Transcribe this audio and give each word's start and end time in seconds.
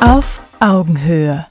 Auf 0.00 0.40
Augenhöhe. 0.60 1.46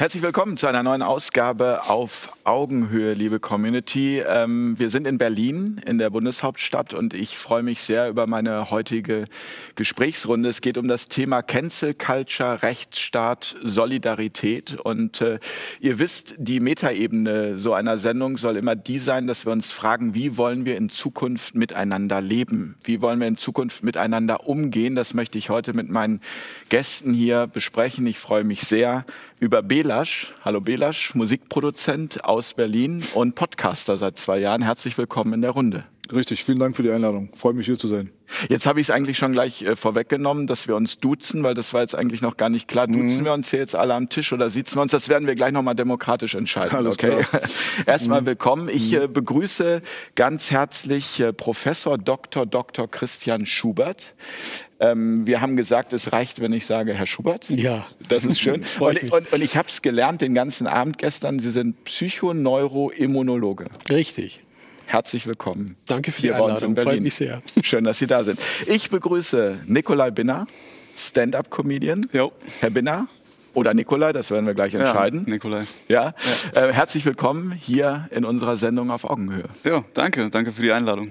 Herzlich 0.00 0.22
willkommen 0.22 0.56
zu 0.56 0.66
einer 0.66 0.82
neuen 0.82 1.02
Ausgabe 1.02 1.82
auf 1.88 2.32
Augenhöhe, 2.44 3.12
liebe 3.12 3.38
Community. 3.38 4.22
Ähm, 4.26 4.78
wir 4.78 4.88
sind 4.88 5.06
in 5.06 5.18
Berlin, 5.18 5.78
in 5.84 5.98
der 5.98 6.08
Bundeshauptstadt, 6.08 6.94
und 6.94 7.12
ich 7.12 7.36
freue 7.36 7.62
mich 7.62 7.82
sehr 7.82 8.08
über 8.08 8.26
meine 8.26 8.70
heutige 8.70 9.26
Gesprächsrunde. 9.74 10.48
Es 10.48 10.62
geht 10.62 10.78
um 10.78 10.88
das 10.88 11.08
Thema 11.08 11.42
Cancel 11.42 11.92
Culture, 11.92 12.62
Rechtsstaat, 12.62 13.56
Solidarität. 13.62 14.80
Und 14.80 15.20
äh, 15.20 15.38
ihr 15.80 15.98
wisst, 15.98 16.34
die 16.38 16.60
Metaebene 16.60 17.58
so 17.58 17.74
einer 17.74 17.98
Sendung 17.98 18.38
soll 18.38 18.56
immer 18.56 18.76
die 18.76 19.00
sein, 19.00 19.26
dass 19.26 19.44
wir 19.44 19.52
uns 19.52 19.70
fragen, 19.70 20.14
wie 20.14 20.38
wollen 20.38 20.64
wir 20.64 20.78
in 20.78 20.88
Zukunft 20.88 21.54
miteinander 21.54 22.22
leben? 22.22 22.78
Wie 22.82 23.02
wollen 23.02 23.20
wir 23.20 23.28
in 23.28 23.36
Zukunft 23.36 23.84
miteinander 23.84 24.46
umgehen? 24.46 24.94
Das 24.94 25.12
möchte 25.12 25.36
ich 25.36 25.50
heute 25.50 25.74
mit 25.74 25.90
meinen 25.90 26.22
Gästen 26.70 27.12
hier 27.12 27.48
besprechen. 27.48 28.06
Ich 28.06 28.18
freue 28.18 28.44
mich 28.44 28.62
sehr 28.62 29.04
über 29.40 29.62
Belasch. 29.62 30.34
Hallo 30.44 30.60
Belasch, 30.60 31.14
Musikproduzent 31.14 32.24
aus 32.24 32.54
Berlin 32.54 33.02
und 33.14 33.34
Podcaster 33.34 33.96
seit 33.96 34.18
zwei 34.18 34.38
Jahren. 34.38 34.62
Herzlich 34.62 34.96
willkommen 34.98 35.32
in 35.32 35.40
der 35.40 35.52
Runde. 35.52 35.84
Richtig, 36.12 36.44
vielen 36.44 36.58
Dank 36.58 36.76
für 36.76 36.82
die 36.82 36.90
Einladung. 36.90 37.30
Freue 37.34 37.54
mich 37.54 37.66
hier 37.66 37.78
zu 37.78 37.88
sein. 37.88 38.10
Jetzt 38.48 38.66
habe 38.66 38.80
ich 38.80 38.86
es 38.86 38.90
eigentlich 38.90 39.16
schon 39.16 39.32
gleich 39.32 39.62
äh, 39.62 39.76
vorweggenommen, 39.76 40.46
dass 40.46 40.68
wir 40.68 40.76
uns 40.76 40.98
duzen, 40.98 41.42
weil 41.42 41.54
das 41.54 41.72
war 41.72 41.80
jetzt 41.82 41.94
eigentlich 41.94 42.20
noch 42.20 42.36
gar 42.36 42.48
nicht 42.48 42.68
klar. 42.68 42.86
Duzen 42.86 43.20
mhm. 43.20 43.24
wir 43.24 43.32
uns 43.32 43.50
hier 43.50 43.60
jetzt 43.60 43.74
alle 43.74 43.94
am 43.94 44.08
Tisch 44.08 44.32
oder 44.32 44.50
sitzen 44.50 44.76
wir 44.76 44.82
uns? 44.82 44.92
Das 44.92 45.08
werden 45.08 45.26
wir 45.26 45.34
gleich 45.36 45.52
nochmal 45.52 45.74
demokratisch 45.74 46.34
entscheiden. 46.34 46.76
Alles 46.76 46.94
okay. 46.94 47.24
Erstmal 47.86 48.22
mhm. 48.22 48.26
willkommen. 48.26 48.68
Ich 48.68 48.92
äh, 48.92 49.06
mhm. 49.06 49.12
begrüße 49.12 49.82
ganz 50.16 50.50
herzlich 50.50 51.20
äh, 51.20 51.32
Professor 51.32 51.96
Dr. 51.96 52.44
Dr. 52.44 52.88
Christian 52.88 53.46
Schubert. 53.46 54.14
Ähm, 54.80 55.26
wir 55.26 55.40
haben 55.40 55.56
gesagt, 55.56 55.92
es 55.92 56.12
reicht, 56.12 56.40
wenn 56.40 56.52
ich 56.52 56.66
sage, 56.66 56.94
Herr 56.94 57.06
Schubert. 57.06 57.48
Ja. 57.50 57.86
Das 58.08 58.24
ist 58.24 58.40
schön. 58.40 58.64
und, 58.80 59.12
und, 59.12 59.32
und 59.32 59.42
ich 59.42 59.56
habe 59.56 59.68
es 59.68 59.82
gelernt 59.82 60.22
den 60.22 60.34
ganzen 60.34 60.66
Abend 60.66 60.98
gestern. 60.98 61.38
Sie 61.38 61.50
sind 61.50 61.84
Psychoneuroimmunologe. 61.84 63.66
Richtig. 63.90 64.42
Herzlich 64.86 65.26
willkommen. 65.26 65.76
Danke 65.86 66.10
für 66.10 66.22
die 66.22 66.32
Einladung. 66.32 66.74
Freut 66.76 67.00
mich 67.00 67.14
sehr. 67.14 67.42
Schön, 67.62 67.84
dass 67.84 67.98
Sie 67.98 68.06
da 68.06 68.24
sind. 68.24 68.40
Ich 68.66 68.90
begrüße 68.90 69.60
Nikolai 69.66 70.10
Binner, 70.10 70.48
Stand-up-Comedian. 70.96 72.08
Herr 72.12 72.70
Binner, 72.70 73.06
oder 73.54 73.74
Nikolai, 73.74 74.12
das 74.12 74.30
werden 74.30 74.46
wir 74.46 74.54
gleich 74.54 74.74
entscheiden. 74.74 75.24
Ja, 75.26 75.32
Nikolai. 75.32 75.64
Ja, 75.88 76.14
ja. 76.54 76.62
Äh, 76.68 76.72
herzlich 76.72 77.04
willkommen 77.04 77.52
hier 77.52 78.08
in 78.10 78.24
unserer 78.24 78.56
Sendung 78.56 78.90
auf 78.90 79.04
Augenhöhe. 79.04 79.48
Ja, 79.64 79.84
danke, 79.94 80.30
danke 80.30 80.52
für 80.52 80.62
die 80.62 80.72
Einladung. 80.72 81.10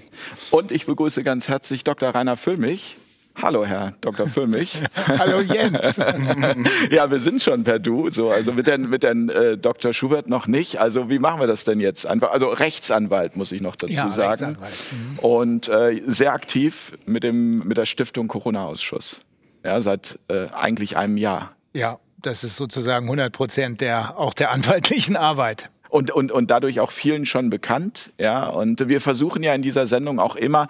Und 0.51 0.71
ich 0.71 0.85
begrüße 0.85 1.23
ganz 1.23 1.47
herzlich 1.47 1.83
Dr. 1.83 2.09
Rainer 2.09 2.37
Füllmich, 2.37 2.97
Hallo, 3.41 3.65
Herr 3.65 3.93
Dr. 4.01 4.27
Füllmich. 4.27 4.81
Hallo, 5.07 5.39
Jens. 5.39 5.97
ja, 6.91 7.09
wir 7.09 7.19
sind 7.19 7.41
schon 7.41 7.63
per 7.63 7.79
Du, 7.79 8.09
so, 8.09 8.31
also 8.31 8.51
mit 8.51 8.67
den, 8.67 8.89
mit 8.89 9.03
den 9.03 9.29
äh, 9.29 9.57
Dr. 9.57 9.93
Schubert 9.93 10.27
noch 10.27 10.47
nicht. 10.47 10.79
Also, 10.79 11.09
wie 11.09 11.19
machen 11.19 11.39
wir 11.39 11.47
das 11.47 11.63
denn 11.63 11.79
jetzt? 11.79 12.05
Einfach, 12.05 12.31
also, 12.31 12.49
Rechtsanwalt, 12.49 13.37
muss 13.37 13.51
ich 13.51 13.61
noch 13.61 13.75
dazu 13.75 13.93
ja, 13.93 14.11
sagen. 14.11 14.57
Mhm. 14.91 15.19
Und 15.19 15.69
äh, 15.69 16.01
sehr 16.05 16.33
aktiv 16.33 16.93
mit, 17.05 17.23
dem, 17.23 17.59
mit 17.59 17.77
der 17.77 17.85
Stiftung 17.85 18.27
Corona-Ausschuss. 18.27 19.21
Ja, 19.63 19.81
seit 19.81 20.19
äh, 20.27 20.47
eigentlich 20.53 20.97
einem 20.97 21.17
Jahr. 21.17 21.55
Ja, 21.73 21.99
das 22.21 22.43
ist 22.43 22.57
sozusagen 22.57 23.05
100 23.05 23.31
Prozent 23.31 23.81
der, 23.81 24.17
auch 24.17 24.33
der 24.33 24.51
anwaltlichen 24.51 25.15
Arbeit 25.15 25.69
und, 25.89 26.11
und, 26.11 26.31
und 26.31 26.51
dadurch 26.51 26.79
auch 26.79 26.91
vielen 26.91 27.25
schon 27.25 27.49
bekannt. 27.49 28.11
Ja, 28.19 28.47
und 28.47 28.87
wir 28.87 29.01
versuchen 29.01 29.43
ja 29.43 29.53
in 29.53 29.61
dieser 29.61 29.87
Sendung 29.87 30.19
auch 30.19 30.35
immer 30.35 30.67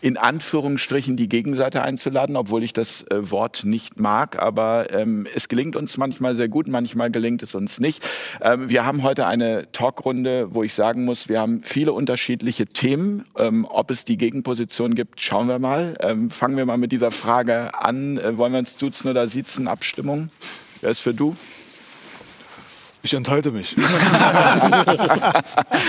in 0.00 0.16
Anführungsstrichen 0.16 1.16
die 1.16 1.28
Gegenseite 1.28 1.82
einzuladen, 1.82 2.36
obwohl 2.36 2.62
ich 2.62 2.72
das 2.72 3.02
äh, 3.10 3.30
Wort 3.30 3.64
nicht 3.64 3.98
mag. 3.98 4.40
Aber 4.40 4.92
ähm, 4.92 5.26
es 5.34 5.48
gelingt 5.48 5.76
uns 5.76 5.96
manchmal 5.98 6.34
sehr 6.34 6.48
gut, 6.48 6.68
manchmal 6.68 7.10
gelingt 7.10 7.42
es 7.42 7.54
uns 7.54 7.80
nicht. 7.80 8.06
Ähm, 8.40 8.68
wir 8.68 8.86
haben 8.86 9.02
heute 9.02 9.26
eine 9.26 9.70
Talkrunde, 9.72 10.54
wo 10.54 10.62
ich 10.62 10.72
sagen 10.72 11.04
muss, 11.04 11.28
wir 11.28 11.40
haben 11.40 11.62
viele 11.62 11.92
unterschiedliche 11.92 12.66
Themen. 12.66 13.24
Ähm, 13.36 13.66
ob 13.68 13.90
es 13.90 14.04
die 14.04 14.16
Gegenposition 14.16 14.94
gibt, 14.94 15.20
schauen 15.20 15.48
wir 15.48 15.58
mal. 15.58 15.94
Ähm, 16.00 16.30
fangen 16.30 16.56
wir 16.56 16.64
mal 16.64 16.78
mit 16.78 16.92
dieser 16.92 17.10
Frage 17.10 17.74
an. 17.74 18.18
Äh, 18.18 18.36
wollen 18.36 18.52
wir 18.52 18.60
uns 18.60 18.76
duzen 18.76 19.10
oder 19.10 19.26
siezen? 19.26 19.66
Abstimmung? 19.66 20.30
Wer 20.80 20.90
ist 20.90 21.00
für 21.00 21.12
du? 21.12 21.36
Ich 23.02 23.14
enthalte 23.14 23.50
mich. 23.50 23.74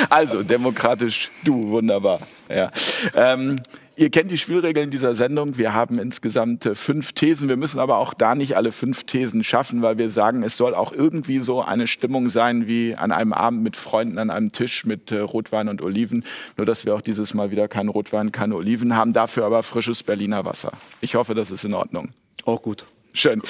also, 0.09 0.43
demokratisch, 0.43 1.29
du, 1.43 1.69
wunderbar. 1.69 2.19
Ja. 2.49 2.71
Ähm, 3.13 3.57
ihr 3.97 4.09
kennt 4.09 4.31
die 4.31 4.37
Spielregeln 4.37 4.91
dieser 4.91 5.13
Sendung. 5.13 5.57
Wir 5.57 5.73
haben 5.73 5.99
insgesamt 5.99 6.65
äh, 6.65 6.75
fünf 6.75 7.11
Thesen. 7.11 7.49
Wir 7.49 7.57
müssen 7.57 7.79
aber 7.79 7.97
auch 7.97 8.13
da 8.13 8.35
nicht 8.35 8.55
alle 8.55 8.71
fünf 8.71 9.03
Thesen 9.03 9.43
schaffen, 9.43 9.81
weil 9.81 9.97
wir 9.97 10.09
sagen, 10.09 10.43
es 10.43 10.55
soll 10.55 10.73
auch 10.73 10.93
irgendwie 10.93 11.39
so 11.39 11.61
eine 11.61 11.87
Stimmung 11.87 12.29
sein 12.29 12.67
wie 12.67 12.95
an 12.95 13.11
einem 13.11 13.33
Abend 13.33 13.63
mit 13.63 13.75
Freunden 13.75 14.17
an 14.17 14.29
einem 14.29 14.53
Tisch 14.53 14.85
mit 14.85 15.11
äh, 15.11 15.19
Rotwein 15.19 15.67
und 15.67 15.81
Oliven. 15.81 16.23
Nur, 16.55 16.65
dass 16.65 16.85
wir 16.85 16.95
auch 16.95 17.01
dieses 17.01 17.33
Mal 17.33 17.51
wieder 17.51 17.67
keinen 17.67 17.89
Rotwein, 17.89 18.31
keine 18.31 18.55
Oliven 18.55 18.95
haben, 18.95 19.11
dafür 19.11 19.45
aber 19.45 19.63
frisches 19.63 20.03
Berliner 20.03 20.45
Wasser. 20.45 20.71
Ich 21.01 21.15
hoffe, 21.15 21.33
das 21.33 21.51
ist 21.51 21.65
in 21.65 21.73
Ordnung. 21.73 22.11
Auch 22.45 22.61
gut. 22.61 22.85
Schön. 23.13 23.41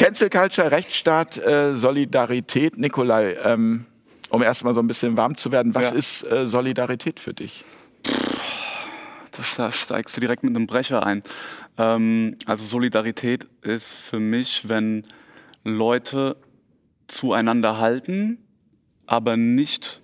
Cancel 0.00 0.30
Culture, 0.30 0.70
Rechtsstaat, 0.70 1.36
äh, 1.36 1.76
Solidarität. 1.76 2.78
Nikolai, 2.78 3.36
ähm, 3.44 3.84
um 4.30 4.42
erstmal 4.42 4.74
so 4.74 4.80
ein 4.80 4.86
bisschen 4.86 5.18
warm 5.18 5.36
zu 5.36 5.52
werden, 5.52 5.74
was 5.74 5.90
ja. 5.90 5.96
ist 5.96 6.22
äh, 6.22 6.46
Solidarität 6.46 7.20
für 7.20 7.34
dich? 7.34 7.66
Das, 9.32 9.56
da 9.56 9.70
steigst 9.70 10.16
du 10.16 10.22
direkt 10.22 10.42
mit 10.42 10.56
einem 10.56 10.66
Brecher 10.66 11.04
ein. 11.04 11.22
Ähm, 11.76 12.38
also 12.46 12.64
Solidarität 12.64 13.46
ist 13.60 13.92
für 13.92 14.18
mich, 14.18 14.70
wenn 14.70 15.02
Leute 15.64 16.38
zueinander 17.06 17.76
halten, 17.76 18.38
aber 19.04 19.36
nicht 19.36 20.00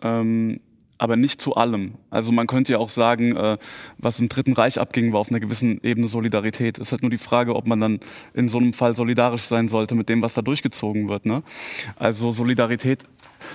ähm, 0.00 0.58
aber 1.02 1.16
nicht 1.16 1.40
zu 1.40 1.56
allem. 1.56 1.94
Also 2.10 2.30
man 2.30 2.46
könnte 2.46 2.70
ja 2.70 2.78
auch 2.78 2.88
sagen, 2.88 3.34
äh, 3.34 3.58
was 3.98 4.20
im 4.20 4.28
Dritten 4.28 4.52
Reich 4.52 4.78
abging, 4.78 5.12
war 5.12 5.18
auf 5.18 5.30
einer 5.30 5.40
gewissen 5.40 5.80
Ebene 5.82 6.06
Solidarität. 6.06 6.78
Es 6.78 6.88
ist 6.88 6.92
halt 6.92 7.02
nur 7.02 7.10
die 7.10 7.18
Frage, 7.18 7.56
ob 7.56 7.66
man 7.66 7.80
dann 7.80 7.98
in 8.34 8.48
so 8.48 8.58
einem 8.58 8.72
Fall 8.72 8.94
solidarisch 8.94 9.42
sein 9.42 9.66
sollte 9.66 9.96
mit 9.96 10.08
dem, 10.08 10.22
was 10.22 10.34
da 10.34 10.42
durchgezogen 10.42 11.08
wird. 11.08 11.26
Ne? 11.26 11.42
Also 11.96 12.30
Solidarität 12.30 13.02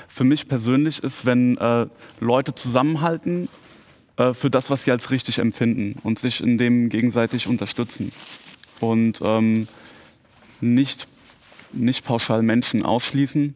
für 0.09 0.25
mich 0.25 0.49
persönlich 0.49 1.01
ist, 1.01 1.25
wenn 1.25 1.55
äh, 1.55 1.87
Leute 2.19 2.53
zusammenhalten 2.53 3.47
äh, 4.17 4.33
für 4.33 4.49
das, 4.49 4.69
was 4.69 4.83
sie 4.83 4.91
als 4.91 5.09
richtig 5.11 5.39
empfinden 5.39 5.95
und 6.03 6.19
sich 6.19 6.41
in 6.43 6.57
dem 6.57 6.89
gegenseitig 6.89 7.47
unterstützen. 7.47 8.11
Und 8.81 9.21
ähm, 9.23 9.69
nicht, 10.59 11.07
nicht 11.71 12.03
pauschal 12.03 12.43
Menschen 12.43 12.83
ausschließen, 12.83 13.55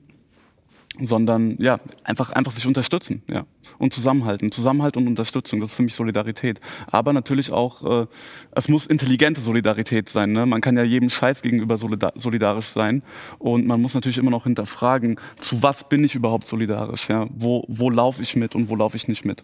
sondern 0.99 1.55
ja, 1.59 1.77
einfach, 2.03 2.31
einfach 2.31 2.51
sich 2.51 2.67
unterstützen 2.67 3.23
ja. 3.27 3.45
und 3.77 3.93
zusammenhalten. 3.93 4.51
Zusammenhalt 4.51 4.97
und 4.97 5.07
Unterstützung, 5.07 5.59
das 5.59 5.71
ist 5.71 5.75
für 5.75 5.83
mich 5.83 5.95
Solidarität. 5.95 6.59
Aber 6.87 7.13
natürlich 7.13 7.51
auch, 7.51 8.03
äh, 8.03 8.07
es 8.51 8.67
muss 8.67 8.87
intelligente 8.87 9.41
Solidarität 9.41 10.09
sein. 10.09 10.33
Ne? 10.33 10.45
Man 10.45 10.59
kann 10.61 10.75
ja 10.75 10.83
jedem 10.83 11.09
Scheiß 11.09 11.41
gegenüber 11.41 11.77
solidar 11.77 12.13
solidarisch 12.15 12.67
sein 12.67 13.03
und 13.39 13.65
man 13.65 13.81
muss 13.81 13.93
natürlich 13.93 14.17
immer 14.17 14.31
noch 14.31 14.43
hinterfragen, 14.43 15.17
zu 15.37 15.63
was 15.63 15.87
bin 15.87 16.03
ich 16.03 16.15
überhaupt 16.15 16.45
solidarisch? 16.45 17.07
Ja? 17.09 17.27
Wo, 17.31 17.63
wo 17.67 17.89
laufe 17.89 18.21
ich 18.21 18.35
mit 18.35 18.55
und 18.55 18.69
wo 18.69 18.75
laufe 18.75 18.97
ich 18.97 19.07
nicht 19.07 19.23
mit? 19.23 19.43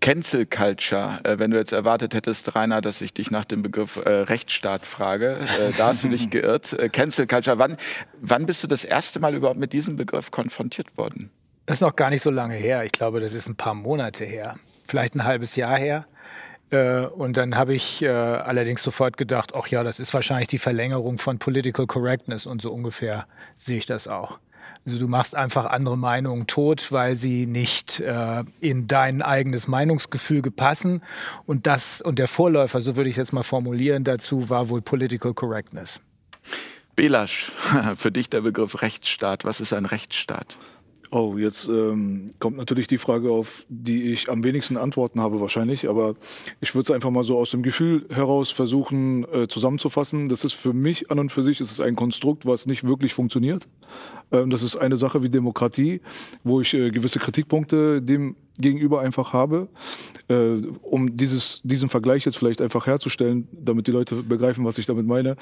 Cancel 0.00 0.46
Culture, 0.46 1.20
äh, 1.24 1.38
wenn 1.38 1.50
du 1.50 1.58
jetzt 1.58 1.72
erwartet 1.72 2.14
hättest, 2.14 2.54
Rainer, 2.54 2.80
dass 2.80 3.02
ich 3.02 3.12
dich 3.12 3.30
nach 3.30 3.44
dem 3.44 3.62
Begriff 3.62 4.04
äh, 4.04 4.10
Rechtsstaat 4.10 4.86
frage, 4.86 5.36
äh, 5.58 5.72
da 5.76 5.88
hast 5.88 6.04
du 6.04 6.08
dich 6.08 6.30
geirrt. 6.30 6.72
Äh, 6.72 6.88
Cancel 6.88 7.26
Culture, 7.26 7.58
wann, 7.58 7.76
wann 8.20 8.46
bist 8.46 8.62
du 8.62 8.66
das 8.66 8.84
erste 8.84 9.20
Mal 9.20 9.34
überhaupt 9.34 9.58
mit 9.58 9.72
diesem 9.72 9.96
Begriff 9.96 10.30
konfrontiert 10.30 10.96
worden? 10.96 11.30
Das 11.66 11.76
ist 11.76 11.82
noch 11.82 11.96
gar 11.96 12.10
nicht 12.10 12.22
so 12.22 12.30
lange 12.30 12.54
her. 12.54 12.84
Ich 12.84 12.92
glaube, 12.92 13.20
das 13.20 13.34
ist 13.34 13.48
ein 13.48 13.56
paar 13.56 13.74
Monate 13.74 14.24
her. 14.24 14.56
Vielleicht 14.86 15.14
ein 15.14 15.24
halbes 15.24 15.54
Jahr 15.54 15.76
her. 15.76 16.06
Äh, 16.70 17.00
und 17.00 17.36
dann 17.36 17.56
habe 17.56 17.74
ich 17.74 18.02
äh, 18.02 18.08
allerdings 18.08 18.82
sofort 18.82 19.16
gedacht, 19.16 19.52
ach 19.54 19.66
ja, 19.66 19.84
das 19.84 20.00
ist 20.00 20.14
wahrscheinlich 20.14 20.48
die 20.48 20.58
Verlängerung 20.58 21.18
von 21.18 21.38
Political 21.38 21.86
Correctness 21.86 22.46
und 22.46 22.62
so 22.62 22.72
ungefähr 22.72 23.26
sehe 23.58 23.76
ich 23.76 23.86
das 23.86 24.08
auch. 24.08 24.38
Also 24.86 24.98
du 24.98 25.08
machst 25.08 25.34
einfach 25.34 25.66
andere 25.66 25.98
Meinungen 25.98 26.46
tot, 26.46 26.90
weil 26.90 27.14
sie 27.14 27.46
nicht 27.46 28.00
äh, 28.00 28.44
in 28.60 28.86
dein 28.86 29.22
eigenes 29.22 29.68
Meinungsgefühl 29.68 30.42
passen. 30.42 31.02
Und 31.46 31.66
das 31.66 32.00
und 32.00 32.18
der 32.18 32.28
Vorläufer, 32.28 32.80
so 32.80 32.96
würde 32.96 33.08
ich 33.08 33.14
es 33.14 33.18
jetzt 33.18 33.32
mal 33.32 33.42
formulieren, 33.42 34.04
dazu 34.04 34.48
war 34.48 34.68
wohl 34.68 34.80
Political 34.80 35.34
Correctness. 35.34 36.00
Belasch, 36.96 37.52
für 37.96 38.10
dich 38.10 38.30
der 38.30 38.40
Begriff 38.40 38.82
Rechtsstaat. 38.82 39.44
Was 39.44 39.60
ist 39.60 39.72
ein 39.72 39.86
Rechtsstaat? 39.86 40.58
Oh, 41.12 41.36
jetzt 41.36 41.66
ähm, 41.66 42.26
kommt 42.38 42.56
natürlich 42.56 42.86
die 42.86 42.98
Frage 42.98 43.32
auf, 43.32 43.66
die 43.68 44.12
ich 44.12 44.30
am 44.30 44.44
wenigsten 44.44 44.76
Antworten 44.76 45.20
habe 45.20 45.40
wahrscheinlich, 45.40 45.88
aber 45.88 46.14
ich 46.60 46.72
würde 46.76 46.84
es 46.84 46.90
einfach 46.94 47.10
mal 47.10 47.24
so 47.24 47.36
aus 47.36 47.50
dem 47.50 47.64
Gefühl 47.64 48.06
heraus 48.10 48.50
versuchen 48.50 49.24
äh, 49.32 49.48
zusammenzufassen. 49.48 50.28
Das 50.28 50.44
ist 50.44 50.52
für 50.52 50.72
mich 50.72 51.10
an 51.10 51.18
und 51.18 51.32
für 51.32 51.42
sich 51.42 51.60
ist 51.60 51.72
es 51.72 51.80
ein 51.80 51.96
Konstrukt, 51.96 52.46
was 52.46 52.66
nicht 52.66 52.86
wirklich 52.86 53.12
funktioniert, 53.12 53.66
das 54.30 54.62
ist 54.62 54.76
eine 54.76 54.96
Sache 54.96 55.22
wie 55.22 55.28
Demokratie, 55.28 56.00
wo 56.44 56.60
ich 56.60 56.72
äh, 56.74 56.90
gewisse 56.90 57.18
Kritikpunkte 57.18 58.00
dem 58.00 58.36
gegenüber 58.58 59.00
einfach 59.00 59.32
habe, 59.32 59.68
äh, 60.28 60.56
um 60.82 61.16
dieses, 61.16 61.60
diesen 61.64 61.88
Vergleich 61.88 62.26
jetzt 62.26 62.36
vielleicht 62.36 62.60
einfach 62.60 62.86
herzustellen, 62.86 63.48
damit 63.52 63.86
die 63.86 63.90
Leute 63.90 64.16
begreifen, 64.16 64.64
was 64.64 64.78
ich 64.78 64.86
damit 64.86 65.06
meine, 65.06 65.36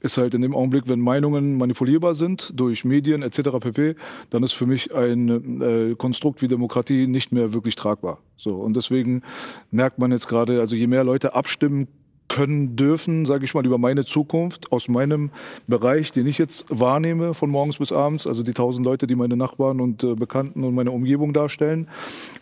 ist 0.00 0.18
halt 0.18 0.34
in 0.34 0.42
dem 0.42 0.54
Augenblick, 0.54 0.88
wenn 0.88 1.00
Meinungen 1.00 1.56
manipulierbar 1.56 2.14
sind 2.14 2.52
durch 2.54 2.84
Medien 2.84 3.22
etc. 3.22 3.50
pp., 3.60 3.94
dann 4.30 4.42
ist 4.42 4.52
für 4.52 4.66
mich 4.66 4.92
ein 4.94 5.62
äh, 5.62 5.94
Konstrukt 5.94 6.42
wie 6.42 6.48
Demokratie 6.48 7.06
nicht 7.06 7.32
mehr 7.32 7.52
wirklich 7.52 7.76
tragbar. 7.76 8.18
So 8.36 8.56
und 8.56 8.76
deswegen 8.76 9.22
merkt 9.70 9.98
man 9.98 10.10
jetzt 10.10 10.28
gerade, 10.28 10.60
also 10.60 10.74
je 10.74 10.88
mehr 10.88 11.04
Leute 11.04 11.34
abstimmen 11.34 11.88
können 12.28 12.76
dürfen, 12.76 13.24
sage 13.24 13.44
ich 13.44 13.54
mal, 13.54 13.64
über 13.64 13.78
meine 13.78 14.04
Zukunft 14.04 14.72
aus 14.72 14.88
meinem 14.88 15.30
Bereich, 15.66 16.12
den 16.12 16.26
ich 16.26 16.38
jetzt 16.38 16.64
wahrnehme 16.68 17.34
von 17.34 17.50
morgens 17.50 17.78
bis 17.78 17.92
abends, 17.92 18.26
also 18.26 18.42
die 18.42 18.52
tausend 18.52 18.84
Leute, 18.84 19.06
die 19.06 19.14
meine 19.14 19.36
Nachbarn 19.36 19.80
und 19.80 20.02
äh, 20.02 20.14
Bekannten 20.14 20.64
und 20.64 20.74
meine 20.74 20.90
Umgebung 20.90 21.32
darstellen, 21.32 21.88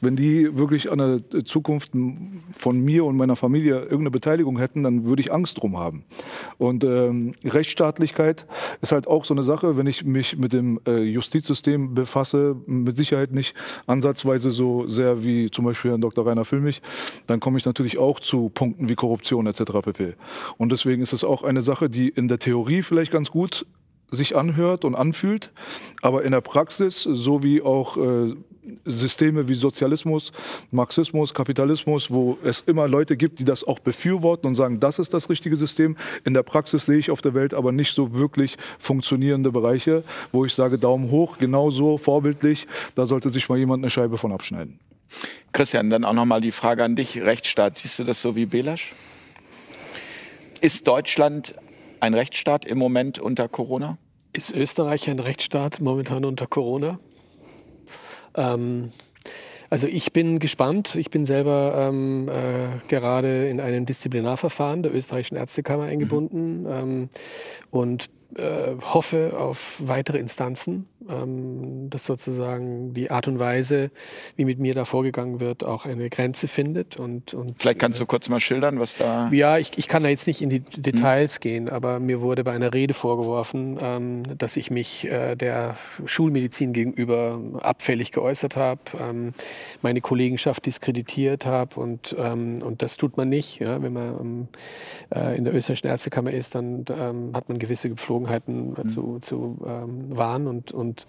wenn 0.00 0.16
die 0.16 0.56
wirklich 0.56 0.90
an 0.90 0.98
der 0.98 1.44
Zukunft 1.44 1.92
von 2.56 2.80
mir 2.80 3.04
und 3.04 3.16
meiner 3.16 3.36
Familie 3.36 3.80
irgendeine 3.80 4.10
Beteiligung 4.10 4.58
hätten, 4.58 4.82
dann 4.82 5.04
würde 5.04 5.20
ich 5.20 5.32
Angst 5.32 5.60
drum 5.60 5.78
haben. 5.78 6.04
Und 6.58 6.84
ähm, 6.84 7.34
Rechtsstaatlichkeit 7.44 8.46
ist 8.80 8.92
halt 8.92 9.06
auch 9.06 9.24
so 9.24 9.34
eine 9.34 9.42
Sache, 9.42 9.76
wenn 9.76 9.86
ich 9.86 10.04
mich 10.04 10.36
mit 10.38 10.52
dem 10.52 10.80
äh, 10.86 11.02
Justizsystem 11.02 11.94
befasse, 11.94 12.56
mit 12.66 12.96
Sicherheit 12.96 13.32
nicht 13.32 13.54
ansatzweise 13.86 14.50
so 14.50 14.88
sehr 14.88 15.24
wie 15.24 15.50
zum 15.50 15.64
Beispiel 15.64 15.90
Herrn 15.90 16.00
Dr. 16.00 16.26
Rainer 16.26 16.44
Füllmich, 16.44 16.80
dann 17.26 17.40
komme 17.40 17.58
ich 17.58 17.64
natürlich 17.64 17.98
auch 17.98 18.20
zu 18.20 18.48
Punkten 18.48 18.88
wie 18.88 18.94
Korruption 18.94 19.46
etc 19.46 19.73
pp. 19.82 20.14
Und 20.58 20.72
deswegen 20.72 21.02
ist 21.02 21.12
es 21.12 21.24
auch 21.24 21.42
eine 21.42 21.62
Sache, 21.62 21.90
die 21.90 22.08
in 22.08 22.28
der 22.28 22.38
Theorie 22.38 22.82
vielleicht 22.82 23.12
ganz 23.12 23.30
gut 23.30 23.66
sich 24.10 24.36
anhört 24.36 24.84
und 24.84 24.94
anfühlt, 24.94 25.50
aber 26.02 26.22
in 26.22 26.32
der 26.32 26.40
Praxis, 26.40 27.02
so 27.02 27.42
wie 27.42 27.62
auch 27.62 27.96
äh, 27.96 28.34
Systeme 28.84 29.48
wie 29.48 29.54
Sozialismus, 29.54 30.32
Marxismus, 30.70 31.34
Kapitalismus, 31.34 32.10
wo 32.10 32.38
es 32.42 32.60
immer 32.60 32.88
Leute 32.88 33.16
gibt, 33.16 33.38
die 33.38 33.44
das 33.44 33.64
auch 33.64 33.78
befürworten 33.78 34.46
und 34.46 34.54
sagen, 34.54 34.80
das 34.80 34.98
ist 34.98 35.12
das 35.12 35.28
richtige 35.28 35.56
System. 35.56 35.96
In 36.24 36.34
der 36.34 36.42
Praxis 36.42 36.86
sehe 36.86 36.98
ich 36.98 37.10
auf 37.10 37.20
der 37.20 37.34
Welt 37.34 37.52
aber 37.54 37.72
nicht 37.72 37.94
so 37.94 38.14
wirklich 38.14 38.56
funktionierende 38.78 39.52
Bereiche, 39.52 40.02
wo 40.32 40.44
ich 40.44 40.54
sage, 40.54 40.78
Daumen 40.78 41.10
hoch, 41.10 41.38
genauso 41.38 41.98
vorbildlich, 41.98 42.66
da 42.94 43.06
sollte 43.06 43.30
sich 43.30 43.48
mal 43.48 43.58
jemand 43.58 43.82
eine 43.82 43.90
Scheibe 43.90 44.16
von 44.16 44.32
abschneiden. 44.32 44.78
Christian, 45.52 45.90
dann 45.90 46.04
auch 46.04 46.14
nochmal 46.14 46.40
die 46.40 46.52
Frage 46.52 46.84
an 46.84 46.96
dich, 46.96 47.20
Rechtsstaat, 47.20 47.78
siehst 47.78 47.98
du 47.98 48.04
das 48.04 48.22
so 48.22 48.34
wie 48.34 48.46
Belasch? 48.46 48.94
Ist 50.64 50.88
Deutschland 50.88 51.54
ein 52.00 52.14
Rechtsstaat 52.14 52.64
im 52.64 52.78
Moment 52.78 53.18
unter 53.18 53.48
Corona? 53.48 53.98
Ist 54.32 54.50
Österreich 54.50 55.10
ein 55.10 55.18
Rechtsstaat 55.18 55.82
momentan 55.82 56.24
unter 56.24 56.46
Corona? 56.46 56.98
Ähm, 58.34 58.90
also 59.68 59.86
ich 59.86 60.14
bin 60.14 60.38
gespannt. 60.38 60.94
Ich 60.94 61.10
bin 61.10 61.26
selber 61.26 61.74
ähm, 61.90 62.30
äh, 62.30 62.78
gerade 62.88 63.46
in 63.46 63.60
einem 63.60 63.84
Disziplinarverfahren 63.84 64.82
der 64.82 64.94
österreichischen 64.94 65.36
Ärztekammer 65.36 65.82
eingebunden 65.82 66.62
mhm. 66.62 66.70
ähm, 66.70 67.08
und 67.70 68.08
äh, 68.36 68.76
hoffe 68.82 69.34
auf 69.38 69.80
weitere 69.84 70.18
Instanzen, 70.18 70.86
ähm, 71.08 71.90
dass 71.90 72.04
sozusagen 72.04 72.94
die 72.94 73.10
Art 73.10 73.28
und 73.28 73.38
Weise, 73.38 73.90
wie 74.36 74.44
mit 74.44 74.58
mir 74.58 74.74
da 74.74 74.84
vorgegangen 74.84 75.40
wird, 75.40 75.64
auch 75.64 75.84
eine 75.84 76.08
Grenze 76.10 76.48
findet. 76.48 76.98
Und, 76.98 77.34
und 77.34 77.60
Vielleicht 77.60 77.78
kannst 77.78 78.00
du 78.00 78.06
kurz 78.06 78.28
mal 78.28 78.40
schildern, 78.40 78.80
was 78.80 78.96
da. 78.96 79.28
Ja, 79.32 79.58
ich, 79.58 79.76
ich 79.76 79.88
kann 79.88 80.02
da 80.02 80.08
jetzt 80.08 80.26
nicht 80.26 80.42
in 80.42 80.50
die 80.50 80.60
Details 80.60 81.36
hm. 81.36 81.40
gehen, 81.40 81.68
aber 81.68 82.00
mir 82.00 82.20
wurde 82.20 82.44
bei 82.44 82.52
einer 82.52 82.72
Rede 82.72 82.94
vorgeworfen, 82.94 83.78
ähm, 83.80 84.22
dass 84.38 84.56
ich 84.56 84.70
mich 84.70 85.06
äh, 85.10 85.36
der 85.36 85.76
Schulmedizin 86.04 86.72
gegenüber 86.72 87.40
abfällig 87.60 88.12
geäußert 88.12 88.56
habe, 88.56 88.80
ähm, 88.98 89.32
meine 89.82 90.00
Kollegenschaft 90.00 90.66
diskreditiert 90.66 91.46
habe 91.46 91.80
und, 91.80 92.14
ähm, 92.18 92.58
und 92.62 92.82
das 92.82 92.96
tut 92.96 93.16
man 93.16 93.28
nicht. 93.28 93.60
Ja? 93.60 93.82
Wenn 93.82 93.92
man 93.92 94.20
ähm, 94.20 94.48
äh, 95.14 95.36
in 95.36 95.44
der 95.44 95.54
österreichischen 95.54 95.88
Ärztekammer 95.88 96.32
ist, 96.32 96.54
dann 96.54 96.84
ähm, 96.98 97.30
hat 97.34 97.48
man 97.48 97.58
gewisse 97.58 97.88
Gepflogenheiten 98.24 98.70
mhm. 98.70 98.88
zu, 98.88 99.18
zu 99.20 99.56
wahren 99.60 100.46
und, 100.46 100.72
und 100.72 100.84
und 100.94 101.06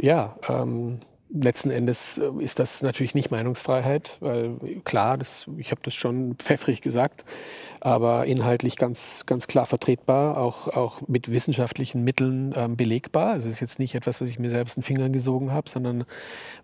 ja, 0.00 0.36
ähm, 0.48 1.00
letzten 1.30 1.70
Endes 1.70 2.18
äh, 2.18 2.30
ist 2.40 2.58
das 2.58 2.82
natürlich 2.82 3.14
nicht 3.14 3.30
Meinungsfreiheit, 3.30 4.18
weil 4.20 4.56
klar, 4.84 5.18
das, 5.18 5.46
ich 5.56 5.70
habe 5.70 5.80
das 5.82 5.94
schon 5.94 6.36
pfeffrig 6.36 6.80
gesagt, 6.82 7.24
aber 7.80 8.24
inhaltlich 8.24 8.76
ganz, 8.76 9.24
ganz 9.26 9.46
klar 9.46 9.66
vertretbar, 9.66 10.38
auch, 10.38 10.68
auch 10.68 11.06
mit 11.06 11.30
wissenschaftlichen 11.30 12.02
Mitteln 12.02 12.54
ähm, 12.56 12.76
belegbar. 12.76 13.32
Also 13.32 13.48
es 13.48 13.56
ist 13.56 13.60
jetzt 13.60 13.78
nicht 13.78 13.94
etwas, 13.94 14.22
was 14.22 14.30
ich 14.30 14.38
mir 14.38 14.48
selbst 14.48 14.76
in 14.76 14.80
den 14.80 14.86
Fingern 14.86 15.12
gesogen 15.12 15.52
habe, 15.52 15.68
sondern 15.68 16.04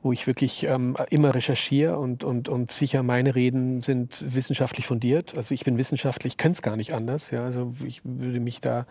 wo 0.03 0.13
ich 0.13 0.27
wirklich 0.27 0.65
ähm, 0.65 0.97
immer 1.11 1.35
recherchiere 1.35 1.99
und, 1.99 2.25
und, 2.25 2.49
und 2.49 2.71
sicher 2.71 3.03
meine 3.03 3.35
Reden 3.35 3.83
sind 3.83 4.25
wissenschaftlich 4.27 4.87
fundiert. 4.87 5.37
Also 5.37 5.53
ich 5.53 5.65
bin 5.65 5.77
wissenschaftlich, 5.77 6.39
könnte 6.39 6.57
es 6.57 6.63
gar 6.63 6.77
nicht 6.77 6.95
anders. 6.95 7.31
Ja? 7.31 7.45
Also 7.45 7.75
ich 7.87 8.01
würde 8.03 8.41
mich 8.41 8.61
da 8.61 8.87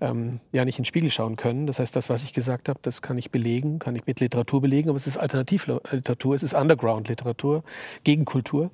ähm, 0.00 0.40
ja 0.50 0.64
nicht 0.64 0.78
in 0.78 0.82
den 0.82 0.86
Spiegel 0.86 1.12
schauen 1.12 1.36
können. 1.36 1.68
Das 1.68 1.78
heißt, 1.78 1.94
das, 1.94 2.08
was 2.08 2.24
ich 2.24 2.32
gesagt 2.32 2.68
habe, 2.68 2.80
das 2.82 3.00
kann 3.00 3.16
ich 3.16 3.30
belegen, 3.30 3.78
kann 3.78 3.94
ich 3.94 4.06
mit 4.06 4.18
Literatur 4.18 4.60
belegen, 4.60 4.88
aber 4.88 4.98
es 5.00 5.06
ist 5.06 5.16
Alternativliteratur, 5.16 6.34
es 6.34 6.42
ist 6.42 6.54
Underground-Literatur, 6.54 7.62
Gegenkultur 8.04 8.70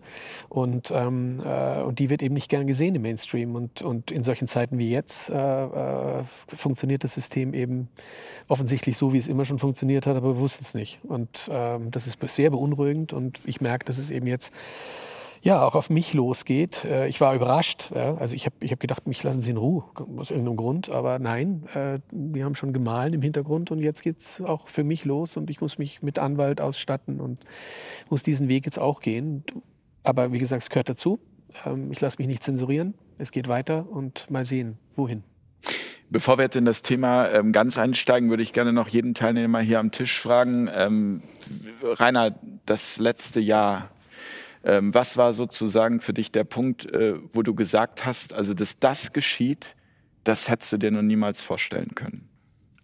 und, 0.49 0.91
ähm, 0.95 1.41
äh, 1.45 1.83
und 1.83 1.99
die 1.99 2.11
wird 2.11 2.23
eben 2.23 2.35
nicht 2.35 2.49
gern 2.49 2.67
gesehen 2.67 2.95
im 2.95 3.03
Mainstream. 3.03 3.55
Und, 3.55 3.83
und 3.83 4.11
in 4.11 4.25
solchen 4.25 4.49
Zeiten 4.49 4.79
wie 4.79 4.91
jetzt 4.91 5.31
äh, 5.31 5.65
äh, 5.65 6.25
funktioniert 6.49 7.05
das 7.05 7.15
System 7.15 7.55
eben 7.55 7.89
offensichtlich 8.49 8.97
so, 8.97 9.13
wie 9.13 9.19
es 9.19 9.29
immer 9.29 9.45
schon 9.45 9.59
funktioniert 9.59 10.07
hat, 10.07 10.17
aber 10.17 10.35
bewusst 10.35 10.61
es 10.61 10.75
nicht. 10.75 11.01
Und 11.05 11.49
ähm, 11.51 11.91
das 11.91 12.07
ist 12.07 12.19
sehr 12.29 12.51
beunruhigend 12.51 13.13
und 13.13 13.41
ich 13.45 13.61
merke, 13.61 13.85
dass 13.85 13.99
es 13.99 14.11
eben 14.11 14.27
jetzt 14.27 14.53
ja, 15.43 15.65
auch 15.65 15.75
auf 15.75 15.91
mich 15.91 16.15
losgeht. 16.15 16.85
Äh, 16.85 17.09
ich 17.09 17.21
war 17.21 17.35
überrascht. 17.35 17.93
Also 17.93 18.35
ich 18.35 18.47
habe 18.47 18.57
ich 18.61 18.73
hab 18.73 18.81
gedacht, 18.81 19.07
mich 19.07 19.23
lassen 19.23 19.43
Sie 19.43 19.51
in 19.51 19.57
Ruhe, 19.57 19.85
aus 20.17 20.31
irgendeinem 20.31 20.57
Grund. 20.57 20.91
Aber 20.91 21.19
nein, 21.19 21.67
äh, 21.75 21.99
wir 22.11 22.45
haben 22.45 22.55
schon 22.55 22.73
gemahlen 22.73 23.13
im 23.15 23.23
Hintergrund 23.23 23.71
und 23.71 23.79
jetzt 23.79 24.03
geht 24.03 24.21
es 24.21 24.41
auch 24.41 24.69
für 24.69 24.85
mich 24.85 25.05
los 25.05 25.37
und 25.37 25.51
ich 25.51 25.61
muss 25.61 25.79
mich 25.79 26.03
mit 26.03 26.19
Anwalt 26.19 26.61
ausstatten 26.61 27.21
und 27.21 27.41
muss 28.11 28.23
diesen 28.23 28.49
Weg 28.49 28.67
jetzt 28.67 28.79
auch 28.79 29.01
gehen. 29.01 29.45
Aber 30.03 30.33
wie 30.33 30.39
gesagt, 30.39 30.63
es 30.63 30.71
gehört 30.71 30.89
dazu. 30.89 31.19
Ähm, 31.65 31.91
ich 31.93 32.01
lasse 32.01 32.19
mich 32.19 32.27
nicht 32.27 32.43
zensurieren. 32.43 32.95
Es 33.19 33.33
geht 33.33 33.49
weiter 33.49 33.87
und 33.91 34.31
mal 34.31 34.45
sehen, 34.45 34.79
wohin. 34.95 35.23
Bevor 36.09 36.39
wir 36.39 36.45
jetzt 36.45 36.57
in 36.57 36.65
das 36.65 36.83
Thema 36.83 37.29
ähm, 37.31 37.51
ganz 37.51 37.79
einsteigen, 37.79 38.31
würde 38.31 38.43
ich 38.43 38.53
gerne 38.53 38.73
noch 38.73 38.89
jeden 38.89 39.15
Teilnehmer 39.15 39.59
hier 39.61 39.81
am 39.81 39.91
Tisch 39.91 40.21
fragen. 40.21 40.71
Ähm, 40.73 41.21
Rainer, 41.83 42.39
das 42.65 42.99
letzte 42.99 43.41
Jahr, 43.41 43.91
ähm, 44.67 44.93
was 44.93 45.17
war 45.17 45.33
sozusagen 45.33 46.01
für 46.01 46.13
dich 46.13 46.33
der 46.33 46.45
Punkt, 46.45 46.93
äh, 46.93 47.15
wo 47.33 47.43
du 47.43 47.55
gesagt 47.55 48.05
hast, 48.05 48.35
also 48.35 48.53
dass 48.53 48.79
das 48.79 49.13
geschieht, 49.13 49.77
das 50.25 50.51
hättest 50.51 50.73
du 50.73 50.77
dir 50.77 50.91
noch 50.91 51.03
niemals 51.03 51.41
vorstellen 51.41 51.95
können? 51.95 52.29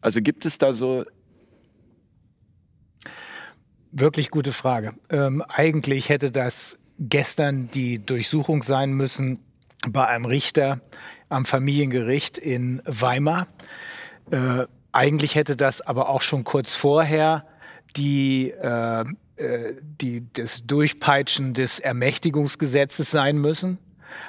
Also 0.01 0.23
gibt 0.23 0.47
es 0.47 0.59
da 0.59 0.73
so 0.73 1.05
Wirklich 3.95 4.31
gute 4.31 4.53
Frage. 4.53 4.95
Ähm, 5.11 5.43
eigentlich 5.49 6.09
hätte 6.09 6.31
das 6.31 6.79
gestern 6.99 7.69
die 7.75 7.99
Durchsuchung 7.99 8.63
sein 8.63 8.93
müssen 8.93 9.41
bei 9.87 10.07
einem 10.07 10.25
Richter 10.25 10.81
am 11.29 11.45
Familiengericht 11.45 12.39
in 12.39 12.81
Weimar. 12.87 13.49
Äh, 14.31 14.65
eigentlich 14.93 15.35
hätte 15.35 15.57
das 15.57 15.83
aber 15.83 16.09
auch 16.09 16.23
schon 16.23 16.43
kurz 16.43 16.75
vorher 16.75 17.47
die, 17.95 18.51
äh, 18.53 19.05
die, 20.01 20.25
das 20.33 20.67
Durchpeitschen 20.67 21.55
des 21.55 21.79
Ermächtigungsgesetzes 21.81 23.11
sein 23.11 23.39
müssen. 23.39 23.79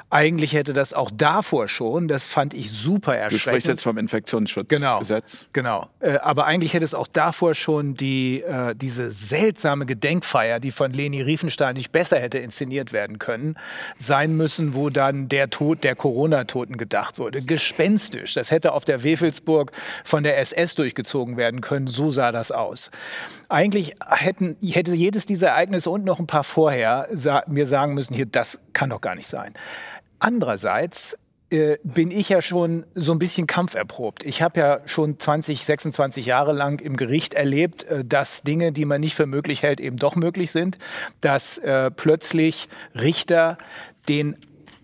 Eigentlich 0.10 0.54
hätte 0.54 0.74
das 0.74 0.94
auch 0.94 1.10
davor 1.12 1.68
schon, 1.68 2.08
das 2.08 2.28
fand 2.28 2.54
ich 2.54 2.72
super 2.72 3.16
erschreckend. 3.16 3.34
Du 3.34 3.50
sprichst 3.50 3.68
jetzt 3.68 3.82
vom 3.82 3.98
Infektionsschutzgesetz. 3.98 5.48
Genau, 5.54 5.90
genau. 6.00 6.14
Äh, 6.14 6.20
aber 6.20 6.46
eigentlich 6.46 6.74
hätte 6.74 6.86
es 6.86 6.94
auch 6.94 7.08
davor 7.08 7.54
schon 7.56 7.96
die, 7.96 8.42
äh, 8.42 8.76
diese 8.76 9.12
seltsame 9.12 9.86
Gedenkfeier, 9.86 10.60
die 10.60 10.72
von 10.72 10.94
Leni 10.94 11.22
Riefenstahl 11.22 11.74
nicht 11.74 11.92
besser 11.92 12.20
hätte 12.20 12.38
inszeniert 12.38 12.94
werden 12.94 13.20
können, 13.20 13.56
sein 13.98 14.38
müssen, 14.38 14.76
wo 14.76 14.90
dann 14.90 15.30
der 15.30 15.50
Tod 15.50 15.84
der 15.84 15.96
Corona-Toten 15.96 16.78
gedacht 16.78 17.18
wurde. 17.18 17.42
Gespenstisch. 17.42 18.34
Das 18.34 18.52
hätte 18.52 18.74
auf 18.74 18.86
der 18.86 19.04
Wefelsburg 19.04 19.72
von 20.04 20.24
der 20.24 20.38
SS 20.40 20.76
durchgezogen 20.76 21.38
werden 21.38 21.62
können. 21.62 21.88
So 21.88 22.12
sah 22.12 22.32
das 22.32 22.52
aus. 22.52 22.92
Eigentlich 23.50 23.96
hätten, 24.08 24.58
hätte 24.62 24.94
jedes 24.94 25.26
dieser 25.26 25.50
Ereignisse 25.50 25.90
und 25.90 26.06
noch 26.06 26.20
ein 26.20 26.28
paar 26.28 26.44
vorher 26.44 27.08
mir 27.48 27.66
sagen 27.66 27.94
müssen, 27.94 28.14
hier, 28.14 28.26
das 28.26 28.60
kann 28.74 28.90
doch 28.90 29.02
gar 29.02 29.16
nicht 29.16 29.28
sein. 29.28 29.54
Andererseits 30.24 31.18
äh, 31.50 31.80
bin 31.84 32.10
ich 32.10 32.30
ja 32.30 32.42
schon 32.42 32.86
so 32.96 33.12
ein 33.12 33.20
bisschen 33.20 33.46
kampferprobt. 33.46 34.24
Ich 34.24 34.42
habe 34.42 34.58
ja 34.58 34.80
schon 34.86 35.20
20, 35.20 35.66
26 35.66 36.26
Jahre 36.26 36.54
lang 36.54 36.80
im 36.80 36.96
Gericht 36.96 37.34
erlebt, 37.34 37.84
äh, 37.84 38.06
dass 38.06 38.42
Dinge, 38.42 38.72
die 38.72 38.86
man 38.86 39.02
nicht 39.02 39.16
für 39.16 39.26
möglich 39.26 39.64
hält, 39.64 39.82
eben 39.82 39.98
doch 39.98 40.16
möglich 40.16 40.52
sind, 40.52 40.78
dass 41.20 41.58
äh, 41.58 41.92
plötzlich 41.92 42.70
Richter 42.96 43.58
den 44.08 44.38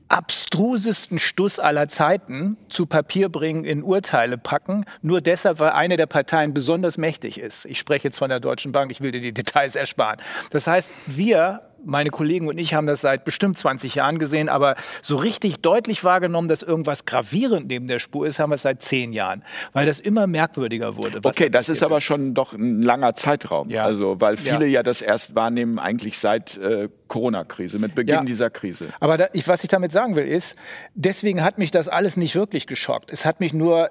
abstrusesten 0.10 1.20
Stuss 1.20 1.58
aller 1.58 1.88
Zeiten 1.88 2.58
zu 2.68 2.86
Papier 2.86 3.30
bringen, 3.30 3.64
in 3.64 3.82
Urteile 3.82 4.38
packen, 4.38 4.84
nur 5.02 5.22
deshalb, 5.22 5.60
weil 5.60 5.70
eine 5.70 5.96
der 5.96 6.08
Parteien 6.08 6.54
besonders 6.54 6.98
mächtig 6.98 7.40
ist. 7.40 7.64
Ich 7.64 7.80
spreche 7.80 8.10
jetzt 8.10 8.18
von 8.18 8.30
der 8.30 8.42
Deutschen 8.42 8.74
Bank, 8.74 8.92
ich 8.92 9.00
will 9.00 9.14
dir 9.14 9.22
die 9.22 9.34
Details 9.34 9.78
ersparen. 9.78 10.18
Das 10.50 10.68
heißt, 10.68 10.92
wir 11.06 11.62
meine 11.86 12.10
Kollegen 12.10 12.48
und 12.48 12.58
ich 12.58 12.74
haben 12.74 12.88
das 12.88 13.02
seit 13.02 13.26
bestimmt 13.26 13.58
20 13.58 13.96
Jahren 13.96 14.20
gesehen, 14.20 14.50
aber 14.50 14.76
so 15.02 15.16
richtig 15.18 15.62
deutlich 15.62 16.04
wahrgenommen, 16.04 16.48
dass 16.48 16.64
irgendwas 16.64 17.06
gravierend 17.06 17.68
neben 17.68 17.88
der 17.88 18.00
Spur 18.00 18.28
ist, 18.28 18.40
haben 18.40 18.52
wir 18.52 18.56
es 18.56 18.64
seit 18.64 18.82
zehn 18.82 19.14
Jahren, 19.14 19.44
weil 19.74 19.86
das 19.86 20.00
immer 20.00 20.28
merkwürdiger 20.28 20.98
wurde. 20.98 21.20
Okay, 21.24 21.50
das 21.50 21.70
ist 21.70 21.84
aber 21.84 22.02
schon 22.02 22.34
doch 22.34 22.54
ein 22.54 22.82
langer 22.82 23.14
Zeitraum. 23.16 23.70
Ja. 23.70 23.84
Also, 23.86 24.20
weil 24.20 24.38
viele 24.38 24.66
Ja. 24.66 24.80
ja, 24.80 24.84
das 24.84 25.02
erst 25.02 25.36
wahrnehmen 25.36 25.80
eigentlich 25.80 26.18
seit 26.18 26.58
äh, 26.58 26.90
Corona-Krise, 27.08 27.80
mit 27.80 27.96
Beginn 27.96 28.16
Ja. 28.16 28.24
dieser 28.24 28.50
Krise. 28.50 28.90
Aber 29.00 29.18
da, 29.18 29.28
ich, 29.34 29.48
was 29.48 29.64
ich 29.64 29.70
damit 29.70 29.92
sagen 29.92 30.16
will, 30.16 30.26
ist, 30.28 30.56
deswegen 30.94 31.44
hat 31.44 31.58
mich 31.58 31.72
das 31.72 31.90
alles 31.90 32.18
nicht 32.18 32.36
wirklich 32.36 32.68
geschockt. 32.68 33.12
Es 33.12 33.26
hat 33.26 33.40
mich 33.40 33.54
nur 33.54 33.90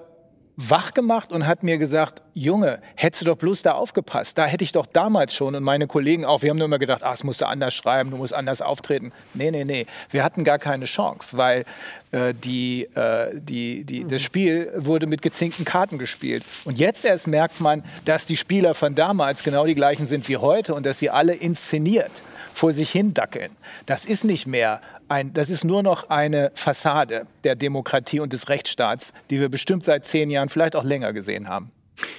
wach 0.60 0.92
gemacht 0.92 1.30
und 1.30 1.46
hat 1.46 1.62
mir 1.62 1.78
gesagt, 1.78 2.20
Junge, 2.34 2.80
hättest 2.96 3.22
du 3.22 3.26
doch 3.26 3.36
bloß 3.36 3.62
da 3.62 3.72
aufgepasst. 3.72 4.36
Da 4.36 4.44
hätte 4.44 4.64
ich 4.64 4.72
doch 4.72 4.86
damals 4.86 5.32
schon 5.32 5.54
und 5.54 5.62
meine 5.62 5.86
Kollegen 5.86 6.24
auch, 6.24 6.42
wir 6.42 6.50
haben 6.50 6.56
nur 6.56 6.64
immer 6.64 6.80
gedacht, 6.80 7.04
ah, 7.04 7.12
es 7.12 7.22
musst 7.22 7.40
du 7.40 7.46
anders 7.46 7.74
schreiben, 7.74 8.10
du 8.10 8.16
musst 8.16 8.34
anders 8.34 8.60
auftreten. 8.60 9.12
Nee, 9.34 9.52
nee, 9.52 9.64
nee. 9.64 9.86
Wir 10.10 10.24
hatten 10.24 10.42
gar 10.42 10.58
keine 10.58 10.86
Chance, 10.86 11.36
weil 11.36 11.64
äh, 12.10 12.34
die, 12.34 12.88
äh, 12.96 13.38
die, 13.38 13.84
die, 13.84 14.04
das 14.04 14.20
Spiel 14.20 14.72
wurde 14.74 15.06
mit 15.06 15.22
gezinkten 15.22 15.64
Karten 15.64 15.96
gespielt. 15.96 16.42
Und 16.64 16.76
jetzt 16.76 17.04
erst 17.04 17.28
merkt 17.28 17.60
man, 17.60 17.84
dass 18.04 18.26
die 18.26 18.36
Spieler 18.36 18.74
von 18.74 18.96
damals 18.96 19.44
genau 19.44 19.64
die 19.64 19.76
gleichen 19.76 20.08
sind 20.08 20.28
wie 20.28 20.38
heute 20.38 20.74
und 20.74 20.84
dass 20.84 20.98
sie 20.98 21.08
alle 21.08 21.34
inszeniert 21.34 22.10
vor 22.58 22.72
sich 22.72 22.90
hin 22.90 23.14
dackeln. 23.14 23.52
Das 23.86 24.04
ist 24.04 24.24
nicht 24.24 24.46
mehr 24.46 24.80
ein, 25.08 25.32
das 25.32 25.48
ist 25.48 25.64
nur 25.64 25.82
noch 25.82 26.10
eine 26.10 26.50
Fassade 26.54 27.26
der 27.44 27.54
Demokratie 27.54 28.20
und 28.20 28.32
des 28.32 28.48
Rechtsstaats, 28.48 29.12
die 29.30 29.40
wir 29.40 29.48
bestimmt 29.48 29.84
seit 29.84 30.06
zehn 30.06 30.28
Jahren, 30.28 30.48
vielleicht 30.48 30.76
auch 30.76 30.84
länger 30.84 31.12
gesehen 31.12 31.48
haben. 31.48 31.70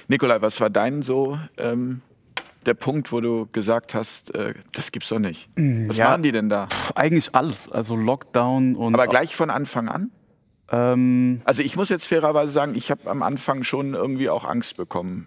Nikolai, 0.08 0.40
was 0.40 0.60
war 0.60 0.70
dein 0.70 1.02
so 1.02 1.38
ähm, 1.58 2.00
der 2.66 2.74
Punkt, 2.74 3.12
wo 3.12 3.20
du 3.20 3.48
gesagt 3.52 3.94
hast, 3.94 4.34
äh, 4.34 4.54
das 4.72 4.92
gibt's 4.92 5.08
doch 5.08 5.18
nicht? 5.18 5.46
Was 5.56 5.96
ja. 5.96 6.06
waren 6.06 6.22
die 6.22 6.32
denn 6.32 6.48
da? 6.48 6.68
Eigentlich 6.94 7.34
alles, 7.34 7.70
also 7.70 7.96
Lockdown 7.96 8.76
und. 8.76 8.94
Aber 8.94 9.06
gleich 9.06 9.36
von 9.36 9.50
Anfang 9.50 9.88
an? 9.88 10.10
Ähm, 10.70 11.42
Also 11.44 11.62
ich 11.62 11.76
muss 11.76 11.88
jetzt 11.88 12.06
fairerweise 12.06 12.50
sagen, 12.52 12.74
ich 12.74 12.90
habe 12.90 13.10
am 13.10 13.22
Anfang 13.22 13.64
schon 13.64 13.94
irgendwie 13.94 14.30
auch 14.30 14.44
Angst 14.44 14.76
bekommen. 14.76 15.26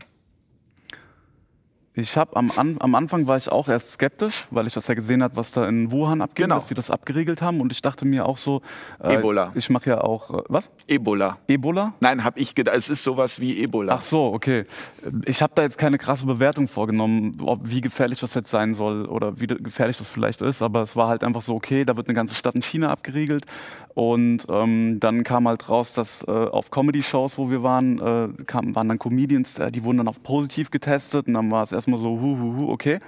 Ich 1.95 2.17
habe 2.17 2.35
am, 2.35 2.51
An 2.57 2.77
am 2.79 2.95
Anfang 2.95 3.27
war 3.27 3.37
ich 3.37 3.51
auch 3.51 3.67
erst 3.67 3.91
skeptisch, 3.93 4.47
weil 4.49 4.65
ich 4.65 4.73
das 4.73 4.87
ja 4.87 4.95
gesehen 4.95 5.21
habe, 5.21 5.35
was 5.35 5.51
da 5.51 5.67
in 5.67 5.91
Wuhan 5.91 6.21
abging, 6.21 6.45
Genau. 6.45 6.55
dass 6.55 6.67
sie 6.67 6.73
das 6.73 6.89
abgeriegelt 6.89 7.41
haben. 7.43 7.61
Und 7.61 7.71
ich 7.71 7.83
dachte 7.83 8.03
mir 8.05 8.25
auch 8.25 8.37
so, 8.37 8.63
äh, 8.99 9.15
Ebola. 9.15 9.51
Ich 9.53 9.69
mache 9.69 9.91
ja 9.91 10.01
auch 10.01 10.31
äh, 10.31 10.41
was? 10.49 10.71
Ebola. 10.87 11.37
Ebola? 11.47 11.93
Nein, 11.99 12.23
habe 12.23 12.39
ich 12.39 12.55
gedacht, 12.55 12.75
es 12.77 12.89
ist 12.89 13.03
sowas 13.03 13.39
wie 13.39 13.61
Ebola. 13.61 13.93
Ach 13.93 14.01
so, 14.01 14.33
okay. 14.33 14.65
Ich 15.25 15.43
habe 15.43 15.53
da 15.55 15.61
jetzt 15.61 15.77
keine 15.77 15.99
krasse 15.99 16.25
Bewertung 16.25 16.67
vorgenommen, 16.67 17.37
ob, 17.45 17.59
wie 17.63 17.81
gefährlich 17.81 18.19
das 18.19 18.33
jetzt 18.33 18.49
sein 18.49 18.73
soll 18.73 19.05
oder 19.05 19.39
wie 19.39 19.45
gefährlich 19.45 19.97
das 19.99 20.09
vielleicht 20.09 20.41
ist. 20.41 20.63
Aber 20.63 20.81
es 20.81 20.95
war 20.95 21.07
halt 21.09 21.23
einfach 21.23 21.43
so, 21.43 21.53
okay, 21.53 21.85
da 21.85 21.95
wird 21.95 22.07
eine 22.07 22.15
ganze 22.15 22.33
Stadt 22.33 22.55
in 22.55 22.63
China 22.63 22.89
abgeriegelt. 22.89 23.45
Und 23.95 24.47
ähm, 24.49 24.99
dann 24.99 25.23
kam 25.23 25.47
halt 25.47 25.69
raus, 25.69 25.93
dass 25.93 26.23
äh, 26.27 26.31
auf 26.31 26.71
Comedy-Shows, 26.71 27.37
wo 27.37 27.51
wir 27.51 27.61
waren, 27.61 27.99
äh, 27.99 28.43
kam, 28.45 28.75
waren 28.75 28.89
dann 28.89 28.97
Comedians, 28.97 29.59
äh, 29.59 29.71
die 29.71 29.83
wurden 29.83 29.97
dann 29.97 30.07
auf 30.07 30.23
positiv 30.23 30.71
getestet. 30.71 31.27
Und 31.27 31.35
dann 31.35 31.51
war 31.51 31.63
es 31.63 31.71
erstmal 31.71 31.99
so, 31.99 32.19
hu, 32.19 32.37
hu, 32.39 32.57
hu, 32.57 32.71
okay. 32.71 32.99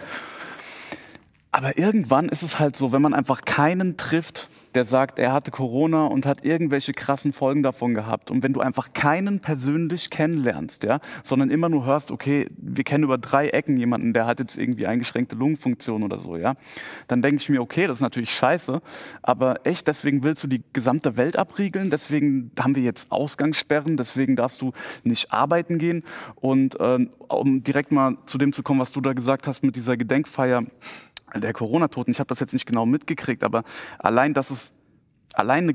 Aber 1.52 1.78
irgendwann 1.78 2.30
ist 2.30 2.44
es 2.44 2.60
halt 2.60 2.76
so, 2.76 2.92
wenn 2.92 3.02
man 3.02 3.14
einfach 3.14 3.46
keinen 3.46 3.98
trifft, 3.98 4.50
der 4.76 4.86
sagt, 4.86 5.20
er 5.20 5.34
hatte 5.34 5.52
Corona 5.52 6.06
und 6.06 6.26
hat 6.26 6.46
irgendwelche 6.46 6.94
krassen 6.94 7.34
Folgen 7.34 7.64
davon 7.64 7.94
gehabt. 7.94 8.30
Und 8.32 8.44
wenn 8.44 8.54
du 8.54 8.62
einfach 8.62 8.94
keinen 8.94 9.40
persönlich 9.40 10.10
kennenlernst, 10.10 10.84
ja, 10.84 11.00
sondern 11.24 11.50
immer 11.50 11.70
nur 11.70 11.86
hörst, 11.86 12.12
okay, 12.12 12.48
wir 12.58 12.84
kennen 12.84 13.04
über 13.04 13.18
drei 13.18 13.50
Ecken 13.50 13.78
jemanden, 13.78 14.14
der 14.14 14.26
hat 14.26 14.40
jetzt 14.40 14.58
irgendwie 14.58 14.86
eingeschränkte 14.86 15.36
Lungenfunktion 15.36 16.04
oder 16.04 16.20
so, 16.20 16.38
ja, 16.38 16.56
dann 17.08 17.22
denke 17.22 17.42
ich 17.42 17.50
mir, 17.50 17.62
okay, 17.62 17.88
das 17.88 17.98
ist 17.98 18.02
natürlich 18.02 18.34
scheiße, 18.34 18.82
aber 19.22 19.66
echt, 19.66 19.88
deswegen 19.88 20.24
willst 20.24 20.44
du 20.44 20.48
die 20.48 20.64
gesamte 20.74 21.18
Welt 21.18 21.38
abriegeln, 21.38 21.90
deswegen 21.90 22.52
haben 22.60 22.76
wir 22.76 22.84
jetzt 22.84 23.12
Ausgangssperren, 23.12 23.98
deswegen 23.98 24.36
darfst 24.36 24.62
du 24.62 24.74
nicht 25.04 25.32
arbeiten 25.32 25.78
gehen. 25.78 26.04
Und 26.36 26.80
äh, 26.80 27.08
um 27.28 27.64
direkt 27.64 27.92
mal 27.92 28.18
zu 28.26 28.38
dem 28.38 28.54
zu 28.54 28.64
kommen, 28.64 28.80
was 28.80 28.92
du 28.92 29.02
da 29.02 29.14
gesagt 29.14 29.48
hast 29.48 29.64
mit 29.64 29.76
dieser 29.76 29.98
Gedenkfeier, 29.98 30.64
der 31.42 31.54
Corona-Toten, 31.54 32.12
ich 32.12 32.20
habe 32.20 32.28
das 32.28 32.40
jetzt 32.40 32.54
nicht 32.54 32.66
genau 32.66 32.86
mitgekriegt, 32.86 33.44
aber 33.44 33.64
allein, 34.00 34.34
dass 34.34 34.52
es 34.52 34.74
allein 35.34 35.64
eine 35.64 35.74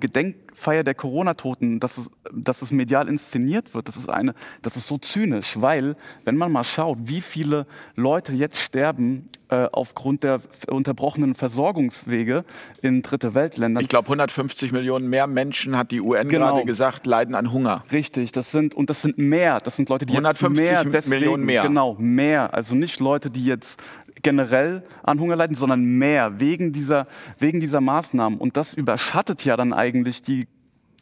Gedenkfeier 0.51 0.85
der 0.85 0.95
Corona-Toten, 0.95 1.81
dass 1.81 1.99
es, 1.99 2.11
dass 2.33 2.63
es 2.63 2.71
medial 2.71 3.09
inszeniert 3.09 3.75
wird, 3.75 3.89
das 3.89 3.97
ist 3.97 4.09
eine, 4.09 4.35
das 4.63 4.77
ist 4.77 4.87
so 4.87 4.99
zynisch, 4.99 5.61
weil 5.61 5.97
wenn 6.25 6.37
man 6.37 6.53
mal 6.53 6.65
schaut, 6.65 6.99
wie 7.03 7.21
viele 7.21 7.67
Leute 7.97 8.33
jetzt 8.33 8.59
sterben 8.59 9.29
äh, 9.49 9.69
aufgrund 9.73 10.23
der 10.23 10.41
unterbrochenen 10.69 11.35
Versorgungswege 11.35 12.45
in 12.83 13.03
dritte 13.03 13.35
Weltländern. 13.35 13.83
Ich 13.83 13.89
glaube, 13.89 14.07
150 14.07 14.73
Millionen 14.73 15.09
mehr 15.09 15.27
Menschen, 15.27 15.77
hat 15.77 15.91
die 15.91 16.01
UN 16.01 16.29
Genau. 16.29 16.55
gerade 16.55 16.67
gesagt, 16.67 17.07
leiden 17.07 17.35
an 17.35 17.53
Hunger. 17.53 17.85
Richtig, 17.93 18.33
das 18.33 18.51
sind 18.51 18.75
und 18.75 18.91
das 18.91 19.03
sind 19.03 19.19
mehr, 19.19 19.59
das 19.61 19.77
sind 19.77 19.89
Leute, 19.89 20.07
die 20.07 20.13
150 20.13 20.59
jetzt 20.59 20.85
mehr 20.85 20.93
deswegen, 20.93 21.21
Millionen 21.21 21.45
mehr. 21.45 21.63
Genau, 21.63 21.97
mehr, 21.99 22.55
also 22.55 22.75
nicht 22.75 23.01
Leute, 23.01 23.31
die 23.31 23.45
jetzt 23.45 23.83
generell 24.23 24.83
an 25.03 25.19
Hunger 25.19 25.37
leiden, 25.37 25.57
sondern 25.57 25.83
mehr 25.83 26.41
wegen 26.41 26.73
dieser 26.73 27.07
wegen 27.39 27.61
dieser 27.61 27.81
Maßnahmen 27.81 28.39
und 28.39 28.57
das 28.57 28.75
überschattet 28.75 29.45
ja 29.45 29.57
dann 29.57 29.73
eigentlich 29.73 30.23
die 30.23 30.47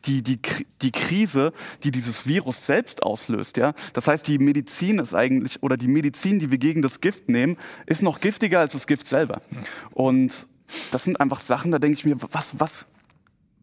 die, 0.04 0.22
die, 0.22 0.38
die 0.82 0.92
Krise, 0.92 1.52
die 1.82 1.90
dieses 1.90 2.26
Virus 2.26 2.64
selbst 2.64 3.02
auslöst, 3.02 3.56
ja. 3.56 3.72
Das 3.92 4.06
heißt, 4.06 4.26
die 4.26 4.38
Medizin 4.38 4.98
ist 4.98 5.14
eigentlich, 5.14 5.62
oder 5.62 5.76
die 5.76 5.88
Medizin, 5.88 6.38
die 6.38 6.50
wir 6.50 6.58
gegen 6.58 6.82
das 6.82 7.00
Gift 7.00 7.28
nehmen, 7.28 7.56
ist 7.86 8.02
noch 8.02 8.20
giftiger 8.20 8.60
als 8.60 8.72
das 8.72 8.86
Gift 8.86 9.06
selber. 9.06 9.42
Und 9.90 10.46
das 10.90 11.04
sind 11.04 11.20
einfach 11.20 11.40
Sachen, 11.40 11.72
da 11.72 11.78
denke 11.78 11.98
ich 11.98 12.04
mir, 12.04 12.16
was, 12.30 12.60
was, 12.60 12.86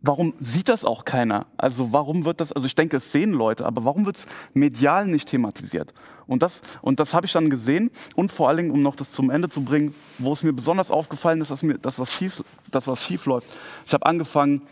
warum 0.02 0.34
sieht 0.40 0.70
das 0.70 0.86
auch 0.86 1.06
keiner? 1.06 1.48
Also 1.58 1.92
warum 1.92 2.26
wird 2.26 2.42
das, 2.42 2.52
also 2.52 2.68
ich 2.68 2.76
denke, 2.76 2.98
es 2.98 3.12
sehen 3.12 3.32
Leute, 3.32 3.66
aber 3.66 3.86
warum 3.86 4.06
wird 4.06 4.18
es 4.18 4.28
medial 4.54 5.06
nicht 5.08 5.30
thematisiert? 5.30 5.94
Und 6.28 6.42
das, 6.44 6.62
und 6.82 7.00
das 7.00 7.14
habe 7.14 7.26
ich 7.26 7.32
dann 7.32 7.50
gesehen 7.50 7.92
und 8.16 8.32
vor 8.32 8.50
allen 8.50 8.58
Dingen, 8.58 8.72
um 8.72 8.82
noch 8.82 8.96
das 8.96 9.12
zum 9.12 9.30
Ende 9.30 9.50
zu 9.50 9.64
bringen, 9.64 9.94
wo 10.18 10.34
es 10.34 10.44
mir 10.44 10.54
besonders 10.54 10.92
aufgefallen 10.92 11.42
ist, 11.42 11.52
dass 11.52 11.64
mir 11.64 11.78
das, 11.78 12.00
was 12.00 12.12
schief, 12.12 12.44
das, 12.72 12.88
was 12.88 13.04
schief 13.04 13.26
läuft. 13.26 13.48
Ich 13.86 13.94
habe 13.94 14.06
angefangen, 14.06 14.64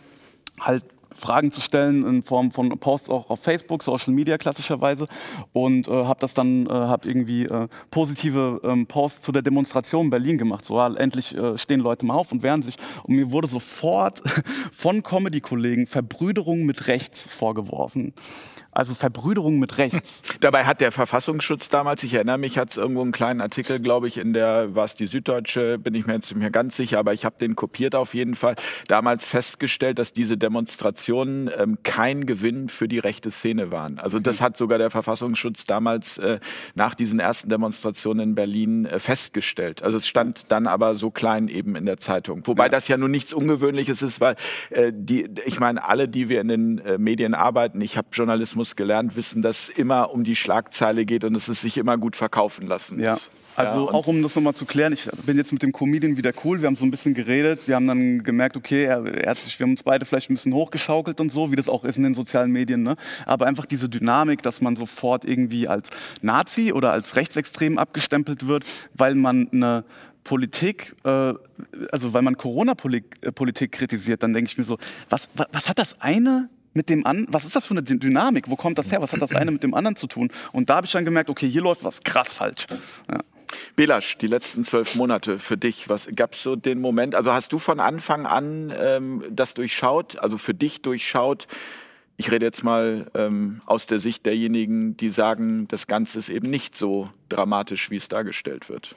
halt 0.60 0.84
Fragen 1.14 1.52
zu 1.52 1.60
stellen 1.60 2.04
in 2.04 2.22
Form 2.22 2.50
von 2.50 2.68
Posts 2.68 3.10
auch 3.10 3.30
auf 3.30 3.40
Facebook, 3.40 3.82
Social 3.82 4.12
Media 4.12 4.38
klassischerweise 4.38 5.06
und 5.52 5.88
äh, 5.88 5.90
habe 5.90 6.20
das 6.20 6.34
dann 6.34 6.66
äh, 6.66 6.70
habe 6.70 7.08
irgendwie 7.08 7.44
äh, 7.44 7.68
positive 7.90 8.60
ähm, 8.64 8.86
Posts 8.86 9.22
zu 9.22 9.32
der 9.32 9.42
Demonstration 9.42 10.06
in 10.06 10.10
Berlin 10.10 10.38
gemacht. 10.38 10.64
So, 10.64 10.76
ja, 10.76 10.92
endlich 10.94 11.36
äh, 11.36 11.56
stehen 11.58 11.80
Leute 11.80 12.04
mal 12.04 12.14
auf 12.14 12.32
und 12.32 12.42
wehren 12.42 12.62
sich. 12.62 12.76
Und 13.04 13.14
mir 13.16 13.30
wurde 13.30 13.48
sofort 13.48 14.22
von 14.72 15.02
Comedy-Kollegen 15.02 15.86
Verbrüderung 15.86 16.64
mit 16.64 16.88
rechts 16.88 17.26
vorgeworfen. 17.26 18.12
Also 18.74 18.94
Verbrüderung 18.94 19.60
mit 19.60 19.78
rechts. 19.78 20.20
Dabei 20.40 20.64
hat 20.64 20.80
der 20.80 20.90
Verfassungsschutz 20.90 21.68
damals, 21.68 22.02
ich 22.02 22.12
erinnere 22.14 22.38
mich, 22.38 22.58
hat 22.58 22.70
es 22.70 22.76
irgendwo 22.76 23.02
einen 23.02 23.12
kleinen 23.12 23.40
Artikel, 23.40 23.78
glaube 23.78 24.08
ich, 24.08 24.18
in 24.18 24.32
der, 24.32 24.74
war 24.74 24.84
es 24.84 24.96
die 24.96 25.06
Süddeutsche, 25.06 25.78
bin 25.78 25.94
ich 25.94 26.06
mir 26.06 26.14
jetzt 26.14 26.30
nicht 26.30 26.40
mehr 26.40 26.50
ganz 26.50 26.76
sicher, 26.76 26.98
aber 26.98 27.12
ich 27.12 27.24
habe 27.24 27.36
den 27.40 27.54
kopiert 27.54 27.94
auf 27.94 28.14
jeden 28.14 28.34
Fall, 28.34 28.56
damals 28.88 29.28
festgestellt, 29.28 30.00
dass 30.00 30.12
diese 30.12 30.36
Demonstrationen 30.36 31.48
ähm, 31.56 31.78
kein 31.84 32.26
Gewinn 32.26 32.68
für 32.68 32.88
die 32.88 32.98
rechte 32.98 33.30
Szene 33.30 33.70
waren. 33.70 34.00
Also 34.00 34.18
das 34.18 34.40
hat 34.40 34.56
sogar 34.56 34.78
der 34.78 34.90
Verfassungsschutz 34.90 35.64
damals 35.64 36.18
äh, 36.18 36.40
nach 36.74 36.96
diesen 36.96 37.20
ersten 37.20 37.48
Demonstrationen 37.48 38.30
in 38.30 38.34
Berlin 38.34 38.86
äh, 38.86 38.98
festgestellt. 38.98 39.84
Also 39.84 39.98
es 39.98 40.08
stand 40.08 40.50
dann 40.50 40.66
aber 40.66 40.96
so 40.96 41.12
klein 41.12 41.46
eben 41.46 41.76
in 41.76 41.86
der 41.86 41.98
Zeitung. 41.98 42.42
Wobei 42.44 42.68
das 42.68 42.88
ja 42.88 42.96
nun 42.96 43.12
nichts 43.12 43.32
Ungewöhnliches 43.32 44.02
ist, 44.02 44.20
weil 44.20 44.34
äh, 44.70 44.92
die, 44.92 45.30
ich 45.44 45.60
meine, 45.60 45.84
alle, 45.84 46.08
die 46.08 46.28
wir 46.28 46.40
in 46.40 46.48
den 46.48 46.78
äh, 46.78 46.98
Medien 46.98 47.34
arbeiten, 47.34 47.80
ich 47.80 47.96
habe 47.96 48.08
Journalismus 48.10 48.63
gelernt, 48.76 49.16
wissen, 49.16 49.42
dass 49.42 49.64
es 49.64 49.68
immer 49.68 50.10
um 50.12 50.24
die 50.24 50.36
Schlagzeile 50.36 51.04
geht 51.04 51.24
und 51.24 51.34
dass 51.34 51.48
es 51.48 51.60
sich 51.60 51.78
immer 51.78 51.98
gut 51.98 52.16
verkaufen 52.16 52.66
lassen 52.66 53.00
Ja. 53.00 53.12
muss. 53.12 53.30
Also 53.56 53.86
Ja, 53.86 53.92
auch 53.92 54.06
um 54.08 54.20
das 54.22 54.34
nochmal 54.34 54.54
zu 54.54 54.64
klären, 54.66 54.92
ich 54.92 55.08
bin 55.26 55.36
jetzt 55.36 55.52
mit 55.52 55.62
dem 55.62 55.70
Comedian 55.72 56.16
wieder 56.16 56.32
cool, 56.44 56.60
wir 56.60 56.66
haben 56.66 56.74
so 56.74 56.84
ein 56.84 56.90
bisschen 56.90 57.14
geredet, 57.14 57.68
wir 57.68 57.76
haben 57.76 57.86
dann 57.86 58.22
gemerkt, 58.24 58.56
okay, 58.56 58.84
er, 58.84 59.04
er 59.06 59.30
hat 59.30 59.38
sich, 59.38 59.58
wir 59.58 59.64
haben 59.64 59.70
uns 59.72 59.84
beide 59.84 60.04
vielleicht 60.04 60.28
ein 60.30 60.34
bisschen 60.34 60.54
hochgeschaukelt 60.54 61.20
und 61.20 61.30
so, 61.30 61.52
wie 61.52 61.56
das 61.56 61.68
auch 61.68 61.84
ist 61.84 61.96
in 61.96 62.02
den 62.02 62.14
sozialen 62.14 62.50
Medien, 62.50 62.82
ne? 62.82 62.96
aber 63.26 63.46
einfach 63.46 63.66
diese 63.66 63.88
Dynamik, 63.88 64.42
dass 64.42 64.60
man 64.60 64.74
sofort 64.74 65.24
irgendwie 65.24 65.68
als 65.68 65.90
Nazi 66.20 66.72
oder 66.72 66.90
als 66.90 67.14
rechtsextrem 67.14 67.78
abgestempelt 67.78 68.48
wird, 68.48 68.64
weil 68.94 69.14
man 69.14 69.48
eine 69.52 69.84
Politik, 70.24 70.96
äh, 71.04 71.34
also 71.92 72.12
weil 72.12 72.22
man 72.22 72.36
Corona-Politik 72.36 73.72
kritisiert, 73.72 74.22
dann 74.22 74.32
denke 74.32 74.50
ich 74.50 74.58
mir 74.58 74.64
so, 74.64 74.78
was, 75.10 75.28
was, 75.34 75.46
was 75.52 75.68
hat 75.68 75.78
das 75.78 76.00
eine 76.00 76.48
mit 76.74 76.88
dem 76.88 77.06
an, 77.06 77.26
was 77.30 77.44
ist 77.44 77.56
das 77.56 77.66
für 77.66 77.74
eine 77.74 77.82
Dy- 77.82 77.98
Dynamik? 77.98 78.50
Wo 78.50 78.56
kommt 78.56 78.78
das 78.78 78.92
her? 78.92 79.00
Was 79.00 79.12
hat 79.12 79.22
das 79.22 79.34
eine 79.34 79.50
mit 79.50 79.62
dem 79.62 79.74
anderen 79.74 79.96
zu 79.96 80.06
tun? 80.06 80.30
Und 80.52 80.68
da 80.68 80.76
habe 80.76 80.86
ich 80.86 80.92
dann 80.92 81.04
gemerkt, 81.04 81.30
okay, 81.30 81.48
hier 81.48 81.62
läuft 81.62 81.84
was 81.84 82.02
krass 82.02 82.32
falsch. 82.32 82.66
Ja. 83.10 83.20
Belasch, 83.76 84.18
die 84.18 84.26
letzten 84.26 84.64
zwölf 84.64 84.96
Monate 84.96 85.38
für 85.38 85.56
dich, 85.56 85.88
was 85.88 86.08
gab 86.16 86.32
es 86.32 86.42
so 86.42 86.56
den 86.56 86.80
Moment? 86.80 87.14
Also 87.14 87.32
hast 87.32 87.52
du 87.52 87.58
von 87.58 87.78
Anfang 87.78 88.26
an 88.26 88.72
ähm, 88.78 89.22
das 89.30 89.54
durchschaut, 89.54 90.18
also 90.18 90.38
für 90.38 90.54
dich 90.54 90.82
durchschaut? 90.82 91.46
Ich 92.16 92.30
rede 92.30 92.46
jetzt 92.46 92.62
mal 92.64 93.10
ähm, 93.14 93.60
aus 93.66 93.86
der 93.86 93.98
Sicht 93.98 94.26
derjenigen, 94.26 94.96
die 94.96 95.10
sagen, 95.10 95.66
das 95.68 95.86
Ganze 95.86 96.18
ist 96.18 96.28
eben 96.28 96.48
nicht 96.50 96.76
so 96.76 97.10
dramatisch, 97.28 97.90
wie 97.90 97.96
es 97.96 98.08
dargestellt 98.08 98.68
wird. 98.68 98.94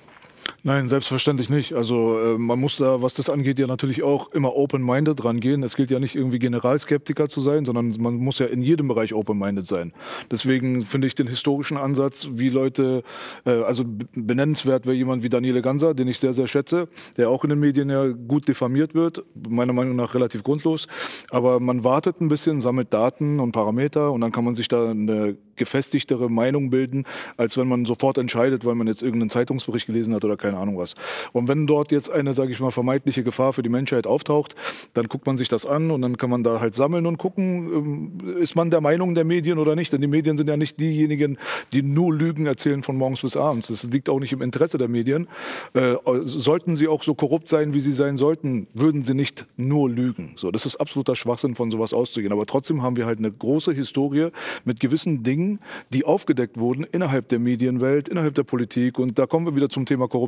Nein, 0.64 0.90
selbstverständlich 0.90 1.50
nicht. 1.50 1.76
Also 1.76 2.20
äh, 2.20 2.38
man 2.38 2.60
muss 2.60 2.78
da, 2.78 3.02
was 3.02 3.14
das 3.14 3.30
angeht, 3.30 3.60
ja 3.60 3.68
natürlich 3.68 4.04
auch 4.04 4.32
immer 4.32 4.56
open-minded 4.56 5.24
rangehen. 5.24 5.64
Es 5.64 5.76
gilt 5.76 5.92
ja 5.92 6.00
nicht 6.00 6.16
irgendwie 6.16 6.40
Generalskeptiker 6.40 7.30
zu 7.30 7.42
sein, 7.42 7.66
sondern 7.66 7.96
man 8.00 8.16
muss 8.16 8.40
ja 8.40 8.48
in 8.48 8.62
jedem 8.62 8.88
Bereich 8.88 9.14
open-minded 9.14 9.66
sein. 9.66 9.94
Deswegen 10.32 10.84
finde 10.84 11.08
ich 11.08 11.16
den 11.16 11.28
historischen 11.28 11.78
Ansatz, 11.78 12.28
wie 12.34 12.50
Leute, 12.50 13.04
äh, 13.46 13.62
also 13.64 13.84
benennenswert 14.14 14.86
wäre 14.86 14.96
jemand 14.96 15.24
wie 15.24 15.30
Daniele 15.30 15.62
Ganser, 15.62 15.94
den 15.94 16.08
ich 16.08 16.20
sehr, 16.20 16.34
sehr 16.34 16.48
schätze, 16.48 16.88
der 17.18 17.30
auch 17.30 17.44
in 17.44 17.50
den 17.50 17.60
Medien 17.60 17.90
ja 17.90 18.08
gut 18.08 18.48
diffamiert 18.48 18.96
wird, 18.96 19.24
meiner 19.48 19.74
Meinung 19.74 19.96
nach 19.96 20.16
relativ 20.16 20.44
grundlos. 20.44 20.88
Aber 21.30 21.60
man 21.60 21.84
wartet 21.84 22.22
ein 22.22 22.28
bisschen, 22.28 22.62
sammelt 22.62 22.94
Daten 22.94 23.40
und 23.40 23.52
Parameter 23.52 24.12
und 24.12 24.22
dann 24.22 24.32
kann 24.32 24.44
man 24.44 24.56
sich 24.56 24.68
da 24.68 24.90
eine 24.90 25.38
gefestigtere 25.58 26.30
Meinung 26.30 26.70
bilden, 26.70 27.06
als 27.36 27.58
wenn 27.58 27.68
man 27.68 27.86
sofort 27.86 28.18
entscheidet, 28.18 28.64
weil 28.64 28.76
man 28.76 28.88
jetzt 28.88 29.04
irgendeinen 29.04 29.30
Zeitungsbericht 29.30 29.88
gelesen 29.88 30.14
hat 30.14 30.24
oder 30.24 30.37
keine 30.38 30.58
Ahnung 30.58 30.78
was. 30.78 30.96
Und 31.34 31.48
wenn 31.48 31.68
dort 31.68 31.92
jetzt 31.92 32.10
eine, 32.10 32.34
sage 32.34 32.52
ich 32.52 32.60
mal, 32.60 32.72
vermeintliche 32.72 33.24
Gefahr 33.24 33.54
für 33.54 33.64
die 33.64 33.70
Menschheit 33.70 34.08
auftaucht, 34.08 34.56
dann 34.94 35.08
guckt 35.08 35.26
man 35.26 35.38
sich 35.38 35.48
das 35.48 35.66
an 35.66 35.92
und 35.92 36.02
dann 36.02 36.18
kann 36.18 36.30
man 36.30 36.44
da 36.44 36.60
halt 36.60 36.76
sammeln 36.76 37.06
und 37.06 37.18
gucken, 37.18 38.20
ähm, 38.24 38.38
ist 38.40 38.56
man 38.56 38.70
der 38.70 38.82
Meinung 38.82 39.16
der 39.16 39.26
Medien 39.26 39.58
oder 39.60 39.76
nicht. 39.76 39.92
Denn 39.94 40.02
die 40.02 40.08
Medien 40.08 40.38
sind 40.38 40.48
ja 40.48 40.58
nicht 40.58 40.80
diejenigen, 40.80 41.38
die 41.74 41.82
nur 41.82 42.14
Lügen 42.14 42.46
erzählen 42.46 42.84
von 42.84 42.98
morgens 42.98 43.22
bis 43.22 43.36
abends. 43.36 43.68
Das 43.68 43.84
liegt 43.84 44.10
auch 44.10 44.20
nicht 44.20 44.34
im 44.34 44.42
Interesse 44.42 44.78
der 44.78 44.88
Medien. 44.88 45.28
Äh, 45.74 45.96
sollten 46.24 46.76
sie 46.76 46.88
auch 46.88 47.04
so 47.04 47.16
korrupt 47.16 47.50
sein, 47.50 47.74
wie 47.74 47.80
sie 47.80 47.92
sein 47.92 48.18
sollten, 48.18 48.68
würden 48.74 49.04
sie 49.04 49.14
nicht 49.14 49.46
nur 49.58 49.90
lügen. 49.90 50.34
So, 50.36 50.52
das 50.52 50.66
ist 50.66 50.78
absoluter 50.78 51.16
Schwachsinn, 51.16 51.56
von 51.56 51.72
sowas 51.72 51.94
auszugehen. 51.94 52.32
Aber 52.32 52.46
trotzdem 52.46 52.82
haben 52.82 52.96
wir 52.96 53.06
halt 53.06 53.20
eine 53.20 53.32
große 53.32 53.74
Historie 53.74 54.30
mit 54.66 54.80
gewissen 54.80 55.24
Dingen, 55.24 55.60
die 55.92 56.06
aufgedeckt 56.06 56.58
wurden 56.58 56.84
innerhalb 56.84 57.28
der 57.30 57.40
Medienwelt, 57.40 58.08
innerhalb 58.10 58.36
der 58.36 58.44
Politik. 58.44 59.00
Und 59.00 59.20
da 59.20 59.26
kommen 59.26 59.46
wir 59.46 59.56
wieder 59.56 59.70
zum 59.70 59.86
Thema 59.86 60.08
Korruption, 60.08 60.27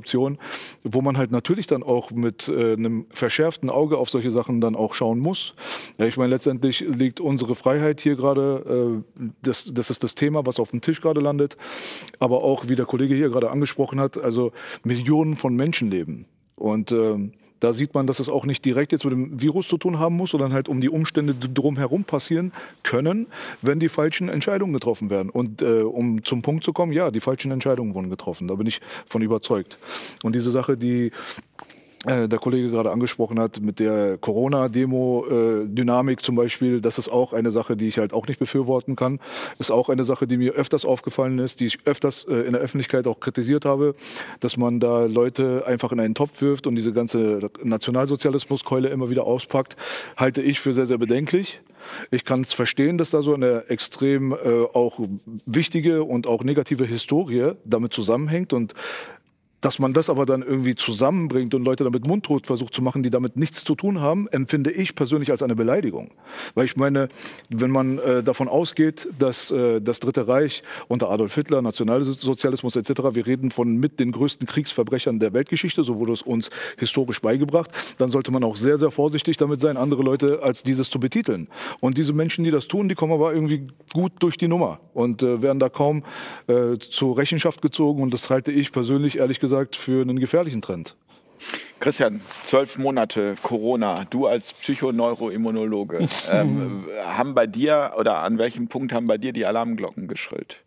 wo 0.83 1.01
man 1.01 1.17
halt 1.17 1.31
natürlich 1.31 1.67
dann 1.67 1.83
auch 1.83 2.11
mit 2.11 2.47
äh, 2.47 2.73
einem 2.73 3.05
verschärften 3.09 3.69
Auge 3.69 3.97
auf 3.97 4.09
solche 4.09 4.31
Sachen 4.31 4.61
dann 4.61 4.75
auch 4.75 4.93
schauen 4.93 5.19
muss. 5.19 5.53
Ja, 5.97 6.05
ich 6.05 6.17
meine, 6.17 6.29
letztendlich 6.29 6.81
liegt 6.81 7.19
unsere 7.19 7.55
Freiheit 7.55 8.01
hier 8.01 8.15
gerade, 8.15 9.03
äh, 9.19 9.23
das, 9.41 9.71
das 9.73 9.89
ist 9.89 10.03
das 10.03 10.15
Thema, 10.15 10.45
was 10.45 10.59
auf 10.59 10.71
dem 10.71 10.81
Tisch 10.81 11.01
gerade 11.01 11.19
landet. 11.19 11.57
Aber 12.19 12.43
auch, 12.43 12.67
wie 12.67 12.75
der 12.75 12.85
Kollege 12.85 13.15
hier 13.15 13.29
gerade 13.29 13.51
angesprochen 13.51 13.99
hat, 13.99 14.17
also 14.17 14.51
Millionen 14.83 15.35
von 15.35 15.55
Menschenleben. 15.55 16.25
Und 16.55 16.91
äh, 16.91 17.17
da 17.59 17.73
sieht 17.73 17.93
man, 17.93 18.07
dass 18.07 18.19
es 18.19 18.29
auch 18.29 18.45
nicht 18.45 18.63
direkt 18.65 18.91
jetzt 18.91 19.03
mit 19.05 19.13
dem 19.13 19.41
Virus 19.41 19.67
zu 19.67 19.77
tun 19.77 19.99
haben 19.99 20.15
muss, 20.15 20.31
sondern 20.31 20.53
halt 20.53 20.69
um 20.69 20.81
die 20.81 20.89
Umstände 20.89 21.33
drumherum 21.35 22.03
passieren 22.03 22.51
können, 22.83 23.27
wenn 23.61 23.79
die 23.79 23.89
falschen 23.89 24.29
Entscheidungen 24.29 24.73
getroffen 24.73 25.09
werden. 25.09 25.29
Und 25.29 25.61
äh, 25.61 25.81
um 25.81 26.23
zum 26.23 26.41
Punkt 26.41 26.63
zu 26.63 26.73
kommen, 26.73 26.93
ja, 26.93 27.11
die 27.11 27.19
falschen 27.19 27.51
Entscheidungen 27.51 27.93
wurden 27.93 28.09
getroffen. 28.09 28.47
Da 28.47 28.55
bin 28.55 28.67
ich 28.67 28.81
von 29.05 29.21
überzeugt. 29.21 29.77
Und 30.23 30.35
diese 30.35 30.51
Sache, 30.51 30.77
die 30.77 31.11
der 32.05 32.39
Kollege 32.39 32.69
gerade 32.69 32.91
angesprochen 32.91 33.39
hat, 33.39 33.59
mit 33.59 33.79
der 33.79 34.17
Corona-Demo-Dynamik 34.17 36.23
zum 36.23 36.35
Beispiel, 36.35 36.79
das 36.79 36.97
ist 36.97 37.09
auch 37.09 37.33
eine 37.33 37.51
Sache, 37.51 37.75
die 37.75 37.89
ich 37.89 37.97
halt 37.97 38.13
auch 38.13 38.25
nicht 38.27 38.39
befürworten 38.39 38.95
kann. 38.95 39.19
Ist 39.59 39.69
auch 39.69 39.89
eine 39.89 40.05
Sache, 40.05 40.25
die 40.25 40.37
mir 40.37 40.53
öfters 40.53 40.85
aufgefallen 40.85 41.39
ist, 41.39 41.59
die 41.59 41.65
ich 41.65 41.79
öfters 41.85 42.23
äh, 42.23 42.35
in 42.35 42.53
der 42.53 42.61
Öffentlichkeit 42.61 43.05
auch 43.05 43.19
kritisiert 43.19 43.65
habe, 43.65 43.95
dass 44.39 44.55
man 44.55 44.79
da 44.79 45.05
Leute 45.05 45.63
einfach 45.67 45.91
in 45.91 45.99
einen 45.99 46.15
Topf 46.15 46.41
wirft 46.41 46.67
und 46.67 46.75
diese 46.75 46.93
ganze 46.93 47.49
Nationalsozialismuskeule 47.63 48.87
immer 48.87 49.09
wieder 49.09 49.25
auspackt, 49.25 49.75
halte 50.15 50.41
ich 50.41 50.61
für 50.61 50.73
sehr, 50.73 50.85
sehr 50.85 50.99
bedenklich. 50.99 51.59
Ich 52.11 52.23
kann 52.23 52.41
es 52.41 52.53
verstehen, 52.53 52.97
dass 52.97 53.09
da 53.09 53.21
so 53.21 53.33
eine 53.33 53.65
extrem 53.67 54.31
äh, 54.31 54.63
auch 54.73 54.99
wichtige 55.45 56.03
und 56.03 56.27
auch 56.27 56.45
negative 56.45 56.85
Historie 56.85 57.53
damit 57.65 57.93
zusammenhängt 57.93 58.53
und 58.53 58.73
dass 59.61 59.79
man 59.79 59.93
das 59.93 60.09
aber 60.09 60.25
dann 60.25 60.41
irgendwie 60.41 60.75
zusammenbringt 60.75 61.53
und 61.53 61.63
Leute 61.63 61.83
damit 61.83 62.07
mundtot 62.07 62.47
versucht 62.47 62.73
zu 62.73 62.81
machen, 62.81 63.03
die 63.03 63.09
damit 63.09 63.35
nichts 63.35 63.63
zu 63.63 63.75
tun 63.75 63.99
haben, 63.99 64.27
empfinde 64.29 64.71
ich 64.71 64.95
persönlich 64.95 65.31
als 65.31 65.41
eine 65.41 65.55
Beleidigung. 65.55 66.11
Weil 66.55 66.65
ich 66.65 66.77
meine, 66.77 67.09
wenn 67.49 67.71
man 67.71 67.99
äh, 67.99 68.23
davon 68.23 68.47
ausgeht, 68.47 69.09
dass 69.17 69.51
äh, 69.51 69.81
das 69.81 69.99
Dritte 69.99 70.27
Reich 70.27 70.63
unter 70.87 71.09
Adolf 71.09 71.35
Hitler, 71.35 71.61
Nationalsozialismus 71.61 72.75
etc., 72.75 73.01
wir 73.11 73.27
reden 73.27 73.51
von 73.51 73.77
mit 73.77 73.99
den 73.99 74.11
größten 74.11 74.47
Kriegsverbrechern 74.47 75.19
der 75.19 75.33
Weltgeschichte, 75.33 75.83
so 75.83 75.97
wurde 75.97 76.13
es 76.13 76.21
uns 76.21 76.49
historisch 76.77 77.21
beigebracht, 77.21 77.71
dann 77.97 78.09
sollte 78.09 78.31
man 78.31 78.43
auch 78.43 78.55
sehr, 78.55 78.77
sehr 78.77 78.91
vorsichtig 78.91 79.35
damit 79.37 79.59
sein, 79.59 79.75
andere 79.75 80.03
Leute 80.03 80.41
als 80.41 80.63
dieses 80.63 80.89
zu 80.89 80.99
betiteln. 80.99 81.49
Und 81.81 81.97
diese 81.97 82.13
Menschen, 82.13 82.45
die 82.45 82.51
das 82.51 82.67
tun, 82.67 82.87
die 82.87 82.95
kommen 82.95 83.13
aber 83.13 83.33
irgendwie 83.33 83.67
gut 83.93 84.13
durch 84.19 84.37
die 84.37 84.47
Nummer 84.47 84.79
und 84.93 85.21
äh, 85.21 85.41
werden 85.41 85.59
da 85.59 85.67
kaum 85.67 86.03
äh, 86.47 86.77
zur 86.77 87.17
Rechenschaft 87.17 87.61
gezogen. 87.61 88.01
Und 88.01 88.13
das 88.13 88.29
halte 88.29 88.51
ich 88.51 88.71
persönlich 88.71 89.17
ehrlich 89.17 89.39
gesagt 89.39 89.48
gesagt, 89.49 89.75
für 89.75 90.01
einen 90.01 90.19
gefährlichen 90.19 90.61
Trend. 90.61 90.95
Christian, 91.79 92.21
zwölf 92.43 92.77
Monate 92.77 93.35
Corona, 93.41 94.05
du 94.09 94.27
als 94.27 94.53
Psychoneuroimmunologe, 94.53 96.07
ähm, 96.31 96.85
haben 97.05 97.33
bei 97.33 97.47
dir 97.47 97.93
oder 97.97 98.19
an 98.19 98.37
welchem 98.37 98.67
Punkt 98.67 98.93
haben 98.93 99.07
bei 99.07 99.17
dir 99.17 99.33
die 99.33 99.45
Alarmglocken 99.45 100.07
geschrillt? 100.07 100.63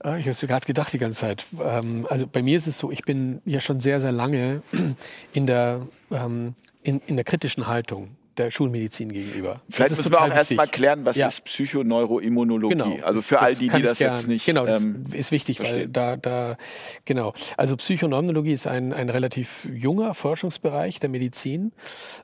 Ah, 0.00 0.16
ich 0.16 0.22
habe 0.22 0.30
es 0.30 0.42
mir 0.42 0.48
gerade 0.48 0.66
gedacht 0.66 0.92
die 0.92 0.98
ganze 0.98 1.20
Zeit. 1.20 1.46
Ähm, 1.60 2.06
also 2.10 2.26
bei 2.26 2.42
mir 2.42 2.56
ist 2.56 2.66
es 2.66 2.78
so, 2.78 2.90
ich 2.90 3.02
bin 3.02 3.40
ja 3.44 3.60
schon 3.60 3.80
sehr, 3.80 4.00
sehr 4.00 4.12
lange 4.12 4.62
in 5.32 5.46
der, 5.46 5.86
ähm, 6.10 6.54
in, 6.82 7.00
in 7.06 7.16
der 7.16 7.24
kritischen 7.24 7.66
Haltung 7.66 8.17
der 8.38 8.50
Schulmedizin 8.50 9.12
gegenüber. 9.12 9.60
Vielleicht 9.68 9.96
müssen 9.96 10.12
wir 10.12 10.20
auch 10.20 10.28
erstmal 10.28 10.68
klären, 10.68 11.04
was 11.04 11.16
ja. 11.16 11.26
ist 11.26 11.44
Psychoneuroimmunologie? 11.44 12.74
Genau. 12.74 12.96
Also 13.04 13.22
für 13.22 13.34
das, 13.34 13.44
all 13.44 13.54
die, 13.54 13.68
die 13.68 13.82
das 13.82 13.98
gern, 13.98 14.14
jetzt 14.14 14.28
nicht. 14.28 14.46
Genau, 14.46 14.66
das 14.66 14.82
ähm, 14.82 15.04
ist 15.12 15.32
wichtig, 15.32 15.58
verstehen. 15.58 15.80
weil 15.80 15.88
da, 15.88 16.16
da, 16.16 16.56
genau. 17.04 17.32
Also 17.56 17.76
Psychoneuroimmunologie 17.76 18.52
ist 18.52 18.66
ein, 18.66 18.92
ein 18.92 19.10
relativ 19.10 19.68
junger 19.72 20.14
Forschungsbereich 20.14 21.00
der 21.00 21.08
Medizin, 21.08 21.72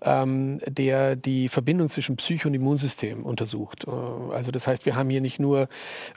ähm, 0.02 0.60
der 0.66 1.16
die 1.16 1.48
Verbindung 1.48 1.88
zwischen 1.88 2.16
Psyche 2.16 2.48
und 2.48 2.54
Immunsystem 2.54 3.24
untersucht. 3.24 3.86
Äh, 3.86 3.90
also 4.32 4.50
das 4.50 4.66
heißt, 4.66 4.86
wir 4.86 4.96
haben 4.96 5.10
hier 5.10 5.20
nicht 5.20 5.40
nur 5.40 5.68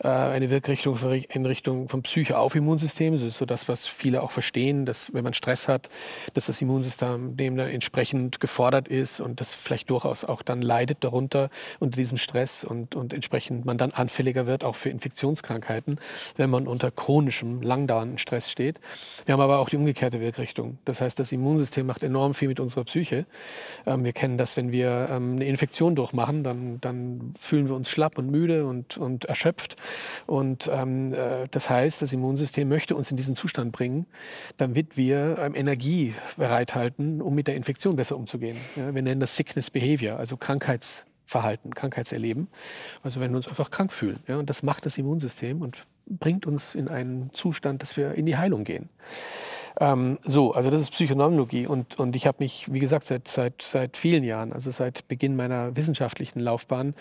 äh, 0.04 0.08
eine 0.08 0.50
Wirkrichtung 0.50 0.98
in 1.30 1.46
Richtung 1.46 1.90
von 1.90 2.04
Psyche 2.04 2.38
auf 2.38 2.56
Immunsystem, 2.56 3.14
das 3.14 3.22
ist 3.22 3.38
so 3.38 3.46
das, 3.46 3.68
was 3.68 3.88
viele 3.88 4.24
auch 4.24 4.32
verstehen, 4.32 4.86
dass 4.86 5.14
wenn 5.14 5.24
man 5.24 5.34
Stress 5.34 5.68
hat, 5.68 5.90
dass 6.34 6.48
das 6.48 6.62
Immunsystem 6.62 7.36
dem 7.38 7.58
entsprechend 7.60 8.40
gefordert 8.40 8.88
ist 8.88 9.20
und 9.20 9.40
das 9.40 9.54
vielleicht 9.54 9.87
durchaus 9.90 10.24
auch 10.24 10.42
dann 10.42 10.62
leidet 10.62 11.04
darunter 11.04 11.50
unter 11.80 11.98
diesem 11.98 12.18
Stress 12.18 12.64
und, 12.64 12.96
und 12.96 13.14
entsprechend 13.14 13.66
man 13.66 13.78
dann 13.78 13.92
anfälliger 13.92 14.48
wird, 14.48 14.64
auch 14.64 14.76
für 14.76 14.90
Infektionskrankheiten, 14.90 16.00
wenn 16.36 16.50
man 16.50 16.68
unter 16.68 16.92
chronischem, 16.92 17.62
langdauernden 17.62 18.18
Stress 18.18 18.52
steht. 18.52 18.80
Wir 19.26 19.34
haben 19.34 19.42
aber 19.42 19.60
auch 19.60 19.70
die 19.70 19.78
umgekehrte 19.78 20.20
Wirkrichtung. 20.20 20.78
Das 20.86 21.02
heißt, 21.02 21.20
das 21.20 21.32
Immunsystem 21.32 21.86
macht 21.86 22.04
enorm 22.04 22.34
viel 22.34 22.48
mit 22.48 22.60
unserer 22.60 22.84
Psyche. 22.84 23.26
Ähm, 23.86 24.04
wir 24.04 24.14
kennen 24.14 24.38
das, 24.38 24.58
wenn 24.58 24.72
wir 24.72 25.10
ähm, 25.12 25.34
eine 25.34 25.46
Infektion 25.46 25.96
durchmachen, 25.96 26.44
dann, 26.44 26.80
dann 26.82 27.34
fühlen 27.40 27.68
wir 27.68 27.76
uns 27.76 27.90
schlapp 27.90 28.18
und 28.18 28.30
müde 28.30 28.66
und, 28.66 28.98
und 28.98 29.26
erschöpft. 29.26 29.76
Und 30.26 30.70
ähm, 30.72 31.14
äh, 31.14 31.48
das 31.52 31.70
heißt, 31.70 32.02
das 32.02 32.14
Immunsystem 32.14 32.68
möchte 32.68 32.96
uns 32.96 33.12
in 33.12 33.18
diesen 33.18 33.36
Zustand 33.36 33.72
bringen, 33.72 34.06
damit 34.58 34.98
wir 34.98 35.38
ähm, 35.40 35.56
Energie 35.56 36.14
bereithalten, 36.38 37.22
um 37.22 37.36
mit 37.36 37.48
der 37.48 37.56
Infektion 37.56 37.96
besser 37.96 38.18
umzugehen. 38.18 38.58
Ja, 38.76 38.94
wir 38.94 39.02
nennen 39.02 39.20
das 39.20 39.36
Sickness 39.36 39.70
Behavior, 39.80 40.18
also 40.18 40.38
Krankheitsverhalten, 40.38 41.76
Krankheitserleben. 41.76 42.48
Also 43.04 43.20
wenn 43.20 43.30
wir 43.30 43.38
uns 43.38 43.48
einfach 43.48 43.70
krank 43.70 43.92
fühlen. 43.92 44.18
Ja, 44.28 44.38
und 44.38 44.50
das 44.50 44.64
macht 44.64 44.88
das 44.88 44.98
Immunsystem 44.98 45.62
und 45.62 45.86
bringt 46.08 46.48
uns 46.48 46.74
in 46.74 46.88
einen 46.88 47.32
Zustand, 47.32 47.84
dass 47.84 47.96
wir 47.96 48.16
in 48.16 48.26
die 48.26 48.38
Heilung 48.38 48.64
gehen. 48.64 48.90
Ähm, 49.80 50.18
so, 50.24 50.54
also 50.54 50.70
das 50.70 50.82
ist 50.82 50.92
Psychonomologie 50.92 51.68
und, 51.68 52.00
und 52.00 52.16
ich 52.16 52.26
habe 52.26 52.38
mich, 52.40 52.72
wie 52.72 52.80
gesagt, 52.80 53.06
seit, 53.06 53.28
seit, 53.28 53.62
seit 53.62 53.96
vielen 53.98 54.24
Jahren, 54.24 54.52
also 54.54 54.72
seit 54.72 55.08
Beginn 55.08 55.36
meiner 55.36 55.76
wissenschaftlichen 55.76 56.40
Laufbahn, 56.40 56.96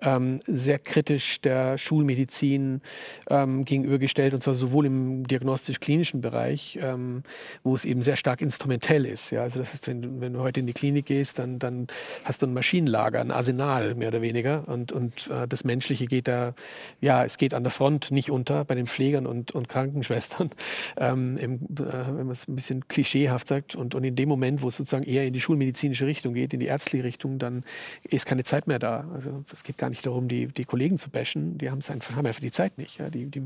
ähm, 0.00 0.40
sehr 0.46 0.78
kritisch 0.78 1.40
der 1.42 1.76
Schulmedizin 1.78 2.80
ähm, 3.28 3.64
gegenübergestellt 3.64 4.32
und 4.32 4.42
zwar 4.42 4.54
sowohl 4.54 4.86
im 4.86 5.26
diagnostisch-klinischen 5.26 6.20
Bereich, 6.20 6.78
ähm, 6.82 7.22
wo 7.62 7.74
es 7.74 7.84
eben 7.84 8.02
sehr 8.02 8.16
stark 8.16 8.40
instrumentell 8.40 9.04
ist. 9.04 9.30
Ja? 9.30 9.42
Also 9.42 9.58
das 9.58 9.74
ist, 9.74 9.86
wenn, 9.86 10.20
wenn 10.20 10.32
du 10.32 10.40
heute 10.40 10.60
in 10.60 10.66
die 10.66 10.72
Klinik 10.72 11.06
gehst, 11.06 11.38
dann, 11.38 11.58
dann 11.58 11.86
hast 12.24 12.40
du 12.40 12.46
ein 12.46 12.54
Maschinenlager, 12.54 13.20
ein 13.20 13.30
Arsenal 13.30 13.94
mehr 13.94 14.08
oder 14.08 14.22
weniger 14.22 14.66
und, 14.68 14.92
und 14.92 15.28
äh, 15.28 15.46
das 15.46 15.64
Menschliche 15.64 16.06
geht 16.06 16.28
da, 16.28 16.54
ja, 17.00 17.24
es 17.24 17.36
geht 17.36 17.52
an 17.52 17.62
der 17.62 17.72
Front 17.72 18.10
nicht 18.10 18.30
unter 18.30 18.64
bei 18.64 18.74
den 18.74 18.86
Pflegern 18.86 19.26
und, 19.26 19.52
und 19.52 19.68
Krankenschwestern 19.68 20.50
ähm, 20.96 21.36
im 21.36 21.60
äh, 21.78 22.05
wenn 22.08 22.26
man 22.26 22.30
es 22.30 22.48
ein 22.48 22.54
bisschen 22.54 22.86
klischeehaft 22.88 23.48
sagt. 23.48 23.74
Und, 23.74 23.94
und 23.94 24.04
in 24.04 24.16
dem 24.16 24.28
Moment, 24.28 24.62
wo 24.62 24.68
es 24.68 24.76
sozusagen 24.76 25.04
eher 25.04 25.26
in 25.26 25.32
die 25.32 25.40
schulmedizinische 25.40 26.06
Richtung 26.06 26.34
geht, 26.34 26.52
in 26.54 26.60
die 26.60 26.66
ärztliche 26.66 27.04
Richtung, 27.04 27.38
dann 27.38 27.64
ist 28.04 28.26
keine 28.26 28.44
Zeit 28.44 28.66
mehr 28.66 28.78
da. 28.78 29.08
Also 29.14 29.44
es 29.52 29.62
geht 29.62 29.78
gar 29.78 29.90
nicht 29.90 30.06
darum, 30.06 30.28
die, 30.28 30.46
die 30.46 30.64
Kollegen 30.64 30.98
zu 30.98 31.10
bashen. 31.10 31.58
Die 31.58 31.68
einfach, 31.68 32.16
haben 32.16 32.26
einfach 32.26 32.40
die 32.40 32.50
Zeit 32.50 32.78
nicht. 32.78 32.98
Ja, 32.98 33.10
die, 33.10 33.26
die, 33.26 33.42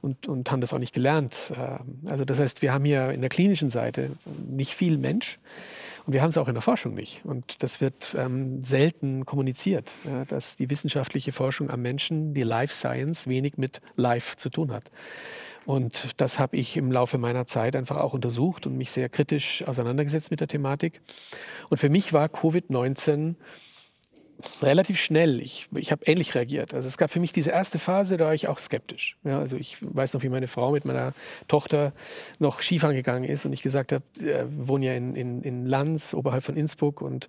und, 0.00 0.28
und 0.28 0.50
haben 0.50 0.60
das 0.60 0.72
auch 0.72 0.78
nicht 0.78 0.94
gelernt. 0.94 1.52
Ähm, 1.56 2.00
also 2.08 2.24
das 2.24 2.38
heißt, 2.38 2.62
wir 2.62 2.72
haben 2.72 2.84
hier 2.84 3.10
in 3.10 3.20
der 3.20 3.30
klinischen 3.30 3.70
Seite 3.70 4.10
nicht 4.48 4.74
viel 4.74 4.98
Mensch. 4.98 5.38
Und 6.06 6.12
wir 6.14 6.22
haben 6.22 6.30
es 6.30 6.36
auch 6.36 6.48
in 6.48 6.54
der 6.54 6.62
Forschung 6.62 6.94
nicht. 6.94 7.24
Und 7.24 7.62
das 7.62 7.80
wird 7.80 8.16
ähm, 8.18 8.62
selten 8.62 9.24
kommuniziert, 9.24 9.94
ja, 10.04 10.24
dass 10.24 10.56
die 10.56 10.68
wissenschaftliche 10.68 11.32
Forschung 11.32 11.70
am 11.70 11.82
Menschen, 11.82 12.34
die 12.34 12.42
Life 12.42 12.72
Science, 12.72 13.28
wenig 13.28 13.56
mit 13.56 13.80
Life 13.96 14.36
zu 14.36 14.50
tun 14.50 14.72
hat. 14.72 14.90
Und 15.64 16.20
das 16.20 16.38
habe 16.38 16.56
ich 16.56 16.76
im 16.76 16.90
Laufe 16.90 17.18
meiner 17.18 17.46
Zeit 17.46 17.76
einfach 17.76 17.98
auch 17.98 18.14
untersucht 18.14 18.66
und 18.66 18.76
mich 18.76 18.90
sehr 18.90 19.08
kritisch 19.08 19.62
auseinandergesetzt 19.66 20.30
mit 20.30 20.40
der 20.40 20.48
Thematik. 20.48 21.00
Und 21.68 21.78
für 21.78 21.88
mich 21.88 22.12
war 22.12 22.26
Covid-19 22.26 23.36
relativ 24.62 24.98
schnell. 25.00 25.40
Ich, 25.40 25.68
ich 25.74 25.92
habe 25.92 26.02
ähnlich 26.06 26.34
reagiert. 26.34 26.74
Also 26.74 26.88
es 26.88 26.98
gab 26.98 27.10
für 27.10 27.20
mich 27.20 27.32
diese 27.32 27.50
erste 27.50 27.78
Phase, 27.78 28.16
da 28.16 28.26
war 28.26 28.34
ich 28.34 28.48
auch 28.48 28.58
skeptisch. 28.58 29.16
Ja, 29.24 29.38
also 29.38 29.56
ich 29.56 29.76
weiß 29.80 30.14
noch, 30.14 30.22
wie 30.22 30.28
meine 30.28 30.48
Frau 30.48 30.72
mit 30.72 30.84
meiner 30.84 31.12
Tochter 31.48 31.92
noch 32.38 32.60
Skifahren 32.60 32.96
gegangen 32.96 33.24
ist 33.24 33.44
und 33.44 33.52
ich 33.52 33.62
gesagt 33.62 33.92
habe, 33.92 34.04
wir 34.14 34.48
wohnen 34.50 34.82
ja 34.82 34.94
in, 34.94 35.14
in, 35.14 35.42
in 35.42 35.66
Lanz, 35.66 36.14
oberhalb 36.14 36.42
von 36.42 36.56
Innsbruck 36.56 37.00
und 37.02 37.28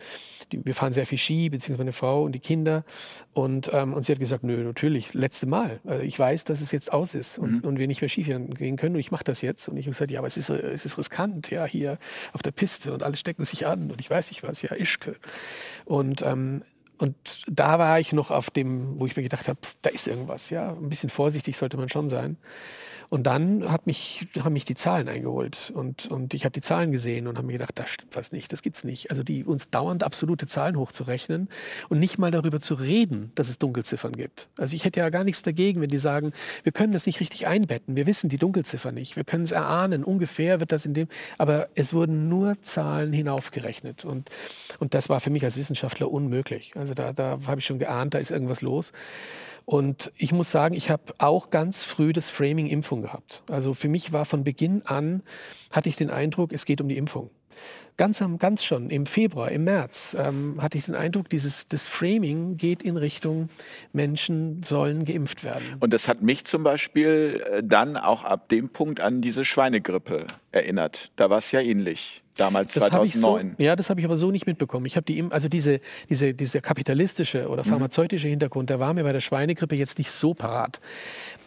die, 0.52 0.66
wir 0.66 0.76
fahren 0.76 0.94
sehr 0.94 1.06
viel 1.06 1.18
Ski, 1.18 1.50
beziehungsweise 1.50 1.84
meine 1.84 1.92
Frau 1.92 2.24
und 2.24 2.34
die 2.34 2.40
Kinder. 2.40 2.84
Und, 3.34 3.72
ähm, 3.74 3.94
und 3.94 4.04
sie 4.04 4.12
hat 4.12 4.20
gesagt, 4.20 4.44
nö, 4.44 4.64
natürlich, 4.64 5.14
letzte 5.14 5.46
Mal. 5.46 5.80
Also 5.86 6.04
ich 6.04 6.18
weiß, 6.18 6.44
dass 6.46 6.62
es 6.62 6.72
jetzt 6.72 6.94
aus 6.94 7.16
ist 7.16 7.38
und, 7.38 7.64
mhm. 7.64 7.70
und 7.70 7.80
wir 7.80 7.88
nicht 7.88 8.02
mehr 8.02 8.10
Skifahren 8.10 8.54
gehen 8.54 8.78
können 8.78 8.96
und 8.96 9.00
ich 9.00 9.12
mache 9.12 9.24
das 9.24 9.42
jetzt. 9.42 9.68
Und 9.68 9.78
ich 9.78 9.86
habe 9.86 9.92
gesagt, 9.92 10.12
ja, 10.12 10.20
aber 10.20 10.28
es 10.28 10.38
ist, 10.38 10.50
es 10.50 10.86
ist 10.86 10.98
riskant, 10.98 11.50
ja, 11.50 11.66
hier 11.66 11.98
auf 12.34 12.42
der 12.42 12.52
Piste 12.52 12.94
und 12.94 13.04
alle 13.04 13.16
stecken 13.16 13.46
sich 13.46 13.68
an 13.68 13.92
und 13.92 14.00
ich 14.00 14.10
weiß 14.10 14.32
nicht 14.32 14.44
was, 14.44 14.62
ja, 14.62 14.76
Ischke. 14.76 15.16
Und 15.86 16.22
ähm, 16.22 16.62
und 16.98 17.44
da 17.48 17.80
war 17.80 18.00
ich 18.00 18.14
noch 18.14 18.32
auf 18.32 18.50
dem, 18.50 19.00
wo 19.00 19.06
ich 19.06 19.16
mir 19.16 19.24
gedacht 19.24 19.48
habe, 19.48 19.60
da 19.82 19.90
ist 19.90 20.08
irgendwas. 20.08 20.50
Ja, 20.50 20.70
ein 20.70 20.90
bisschen 20.90 21.10
vorsichtig 21.10 21.58
sollte 21.58 21.78
man 21.78 21.90
schon 21.90 22.10
sein. 22.10 22.38
Und 23.14 23.28
dann 23.28 23.72
hat 23.72 23.86
mich, 23.86 24.26
haben 24.44 24.54
mich 24.54 24.66
die 24.66 24.74
Zahlen 24.74 25.08
eingeholt 25.08 25.72
und, 25.76 26.08
und 26.08 26.34
ich 26.34 26.46
habe 26.46 26.52
die 26.52 26.62
Zahlen 26.62 26.92
gesehen 26.92 27.28
und 27.28 27.38
habe 27.38 27.46
mir 27.46 27.54
gedacht, 27.54 27.78
da 27.78 27.86
stimmt 27.86 28.16
was 28.16 28.32
nicht, 28.32 28.52
das 28.52 28.64
gibt's 28.64 28.84
nicht. 28.84 29.12
Also 29.12 29.22
die 29.22 29.44
uns 29.44 29.70
dauernd 29.70 30.02
absolute 30.02 30.48
Zahlen 30.48 30.78
hochzurechnen 30.78 31.48
und 31.90 32.00
nicht 32.00 32.18
mal 32.18 32.32
darüber 32.32 32.60
zu 32.60 32.74
reden, 32.74 33.32
dass 33.36 33.50
es 33.50 33.60
Dunkelziffern 33.60 34.14
gibt. 34.14 34.50
Also 34.58 34.76
ich 34.76 34.84
hätte 34.84 35.00
ja 35.00 35.12
gar 35.12 35.24
nichts 35.24 35.44
dagegen, 35.44 35.80
wenn 35.80 35.90
die 35.90 36.00
sagen, 36.00 36.34
wir 36.64 36.72
können 36.72 36.92
das 36.92 37.06
nicht 37.06 37.20
richtig 37.20 37.46
einbetten, 37.46 37.96
wir 37.96 38.08
wissen 38.08 38.32
die 38.32 38.40
Dunkelziffer 38.40 38.92
nicht, 38.92 39.16
wir 39.16 39.26
können 39.26 39.44
es 39.44 39.52
erahnen, 39.52 40.04
ungefähr 40.04 40.60
wird 40.60 40.72
das 40.72 40.88
in 40.88 40.96
dem, 40.96 41.08
aber 41.38 41.70
es 41.76 41.94
wurden 41.94 42.30
nur 42.30 42.60
Zahlen 42.64 43.14
hinaufgerechnet 43.14 44.06
und, 44.06 44.32
und 44.80 44.96
das 44.96 45.08
war 45.10 45.20
für 45.20 45.30
mich 45.30 45.44
als 45.44 45.56
Wissenschaftler 45.56 46.12
unmöglich. 46.12 46.72
Also 46.76 46.96
da, 46.96 47.14
da 47.14 47.38
habe 47.46 47.60
ich 47.60 47.66
schon 47.68 47.78
geahnt, 47.78 48.16
da 48.16 48.18
ist 48.18 48.32
irgendwas 48.32 48.64
los. 48.64 48.92
Und 49.66 50.12
ich 50.18 50.34
muss 50.34 50.52
sagen, 50.52 50.76
ich 50.76 50.90
habe 50.90 51.14
auch 51.20 51.50
ganz 51.50 51.84
früh 51.84 52.12
das 52.12 52.30
Framing 52.30 52.68
Impfung 52.68 53.02
gehabt. 53.02 53.44
Also 53.50 53.74
für 53.74 53.88
mich 53.88 54.12
war 54.12 54.26
von 54.26 54.44
Beginn 54.44 54.86
an, 54.86 55.24
hatte 55.72 55.90
ich 55.90 55.96
den 55.96 56.10
Eindruck, 56.10 56.52
es 56.52 56.66
geht 56.66 56.82
um 56.82 56.90
die 56.90 56.98
Impfung. 56.98 57.30
Ganz, 57.96 58.24
am, 58.24 58.40
ganz 58.40 58.64
schon 58.64 58.90
im 58.90 59.06
Februar, 59.06 59.52
im 59.52 59.66
März 59.66 60.16
ähm, 60.20 60.58
hatte 60.60 60.80
ich 60.80 60.86
den 60.86 60.96
Eindruck, 60.96 61.30
dieses 61.30 61.68
das 61.68 61.88
Framing 61.88 62.58
geht 62.58 62.82
in 62.82 62.98
Richtung 62.98 63.50
Menschen 63.92 64.64
sollen 64.64 65.06
geimpft 65.06 65.44
werden. 65.44 65.64
Und 65.80 65.94
das 65.94 66.08
hat 66.08 66.24
mich 66.24 66.46
zum 66.46 66.64
Beispiel 66.64 67.44
äh, 67.52 67.62
dann 67.64 67.96
auch 67.96 68.24
ab 68.24 68.50
dem 68.50 68.70
Punkt 68.70 69.00
an 69.00 69.22
diese 69.22 69.46
Schweinegrippe 69.46 70.26
erinnert. 70.52 71.12
Da 71.18 71.30
war 71.30 71.38
es 71.38 71.52
ja 71.52 71.62
ähnlich 71.62 72.24
damals 72.38 72.74
das 72.74 72.86
2009. 72.88 73.56
So, 73.58 73.64
ja, 73.64 73.76
das 73.76 73.90
habe 73.90 74.00
ich 74.00 74.06
aber 74.06 74.18
so 74.18 74.32
nicht 74.32 74.48
mitbekommen. 74.48 74.86
Ich 74.86 74.96
habe 74.96 75.06
die, 75.06 75.24
also 75.30 75.50
diese, 75.50 75.80
diese, 76.10 76.34
dieser 76.34 76.62
kapitalistische 76.62 77.48
oder 77.48 77.64
mhm. 77.64 77.70
pharmazeutische 77.70 78.28
Hintergrund, 78.28 78.70
der 78.70 78.80
war 78.80 78.94
mir 78.94 79.04
bei 79.04 79.12
der 79.12 79.22
Schweinegrippe 79.22 79.76
jetzt 79.76 79.98
nicht 79.98 80.12
so 80.12 80.34
parat. 80.34 80.80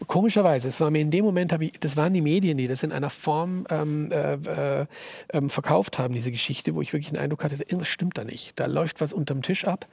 Komischerweise, 0.07 0.69
es 0.69 0.81
war 0.81 0.91
mir 0.91 1.01
in 1.01 1.11
dem 1.11 1.25
Moment, 1.25 1.53
ich, 1.61 1.73
das 1.81 1.97
waren 1.97 2.13
die 2.13 2.23
Medien, 2.23 2.59
die 2.59 2.67
das 2.67 2.83
in 2.83 2.93
einer 2.93 3.11
Form 3.11 3.67
ähm, 3.71 4.11
äh, 4.13 4.35
äh, 4.35 4.87
ähm, 5.33 5.51
haben, 5.99 6.15
diese 6.15 6.31
Geschichte, 6.31 6.75
wo 6.75 6.81
ich 6.81 6.93
wirklich 6.93 7.13
den 7.13 7.19
Eindruck 7.19 7.45
hatte, 7.45 7.57
irgendwas 7.57 7.89
stimmt 7.89 8.19
da 8.19 8.25
nicht. 8.25 8.59
Da 8.59 8.67
läuft 8.67 9.01
was 9.01 9.13
unterm 9.13 9.43
Tisch 9.43 9.65
ab. 9.65 9.87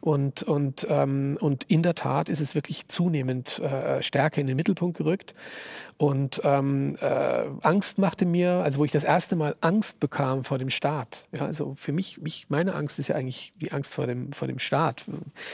Und, 0.00 0.42
und, 0.42 0.86
ähm, 0.88 1.36
und 1.40 1.64
in 1.64 1.82
der 1.82 1.94
Tat 1.94 2.28
ist 2.28 2.40
es 2.40 2.54
wirklich 2.54 2.88
zunehmend 2.88 3.58
äh, 3.60 4.02
stärker 4.02 4.40
in 4.40 4.46
den 4.46 4.56
Mittelpunkt 4.56 4.96
gerückt. 4.96 5.34
Und 5.98 6.42
ähm, 6.44 6.96
äh, 7.00 7.44
Angst 7.62 7.98
machte 7.98 8.26
mir, 8.26 8.62
also 8.62 8.80
wo 8.80 8.84
ich 8.84 8.92
das 8.92 9.04
erste 9.04 9.34
Mal 9.34 9.54
Angst 9.62 9.98
bekam 9.98 10.44
vor 10.44 10.58
dem 10.58 10.68
Staat. 10.68 11.24
Ja, 11.32 11.46
also 11.46 11.74
für 11.74 11.92
mich, 11.92 12.20
mich, 12.20 12.46
meine 12.50 12.74
Angst 12.74 12.98
ist 12.98 13.08
ja 13.08 13.16
eigentlich 13.16 13.54
die 13.62 13.72
Angst 13.72 13.94
vor 13.94 14.06
dem, 14.06 14.32
vor 14.32 14.46
dem 14.46 14.58
Staat. 14.58 15.04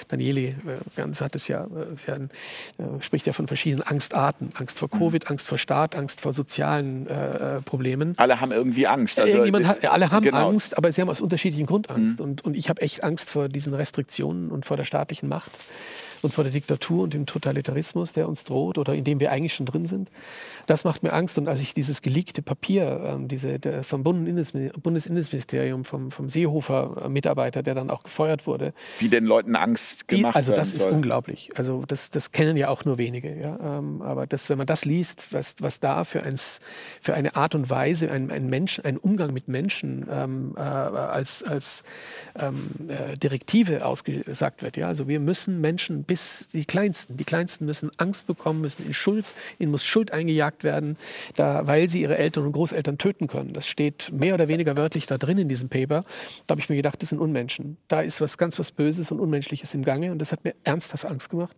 Daniele 0.09 0.41
äh, 0.41 0.55
ganz 0.97 1.21
hat 1.21 1.37
es 1.37 1.47
ja, 1.47 1.65
äh, 1.65 1.95
ja 2.07 2.15
ein, 2.15 2.31
äh, 2.79 3.01
spricht 3.01 3.27
ja 3.27 3.33
von 3.33 3.47
verschiedenen 3.47 3.87
Angstarten. 3.87 4.51
Angst 4.55 4.81
vor 4.81 4.91
Covid, 4.91 5.25
mhm. 5.25 5.31
Angst 5.31 5.47
vor 5.47 5.59
Staat, 5.59 5.95
Angst 5.95 6.21
vor 6.21 6.33
sozialen 6.33 7.07
äh, 7.07 7.61
Problemen. 7.61 8.15
Alle 8.17 8.41
haben 8.41 8.51
irgendwie 8.51 8.89
Angst. 8.89 9.21
Also, 9.21 9.45
hat, 9.45 9.85
alle 9.93 10.11
haben 10.11 10.25
genau. 10.25 10.49
Angst, 10.49 10.77
aber 10.77 10.91
sie 10.93 11.01
haben 11.01 11.09
aus 11.09 11.21
unterschiedlichen 11.21 11.67
Grund 11.67 11.91
Angst. 11.91 12.19
Mhm. 12.19 12.25
Und, 12.25 12.45
und 12.45 12.57
ich 12.57 12.69
habe 12.69 12.81
echt 12.83 13.05
Angst 13.05 13.31
vor 13.31 13.49
diesen 13.49 13.75
Restriktionen 13.75 14.51
und 14.51 14.67
vor 14.67 14.77
der 14.77 14.85
staatlichen 14.85 15.29
Macht 15.29 15.59
und 16.23 16.33
vor 16.33 16.45
der 16.45 16.53
Diktatur 16.53 17.03
und 17.03 17.15
dem 17.15 17.27
Totalitarismus, 17.27 18.13
der 18.13 18.29
uns 18.29 18.45
droht 18.45 18.79
oder 18.79 18.95
in 18.95 19.05
dem 19.05 19.21
wir 19.21 19.33
eigentlich 19.33 19.55
schon 19.55 19.67
drin 19.67 19.87
sind. 19.87 20.11
Das 20.67 20.85
macht 20.85 21.03
mir 21.03 21.13
Angst. 21.13 21.37
Und 21.39 21.49
als 21.49 21.61
ich 21.61 21.75
dieses 21.75 22.01
geleakte 22.03 22.43
Papier 22.43 23.03
ähm, 23.05 23.29
diese, 23.29 23.59
der, 23.59 23.83
vom 23.83 24.03
Bundesinnenministerium, 24.05 25.85
vom, 25.85 26.11
vom 26.11 26.29
Seehofer-Mitarbeiter, 26.29 27.63
der 27.63 27.75
dann 27.75 27.91
auch 27.91 28.05
gefeuert 28.05 28.47
wurde. 28.47 28.73
Wie 29.01 29.09
den 29.09 29.25
Leuten 29.25 29.57
Angst 29.57 30.07
gemacht 30.09 30.35
die, 30.35 30.39
Also 30.39 30.53
das 30.53 30.75
ist 30.75 30.87
unglaublich. 30.87 31.51
Also 31.57 31.85
das, 31.87 32.11
das 32.11 32.31
kennen 32.31 32.57
ja 32.57 32.69
auch 32.69 32.85
nur 32.85 32.99
wenige. 32.99 33.41
Ja? 33.43 33.79
Ähm, 33.79 34.03
aber 34.03 34.27
das, 34.27 34.49
wenn 34.49 34.59
man 34.59 34.67
das 34.67 34.85
liest, 34.85 35.33
was, 35.33 35.57
was 35.61 35.81
da 35.81 36.05
für, 36.05 36.23
eins, 36.23 36.61
für 37.01 37.15
eine 37.15 37.35
Art 37.35 37.55
und 37.55 37.69
Weise, 37.69 38.11
ein, 38.11 38.31
ein, 38.31 38.49
Mensch, 38.49 38.81
ein 38.85 38.97
Umgang 38.97 39.33
mit 39.33 39.49
Menschen 39.49 40.07
ähm, 40.11 40.55
äh, 40.57 40.61
als, 40.61 41.43
als 41.43 41.83
ähm, 42.39 42.71
äh, 42.89 43.17
Direktive 43.17 43.85
ausgesagt 43.85 44.63
wird. 44.63 44.77
Ja? 44.77 44.87
Also 44.87 45.09
wir 45.09 45.19
müssen 45.19 45.61
Menschen 45.61 46.05
bis 46.13 46.47
die 46.53 46.67
Kleinsten. 46.67 47.17
Die 47.17 47.25
Kleinsten 47.25 47.65
müssen 47.65 47.91
Angst 47.97 48.27
bekommen, 48.27 48.61
müssen 48.61 48.85
in 48.85 48.93
Schuld, 48.93 49.25
ihnen 49.59 49.71
muss 49.71 49.83
Schuld 49.83 50.13
eingejagt 50.13 50.63
werden, 50.63 50.99
da, 51.37 51.67
weil 51.67 51.89
sie 51.89 52.03
ihre 52.03 52.19
Eltern 52.19 52.45
und 52.45 52.53
Großeltern 52.53 52.99
töten 52.99 53.29
können. 53.29 53.55
Das 53.55 53.67
steht 53.67 54.13
mehr 54.13 54.35
oder 54.35 54.47
weniger 54.47 54.77
wörtlich 54.77 55.07
da 55.07 55.17
drin 55.17 55.39
in 55.39 55.49
diesem 55.49 55.71
Paper. 55.71 56.05
Da 56.47 56.53
habe 56.53 56.61
ich 56.61 56.69
mir 56.69 56.77
gedacht, 56.77 57.01
das 57.01 57.09
sind 57.09 57.19
Unmenschen. 57.19 57.79
Da 57.89 58.03
ist 58.03 58.21
was 58.21 58.37
ganz 58.37 58.59
was 58.59 58.73
Böses 58.73 59.11
und 59.11 59.21
Unmenschliches 59.21 59.73
im 59.73 59.81
Gange 59.81 60.13
und 60.13 60.19
das 60.19 60.33
hat 60.33 60.45
mir 60.45 60.55
ernsthaft 60.65 61.07
Angst 61.07 61.31
gemacht. 61.31 61.57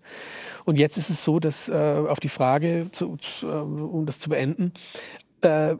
Und 0.64 0.78
jetzt 0.78 0.98
ist 0.98 1.10
es 1.10 1.24
so, 1.24 1.40
dass 1.40 1.68
äh, 1.68 1.72
auf 1.72 2.20
die 2.20 2.28
Frage, 2.28 2.86
zu, 2.92 3.16
zu, 3.16 3.48
äh, 3.48 3.50
um 3.50 4.06
das 4.06 4.20
zu 4.20 4.28
beenden, 4.28 4.72
äh, 5.40 5.74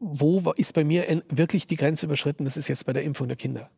wo 0.00 0.50
ist 0.56 0.72
bei 0.72 0.82
mir 0.82 1.22
wirklich 1.28 1.66
die 1.66 1.76
Grenze 1.76 2.06
überschritten? 2.06 2.46
Das 2.46 2.56
ist 2.56 2.68
jetzt 2.68 2.86
bei 2.86 2.94
der 2.94 3.02
Impfung 3.02 3.28
der 3.28 3.36
Kinder. 3.36 3.68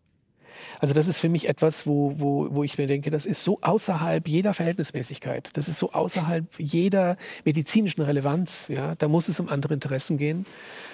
Also 0.80 0.94
das 0.94 1.08
ist 1.08 1.18
für 1.18 1.28
mich 1.28 1.48
etwas, 1.48 1.86
wo, 1.86 2.12
wo, 2.16 2.48
wo 2.50 2.64
ich 2.64 2.78
mir 2.78 2.86
denke, 2.86 3.10
das 3.10 3.26
ist 3.26 3.44
so 3.44 3.58
außerhalb 3.60 4.28
jeder 4.28 4.54
Verhältnismäßigkeit. 4.54 5.50
Das 5.54 5.68
ist 5.68 5.78
so 5.78 5.92
außerhalb 5.92 6.46
jeder 6.58 7.16
medizinischen 7.44 8.02
Relevanz. 8.02 8.68
Ja? 8.68 8.94
Da 8.96 9.08
muss 9.08 9.28
es 9.28 9.40
um 9.40 9.48
andere 9.48 9.74
Interessen 9.74 10.18
gehen. 10.18 10.46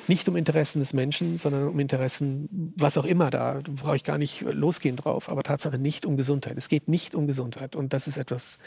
Nicht 0.08 0.28
um 0.28 0.36
Interessen 0.36 0.80
des 0.80 0.92
Menschen, 0.92 1.38
sondern 1.38 1.68
um 1.68 1.78
Interessen, 1.78 2.72
was 2.76 2.98
auch 2.98 3.04
immer 3.04 3.30
da. 3.30 3.60
Da 3.62 3.72
brauche 3.72 3.96
ich 3.96 4.04
gar 4.04 4.18
nicht 4.18 4.40
losgehen 4.42 4.96
drauf. 4.96 5.28
Aber 5.28 5.42
Tatsache 5.42 5.78
nicht 5.78 6.06
um 6.06 6.16
Gesundheit. 6.16 6.56
Es 6.56 6.68
geht 6.68 6.88
nicht 6.88 7.14
um 7.14 7.26
Gesundheit. 7.26 7.76
Und 7.76 7.92
das 7.92 8.08
ist 8.08 8.16
etwas, 8.16 8.58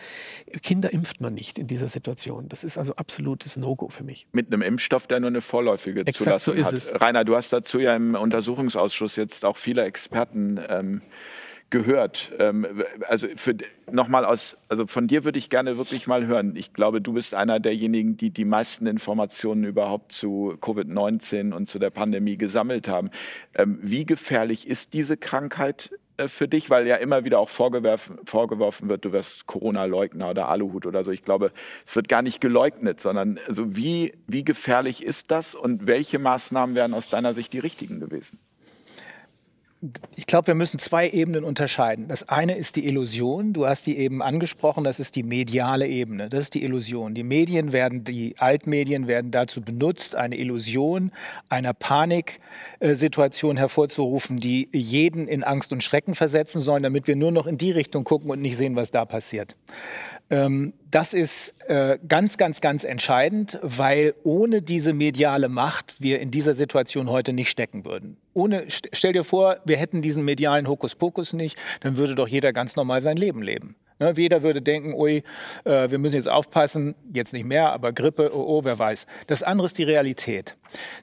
Kinder 0.62 0.94
impft 0.94 1.22
man 1.22 1.34
nicht 1.34 1.60
in 1.60 1.68
dieser 1.68 1.88
Situation. 1.88 2.48
Das 2.50 2.64
ist 2.64 2.78
also 2.78 2.96
absolutes 2.96 3.58
No-Go 3.58 3.90
für 3.90 4.04
mich. 4.04 4.28
Mit 4.32 4.54
einem 4.54 4.62
Impfstoff, 4.62 5.08
der 5.08 5.20
nur 5.20 5.30
eine 5.30 5.42
vorläufige 5.42 6.02
Exakt 6.02 6.18
Zulassung 6.18 6.58
so 6.58 6.64
hat. 6.66 6.74
Es. 6.74 7.02
Rainer, 7.02 7.26
du 7.26 7.36
hast 7.36 7.52
dazu 7.52 7.80
ja 7.80 7.96
im 7.96 8.16
Untersuchungsausschuss 8.16 9.16
jetzt 9.16 9.46
auch 9.46 9.58
viele 9.58 9.84
Experten 9.84 10.60
ähm, 10.70 10.93
gehört. 11.74 12.32
Ähm, 12.38 12.84
also 13.10 13.28
nochmal 13.92 14.26
aus, 14.26 14.58
also 14.70 14.86
von 14.86 15.08
dir 15.08 15.26
würde 15.26 15.40
ich 15.40 15.50
gerne 15.50 15.76
wirklich 15.78 16.06
mal 16.06 16.28
hören. 16.28 16.56
Ich 16.56 16.72
glaube, 16.72 17.02
du 17.02 17.14
bist 17.14 17.34
einer 17.34 17.60
derjenigen, 17.60 18.16
die 18.16 18.30
die 18.30 18.46
meisten 18.46 18.86
Informationen 18.86 19.64
überhaupt 19.64 20.12
zu 20.12 20.56
Covid-19 20.62 21.52
und 21.52 21.68
zu 21.68 21.80
der 21.80 21.90
Pandemie 21.90 22.38
gesammelt 22.38 22.88
haben. 22.88 23.10
Ähm, 23.56 23.80
wie 23.82 24.06
gefährlich 24.06 24.68
ist 24.68 24.94
diese 24.94 25.18
Krankheit 25.18 25.90
äh, 26.18 26.28
für 26.28 26.48
dich, 26.48 26.70
weil 26.70 26.86
ja 26.86 26.98
immer 26.98 27.26
wieder 27.26 27.40
auch 27.40 27.50
vorgeworfen 27.50 28.90
wird, 28.90 29.04
du 29.04 29.12
wirst 29.12 29.48
Corona-Leugner 29.48 30.30
oder 30.30 30.50
Aluhut 30.50 30.86
oder 30.86 31.04
so. 31.04 31.10
Ich 31.10 31.24
glaube, 31.24 31.52
es 31.88 31.96
wird 31.96 32.08
gar 32.08 32.22
nicht 32.22 32.40
geleugnet, 32.40 33.02
sondern 33.02 33.40
also 33.48 33.76
wie, 33.76 34.14
wie 34.28 34.44
gefährlich 34.44 35.04
ist 35.04 35.32
das 35.32 35.56
und 35.56 35.88
welche 35.88 36.20
Maßnahmen 36.20 36.76
wären 36.76 36.94
aus 36.94 37.10
deiner 37.10 37.34
Sicht 37.34 37.52
die 37.52 37.60
richtigen 37.60 38.00
gewesen? 38.00 38.38
Ich 40.16 40.28
glaube, 40.28 40.48
wir 40.48 40.56
müssen 40.56 40.80
zwei 40.80 41.10
Ebenen 41.10 41.44
unterscheiden. 41.44 42.08
Das 42.08 42.30
eine 42.30 42.56
ist 42.56 42.78
die 42.78 42.88
Illusion. 42.88 43.52
Du 43.52 43.66
hast 43.66 43.86
die 43.86 43.98
eben 43.98 44.22
angesprochen. 44.22 44.86
Das 44.86 45.00
ist 45.00 45.16
die 45.16 45.24
mediale 45.24 45.88
Ebene. 45.88 46.30
Das 46.30 46.44
ist 46.44 46.54
die 46.54 46.64
Illusion. 46.64 47.14
Die 47.14 47.24
Medien 47.24 47.74
werden, 47.74 48.06
die 48.06 48.36
Altmedien 48.38 49.08
werden 49.08 49.32
dazu 49.32 49.62
benutzt, 49.62 50.16
eine 50.16 50.38
Illusion 50.38 51.12
einer 51.50 51.74
Paniksituation 51.74 53.58
hervorzurufen, 53.58 54.38
die 54.38 54.70
jeden 54.72 55.28
in 55.28 55.44
Angst 55.44 55.74
und 55.74 55.84
Schrecken 55.84 56.16
versetzen 56.16 56.62
sollen, 56.62 56.84
damit 56.84 57.08
wir 57.08 57.18
nur 57.18 57.32
noch 57.32 57.46
in 57.46 57.58
die 57.58 57.72
Richtung 57.72 58.06
gucken 58.06 58.32
und 58.32 58.42
nicht 58.42 58.58
sehen, 58.58 58.78
was 58.78 58.92
da 58.92 59.04
passiert. 59.04 59.56
Ähm, 60.30 60.74
das 60.90 61.14
ist 61.14 61.56
äh, 61.68 61.98
ganz, 62.08 62.38
ganz, 62.38 62.62
ganz 62.62 62.84
entscheidend, 62.84 63.60
weil 63.62 64.14
ohne 64.24 64.62
diese 64.62 64.94
mediale 64.94 65.50
Macht 65.50 66.02
wir 66.02 66.20
in 66.20 66.32
dieser 66.32 66.54
Situation 66.54 67.10
heute 67.10 67.34
nicht 67.34 67.50
stecken 67.50 67.86
würden. 67.86 68.18
Ohne, 68.34 68.66
stell 68.68 69.14
dir 69.14 69.24
vor, 69.24 69.58
wir 69.66 69.78
hätten 69.78 70.02
diesen 70.02 70.24
medialen 70.24 70.68
Hokuspokus 70.68 71.34
nicht, 71.34 71.62
dann 71.82 71.98
würde 71.98 72.16
doch 72.16 72.28
jeder 72.28 72.54
ganz 72.54 72.76
normal 72.76 73.02
sein 73.02 73.18
Leben 73.18 73.42
leben. 73.42 73.76
Ne, 74.00 74.14
jeder 74.16 74.44
würde 74.44 74.62
denken, 74.62 74.94
ui, 74.94 75.24
äh, 75.66 75.90
wir 75.90 75.98
müssen 75.98 76.16
jetzt 76.16 76.30
aufpassen, 76.30 76.96
jetzt 77.14 77.34
nicht 77.34 77.46
mehr, 77.46 77.72
aber 77.72 77.94
Grippe, 77.94 78.32
oh, 78.34 78.58
oh, 78.58 78.64
wer 78.64 78.80
weiß. 78.80 79.06
Das 79.28 79.44
andere 79.44 79.68
ist 79.68 79.78
die 79.78 79.84
Realität. 79.84 80.56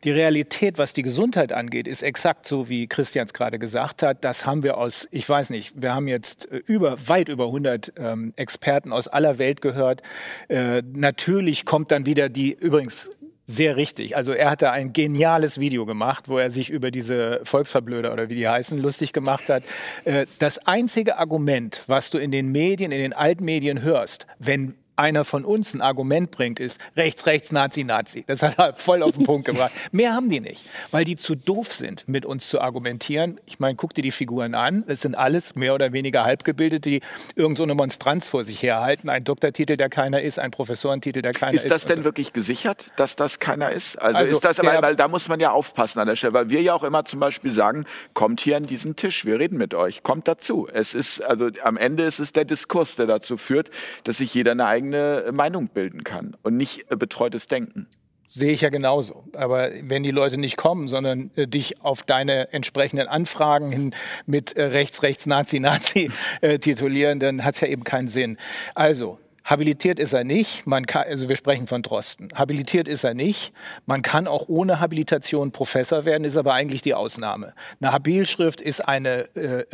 Die 0.05 0.11
Realität, 0.11 0.79
was 0.79 0.93
die 0.93 1.03
Gesundheit 1.03 1.53
angeht, 1.53 1.87
ist 1.87 2.03
exakt 2.03 2.47
so, 2.47 2.69
wie 2.69 2.87
Christian 2.87 3.27
es 3.27 3.33
gerade 3.33 3.59
gesagt 3.59 4.03
hat. 4.03 4.25
Das 4.25 4.47
haben 4.47 4.63
wir 4.63 4.77
aus, 4.79 5.07
ich 5.11 5.29
weiß 5.29 5.51
nicht, 5.51 5.81
wir 5.81 5.95
haben 5.95 6.09
jetzt 6.09 6.51
äh, 6.51 6.61
über, 6.67 6.97
weit 7.09 7.29
über 7.29 7.47
100 7.47 7.93
ähm, 7.97 8.33
Experten 8.37 8.93
aus 8.93 9.09
aller 9.09 9.39
Welt 9.39 9.61
gehört. 9.61 10.03
Äh, 10.49 10.83
natürlich 10.93 11.65
kommt 11.65 11.91
dann 11.93 12.07
wieder 12.07 12.29
die, 12.29 12.53
übrigens, 12.53 13.11
sehr 13.51 13.77
richtig. 13.77 14.17
Also 14.17 14.33
er 14.33 14.51
hatte 14.51 14.71
ein 14.71 14.93
geniales 14.93 15.59
Video 15.59 15.87
gemacht, 15.87 16.29
wo 16.29 16.39
er 16.39 16.51
sich 16.51 16.71
über 16.71 16.91
diese 16.91 17.41
Volksverblöder 17.45 18.13
oder 18.13 18.29
wie 18.29 18.37
die 18.37 18.49
heißen 18.49 18.79
lustig 18.79 19.13
gemacht 19.13 19.49
hat. 19.49 19.63
Äh, 20.05 20.27
das 20.39 20.59
einzige 20.59 21.19
Argument, 21.19 21.83
was 21.87 22.11
du 22.11 22.19
in 22.19 22.31
den 22.31 22.49
Medien, 22.53 22.93
in 22.93 23.01
den 23.01 23.13
Altmedien 23.13 23.83
hörst, 23.83 24.27
wenn 24.39 24.75
einer 25.01 25.25
von 25.25 25.45
uns 25.45 25.75
ein 25.75 25.81
Argument 25.81 26.31
bringt, 26.31 26.61
ist 26.61 26.79
rechts, 26.97 27.27
rechts, 27.27 27.53
Nazi, 27.53 27.85
Nazi. 27.85 28.23
Das 28.27 28.43
hat 28.43 28.59
er 28.59 28.75
voll 28.75 29.03
auf 29.03 29.17
den 29.17 29.25
Punkt 29.25 29.45
gebracht. 29.47 29.73
Mehr 29.91 30.13
haben 30.13 30.29
die 30.29 30.41
nicht, 30.41 30.67
weil 30.91 31.05
die 31.05 31.17
zu 31.17 31.35
doof 31.35 31.73
sind, 31.73 32.07
mit 32.07 32.27
uns 32.27 32.49
zu 32.49 32.61
argumentieren. 32.61 33.41
Ich 33.47 33.59
meine, 33.59 33.75
guck 33.75 33.95
dir 33.95 34.03
die 34.03 34.11
Figuren 34.11 34.55
an. 34.55 34.85
Das 34.87 35.01
sind 35.01 35.15
alles 35.15 35.55
mehr 35.55 35.75
oder 35.75 35.93
weniger 35.93 36.25
Halbgebildete, 36.25 36.91
die 36.91 37.01
irgendeine 37.35 37.73
so 37.73 37.77
Monstranz 37.77 38.29
vor 38.29 38.45
sich 38.45 38.63
herhalten. 38.63 39.09
Ein 39.09 39.25
Doktortitel, 39.25 39.77
der 39.77 39.89
keiner 39.89 40.21
ist, 40.21 40.39
ein 40.39 40.51
Professorentitel, 40.51 41.23
der 41.23 41.33
keiner 41.33 41.55
ist. 41.55 41.65
Ist 41.65 41.71
das 41.71 41.87
denn 41.87 41.99
so. 41.99 42.05
wirklich 42.05 42.33
gesichert, 42.33 42.91
dass 42.97 43.17
das 43.17 43.39
keiner 43.39 43.71
ist? 43.71 43.97
Also, 43.97 44.19
also 44.19 44.33
ist 44.33 44.45
das, 44.45 44.63
weil, 44.63 44.83
weil 44.83 44.97
da 44.97 45.09
muss 45.09 45.29
man 45.29 45.41
ja 45.41 45.51
aufpassen 45.51 46.01
an 46.01 46.09
der 46.09 46.17
Stelle, 46.17 46.35
weil 46.35 46.51
wir 46.51 46.61
ja 46.61 46.75
auch 46.75 46.83
immer 46.83 47.05
zum 47.07 47.21
Beispiel 47.21 47.51
sagen, 47.51 47.87
kommt 48.13 48.41
hier 48.41 48.59
an 48.59 48.65
diesen 48.65 48.97
Tisch, 48.97 49.25
wir 49.25 49.39
reden 49.39 49.57
mit 49.57 49.75
euch, 49.75 50.03
kommt 50.03 50.29
dazu. 50.29 50.69
Es 50.71 50.95
ist, 50.95 51.23
also 51.23 51.49
am 51.63 51.79
Ende 51.79 52.05
ist 52.05 52.19
es 52.19 52.33
der 52.33 52.45
Diskurs, 52.45 52.97
der 52.97 53.07
dazu 53.07 53.39
führt, 53.39 53.71
dass 54.05 54.19
sich 54.19 54.35
jeder 54.35 54.51
eine 54.53 54.67
eigene 54.67 54.90
eigene 54.91 55.33
Meinung 55.33 55.69
bilden 55.69 56.05
kann 56.05 56.37
und 56.43 56.57
nicht 56.57 56.91
äh, 56.91 56.97
betreutes 56.97 57.47
Denken. 57.47 57.87
Sehe 58.29 58.53
ich 58.53 58.61
ja 58.61 58.69
genauso. 58.69 59.25
Aber 59.35 59.71
wenn 59.83 60.05
die 60.05 60.13
Leute 60.13 60.39
nicht 60.39 60.57
kommen, 60.57 60.87
sondern 60.87 61.31
äh, 61.35 61.49
dich 61.49 61.83
auf 61.83 62.03
deine 62.03 62.53
entsprechenden 62.53 63.09
Anfragen 63.09 63.71
hin 63.71 63.95
mit 64.27 64.53
äh, 64.53 64.65
rechts, 64.65 65.03
rechts, 65.03 65.27
Nazi, 65.27 65.59
Nazi 65.59 66.11
äh, 66.41 66.59
titulieren, 66.59 67.19
dann 67.19 67.45
hat 67.45 67.57
es 67.57 67.61
ja 67.61 67.69
eben 67.69 67.85
keinen 67.85 68.09
Sinn. 68.09 68.39
Also, 68.75 69.19
Habilitiert 69.51 69.99
ist 69.99 70.13
er 70.13 70.23
nicht. 70.23 70.65
Man 70.65 70.87
kann, 70.87 71.07
also 71.09 71.29
wir 71.29 71.35
sprechen 71.35 71.67
von 71.67 71.83
Drosten. 71.83 72.29
Habilitiert 72.37 72.87
ist 72.87 73.03
er 73.03 73.15
nicht. 73.15 73.53
Man 73.85 74.03
kann 74.03 74.29
auch 74.29 74.49
ohne 74.49 74.79
Habilitation 74.79 75.51
Professor 75.51 76.05
werden, 76.05 76.23
ist 76.23 76.37
aber 76.37 76.55
eigentlich 76.55 76.83
die 76.83 76.95
Ausnahme. 76.95 77.53
Eine 77.81 77.93
Habilschrift 77.93 78.61
ist 78.61 78.81
eine 78.81 79.29
äh, 79.35 79.65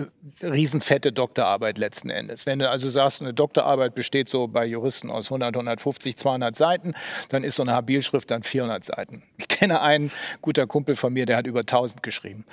riesenfette 0.43 1.13
Doktorarbeit 1.13 1.77
letzten 1.77 2.09
Endes. 2.09 2.47
Wenn 2.47 2.59
du 2.59 2.71
also 2.71 2.89
sagst, 2.89 3.21
eine 3.21 3.35
Doktorarbeit 3.35 3.95
besteht 3.95 4.31
so 4.31 4.49
bei 4.49 4.65
Juristen 4.65 5.11
aus 5.11 5.27
100, 5.27 5.55
150, 5.55 6.17
200 6.17 6.57
Seiten, 6.57 6.95
dann 7.29 7.45
ist 7.45 7.57
so 7.57 7.63
eine 7.63 7.75
Habilschrift 7.75 8.31
dann 8.31 8.43
400 8.43 8.83
Seiten. 8.83 9.25
Ich 9.37 9.49
kenne 9.49 9.83
einen 9.83 10.11
guter 10.41 10.67
Kumpel 10.67 10.97
von 10.97 11.13
mir, 11.13 11.27
der 11.27 11.37
hat 11.37 11.47
über 11.47 11.61
1000 11.61 12.03
geschrieben. 12.03 12.47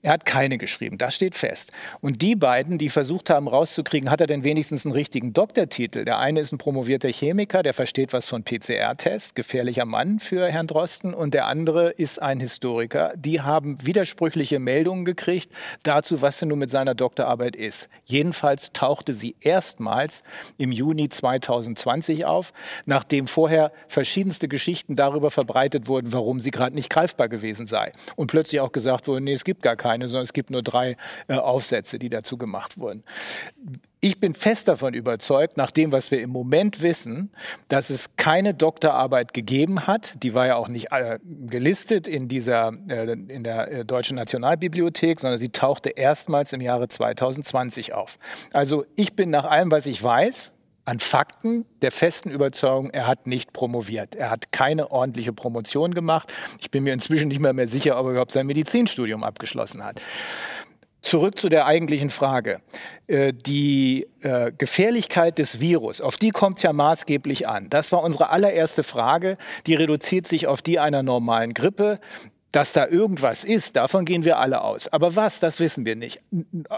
Er 0.00 0.12
hat 0.12 0.24
keine 0.24 0.56
geschrieben, 0.56 0.96
das 0.96 1.14
steht 1.14 1.34
fest. 1.34 1.70
Und 2.00 2.22
die 2.22 2.34
beiden, 2.34 2.78
die 2.78 2.88
versucht 2.88 3.28
haben 3.28 3.46
rauszukriegen, 3.46 4.10
hat 4.10 4.22
er 4.22 4.26
denn 4.26 4.42
wenigstens 4.42 4.86
einen 4.86 4.94
richtigen 4.94 5.34
Doktortitel? 5.34 6.06
Der 6.06 6.18
eine 6.18 6.40
ist 6.40 6.52
ein 6.52 6.61
promovierter 6.62 7.08
Chemiker, 7.08 7.64
der 7.64 7.74
versteht 7.74 8.12
was 8.12 8.26
von 8.26 8.44
PCR-Tests, 8.44 9.34
gefährlicher 9.34 9.84
Mann 9.84 10.20
für 10.20 10.48
Herrn 10.48 10.68
Drosten. 10.68 11.12
Und 11.12 11.34
der 11.34 11.46
andere 11.46 11.90
ist 11.90 12.22
ein 12.22 12.38
Historiker. 12.38 13.14
Die 13.16 13.40
haben 13.40 13.84
widersprüchliche 13.84 14.60
Meldungen 14.60 15.04
gekriegt 15.04 15.50
dazu, 15.82 16.22
was 16.22 16.38
denn 16.38 16.50
nun 16.50 16.60
mit 16.60 16.70
seiner 16.70 16.94
Doktorarbeit 16.94 17.56
ist. 17.56 17.88
Jedenfalls 18.04 18.72
tauchte 18.72 19.12
sie 19.12 19.34
erstmals 19.40 20.22
im 20.56 20.70
Juni 20.70 21.08
2020 21.08 22.26
auf, 22.26 22.52
nachdem 22.86 23.26
vorher 23.26 23.72
verschiedenste 23.88 24.46
Geschichten 24.46 24.94
darüber 24.94 25.32
verbreitet 25.32 25.88
wurden, 25.88 26.12
warum 26.12 26.38
sie 26.38 26.52
gerade 26.52 26.76
nicht 26.76 26.90
greifbar 26.90 27.28
gewesen 27.28 27.66
sei. 27.66 27.90
Und 28.14 28.28
plötzlich 28.28 28.60
auch 28.60 28.70
gesagt 28.70 29.08
wurde, 29.08 29.20
nee, 29.20 29.32
es 29.32 29.42
gibt 29.42 29.62
gar 29.62 29.74
keine, 29.74 30.06
sondern 30.06 30.22
es 30.22 30.32
gibt 30.32 30.50
nur 30.50 30.62
drei 30.62 30.96
äh, 31.26 31.34
Aufsätze, 31.34 31.98
die 31.98 32.08
dazu 32.08 32.38
gemacht 32.38 32.78
wurden 32.78 33.02
ich 34.04 34.18
bin 34.18 34.34
fest 34.34 34.66
davon 34.66 34.94
überzeugt, 34.94 35.56
nach 35.56 35.70
dem, 35.70 35.92
was 35.92 36.10
wir 36.10 36.20
im 36.20 36.30
Moment 36.30 36.82
wissen, 36.82 37.30
dass 37.68 37.88
es 37.88 38.16
keine 38.16 38.52
Doktorarbeit 38.52 39.32
gegeben 39.32 39.86
hat. 39.86 40.20
Die 40.24 40.34
war 40.34 40.48
ja 40.48 40.56
auch 40.56 40.66
nicht 40.66 40.90
äh, 40.90 41.20
gelistet 41.22 42.08
in, 42.08 42.26
dieser, 42.26 42.72
äh, 42.88 43.12
in 43.12 43.44
der 43.44 43.70
äh, 43.70 43.84
Deutschen 43.84 44.16
Nationalbibliothek, 44.16 45.20
sondern 45.20 45.38
sie 45.38 45.50
tauchte 45.50 45.90
erstmals 45.90 46.52
im 46.52 46.60
Jahre 46.60 46.88
2020 46.88 47.94
auf. 47.94 48.18
Also 48.52 48.84
ich 48.96 49.14
bin 49.14 49.30
nach 49.30 49.44
allem, 49.44 49.70
was 49.70 49.86
ich 49.86 50.02
weiß, 50.02 50.50
an 50.84 50.98
Fakten 50.98 51.64
der 51.80 51.92
festen 51.92 52.30
Überzeugung, 52.30 52.90
er 52.90 53.06
hat 53.06 53.28
nicht 53.28 53.52
promoviert. 53.52 54.16
Er 54.16 54.30
hat 54.30 54.50
keine 54.50 54.90
ordentliche 54.90 55.32
Promotion 55.32 55.94
gemacht. 55.94 56.32
Ich 56.58 56.72
bin 56.72 56.82
mir 56.82 56.92
inzwischen 56.92 57.28
nicht 57.28 57.38
mehr, 57.38 57.52
mehr 57.52 57.68
sicher, 57.68 58.00
ob 58.00 58.06
er 58.06 58.10
überhaupt 58.10 58.32
sein 58.32 58.48
Medizinstudium 58.48 59.22
abgeschlossen 59.22 59.84
hat. 59.84 60.00
Zurück 61.02 61.36
zu 61.36 61.48
der 61.48 61.66
eigentlichen 61.66 62.10
Frage. 62.10 62.60
Äh, 63.08 63.32
die 63.32 64.06
äh, 64.20 64.52
Gefährlichkeit 64.56 65.38
des 65.38 65.60
Virus, 65.60 66.00
auf 66.00 66.16
die 66.16 66.30
kommt 66.30 66.58
es 66.58 66.62
ja 66.62 66.72
maßgeblich 66.72 67.48
an. 67.48 67.68
Das 67.68 67.90
war 67.90 68.02
unsere 68.02 68.30
allererste 68.30 68.84
Frage. 68.84 69.36
Die 69.66 69.74
reduziert 69.74 70.28
sich 70.28 70.46
auf 70.46 70.62
die 70.62 70.78
einer 70.78 71.02
normalen 71.02 71.54
Grippe. 71.54 71.96
Dass 72.52 72.74
da 72.74 72.86
irgendwas 72.86 73.44
ist, 73.44 73.76
davon 73.76 74.04
gehen 74.04 74.26
wir 74.26 74.38
alle 74.38 74.60
aus. 74.60 74.86
Aber 74.88 75.16
was, 75.16 75.40
das 75.40 75.58
wissen 75.58 75.86
wir 75.86 75.96
nicht. 75.96 76.20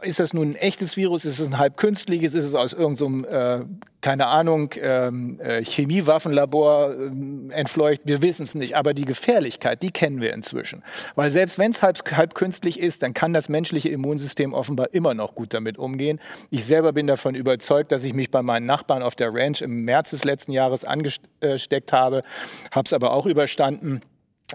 Ist 0.02 0.20
das 0.20 0.32
nun 0.32 0.52
ein 0.52 0.54
echtes 0.54 0.96
Virus? 0.96 1.24
Ist 1.24 1.40
es 1.40 1.48
ein 1.48 1.58
halb 1.58 1.76
künstliches? 1.76 2.36
Ist 2.36 2.44
es 2.44 2.54
aus 2.54 2.72
irgendeinem, 2.72 3.24
äh, 3.24 3.64
keine 4.00 4.28
Ahnung, 4.28 4.70
ähm, 4.76 5.40
äh, 5.40 5.64
Chemiewaffenlabor 5.64 6.94
äh, 6.94 7.52
entfleucht? 7.52 8.02
Wir 8.04 8.22
wissen 8.22 8.44
es 8.44 8.54
nicht. 8.54 8.76
Aber 8.76 8.94
die 8.94 9.04
Gefährlichkeit, 9.04 9.82
die 9.82 9.90
kennen 9.90 10.20
wir 10.20 10.32
inzwischen. 10.32 10.84
Weil 11.16 11.32
selbst 11.32 11.58
wenn 11.58 11.72
es 11.72 11.82
halb, 11.82 11.98
halb 12.12 12.36
künstlich 12.36 12.78
ist, 12.78 13.02
dann 13.02 13.12
kann 13.12 13.32
das 13.32 13.48
menschliche 13.48 13.88
Immunsystem 13.88 14.54
offenbar 14.54 14.94
immer 14.94 15.14
noch 15.14 15.34
gut 15.34 15.54
damit 15.54 15.76
umgehen. 15.76 16.20
Ich 16.50 16.64
selber 16.66 16.92
bin 16.92 17.08
davon 17.08 17.34
überzeugt, 17.34 17.90
dass 17.90 18.04
ich 18.04 18.14
mich 18.14 18.30
bei 18.30 18.42
meinen 18.42 18.66
Nachbarn 18.66 19.02
auf 19.02 19.16
der 19.16 19.34
Ranch 19.34 19.60
im 19.60 19.84
März 19.84 20.10
des 20.10 20.22
letzten 20.22 20.52
Jahres 20.52 20.84
angesteckt 20.84 21.92
habe, 21.92 22.22
habe 22.70 22.86
es 22.86 22.92
aber 22.92 23.10
auch 23.12 23.26
überstanden. 23.26 24.02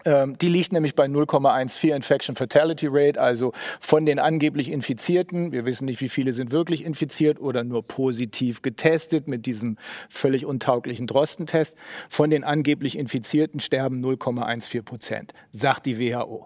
Ähm, 0.05 0.37
die 0.37 0.49
liegt 0.49 0.71
nämlich 0.71 0.95
bei 0.95 1.05
0,14 1.05 1.95
Infection 1.95 2.35
Fatality 2.35 2.87
Rate, 2.89 3.19
also 3.19 3.53
von 3.79 4.05
den 4.05 4.19
angeblich 4.19 4.71
Infizierten, 4.71 5.51
wir 5.51 5.65
wissen 5.65 5.85
nicht, 5.85 5.99
wie 5.99 6.09
viele 6.09 6.31
sind 6.33 6.51
wirklich 6.51 6.85
infiziert 6.85 7.39
oder 7.39 7.63
nur 7.63 7.83
positiv 7.83 8.61
getestet 8.61 9.27
mit 9.27 9.47
diesem 9.47 9.77
völlig 10.09 10.45
untauglichen 10.45 11.07
Drostentest, 11.07 11.75
von 12.07 12.29
den 12.29 12.43
angeblich 12.43 12.97
Infizierten 12.97 13.59
sterben 13.59 14.03
0,14 14.05 14.83
Prozent, 14.83 15.33
sagt 15.51 15.87
die 15.87 15.99
WHO. 15.99 16.43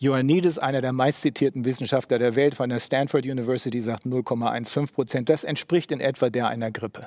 Ioannidis, 0.00 0.58
einer 0.58 0.80
der 0.80 0.92
meistzitierten 0.92 1.64
Wissenschaftler 1.64 2.18
der 2.18 2.34
Welt 2.34 2.56
von 2.56 2.70
der 2.70 2.80
Stanford 2.80 3.24
University, 3.24 3.80
sagt 3.80 4.04
0,15 4.04 4.92
Prozent. 4.92 5.28
Das 5.28 5.44
entspricht 5.44 5.92
in 5.92 6.00
etwa 6.00 6.28
der 6.28 6.48
einer 6.48 6.72
Grippe. 6.72 7.06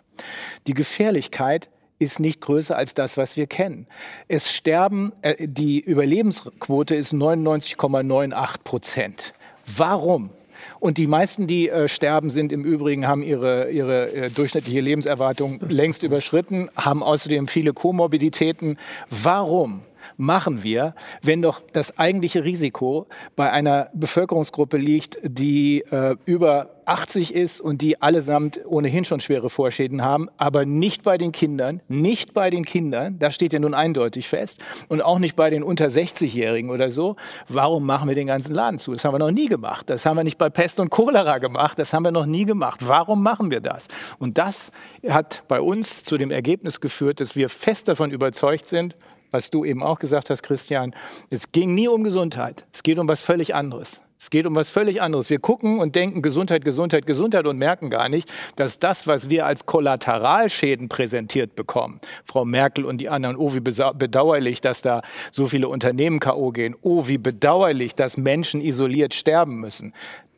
Die 0.65 0.73
Gefährlichkeit 0.73 1.69
ist 1.99 2.19
nicht 2.19 2.41
größer 2.41 2.75
als 2.75 2.93
das, 2.93 3.17
was 3.17 3.37
wir 3.37 3.47
kennen. 3.47 3.87
Es 4.27 4.51
sterben, 4.51 5.13
äh, 5.21 5.47
die 5.47 5.79
Überlebensquote 5.79 6.95
ist 6.95 7.13
99,98 7.13 8.63
Prozent. 8.63 9.33
Warum? 9.65 10.31
Und 10.79 10.97
die 10.97 11.07
meisten, 11.07 11.47
die 11.47 11.69
äh, 11.69 11.87
sterben, 11.87 12.29
sind 12.29 12.51
im 12.51 12.63
Übrigen, 12.65 13.07
haben 13.07 13.23
ihre, 13.23 13.71
ihre 13.71 14.11
äh, 14.11 14.29
durchschnittliche 14.29 14.81
Lebenserwartung 14.81 15.59
längst 15.69 16.03
überschritten, 16.03 16.69
haben 16.75 17.03
außerdem 17.03 17.47
viele 17.47 17.73
Komorbiditäten. 17.73 18.77
Warum? 19.09 19.83
Machen 20.17 20.63
wir, 20.63 20.95
wenn 21.21 21.41
doch 21.41 21.61
das 21.73 21.97
eigentliche 21.97 22.43
Risiko 22.43 23.07
bei 23.35 23.51
einer 23.51 23.89
Bevölkerungsgruppe 23.93 24.77
liegt, 24.77 25.17
die 25.23 25.81
äh, 25.91 26.15
über 26.25 26.69
80 26.85 27.33
ist 27.33 27.61
und 27.61 27.81
die 27.81 28.01
allesamt 28.01 28.59
ohnehin 28.65 29.05
schon 29.05 29.19
schwere 29.19 29.49
Vorschäden 29.49 30.03
haben, 30.03 30.29
aber 30.37 30.65
nicht 30.65 31.03
bei 31.03 31.17
den 31.17 31.31
Kindern, 31.31 31.81
nicht 31.87 32.33
bei 32.33 32.49
den 32.49 32.65
Kindern, 32.65 33.17
das 33.19 33.35
steht 33.35 33.53
ja 33.53 33.59
nun 33.59 33.73
eindeutig 33.73 34.27
fest, 34.27 34.61
und 34.89 35.01
auch 35.01 35.19
nicht 35.19 35.35
bei 35.35 35.49
den 35.49 35.63
unter 35.63 35.87
60-Jährigen 35.87 36.69
oder 36.69 36.91
so. 36.91 37.15
Warum 37.47 37.85
machen 37.85 38.07
wir 38.07 38.15
den 38.15 38.27
ganzen 38.27 38.53
Laden 38.53 38.79
zu? 38.79 38.93
Das 38.93 39.05
haben 39.05 39.13
wir 39.13 39.19
noch 39.19 39.31
nie 39.31 39.47
gemacht. 39.47 39.89
Das 39.89 40.05
haben 40.05 40.17
wir 40.17 40.23
nicht 40.23 40.37
bei 40.37 40.49
Pest 40.49 40.79
und 40.79 40.89
Cholera 40.89 41.37
gemacht. 41.37 41.79
Das 41.79 41.93
haben 41.93 42.03
wir 42.03 42.11
noch 42.11 42.25
nie 42.25 42.45
gemacht. 42.45 42.81
Warum 42.83 43.23
machen 43.23 43.51
wir 43.51 43.61
das? 43.61 43.85
Und 44.19 44.37
das 44.37 44.71
hat 45.07 45.43
bei 45.47 45.61
uns 45.61 46.03
zu 46.03 46.17
dem 46.17 46.31
Ergebnis 46.31 46.81
geführt, 46.81 47.19
dass 47.19 47.35
wir 47.35 47.49
fest 47.49 47.87
davon 47.87 48.11
überzeugt 48.11 48.65
sind, 48.65 48.95
was 49.33 49.49
du 49.49 49.65
eben 49.65 49.83
auch 49.83 49.99
gesagt 49.99 50.29
hast, 50.29 50.43
Christian, 50.43 50.95
es 51.29 51.51
ging 51.51 51.73
nie 51.73 51.87
um 51.87 52.03
Gesundheit. 52.03 52.65
Es 52.71 52.83
geht 52.83 52.99
um 52.99 53.07
was 53.07 53.21
völlig 53.21 53.55
anderes. 53.55 54.01
Es 54.23 54.29
geht 54.29 54.45
um 54.45 54.55
was 54.55 54.69
völlig 54.69 55.01
anderes. 55.01 55.29
Wir 55.29 55.39
gucken 55.39 55.79
und 55.79 55.95
denken 55.95 56.21
Gesundheit, 56.21 56.63
Gesundheit, 56.63 57.05
Gesundheit 57.05 57.45
und 57.45 57.57
merken 57.57 57.89
gar 57.89 58.07
nicht, 58.07 58.31
dass 58.55 58.79
das, 58.79 59.05
was 59.05 59.29
wir 59.29 59.45
als 59.45 59.65
Kollateralschäden 59.65 60.87
präsentiert 60.87 61.55
bekommen, 61.55 61.99
Frau 62.23 62.45
Merkel 62.45 62.85
und 62.85 62.99
die 62.99 63.09
anderen, 63.09 63.35
oh, 63.35 63.53
wie 63.53 63.59
bedauerlich, 63.59 64.61
dass 64.61 64.81
da 64.81 65.01
so 65.31 65.47
viele 65.47 65.67
Unternehmen 65.67 66.21
K.O. 66.21 66.51
gehen, 66.51 66.73
oh, 66.83 67.07
wie 67.07 67.17
bedauerlich, 67.17 67.95
dass 67.95 68.15
Menschen 68.15 68.61
isoliert 68.61 69.13
sterben 69.13 69.57
müssen. 69.59 69.93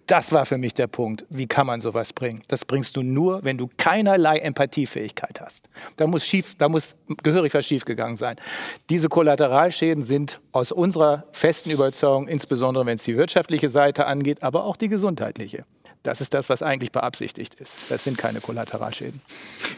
Das 0.08 0.32
war 0.32 0.46
für 0.46 0.58
mich 0.58 0.74
der 0.76 0.88
Punkt. 0.88 1.26
Wie 1.30 1.48
kann 1.48 1.66
man 1.66 1.82
sowas 1.82 2.14
bringen? 2.14 2.44
Das 2.48 2.64
bringst 2.64 2.96
du 2.96 3.02
nur, 3.02 3.44
wenn 3.44 3.58
du 3.58 3.68
keinerlei 3.78 4.38
Empathiefähigkeit 4.38 5.42
hast. 5.42 5.68
Da 5.96 6.06
muss, 6.06 6.26
schief, 6.26 6.56
da 6.58 6.70
muss 6.70 6.96
gehörig 7.24 7.54
was 7.56 7.66
schiefgegangen 7.66 8.18
sein. 8.18 8.36
Diese 8.90 9.10
Kollateralschäden 9.10 10.04
sind 10.04 10.42
aus 10.52 10.72
unserer 10.72 11.26
festen 11.32 11.72
Überzeugung, 11.72 12.28
insbesondere 12.28 12.86
wenn 12.86 12.96
es 12.96 13.04
die 13.04 13.18
wirtschaftliche 13.18 13.70
Seite 13.70 14.06
angeht, 14.06 14.44
aber 14.44 14.66
auch 14.66 14.78
die 14.78 14.90
gesundheitliche. 14.90 15.66
Das 16.04 16.22
ist 16.22 16.36
das, 16.36 16.50
was 16.50 16.62
eigentlich 16.62 16.92
beabsichtigt 16.92 17.56
ist. 17.56 17.76
Das 17.90 18.04
sind 18.04 18.16
keine 18.16 18.40
Kollateralschäden. 18.40 19.22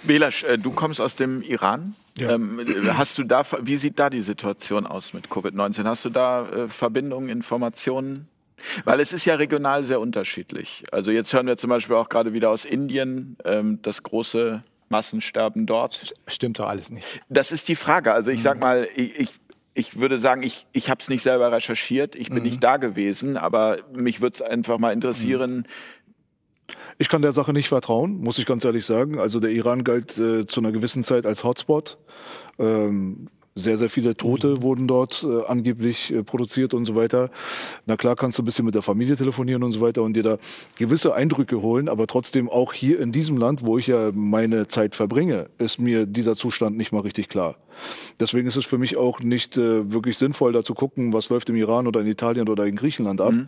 Belasch, 0.03 0.43
äh, 0.43 0.57
du 0.57 0.71
kommst 0.71 0.99
aus 0.99 1.15
dem 1.15 1.41
Iran. 1.41 1.95
Ja. 2.17 2.33
Ähm, 2.33 2.59
hast 2.97 3.17
du 3.17 3.23
da, 3.23 3.43
wie 3.61 3.77
sieht 3.77 3.97
da 3.97 4.09
die 4.09 4.21
Situation 4.21 4.85
aus 4.85 5.13
mit 5.13 5.29
Covid-19? 5.29 5.85
Hast 5.85 6.03
du 6.03 6.09
da 6.09 6.49
äh, 6.49 6.67
Verbindungen, 6.67 7.29
Informationen? 7.29 8.27
Weil 8.85 8.99
es 8.99 9.13
ist 9.13 9.25
ja 9.25 9.35
regional 9.35 9.83
sehr 9.83 9.99
unterschiedlich. 9.99 10.83
Also 10.91 11.11
jetzt 11.11 11.33
hören 11.33 11.47
wir 11.47 11.57
zum 11.57 11.69
Beispiel 11.69 11.95
auch 11.95 12.09
gerade 12.09 12.33
wieder 12.33 12.49
aus 12.49 12.65
Indien 12.65 13.37
ähm, 13.45 13.79
das 13.81 14.03
große 14.03 14.61
Massensterben 14.89 15.65
dort. 15.65 16.13
Stimmt 16.27 16.59
doch 16.59 16.67
alles 16.67 16.89
nicht. 16.89 17.05
Das 17.29 17.51
ist 17.51 17.67
die 17.67 17.75
Frage. 17.75 18.13
Also 18.13 18.31
ich 18.31 18.41
sag 18.41 18.55
mhm. 18.55 18.61
mal, 18.61 18.87
ich, 18.95 19.29
ich 19.73 19.99
würde 19.99 20.17
sagen, 20.17 20.43
ich, 20.43 20.65
ich 20.71 20.89
habe 20.89 20.99
es 20.99 21.09
nicht 21.09 21.21
selber 21.21 21.51
recherchiert, 21.51 22.15
ich 22.15 22.29
bin 22.29 22.39
mhm. 22.39 22.43
nicht 22.43 22.63
da 22.63 22.77
gewesen, 22.77 23.37
aber 23.37 23.77
mich 23.93 24.21
würde 24.21 24.35
es 24.35 24.41
einfach 24.41 24.79
mal 24.79 24.91
interessieren. 24.91 25.67
Ich 26.97 27.09
kann 27.09 27.21
der 27.21 27.31
Sache 27.31 27.53
nicht 27.53 27.69
vertrauen, 27.69 28.17
muss 28.17 28.39
ich 28.39 28.45
ganz 28.45 28.65
ehrlich 28.65 28.85
sagen. 28.85 29.19
Also 29.19 29.39
der 29.39 29.51
Iran 29.51 29.83
galt 29.83 30.17
äh, 30.17 30.47
zu 30.47 30.61
einer 30.61 30.71
gewissen 30.71 31.03
Zeit 31.03 31.25
als 31.25 31.43
Hotspot. 31.43 31.99
Ähm, 32.57 33.27
sehr, 33.57 33.77
sehr 33.77 33.89
viele 33.89 34.15
Tote 34.15 34.47
mhm. 34.47 34.61
wurden 34.61 34.87
dort 34.87 35.25
äh, 35.27 35.45
angeblich 35.45 36.13
äh, 36.13 36.23
produziert 36.23 36.73
und 36.73 36.85
so 36.85 36.95
weiter. 36.95 37.29
Na 37.85 37.97
klar 37.97 38.15
kannst 38.15 38.37
du 38.37 38.43
ein 38.43 38.45
bisschen 38.45 38.65
mit 38.65 38.75
der 38.75 38.81
Familie 38.81 39.15
telefonieren 39.15 39.63
und 39.63 39.71
so 39.71 39.81
weiter 39.81 40.03
und 40.03 40.13
dir 40.13 40.23
da 40.23 40.37
gewisse 40.77 41.13
Eindrücke 41.13 41.61
holen, 41.61 41.89
aber 41.89 42.07
trotzdem 42.07 42.49
auch 42.49 42.73
hier 42.73 42.99
in 42.99 43.11
diesem 43.11 43.37
Land, 43.37 43.65
wo 43.65 43.77
ich 43.77 43.87
ja 43.87 44.11
meine 44.13 44.67
Zeit 44.67 44.95
verbringe, 44.95 45.49
ist 45.57 45.79
mir 45.79 46.05
dieser 46.05 46.35
Zustand 46.35 46.77
nicht 46.77 46.91
mal 46.91 47.01
richtig 47.01 47.29
klar. 47.29 47.55
Deswegen 48.19 48.47
ist 48.47 48.55
es 48.55 48.65
für 48.65 48.77
mich 48.77 48.97
auch 48.97 49.19
nicht 49.19 49.57
äh, 49.57 49.91
wirklich 49.91 50.17
sinnvoll, 50.17 50.53
da 50.53 50.63
zu 50.63 50.73
gucken, 50.73 51.13
was 51.13 51.29
läuft 51.29 51.49
im 51.49 51.55
Iran 51.55 51.87
oder 51.87 52.01
in 52.01 52.07
Italien 52.07 52.49
oder 52.49 52.65
in 52.65 52.75
Griechenland 52.75 53.21
ab. 53.21 53.33
Mhm. 53.33 53.47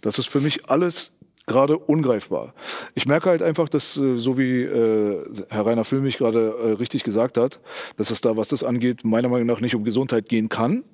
Das 0.00 0.18
ist 0.18 0.28
für 0.28 0.40
mich 0.40 0.68
alles 0.68 1.12
gerade 1.46 1.78
ungreifbar. 1.78 2.54
Ich 2.94 3.06
merke 3.06 3.30
halt 3.30 3.42
einfach, 3.42 3.68
dass 3.68 3.96
äh, 3.96 4.16
so 4.16 4.38
wie 4.38 4.62
äh, 4.62 5.24
Herr 5.50 5.66
Rainer 5.66 5.84
Füllmich 5.84 6.18
gerade 6.18 6.54
äh, 6.62 6.70
richtig 6.72 7.04
gesagt 7.04 7.36
hat, 7.36 7.60
dass 7.96 8.10
es 8.10 8.20
da, 8.20 8.36
was 8.36 8.48
das 8.48 8.62
angeht, 8.64 9.04
meiner 9.04 9.28
Meinung 9.28 9.46
nach 9.46 9.60
nicht 9.60 9.74
um 9.74 9.84
Gesundheit 9.84 10.28
gehen 10.28 10.48
kann. 10.48 10.84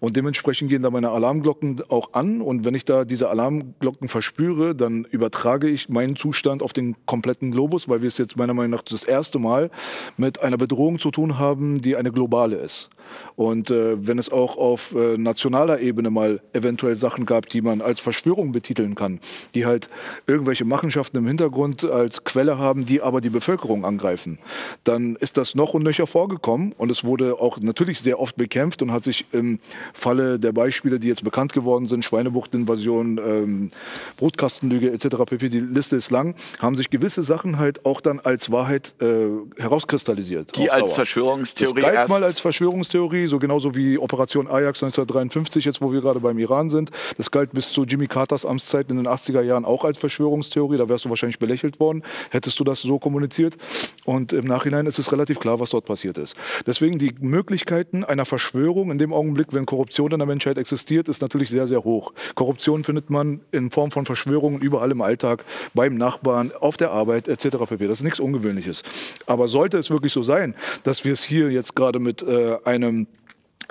Und 0.00 0.16
dementsprechend 0.16 0.70
gehen 0.70 0.82
da 0.82 0.90
meine 0.90 1.10
Alarmglocken 1.10 1.82
auch 1.88 2.14
an. 2.14 2.40
Und 2.40 2.64
wenn 2.64 2.74
ich 2.74 2.84
da 2.84 3.04
diese 3.04 3.28
Alarmglocken 3.28 4.08
verspüre, 4.08 4.74
dann 4.74 5.04
übertrage 5.04 5.68
ich 5.68 5.88
meinen 5.88 6.16
Zustand 6.16 6.62
auf 6.62 6.72
den 6.72 6.96
kompletten 7.06 7.50
Globus, 7.50 7.88
weil 7.88 8.00
wir 8.00 8.08
es 8.08 8.18
jetzt 8.18 8.36
meiner 8.36 8.54
Meinung 8.54 8.70
nach 8.70 8.82
das 8.82 9.04
erste 9.04 9.38
Mal 9.38 9.70
mit 10.16 10.42
einer 10.42 10.56
Bedrohung 10.56 10.98
zu 10.98 11.10
tun 11.10 11.38
haben, 11.38 11.82
die 11.82 11.96
eine 11.96 12.12
globale 12.12 12.56
ist. 12.56 12.90
Und 13.36 13.70
äh, 13.70 14.06
wenn 14.06 14.18
es 14.18 14.30
auch 14.30 14.56
auf 14.56 14.94
äh, 14.94 15.18
nationaler 15.18 15.80
Ebene 15.80 16.10
mal 16.10 16.40
eventuell 16.52 16.96
Sachen 16.96 17.26
gab, 17.26 17.48
die 17.48 17.60
man 17.60 17.80
als 17.80 18.00
Verschwörung 18.00 18.52
betiteln 18.52 18.94
kann, 18.94 19.20
die 19.54 19.66
halt 19.66 19.88
irgendwelche 20.26 20.64
Machenschaften 20.64 21.18
im 21.18 21.26
Hintergrund 21.26 21.84
als 21.84 22.24
Quelle 22.24 22.58
haben, 22.58 22.86
die 22.86 23.02
aber 23.02 23.20
die 23.20 23.30
Bevölkerung 23.30 23.84
angreifen, 23.84 24.38
dann 24.84 25.16
ist 25.16 25.36
das 25.36 25.54
noch 25.54 25.74
und 25.74 25.82
nöcher 25.82 26.06
vorgekommen 26.06 26.72
und 26.78 26.90
es 26.90 27.04
wurde 27.04 27.38
auch 27.40 27.58
natürlich 27.60 28.00
sehr 28.00 28.18
oft 28.20 28.36
bekämpft 28.36 28.82
und 28.82 28.92
hat 28.92 29.04
sich 29.04 29.26
im 29.32 29.58
Falle 29.92 30.38
der 30.38 30.52
Beispiele, 30.52 30.98
die 30.98 31.08
jetzt 31.08 31.24
bekannt 31.24 31.52
geworden 31.52 31.86
sind, 31.86 32.04
Schweinebuchtinvasion, 32.04 33.18
ähm, 33.18 33.68
Brutkastenlüge 34.16 34.90
etc. 34.90 35.16
pp, 35.26 35.48
die 35.48 35.60
Liste 35.60 35.96
ist 35.96 36.10
lang, 36.10 36.34
haben 36.60 36.76
sich 36.76 36.90
gewisse 36.90 37.22
Sachen 37.22 37.58
halt 37.58 37.84
auch 37.84 38.00
dann 38.00 38.20
als 38.20 38.50
Wahrheit 38.50 38.94
äh, 39.00 39.26
herauskristallisiert. 39.60 40.56
Die 40.56 40.70
als 40.70 40.92
Verschwörungstheorie 40.92 41.84
als 41.84 42.40
Verschwörungstheorie 42.40 42.95
Verschwörungstheorie, 42.96 43.26
so 43.26 43.38
genauso 43.38 43.74
wie 43.74 43.98
Operation 43.98 44.48
Ajax 44.48 44.82
1953, 44.82 45.64
jetzt 45.64 45.82
wo 45.82 45.92
wir 45.92 46.00
gerade 46.00 46.20
beim 46.20 46.38
Iran 46.38 46.70
sind. 46.70 46.90
Das 47.16 47.30
galt 47.30 47.52
bis 47.52 47.70
zu 47.70 47.84
Jimmy 47.84 48.06
Carters 48.06 48.46
Amtszeit 48.46 48.90
in 48.90 48.96
den 48.96 49.06
80er 49.06 49.42
Jahren 49.42 49.64
auch 49.64 49.84
als 49.84 49.98
Verschwörungstheorie. 49.98 50.78
Da 50.78 50.88
wärst 50.88 51.04
du 51.04 51.10
wahrscheinlich 51.10 51.38
belächelt 51.38 51.78
worden, 51.78 52.02
hättest 52.30 52.58
du 52.58 52.64
das 52.64 52.80
so 52.80 52.98
kommuniziert. 52.98 53.56
Und 54.04 54.32
im 54.32 54.46
Nachhinein 54.46 54.86
ist 54.86 54.98
es 54.98 55.12
relativ 55.12 55.38
klar, 55.38 55.60
was 55.60 55.70
dort 55.70 55.84
passiert 55.84 56.16
ist. 56.16 56.36
Deswegen 56.66 56.98
die 56.98 57.14
Möglichkeiten 57.20 58.04
einer 58.04 58.24
Verschwörung 58.24 58.90
in 58.90 58.98
dem 58.98 59.12
Augenblick, 59.12 59.48
wenn 59.52 59.66
Korruption 59.66 60.12
in 60.12 60.18
der 60.18 60.26
Menschheit 60.26 60.56
existiert, 60.56 61.08
ist 61.08 61.20
natürlich 61.20 61.50
sehr, 61.50 61.66
sehr 61.66 61.84
hoch. 61.84 62.12
Korruption 62.34 62.84
findet 62.84 63.10
man 63.10 63.40
in 63.52 63.70
Form 63.70 63.90
von 63.90 64.06
Verschwörungen 64.06 64.60
überall 64.60 64.90
im 64.90 65.02
Alltag, 65.02 65.44
beim 65.74 65.96
Nachbarn, 65.96 66.52
auf 66.58 66.76
der 66.76 66.92
Arbeit 66.92 67.28
etc. 67.28 67.56
pp. 67.68 67.88
Das 67.88 67.98
ist 67.98 68.04
nichts 68.04 68.20
Ungewöhnliches. 68.20 68.82
Aber 69.26 69.48
sollte 69.48 69.78
es 69.78 69.90
wirklich 69.90 70.12
so 70.12 70.22
sein, 70.22 70.54
dass 70.82 71.04
wir 71.04 71.12
es 71.12 71.22
hier 71.22 71.50
jetzt 71.50 71.76
gerade 71.76 71.98
mit 71.98 72.22
äh, 72.22 72.56
einem 72.64 72.85
einem 72.86 73.06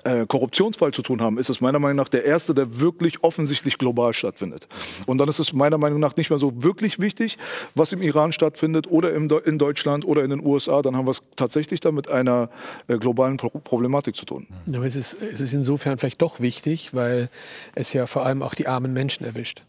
äh, 0.03 0.25
Korruptionsfall 0.25 0.91
zu 0.91 1.01
tun 1.01 1.21
haben, 1.21 1.37
ist 1.37 1.49
es 1.49 1.61
meiner 1.61 1.79
Meinung 1.79 1.97
nach 1.97 2.09
der 2.09 2.25
erste, 2.25 2.53
der 2.53 2.79
wirklich 2.79 3.23
offensichtlich 3.23 3.77
global 3.77 4.13
stattfindet. 4.13 4.67
Und 5.05 5.17
dann 5.19 5.29
ist 5.29 5.39
es 5.39 5.53
meiner 5.53 5.77
Meinung 5.77 5.99
nach 5.99 6.15
nicht 6.15 6.29
mehr 6.29 6.39
so 6.39 6.63
wirklich 6.63 6.99
wichtig, 6.99 7.37
was 7.73 7.91
im 7.91 8.01
Iran 8.01 8.31
stattfindet 8.31 8.87
oder 8.89 9.13
in 9.13 9.57
Deutschland 9.57 10.05
oder 10.05 10.23
in 10.23 10.29
den 10.29 10.45
USA. 10.45 10.81
Dann 10.81 10.95
haben 10.95 11.07
wir 11.07 11.11
es 11.11 11.21
tatsächlich 11.35 11.79
da 11.79 11.91
mit 11.91 12.09
einer 12.09 12.49
äh, 12.87 12.97
globalen 12.97 13.37
Pro 13.37 13.49
Problematik 13.49 14.15
zu 14.15 14.25
tun. 14.25 14.47
Aber 14.73 14.85
es 14.85 14.95
ist, 14.95 15.13
es 15.13 15.39
ist 15.39 15.53
insofern 15.53 15.97
vielleicht 15.97 16.21
doch 16.21 16.39
wichtig, 16.39 16.93
weil 16.93 17.29
es 17.73 17.93
ja 17.93 18.05
vor 18.05 18.25
allem 18.25 18.43
auch 18.43 18.53
die 18.53 18.67
armen 18.67 18.93
Menschen 18.93 19.25
erwischt. 19.25 19.63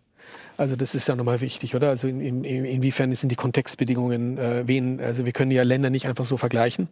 Also 0.56 0.76
das 0.76 0.94
ist 0.94 1.08
ja 1.08 1.16
nochmal 1.16 1.40
wichtig, 1.40 1.74
oder? 1.74 1.90
Also 1.90 2.08
in, 2.08 2.20
in, 2.20 2.44
inwiefern 2.64 3.14
sind 3.14 3.30
die 3.30 3.36
Kontextbedingungen, 3.36 4.38
äh, 4.38 4.62
wen, 4.66 5.00
also 5.00 5.24
wir 5.24 5.32
können 5.32 5.50
ja 5.50 5.62
Länder 5.62 5.90
nicht 5.90 6.06
einfach 6.06 6.24
so 6.24 6.36
vergleichen. 6.36 6.88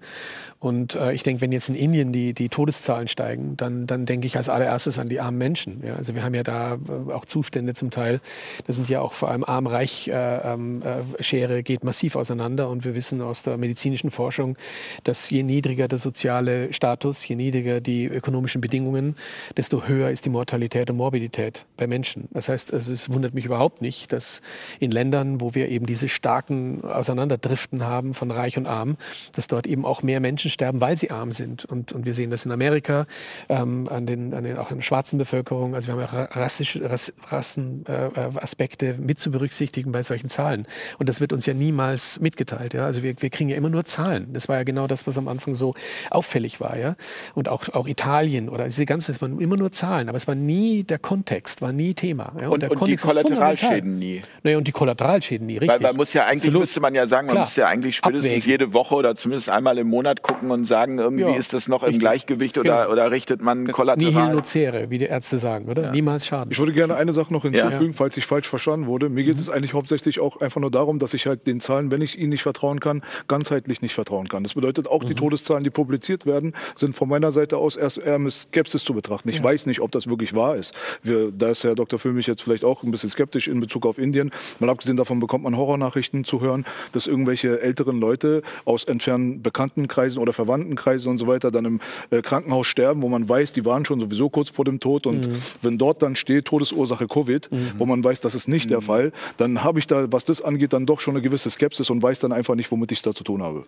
Und 0.61 0.95
äh, 0.95 1.13
ich 1.13 1.23
denke, 1.23 1.41
wenn 1.41 1.53
jetzt 1.53 1.69
in 1.69 1.75
Indien 1.75 2.13
die, 2.13 2.35
die 2.35 2.49
Todeszahlen 2.49 3.09
steigen, 3.09 3.57
dann, 3.57 3.87
dann 3.87 4.07
denke 4.07 4.27
ich 4.27 4.37
als 4.37 4.49
allererstes 4.49 4.99
an 4.99 5.09
die 5.09 5.21
armen 5.21 5.39
Menschen. 5.39 5.83
Ja? 5.85 5.95
Also 5.95 6.15
wir 6.15 6.23
haben 6.23 6.35
ja 6.35 6.43
da 6.43 6.75
äh, 6.75 7.13
auch 7.13 7.25
Zustände 7.25 7.75
zum 7.75 7.91
Teil, 7.91 8.21
da 8.67 8.73
sind 8.73 8.89
ja 8.89 9.01
auch 9.01 9.13
vor 9.13 9.31
allem 9.31 9.45
arm-reich-Schere 9.45 10.43
äh, 10.45 10.53
ähm, 10.53 10.83
äh, 11.23 11.63
geht 11.63 11.85
massiv 11.85 12.17
auseinander. 12.17 12.69
Und 12.69 12.85
wir 12.85 12.95
wissen 12.95 13.23
aus 13.23 13.43
der 13.43 13.57
medizinischen 13.57 14.11
Forschung, 14.11 14.57
dass 15.05 15.31
je 15.31 15.43
niedriger 15.43 15.89
der 15.89 15.99
soziale 15.99 16.73
Status, 16.73 17.27
je 17.27 17.37
niedriger 17.37 17.81
die 17.81 18.05
ökonomischen 18.07 18.61
Bedingungen, 18.61 19.17
desto 19.57 19.87
höher 19.87 20.11
ist 20.11 20.27
die 20.27 20.31
Mortalität 20.31 20.91
und 20.91 20.97
Morbidität 20.97 21.65
bei 21.77 21.87
Menschen. 21.87 22.29
Das 22.33 22.49
heißt, 22.49 22.73
also 22.75 22.93
es 22.93 23.11
wundert 23.11 23.33
mich 23.35 23.47
überhaupt 23.47 23.54
überhaupt 23.55 23.83
nicht, 23.83 24.13
dass 24.13 24.43
in 24.81 24.91
Ländern, 24.91 25.41
wo 25.41 25.55
wir 25.55 25.69
eben 25.69 25.87
diese 25.87 26.09
starken 26.09 26.83
Auseinanderdriften 26.83 27.85
haben 27.85 28.13
von 28.13 28.33
Reich 28.33 28.59
und 28.59 28.67
Arm, 28.67 28.97
dass 29.33 29.47
dort 29.47 29.69
eben 29.69 29.85
auch 29.85 30.03
mehr 30.03 30.19
Menschen 30.19 30.51
sterben, 30.51 30.81
weil 30.81 30.97
sie 30.97 31.13
arm 31.13 31.31
sind. 31.31 31.65
Und, 31.65 31.93
und 31.93 32.05
wir 32.05 32.15
sehen 32.15 32.31
das 32.31 32.45
in 32.45 32.51
Amerika, 32.51 33.07
ähm, 33.49 33.89
an 33.89 34.07
den, 34.07 34.35
an 34.35 34.43
den, 34.43 34.59
auch 34.59 34.73
in 34.73 34.79
der 34.79 34.83
schwarzen 34.83 35.19
Bevölkerung. 35.19 35.77
Also 35.77 35.87
wir 35.87 35.95
haben 35.95 36.01
ja 36.01 36.25
rassische 36.33 36.91
Rass, 36.91 37.13
Rassenaspekte 37.29 38.87
äh, 38.87 38.99
mit 38.99 39.21
zu 39.21 39.31
berücksichtigen 39.31 39.93
bei 39.93 40.03
solchen 40.03 40.31
Zahlen. 40.31 40.67
Und 40.99 41.09
das 41.09 41.21
wird 41.21 41.33
uns 41.33 41.47
ja 41.47 41.55
niemals 41.55 42.19
mitgeteilt. 42.21 42.75
Ja? 42.75 42.87
Also 42.87 43.05
wir, 43.05 43.15
wir 43.23 43.31
kriegen 43.31 43.51
ja 43.51 43.57
immer 43.57 43.71
nur 43.71 43.85
Zahlen. 43.85 44.33
Das 44.33 44.49
war 44.49 44.57
ja 44.57 44.65
genau 44.65 44.89
das, 44.89 45.07
was 45.07 45.17
am 45.17 45.29
Anfang 45.29 45.55
so 45.55 45.75
auffällig 46.11 46.61
war. 46.61 46.77
Ja? 46.77 46.97
Und 47.35 47.49
auch, 47.49 47.69
auch 47.69 47.87
Italien 47.87 48.49
oder 48.49 48.65
diese 48.67 48.85
ganze, 48.85 49.13
es 49.13 49.23
waren 49.23 49.39
immer 49.41 49.57
nur 49.57 49.71
Zahlen, 49.71 50.09
aber 50.09 50.17
es 50.17 50.27
war 50.27 50.35
nie 50.35 50.83
der 50.83 50.99
Kontext, 50.99 51.63
war 51.63 51.73
nie 51.73 51.95
Thema. 51.95 52.33
Ja? 52.41 52.49
Und, 52.49 52.65
und, 52.65 52.81
und 52.81 52.89
die 52.89 52.97
Kollateral 52.97 53.44
Kollateralschäden 53.45 53.99
nie. 53.99 54.21
Naja, 54.43 54.59
und 54.59 54.67
die 54.67 54.73
Kollateralschäden 54.73 55.47
nie, 55.47 55.59
richtig. 55.59 55.71
Weil 55.71 55.81
man 55.81 55.97
muss 55.97 56.13
ja 56.15 56.23
eigentlich, 56.25 56.43
Absolut. 56.45 56.61
müsste 56.61 56.81
man 56.81 56.95
ja 56.95 57.07
sagen, 57.07 57.27
man 57.27 57.35
Klar. 57.35 57.43
muss 57.45 57.57
ja 57.57 57.67
eigentlich 57.67 57.97
spätestens 57.97 58.31
Abwägen. 58.31 58.51
jede 58.51 58.73
Woche 58.73 58.95
oder 58.95 59.15
zumindest 59.17 59.49
einmal 59.51 59.79
im 59.79 59.89
Monat 59.89 60.23
gucken 60.23 60.51
und 60.51 60.65
sagen, 60.67 60.99
irgendwie 60.99 61.25
Ja, 61.25 61.37
ist 61.37 61.53
das 61.55 61.69
noch 61.69 61.83
im 61.83 61.87
richtig. 61.89 62.01
Gleichgewicht 62.01 62.59
oder, 62.59 62.83
Genau. 62.83 62.93
oder 62.93 63.11
richtet 63.11 63.41
man 63.43 63.61
Nihil 63.61 63.73
Kollateral. 63.75 64.35
nocere, 64.35 64.91
wie 64.91 64.99
die 64.99 65.05
Ärzte 65.07 65.39
sagen, 65.39 65.69
oder? 65.69 65.91
Niemals 65.91 66.27
schaden. 66.27 66.51
Ich 66.51 66.59
würde 66.59 66.73
gerne 66.73 66.97
eine 66.97 67.13
Sache 67.13 67.33
noch 67.33 67.43
hinzufügen, 67.43 67.87
Ja. 67.93 67.97
falls 67.97 68.17
ich 68.17 68.27
falsch 68.27 68.49
verstanden 68.49 68.87
wurde. 68.87 69.09
Mir 69.09 69.23
Mhm. 69.23 69.27
geht 69.27 69.39
es 69.41 69.49
eigentlich 69.49 69.75
hauptsächlich 69.75 70.21
auch 70.21 70.41
einfach 70.41 70.61
nur 70.61 70.71
darum, 70.71 70.99
dass 70.99 71.15
ich 71.15 71.27
halt 71.27 71.47
den 71.47 71.61
Zahlen, 71.61 71.91
wenn 71.91 72.01
ich 72.01 72.19
ihnen 72.19 72.31
nicht 72.31 72.43
vertrauen 72.43 72.81
kann, 72.81 73.03
ganzheitlich 73.29 73.83
nicht 73.83 73.95
vertrauen 73.95 74.29
kann. 74.29 74.43
Das 74.43 74.55
bedeutet 74.55 74.89
auch, 74.89 75.03
Mhm. 75.03 75.07
die 75.09 75.15
Todeszahlen, 75.15 75.65
die 75.65 75.71
publiziert 75.71 76.27
werden, 76.27 76.55
sind 76.75 76.95
von 76.95 77.09
meiner 77.09 77.33
Seite 77.33 77.57
aus 77.59 77.77
erst 77.77 77.99
eher 77.99 78.19
mit 78.19 78.33
Skepsis 78.33 78.85
zu 78.85 78.95
betrachten. 78.95 79.29
Ich 79.29 79.43
weiß 79.43 79.67
nicht, 79.67 79.81
ob 79.81 79.91
das 79.93 80.07
wirklich 80.09 80.35
wahr 80.35 80.57
ist. 80.57 80.73
Wir, 81.03 81.31
da 81.33 81.51
ist 81.51 81.65
Herr 81.65 81.75
Dr. 81.75 81.99
Füllmich 81.99 82.27
jetzt 82.27 82.43
vielleicht 82.43 82.65
auch 82.65 82.83
ein 82.83 82.91
bisschen 82.91 83.11
skeptisch 83.11 83.34
in 83.35 83.61
Bezug 83.61 83.87
auf 83.87 83.99
Indien. 83.99 84.31
Mal 84.61 84.71
abgesehen 84.71 84.97
davon 84.97 85.21
bekommt 85.21 85.45
man 85.45 85.57
Horrornachrichten 85.57 86.25
zu 86.25 86.41
hören, 86.41 86.65
dass 86.93 87.07
irgendwelche 87.07 87.61
älteren 87.61 88.01
Leute 88.01 88.43
aus 88.65 88.85
entfernten 88.85 89.43
Bekanntenkreisen 89.43 90.21
oder 90.21 90.33
Verwandtenkreisen 90.33 91.11
und 91.11 91.19
so 91.19 91.27
weiter 91.27 91.51
dann 91.51 91.65
im 91.65 91.81
äh, 92.11 92.23
Krankenhaus 92.23 92.67
sterben, 92.67 93.03
wo 93.03 93.09
man 93.09 93.29
weiß, 93.29 93.53
die 93.53 93.65
waren 93.65 93.85
schon 93.85 94.01
sowieso 94.01 94.29
kurz 94.31 94.51
vor 94.51 94.65
dem 94.65 94.81
Tod. 94.81 95.07
Und 95.07 95.29
wenn 95.63 95.79
dort 95.79 96.03
dann 96.03 96.17
steht 96.17 96.47
Todesursache 96.47 97.07
Covid, 97.07 97.49
wo 97.79 97.87
man 97.87 98.03
weiß, 98.03 98.21
das 98.21 98.35
ist 98.35 98.49
nicht 98.49 98.71
der 98.71 98.81
Fall, 98.81 99.13
dann 99.37 99.63
habe 99.65 99.79
ich 99.79 99.87
da, 99.87 100.11
was 100.13 100.25
das 100.25 100.41
angeht, 100.43 100.73
dann 100.73 100.87
doch 100.87 101.01
schon 101.01 101.15
eine 101.15 101.23
gewisse 101.23 101.51
Skepsis 101.51 101.91
und 101.91 102.03
weiß 102.03 102.21
dann 102.21 102.33
einfach 102.33 102.55
nicht, 102.55 102.71
womit 102.71 102.93
ich 102.93 102.99
es 102.99 103.03
da 103.03 103.15
zu 103.15 103.25
tun 103.25 103.43
habe. 103.43 103.65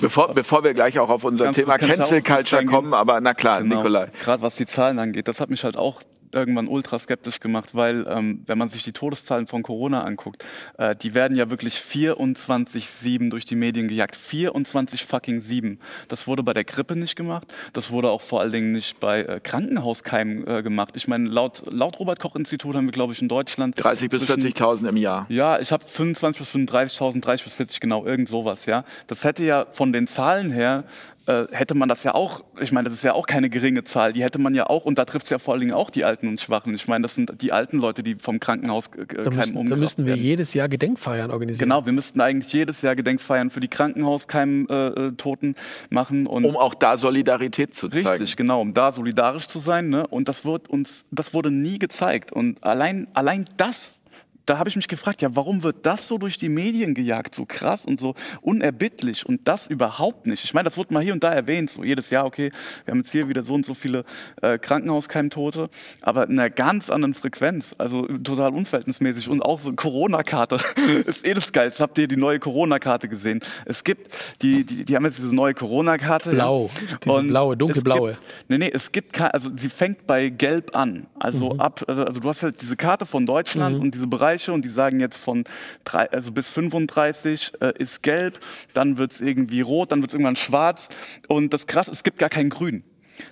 Bevor, 0.00 0.32
bevor 0.34 0.64
wir 0.64 0.74
gleich 0.74 0.98
auch 0.98 1.08
auf 1.10 1.24
unser 1.24 1.44
Ganz 1.46 1.56
Thema 1.56 1.78
Cancel 1.78 2.22
Culture 2.22 2.64
kommen, 2.64 2.94
aber 2.94 3.20
na 3.20 3.34
klar, 3.34 3.60
Nikolai. 3.60 4.08
Gerade 4.22 4.38
Genau. 4.38 4.46
was 4.46 4.56
die 4.56 4.66
Zahlen 4.66 4.98
angeht, 4.98 5.28
das 5.28 5.40
hat 5.40 5.50
mich 5.50 5.64
halt 5.64 5.76
auch 5.76 6.02
irgendwann 6.32 6.68
ultra 6.68 6.98
skeptisch 6.98 7.40
gemacht, 7.40 7.74
weil 7.74 8.06
ähm, 8.08 8.42
wenn 8.46 8.58
man 8.58 8.68
sich 8.68 8.82
die 8.82 8.92
Todeszahlen 8.92 9.46
von 9.46 9.62
Corona 9.62 10.02
anguckt, 10.04 10.44
äh, 10.78 10.96
die 10.96 11.14
werden 11.14 11.36
ja 11.36 11.50
wirklich 11.50 11.76
24-7 11.76 13.30
durch 13.30 13.44
die 13.44 13.54
Medien 13.56 13.88
gejagt. 13.88 14.16
24 14.16 15.04
fucking 15.04 15.40
7. 15.40 15.78
Das 16.08 16.26
wurde 16.26 16.42
bei 16.42 16.52
der 16.52 16.64
Grippe 16.64 16.96
nicht 16.96 17.16
gemacht. 17.16 17.46
Das 17.72 17.90
wurde 17.90 18.10
auch 18.10 18.22
vor 18.22 18.40
allen 18.40 18.52
Dingen 18.52 18.72
nicht 18.72 19.00
bei 19.00 19.22
äh, 19.22 19.40
Krankenhauskeimen 19.42 20.46
äh, 20.46 20.62
gemacht. 20.62 20.96
Ich 20.96 21.08
meine, 21.08 21.28
laut, 21.28 21.62
laut 21.70 21.98
Robert-Koch-Institut 21.98 22.74
haben 22.74 22.86
wir, 22.86 22.92
glaube 22.92 23.12
ich, 23.12 23.22
in 23.22 23.28
Deutschland 23.28 23.82
30 23.82 24.10
bis 24.10 24.26
zwischen- 24.26 24.42
40.000 24.42 24.88
im 24.88 24.96
Jahr. 24.96 25.26
ja, 25.28 25.58
ich 25.58 25.72
habe 25.72 25.86
25 25.86 26.38
bis 26.38 26.50
35.000, 26.54 27.20
30 27.20 27.44
bis 27.44 27.54
40, 27.54 27.80
genau, 27.80 28.04
irgend 28.04 28.28
sowas, 28.28 28.66
ja. 28.66 28.84
Das 29.06 29.24
hätte 29.24 29.44
ja 29.44 29.66
von 29.72 29.92
den 29.92 30.06
Zahlen 30.06 30.50
her, 30.50 30.84
äh, 31.26 31.44
hätte 31.52 31.74
man 31.74 31.88
das 31.88 32.02
ja 32.02 32.14
auch, 32.14 32.42
ich 32.60 32.72
meine, 32.72 32.88
das 32.88 32.98
ist 32.98 33.04
ja 33.04 33.14
auch 33.14 33.26
keine 33.26 33.48
geringe 33.48 33.84
Zahl, 33.84 34.12
die 34.12 34.22
hätte 34.22 34.38
man 34.38 34.54
ja 34.54 34.68
auch, 34.68 34.84
und 34.84 34.98
da 34.98 35.04
trifft 35.04 35.24
es 35.26 35.30
ja 35.30 35.38
vor 35.38 35.54
allen 35.54 35.60
Dingen 35.60 35.72
auch 35.72 35.90
die 35.90 36.04
Alten 36.04 36.28
und 36.28 36.40
Schwachen. 36.40 36.74
Ich 36.74 36.88
meine, 36.88 37.02
das 37.02 37.14
sind 37.14 37.40
die 37.40 37.52
alten 37.52 37.78
Leute, 37.78 38.02
die 38.02 38.16
vom 38.16 38.40
Krankenhaus 38.40 38.90
äh, 38.96 39.06
Da 39.06 39.30
müssen, 39.30 39.70
da 39.70 39.76
müssten 39.76 40.04
wir 40.04 40.14
werden. 40.14 40.22
jedes 40.22 40.54
Jahr 40.54 40.68
Gedenkfeiern 40.68 41.30
organisieren. 41.30 41.68
Genau, 41.68 41.86
wir 41.86 41.92
müssten 41.92 42.20
eigentlich 42.20 42.52
jedes 42.52 42.82
Jahr 42.82 42.96
Gedenkfeiern 42.96 43.50
für 43.50 43.60
die 43.60 43.68
Krankenhauskeim-Toten 43.68 45.08
äh, 45.10 45.12
Toten 45.16 45.54
machen. 45.90 46.26
Und 46.26 46.44
Um 46.44 46.56
auch 46.56 46.74
da 46.74 46.96
Solidarität 46.96 47.74
zu 47.74 47.88
zeigen. 47.88 48.08
Richtig, 48.08 48.36
genau, 48.36 48.60
um 48.60 48.74
da 48.74 48.92
solidarisch 48.92 49.46
zu 49.46 49.58
sein. 49.58 49.88
Ne? 49.88 50.06
Und 50.06 50.28
das 50.28 50.44
wird 50.44 50.68
uns, 50.68 51.06
das 51.10 51.32
wurde 51.34 51.50
nie 51.50 51.78
gezeigt. 51.78 52.32
Und 52.32 52.62
allein, 52.64 53.06
allein 53.14 53.44
das, 53.56 54.01
da 54.46 54.58
habe 54.58 54.68
ich 54.68 54.76
mich 54.76 54.88
gefragt, 54.88 55.22
ja, 55.22 55.34
warum 55.34 55.62
wird 55.62 55.86
das 55.86 56.08
so 56.08 56.18
durch 56.18 56.38
die 56.38 56.48
Medien 56.48 56.94
gejagt, 56.94 57.34
so 57.34 57.44
krass 57.46 57.84
und 57.84 58.00
so 58.00 58.14
unerbittlich 58.40 59.24
und 59.26 59.46
das 59.46 59.66
überhaupt 59.66 60.26
nicht? 60.26 60.44
Ich 60.44 60.54
meine, 60.54 60.64
das 60.64 60.76
wurde 60.76 60.92
mal 60.92 61.02
hier 61.02 61.12
und 61.12 61.22
da 61.22 61.32
erwähnt, 61.32 61.70
so 61.70 61.84
jedes 61.84 62.10
Jahr, 62.10 62.26
okay, 62.26 62.50
wir 62.84 62.92
haben 62.92 62.98
jetzt 62.98 63.12
hier 63.12 63.28
wieder 63.28 63.44
so 63.44 63.54
und 63.54 63.64
so 63.64 63.74
viele 63.74 64.04
äh, 64.40 64.58
Krankenhauskeimtote, 64.58 65.70
aber 66.02 66.28
in 66.28 66.38
einer 66.38 66.50
ganz 66.50 66.90
anderen 66.90 67.14
Frequenz, 67.14 67.74
also 67.78 68.06
total 68.06 68.52
unverhältnismäßig 68.54 69.28
und 69.28 69.42
auch 69.42 69.58
so 69.58 69.72
Corona-Karte 69.72 70.58
ist 71.06 71.26
eh 71.26 71.34
das 71.34 71.52
Geilste. 71.52 71.82
Habt 71.82 71.98
ihr 71.98 72.08
die 72.08 72.16
neue 72.16 72.38
Corona-Karte 72.38 73.08
gesehen? 73.08 73.40
Es 73.64 73.84
gibt, 73.84 74.12
die, 74.42 74.64
die, 74.64 74.84
die 74.84 74.96
haben 74.96 75.04
jetzt 75.04 75.18
diese 75.18 75.34
neue 75.34 75.54
Corona-Karte. 75.54 76.30
Blau, 76.30 76.70
diese 77.04 77.22
blaue, 77.22 77.54
es 77.54 77.58
dunkelblaue. 77.58 78.10
Gibt, 78.10 78.22
nee, 78.48 78.58
nee, 78.58 78.70
es 78.72 78.90
gibt 78.90 79.20
also 79.20 79.50
sie 79.54 79.68
fängt 79.68 80.06
bei 80.06 80.30
Gelb 80.30 80.76
an. 80.76 81.06
Also 81.18 81.56
ab, 81.58 81.84
also, 81.86 82.04
also 82.04 82.20
du 82.20 82.28
hast 82.28 82.42
halt 82.42 82.60
diese 82.60 82.76
Karte 82.76 83.06
von 83.06 83.26
Deutschland 83.26 83.78
und 83.78 83.94
diese 83.94 84.06
Bereiche 84.06 84.31
und 84.54 84.64
die 84.64 84.68
sagen 84.68 85.00
jetzt 85.00 85.16
von 85.16 85.44
drei, 85.84 86.10
also 86.10 86.32
bis 86.32 86.48
35 86.48 87.52
äh, 87.60 87.72
ist 87.78 88.02
gelb, 88.02 88.40
dann 88.74 88.98
wird 88.98 89.12
es 89.12 89.20
irgendwie 89.20 89.60
rot, 89.60 89.92
dann 89.92 90.00
wird 90.00 90.10
es 90.10 90.14
irgendwann 90.14 90.36
schwarz. 90.36 90.88
Und 91.28 91.52
das 91.52 91.66
krass, 91.66 91.88
es 91.88 92.02
gibt 92.02 92.18
gar 92.18 92.28
kein 92.28 92.50
Grün. 92.50 92.82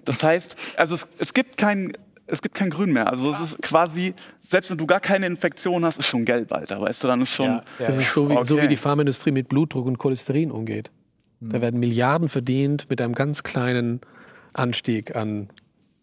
Das 0.05 0.23
heißt, 0.23 0.57
also 0.77 0.95
es, 0.95 1.09
es 1.19 1.35
gibt 1.35 1.57
kein 1.57 1.93
es 2.33 2.43
gibt 2.43 2.55
kein 2.55 2.71
Grün 2.71 2.93
mehr. 2.93 3.11
Also 3.11 3.33
es 3.33 3.41
ist 3.41 3.63
quasi, 3.63 4.15
selbst 4.41 4.71
wenn 4.71 4.79
du 4.79 4.87
gar 4.87 5.01
keine 5.01 5.27
Infektion 5.27 5.85
hast, 5.85 5.99
ist 5.99 6.07
schon 6.07 6.25
gelb, 6.25 6.53
Alter. 6.53 6.81
Weißt 6.81 7.03
du, 7.03 7.09
dann 7.09 7.21
ist 7.23 7.31
schon. 7.31 7.47
Ja, 7.47 7.65
ja. 7.81 7.87
Das 7.89 7.99
ist 7.99 8.13
so 8.13 8.31
wie, 8.31 8.45
so 8.45 8.55
Okay. 8.55 8.65
wie 8.65 8.69
die 8.69 8.77
Pharmaindustrie 8.77 9.33
mit 9.33 9.49
Blutdruck 9.49 9.87
und 9.87 9.99
Cholesterin 9.99 10.53
umgeht. 10.53 10.93
Da 11.41 11.63
werden 11.63 11.81
Milliarden 11.81 12.29
verdient 12.29 12.89
mit 12.91 13.01
einem 13.01 13.15
ganz 13.15 13.43
kleinen 13.43 14.03
Anstieg 14.53 15.17
an 15.17 15.49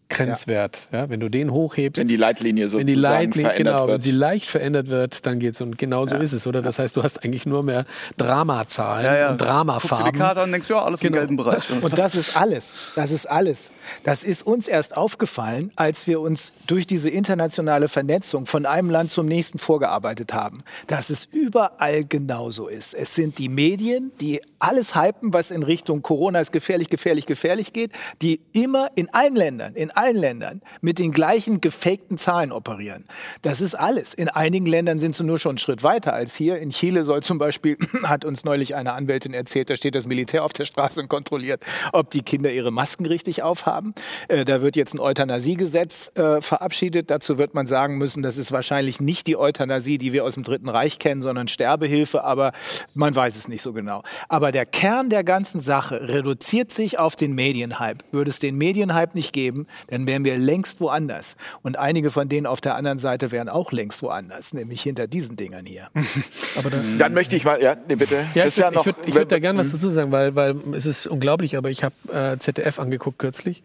Grenzwert. 0.08 0.86
Ja. 0.92 1.08
wenn 1.10 1.20
du 1.20 1.28
den 1.28 1.52
hochhebst, 1.52 2.00
Wenn 2.00 2.08
die 2.08 2.16
Leitlinie 2.16 2.64
wenn 2.64 2.70
sozusagen 2.70 2.86
die 2.86 2.94
Leitlinie, 2.94 3.50
verändert 3.50 3.56
genau, 3.74 3.82
wenn 3.86 3.92
wird. 3.94 4.02
sie 4.02 4.10
leicht 4.10 4.46
verändert 4.48 4.88
wird, 4.88 5.26
dann 5.26 5.38
geht's 5.38 5.60
und 5.60 5.78
genau 5.78 6.06
so 6.06 6.16
ist 6.16 6.32
es, 6.32 6.46
oder? 6.46 6.62
Das 6.62 6.78
heißt, 6.78 6.96
du 6.96 7.02
hast 7.02 7.24
eigentlich 7.24 7.46
nur 7.46 7.62
mehr 7.62 7.84
Dramazahlen 8.16 9.04
ja, 9.04 9.16
ja. 9.16 9.30
und 9.30 9.38
Guckst 9.38 9.40
du 9.40 9.44
die 9.44 9.48
Dramafarben. 9.48 10.12
Karte 10.18 10.40
an 10.40 10.46
und 10.46 10.52
denkst, 10.52 10.68
ja, 10.70 10.82
alles 10.82 11.00
Genau. 11.00 11.16
im 11.16 11.20
gelben 11.20 11.36
Bereich. 11.36 11.64
Und 11.82 11.96
das 11.98 12.14
ist 12.14 12.36
alles. 12.36 12.76
Das 12.96 13.10
ist 13.10 13.26
alles. 13.26 13.70
Das 14.04 14.24
ist 14.24 14.46
uns 14.46 14.68
erst 14.68 14.96
aufgefallen, 14.96 15.70
als 15.76 16.06
wir 16.06 16.20
uns 16.20 16.52
durch 16.66 16.86
diese 16.86 17.08
internationale 17.10 17.88
Vernetzung 17.88 18.46
von 18.46 18.66
einem 18.66 18.90
Land 18.90 19.10
zum 19.10 19.26
nächsten 19.26 19.58
vorgearbeitet 19.58 20.34
haben, 20.34 20.62
dass 20.86 21.10
es 21.10 21.24
überall 21.26 22.04
genauso 22.04 22.68
ist. 22.68 22.94
Es 22.94 23.14
sind 23.14 23.38
die 23.38 23.48
Medien, 23.48 24.10
die 24.20 24.40
alles 24.58 24.94
hypen, 24.94 25.32
was 25.32 25.50
in 25.50 25.62
Richtung 25.62 26.02
Corona 26.02 26.40
ist 26.40 26.52
gefährlich, 26.52 26.88
gefährlich, 26.90 27.26
gefährlich 27.26 27.72
geht, 27.72 27.92
die 28.22 28.40
immer 28.52 28.90
in 28.96 29.08
allen 29.14 29.36
Ländern, 29.36 29.74
in 29.74 29.90
allen 29.98 30.16
Ländern 30.16 30.62
mit 30.80 31.00
den 31.00 31.10
gleichen 31.10 31.60
gefakten 31.60 32.18
Zahlen 32.18 32.52
operieren. 32.52 33.04
Das 33.42 33.60
ist 33.60 33.74
alles. 33.74 34.14
In 34.14 34.28
einigen 34.28 34.66
Ländern 34.66 35.00
sind 35.00 35.14
sie 35.14 35.24
nur 35.24 35.38
schon 35.38 35.50
einen 35.50 35.58
Schritt 35.58 35.82
weiter 35.82 36.12
als 36.12 36.36
hier. 36.36 36.58
In 36.58 36.70
Chile 36.70 37.02
soll 37.02 37.22
zum 37.22 37.38
Beispiel, 37.38 37.76
hat 38.04 38.24
uns 38.24 38.44
neulich 38.44 38.76
eine 38.76 38.92
Anwältin 38.92 39.34
erzählt, 39.34 39.70
da 39.70 39.76
steht 39.76 39.96
das 39.96 40.06
Militär 40.06 40.44
auf 40.44 40.52
der 40.52 40.64
Straße 40.64 41.00
und 41.00 41.08
kontrolliert, 41.08 41.62
ob 41.92 42.10
die 42.10 42.22
Kinder 42.22 42.52
ihre 42.52 42.70
Masken 42.70 43.06
richtig 43.06 43.42
aufhaben. 43.42 43.92
Äh, 44.28 44.44
da 44.44 44.62
wird 44.62 44.76
jetzt 44.76 44.94
ein 44.94 45.00
Euthanasiegesetz 45.00 46.12
äh, 46.14 46.40
verabschiedet. 46.40 47.10
Dazu 47.10 47.38
wird 47.38 47.54
man 47.54 47.66
sagen 47.66 47.98
müssen, 47.98 48.22
das 48.22 48.38
ist 48.38 48.52
wahrscheinlich 48.52 49.00
nicht 49.00 49.26
die 49.26 49.36
Euthanasie, 49.36 49.98
die 49.98 50.12
wir 50.12 50.24
aus 50.24 50.34
dem 50.34 50.44
Dritten 50.44 50.68
Reich 50.68 51.00
kennen, 51.00 51.22
sondern 51.22 51.48
Sterbehilfe, 51.48 52.22
aber 52.22 52.52
man 52.94 53.16
weiß 53.16 53.36
es 53.36 53.48
nicht 53.48 53.62
so 53.62 53.72
genau. 53.72 54.04
Aber 54.28 54.52
der 54.52 54.64
Kern 54.64 55.10
der 55.10 55.24
ganzen 55.24 55.58
Sache 55.60 56.08
reduziert 56.08 56.70
sich 56.70 57.00
auf 57.00 57.16
den 57.16 57.34
Medienhype. 57.34 57.98
Würde 58.12 58.30
es 58.30 58.38
den 58.38 58.56
Medienhype 58.56 59.10
nicht 59.14 59.32
geben, 59.32 59.66
dann 59.88 60.06
wären 60.06 60.24
wir 60.24 60.36
längst 60.38 60.80
woanders. 60.80 61.36
Und 61.62 61.78
einige 61.78 62.10
von 62.10 62.28
denen 62.28 62.46
auf 62.46 62.60
der 62.60 62.74
anderen 62.76 62.98
Seite 62.98 63.30
wären 63.32 63.48
auch 63.48 63.72
längst 63.72 64.02
woanders, 64.02 64.52
nämlich 64.52 64.82
hinter 64.82 65.06
diesen 65.06 65.36
Dingern 65.36 65.66
hier. 65.66 65.88
Aber 66.56 66.70
da, 66.70 66.78
Dann 66.98 67.14
möchte 67.14 67.36
ich 67.36 67.44
mal, 67.44 67.60
ja, 67.60 67.76
nee, 67.88 67.96
bitte. 67.96 68.24
Ja, 68.34 68.46
ich 68.46 68.56
würde 68.56 68.74
noch- 68.74 68.86
würd, 68.86 69.14
würd 69.14 69.32
da 69.32 69.38
gerne 69.38 69.58
was 69.58 69.72
dazu 69.72 69.88
sagen, 69.88 70.12
weil, 70.12 70.34
weil 70.36 70.54
es 70.74 70.86
ist 70.86 71.06
unglaublich, 71.06 71.56
aber 71.56 71.70
ich 71.70 71.82
habe 71.84 71.94
äh, 72.12 72.38
ZDF 72.38 72.78
angeguckt 72.78 73.18
kürzlich 73.18 73.62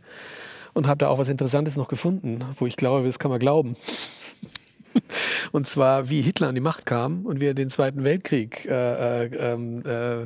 und 0.74 0.88
habe 0.88 0.98
da 1.00 1.10
auch 1.10 1.20
was 1.20 1.30
Interessantes 1.30 1.78
noch 1.78 1.88
gefunden, 1.88 2.40
wo 2.58 2.66
ich 2.66 2.78
glaube, 2.78 3.06
das 3.06 3.20
kann 3.20 3.30
man 3.30 3.40
glauben. 3.40 3.76
Und 5.52 5.68
zwar, 5.68 6.10
wie 6.10 6.22
Hitler 6.22 6.48
an 6.50 6.56
die 6.56 6.62
Macht 6.62 6.86
kam 6.86 7.26
und 7.26 7.40
wie 7.42 7.46
er 7.48 7.54
den 7.54 7.70
Zweiten 7.70 8.04
Weltkrieg 8.04 8.66
äh, 8.66 9.26
äh, 9.26 9.54
ähm, 9.54 9.84
äh, 9.86 10.26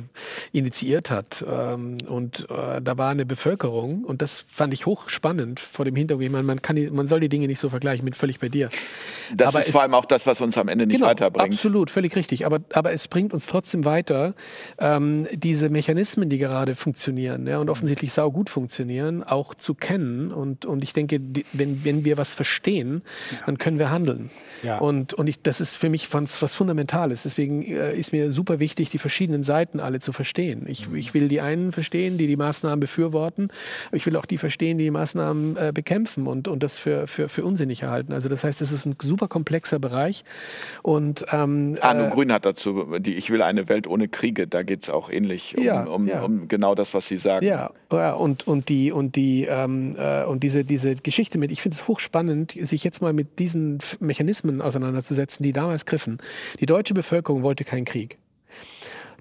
initiiert 0.56 1.10
hat. 1.10 1.44
Ähm, 1.48 1.96
und 2.06 2.46
äh, 2.50 2.80
da 2.80 2.96
war 2.98 3.10
eine 3.10 3.26
Bevölkerung, 3.26 4.04
und 4.04 4.22
das 4.22 4.44
fand 4.46 4.72
ich 4.72 4.86
hochspannend 4.86 5.60
vor 5.60 5.84
dem 5.84 5.96
Hintergrund. 5.96 6.26
Ich 6.26 6.32
meine, 6.32 6.44
man, 6.44 6.62
kann 6.62 6.76
die, 6.76 6.90
man 6.90 7.06
soll 7.06 7.20
die 7.20 7.28
Dinge 7.28 7.46
nicht 7.46 7.58
so 7.58 7.68
vergleichen, 7.68 8.04
mit 8.04 8.16
völlig 8.16 8.38
bei 8.40 8.48
dir. 8.48 8.68
das 9.34 9.48
aber 9.54 9.60
ist 9.60 9.66
es- 9.66 9.72
vor 9.72 9.82
allem 9.82 9.94
auch 9.94 10.04
das, 10.04 10.26
was 10.26 10.40
uns 10.40 10.56
am 10.58 10.68
Ende 10.68 10.86
nicht 10.86 11.00
weiterbringt. 11.00 11.52
Absolut, 11.52 11.90
völlig 11.90 12.16
richtig. 12.16 12.46
Aber, 12.46 12.60
aber 12.72 12.92
es 12.92 13.08
bringt 13.08 13.32
uns 13.32 13.46
trotzdem 13.46 13.84
weiter, 13.84 14.34
ähm, 14.78 15.26
diese 15.32 15.68
Mechanismen, 15.68 16.28
die 16.28 16.38
gerade 16.38 16.74
funktionieren 16.74 17.46
ja, 17.46 17.58
und 17.58 17.70
offensichtlich 17.70 18.12
saugut 18.12 18.50
funktionieren, 18.50 19.22
auch 19.22 19.54
zu 19.54 19.74
kennen. 19.74 20.32
Und, 20.32 20.66
und 20.66 20.84
ich 20.84 20.92
denke, 20.92 21.20
die, 21.20 21.44
wenn, 21.52 21.84
wenn 21.84 22.04
wir 22.04 22.16
was 22.16 22.34
verstehen, 22.34 23.02
dann 23.46 23.58
können 23.58 23.78
wir 23.78 23.90
handeln. 23.90 24.30
Ja. 24.62 24.78
Und, 24.78 25.14
und 25.14 25.26
ich, 25.26 25.42
das 25.42 25.60
ist 25.60 25.76
für 25.76 25.88
mich 25.88 26.12
was, 26.12 26.42
was 26.42 26.54
Fundamentales. 26.54 27.22
Deswegen 27.22 27.62
äh, 27.62 27.94
ist 27.96 28.12
mir 28.12 28.30
super 28.30 28.58
wichtig, 28.58 28.90
die 28.90 28.98
verschiedenen 28.98 29.42
Seiten 29.42 29.80
alle 29.80 30.00
zu 30.00 30.12
verstehen. 30.12 30.64
Ich, 30.68 30.92
ich 30.92 31.14
will 31.14 31.28
die 31.28 31.40
einen 31.40 31.72
verstehen, 31.72 32.18
die 32.18 32.26
die 32.26 32.36
Maßnahmen 32.36 32.80
befürworten. 32.80 33.48
Aber 33.88 33.96
ich 33.96 34.06
will 34.06 34.16
auch 34.16 34.26
die 34.26 34.38
verstehen, 34.38 34.78
die 34.78 34.84
die 34.84 34.90
Maßnahmen 34.90 35.56
äh, 35.56 35.72
bekämpfen 35.72 36.26
und, 36.26 36.48
und 36.48 36.62
das 36.62 36.78
für, 36.78 37.06
für, 37.06 37.28
für 37.28 37.44
unsinnig 37.44 37.82
erhalten. 37.82 38.12
Also 38.12 38.28
das 38.28 38.44
heißt, 38.44 38.60
es 38.62 38.72
ist 38.72 38.86
ein 38.86 38.96
super 39.00 39.28
komplexer 39.28 39.78
Bereich. 39.78 40.24
Und 40.82 41.26
ähm, 41.32 41.76
Arno 41.80 42.06
äh, 42.06 42.10
Grün 42.10 42.32
hat 42.32 42.44
dazu, 42.44 42.98
die 42.98 43.14
Ich 43.14 43.30
will 43.30 43.42
eine 43.42 43.68
Welt 43.68 43.86
ohne 43.86 44.08
Kriege, 44.08 44.46
da 44.46 44.62
geht 44.62 44.82
es 44.82 44.90
auch 44.90 45.10
ähnlich 45.10 45.56
um, 45.56 45.64
Ja, 45.64 45.84
um, 45.84 46.06
ja. 46.06 46.22
um 46.22 46.48
genau 46.48 46.74
das, 46.74 46.94
was 46.94 47.06
Sie 47.06 47.16
sagen. 47.16 47.44
Ja, 47.44 47.70
ja 47.92 48.14
und, 48.14 48.46
und, 48.46 48.68
die, 48.68 48.92
und, 48.92 49.16
die, 49.16 49.44
ähm, 49.44 49.94
äh, 49.98 50.24
und 50.24 50.42
diese, 50.42 50.64
diese 50.64 50.96
Geschichte 50.96 51.38
mit, 51.38 51.52
ich 51.52 51.62
finde 51.62 51.76
es 51.76 51.86
hochspannend, 51.86 52.52
sich 52.52 52.84
jetzt 52.84 53.02
mal 53.02 53.12
mit 53.12 53.38
diesen 53.38 53.78
Mechanismen 54.00 54.47
Mechanismen 54.48 54.62
auseinanderzusetzen, 54.62 55.42
die 55.42 55.52
damals 55.52 55.86
griffen. 55.86 56.18
Die 56.60 56.66
deutsche 56.66 56.94
Bevölkerung 56.94 57.42
wollte 57.42 57.64
keinen 57.64 57.84
Krieg 57.84 58.18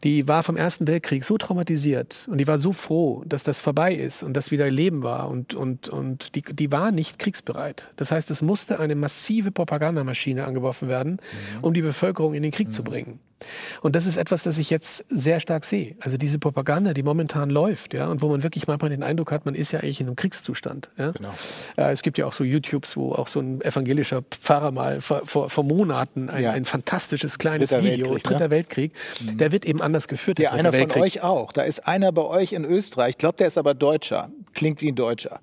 die 0.03 0.28
war 0.28 0.43
vom 0.43 0.57
Ersten 0.57 0.86
Weltkrieg 0.86 1.25
so 1.25 1.39
traumatisiert 1.39 2.28
und 2.30 2.38
die 2.38 2.45
war 2.45 2.59
so 2.59 2.71
froh, 2.71 3.23
dass 3.25 3.43
das 3.43 3.61
vorbei 3.61 3.95
ist 3.95 4.21
und 4.21 4.36
das 4.36 4.51
wieder 4.51 4.69
Leben 4.69 5.01
war 5.01 5.28
und, 5.28 5.55
und, 5.55 5.89
und 5.89 6.36
die, 6.36 6.43
die 6.43 6.71
war 6.71 6.91
nicht 6.91 7.17
kriegsbereit. 7.17 7.91
Das 7.95 8.11
heißt, 8.11 8.30
es 8.30 8.43
musste 8.43 8.80
eine 8.80 8.93
massive 8.93 9.49
Propagandamaschine 9.49 10.45
angeworfen 10.45 10.88
werden, 10.88 11.13
mhm. 11.13 11.63
um 11.63 11.73
die 11.73 11.82
Bevölkerung 11.82 12.36
in 12.36 12.43
den 12.43 12.51
Krieg 12.51 12.67
mhm. 12.67 12.73
zu 12.73 12.84
bringen. 12.84 13.19
Und 13.81 13.95
das 13.95 14.05
ist 14.05 14.17
etwas, 14.17 14.43
das 14.43 14.57
ich 14.57 14.69
jetzt 14.69 15.05
sehr 15.09 15.39
stark 15.39 15.65
sehe. 15.65 15.95
Also 15.99 16.17
diese 16.17 16.39
Propaganda, 16.39 16.93
die 16.93 17.03
momentan 17.03 17.49
läuft, 17.49 17.93
ja, 17.93 18.07
und 18.07 18.21
wo 18.21 18.29
man 18.29 18.43
wirklich 18.43 18.67
manchmal 18.67 18.89
den 18.89 19.03
Eindruck 19.03 19.31
hat, 19.31 19.45
man 19.45 19.55
ist 19.55 19.71
ja 19.71 19.79
eigentlich 19.79 20.01
in 20.01 20.07
einem 20.07 20.15
Kriegszustand. 20.15 20.89
Ja. 20.97 21.11
Genau. 21.11 21.33
Äh, 21.77 21.91
es 21.91 22.01
gibt 22.01 22.17
ja 22.17 22.25
auch 22.25 22.33
so 22.33 22.43
YouTubes, 22.43 22.97
wo 22.97 23.13
auch 23.13 23.27
so 23.27 23.39
ein 23.39 23.61
evangelischer 23.61 24.23
Pfarrer 24.23 24.71
mal 24.71 25.01
vor, 25.01 25.21
vor, 25.25 25.49
vor 25.49 25.63
Monaten 25.63 26.29
ein, 26.29 26.43
ja. 26.43 26.51
ein, 26.51 26.65
fantastisches 26.65 27.38
kleines 27.38 27.69
Dritter 27.69 27.83
Video, 27.83 28.05
Weltkrieg, 28.07 28.23
Dritter 28.23 28.45
ne? 28.45 28.51
Weltkrieg, 28.51 28.91
mhm. 29.21 29.38
der 29.38 29.51
wird 29.51 29.65
eben 29.65 29.81
anders 29.81 30.07
geführt. 30.07 30.39
Ja, 30.39 30.51
einer 30.51 30.73
Weltkrieg. 30.73 30.93
von 30.93 31.01
euch 31.01 31.21
auch. 31.21 31.51
Da 31.51 31.63
ist 31.63 31.88
einer 31.88 32.11
bei 32.11 32.23
euch 32.23 32.53
in 32.53 32.65
Österreich, 32.65 33.11
ich 33.11 33.17
glaube, 33.17 33.38
der 33.38 33.47
ist 33.47 33.57
aber 33.57 33.73
Deutscher, 33.73 34.29
klingt 34.53 34.81
wie 34.81 34.91
ein 34.91 34.95
Deutscher 34.95 35.39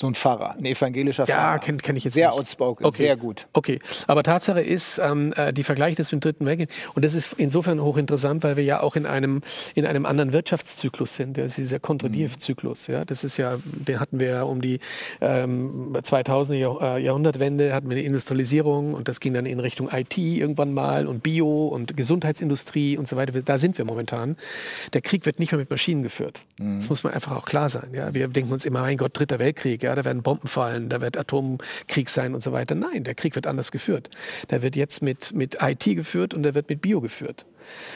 so 0.00 0.06
ein 0.06 0.14
Pfarrer, 0.14 0.56
ein 0.56 0.64
evangelischer 0.64 1.26
Pfarrer. 1.26 1.52
Ja, 1.52 1.58
kenne 1.58 1.76
kenn 1.76 1.94
ich 1.94 2.04
jetzt 2.04 2.14
Sehr 2.14 2.28
nicht. 2.28 2.38
outspoken, 2.38 2.86
okay. 2.86 2.96
sehr 2.96 3.16
gut. 3.18 3.48
Okay, 3.52 3.80
aber 4.06 4.22
Tatsache 4.22 4.62
ist, 4.62 4.98
ähm, 4.98 5.34
äh, 5.36 5.52
die 5.52 5.62
Vergleiche 5.62 5.96
des 5.96 6.10
mit 6.10 6.24
dem 6.24 6.30
Dritten 6.30 6.46
Weltkrieg, 6.46 6.70
und 6.94 7.04
das 7.04 7.12
ist 7.12 7.34
insofern 7.34 7.82
hochinteressant, 7.82 8.42
weil 8.42 8.56
wir 8.56 8.64
ja 8.64 8.80
auch 8.80 8.96
in 8.96 9.04
einem, 9.04 9.42
in 9.74 9.84
einem 9.84 10.06
anderen 10.06 10.32
Wirtschaftszyklus 10.32 11.16
sind. 11.16 11.36
Das 11.36 11.48
ist 11.48 11.58
dieser 11.58 11.80
Kontradiev-Zyklus. 11.80 12.86
Ja? 12.86 13.04
Das 13.04 13.24
ist 13.24 13.36
ja, 13.36 13.58
den 13.62 14.00
hatten 14.00 14.20
wir 14.20 14.28
ja 14.28 14.42
um 14.44 14.62
die 14.62 14.80
ähm, 15.20 15.92
2000er 15.92 16.54
Jahr, 16.54 16.96
äh, 16.96 17.02
Jahrhundertwende, 17.02 17.74
hatten 17.74 17.90
wir 17.90 17.98
die 17.98 18.06
Industrialisierung 18.06 18.94
und 18.94 19.06
das 19.06 19.20
ging 19.20 19.34
dann 19.34 19.44
in 19.44 19.60
Richtung 19.60 19.90
IT 19.92 20.16
irgendwann 20.16 20.72
mal 20.72 21.08
und 21.08 21.22
Bio 21.22 21.68
und 21.68 21.94
Gesundheitsindustrie 21.94 22.96
und 22.96 23.06
so 23.06 23.16
weiter. 23.16 23.38
Da 23.42 23.58
sind 23.58 23.76
wir 23.76 23.84
momentan. 23.84 24.38
Der 24.94 25.02
Krieg 25.02 25.26
wird 25.26 25.38
nicht 25.38 25.52
mehr 25.52 25.58
mit 25.58 25.68
Maschinen 25.68 26.02
geführt. 26.02 26.46
Mhm. 26.56 26.78
Das 26.78 26.88
muss 26.88 27.04
man 27.04 27.12
einfach 27.12 27.36
auch 27.36 27.44
klar 27.44 27.68
sein. 27.68 27.90
Ja? 27.92 28.14
Wir 28.14 28.28
denken 28.28 28.50
uns 28.50 28.64
immer, 28.64 28.80
mein 28.80 28.96
Gott, 28.96 29.10
Dritter 29.12 29.38
Weltkrieg. 29.38 29.82
Ja? 29.82 29.89
Ja, 29.90 29.96
da 29.96 30.04
werden 30.04 30.22
Bomben 30.22 30.46
fallen, 30.46 30.88
da 30.88 31.00
wird 31.00 31.16
Atomkrieg 31.16 32.08
sein 32.08 32.34
und 32.34 32.42
so 32.42 32.52
weiter. 32.52 32.76
Nein, 32.76 33.02
der 33.02 33.14
Krieg 33.14 33.34
wird 33.34 33.48
anders 33.48 33.72
geführt. 33.72 34.08
Der 34.50 34.62
wird 34.62 34.76
jetzt 34.76 35.02
mit, 35.02 35.34
mit 35.34 35.58
IT 35.60 35.84
geführt 35.84 36.32
und 36.32 36.44
der 36.44 36.54
wird 36.54 36.68
mit 36.68 36.80
Bio 36.80 37.00
geführt. 37.00 37.44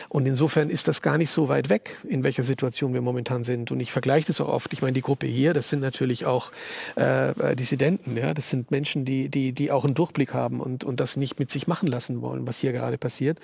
Und 0.09 0.27
insofern 0.27 0.71
ist 0.71 0.89
das 0.89 1.03
gar 1.03 1.19
nicht 1.19 1.31
so 1.31 1.49
weit 1.49 1.69
weg, 1.69 1.99
in 2.09 2.25
welcher 2.25 2.43
Situation 2.43 2.95
wir 2.95 3.01
momentan 3.01 3.45
sind. 3.45 3.71
Und 3.71 3.81
ich 3.81 3.93
vergleiche 3.93 4.27
das 4.27 4.41
auch 4.41 4.49
oft. 4.49 4.73
Ich 4.73 4.83
meine, 4.83 4.93
die 4.93 5.01
Gruppe 5.01 5.27
hier, 5.27 5.55
das 5.55 5.69
sind 5.69 5.81
natürlich 5.81 6.27
auch 6.27 6.53
äh, 6.97 7.55
Dissidenten. 7.57 8.17
Ja? 8.17 8.35
Das 8.35 8.51
sind 8.51 8.71
Menschen, 8.71 9.05
die, 9.05 9.29
die, 9.29 9.53
die 9.53 9.71
auch 9.71 9.85
einen 9.85 9.95
Durchblick 9.95 10.35
haben 10.35 10.61
und, 10.61 10.85
und 10.85 11.01
das 11.01 11.17
nicht 11.17 11.39
mit 11.39 11.51
sich 11.51 11.67
machen 11.67 11.89
lassen 11.89 12.21
wollen, 12.21 12.47
was 12.47 12.59
hier 12.59 12.73
gerade 12.73 12.99
passiert. 12.99 13.39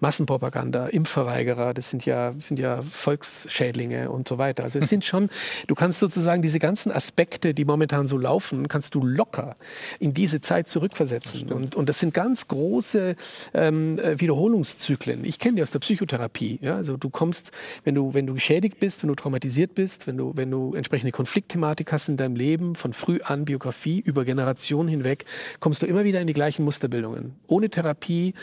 Massenpropaganda, 0.00 0.86
Impfverweigerer, 0.86 1.74
das 1.74 1.90
sind 1.90 2.06
ja, 2.06 2.34
sind 2.38 2.58
ja 2.58 2.82
Volksschädlinge 2.82 4.10
und 4.10 4.28
so 4.28 4.38
weiter. 4.38 4.64
Also 4.64 4.78
es 4.78 4.88
sind 4.88 5.04
schon, 5.04 5.30
du 5.66 5.74
kannst 5.74 6.00
sozusagen 6.00 6.42
diese 6.42 6.58
ganzen 6.58 6.92
Aspekte, 6.92 7.54
die 7.54 7.64
momentan 7.64 8.06
so 8.06 8.18
laufen, 8.18 8.68
kannst 8.68 8.94
du 8.94 9.04
locker 9.04 9.54
in 9.98 10.12
diese 10.12 10.40
Zeit 10.40 10.68
zurückversetzen. 10.68 11.52
Und, 11.52 11.76
und 11.76 11.88
das 11.88 11.98
sind 11.98 12.14
ganz 12.14 12.48
große 12.48 13.16
ähm, 13.54 13.98
äh, 13.98 14.20
Wiederholungszyklen. 14.20 15.24
Ich 15.24 15.38
kenne 15.38 15.56
die 15.56 15.62
aus 15.64 15.70
der 15.70 15.78
Psychotherapie. 15.78 16.58
Ja? 16.60 16.76
Also 16.76 16.96
du 16.96 17.08
kommst, 17.08 17.50
wenn 17.84 17.94
du, 17.94 18.12
wenn 18.12 18.26
du 18.26 18.34
geschädigt 18.34 18.78
bist, 18.78 19.02
wenn 19.02 19.08
du 19.08 19.14
traumatisiert 19.14 19.74
bist, 19.74 20.06
wenn 20.06 20.18
du, 20.18 20.32
wenn 20.36 20.50
du 20.50 20.74
entsprechende 20.74 21.10
Konfliktthematik 21.10 21.90
hast 21.90 22.08
in 22.08 22.18
deinem 22.18 22.36
Leben, 22.36 22.74
von 22.74 22.92
früh 22.92 23.18
an 23.24 23.46
Biografie 23.46 24.00
über 24.00 24.24
Generationen 24.24 24.88
hinweg, 24.88 25.24
kommst 25.58 25.80
du 25.80 25.86
immer 25.86 26.04
wieder 26.04 26.20
in 26.20 26.26
die 26.26 26.34
gleichen 26.34 26.64
Musterbildungen. 26.64 27.34
Ohne 27.46 27.70
Therapie 27.70 28.34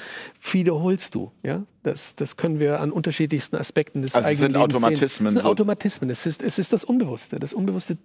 wiederholst 0.51 1.13
du. 1.13 1.31
Ja? 1.43 1.63
Das, 1.83 2.15
das 2.15 2.37
können 2.37 2.59
wir 2.59 2.79
an 2.79 2.91
unterschiedlichsten 2.91 3.55
Aspekten 3.55 4.03
des 4.03 4.13
also 4.13 4.27
eigenen 4.27 4.51
Lebens 4.53 4.75
Automatismen 4.75 5.29
sehen. 5.31 5.37
Es 5.37 5.43
sind 5.43 5.45
Automatismen. 5.45 6.09
Es 6.11 6.25
ist, 6.27 6.43
es 6.43 6.59
ist 6.59 6.73
das 6.73 6.83
Unbewusste. 6.83 7.39
Das 7.39 7.53
Unbewusste 7.53 7.97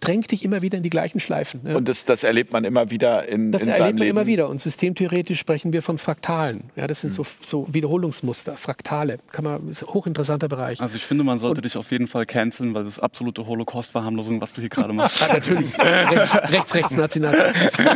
drängt 0.00 0.30
dich 0.30 0.44
immer 0.44 0.60
wieder 0.60 0.76
in 0.76 0.82
die 0.82 0.90
gleichen 0.90 1.20
Schleifen. 1.20 1.60
Ja. 1.64 1.76
Und 1.76 1.88
das, 1.88 2.04
das, 2.04 2.22
erlebt 2.22 2.52
man 2.52 2.64
immer 2.64 2.90
wieder 2.90 3.26
in, 3.26 3.50
das 3.50 3.62
in 3.62 3.68
seinem 3.68 3.80
erlebt 3.80 3.98
man 3.98 4.06
Leben. 4.06 4.18
immer 4.18 4.26
wieder. 4.26 4.48
Und 4.50 4.60
systemtheoretisch 4.60 5.38
sprechen 5.38 5.72
wir 5.72 5.80
von 5.80 5.96
Fraktalen. 5.96 6.64
Ja, 6.76 6.86
das 6.86 7.00
sind 7.00 7.16
hm. 7.16 7.24
so, 7.24 7.26
so, 7.40 7.66
Wiederholungsmuster, 7.72 8.58
Fraktale. 8.58 9.18
Kann 9.32 9.44
man, 9.44 9.68
ist 9.68 9.82
ein 9.82 9.94
hochinteressanter 9.94 10.48
Bereich. 10.48 10.82
Also 10.82 10.96
ich 10.96 11.04
finde, 11.04 11.24
man 11.24 11.38
sollte 11.38 11.60
Und, 11.60 11.64
dich 11.64 11.78
auf 11.78 11.90
jeden 11.92 12.08
Fall 12.08 12.26
canceln, 12.26 12.74
weil 12.74 12.84
das 12.84 13.00
absolute 13.00 13.46
Holocaust-Verharmlosung, 13.46 14.42
was 14.42 14.52
du 14.52 14.60
hier 14.60 14.68
gerade 14.68 14.92
machst. 14.92 15.20
ja, 15.20 15.28
natürlich. 15.32 15.78
rechts, 15.78 16.34
rechts, 16.50 16.74
rechts, 16.74 16.96
Nazi, 16.96 17.20
Nazi. 17.20 17.42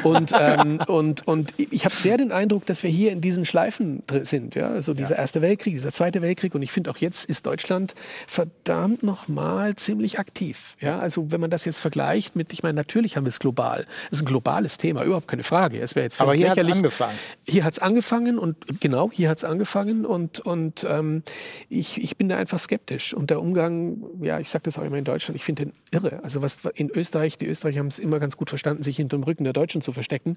Und, 0.04 0.32
ähm, 0.38 0.80
und, 0.86 1.26
und 1.28 1.52
ich 1.58 1.84
habe 1.84 1.94
sehr 1.94 2.16
den 2.16 2.32
Eindruck, 2.32 2.64
dass 2.64 2.82
wir 2.82 2.90
hier 2.90 3.12
in 3.12 3.20
diesen 3.20 3.44
Schleifen 3.44 4.02
sind. 4.22 4.54
Ja? 4.54 4.70
Also 4.70 4.94
dieser 4.94 5.16
ja. 5.16 5.17
Erste 5.18 5.42
Weltkrieg, 5.42 5.74
dieser 5.74 5.90
Zweite 5.90 6.22
Weltkrieg 6.22 6.54
und 6.54 6.62
ich 6.62 6.70
finde 6.70 6.90
auch 6.90 6.96
jetzt 6.98 7.24
ist 7.24 7.44
Deutschland 7.44 7.94
verdammt 8.28 9.02
nochmal 9.02 9.74
ziemlich 9.74 10.20
aktiv. 10.20 10.76
Ja, 10.80 11.00
also 11.00 11.32
wenn 11.32 11.40
man 11.40 11.50
das 11.50 11.64
jetzt 11.64 11.80
vergleicht 11.80 12.36
mit, 12.36 12.52
ich 12.52 12.62
meine, 12.62 12.74
natürlich 12.74 13.16
haben 13.16 13.24
wir 13.24 13.30
es 13.30 13.40
global. 13.40 13.86
Es 14.06 14.18
ist 14.18 14.22
ein 14.22 14.26
globales 14.26 14.78
Thema, 14.78 15.02
überhaupt 15.02 15.26
keine 15.26 15.42
Frage. 15.42 15.80
Es 15.80 15.96
wäre 15.96 16.04
jetzt 16.04 16.20
Aber 16.20 16.34
hier 16.34 16.50
hat 16.50 16.58
es 16.58 16.72
angefangen. 16.72 17.18
Hier 17.48 17.64
hat 17.64 17.72
es 17.72 17.78
angefangen 17.80 18.38
und 18.38 18.80
genau, 18.80 19.10
hier 19.12 19.28
hat 19.28 19.38
es 19.38 19.44
angefangen 19.44 20.06
und, 20.06 20.38
und 20.38 20.86
ähm, 20.88 21.24
ich, 21.68 22.00
ich 22.00 22.16
bin 22.16 22.28
da 22.28 22.36
einfach 22.36 22.60
skeptisch. 22.60 23.12
Und 23.12 23.30
der 23.30 23.40
Umgang, 23.40 24.04
ja, 24.22 24.38
ich 24.38 24.48
sage 24.50 24.62
das 24.64 24.78
auch 24.78 24.84
immer 24.84 24.98
in 24.98 25.04
Deutschland, 25.04 25.34
ich 25.34 25.44
finde 25.44 25.64
den 25.64 25.72
irre. 25.90 26.22
Also 26.22 26.42
was 26.42 26.60
in 26.74 26.90
Österreich, 26.90 27.36
die 27.38 27.46
Österreicher 27.46 27.80
haben 27.80 27.88
es 27.88 27.98
immer 27.98 28.20
ganz 28.20 28.36
gut 28.36 28.50
verstanden, 28.50 28.84
sich 28.84 28.96
hinter 28.96 29.16
dem 29.16 29.24
Rücken 29.24 29.42
der 29.42 29.52
Deutschen 29.52 29.82
zu 29.82 29.92
verstecken, 29.92 30.36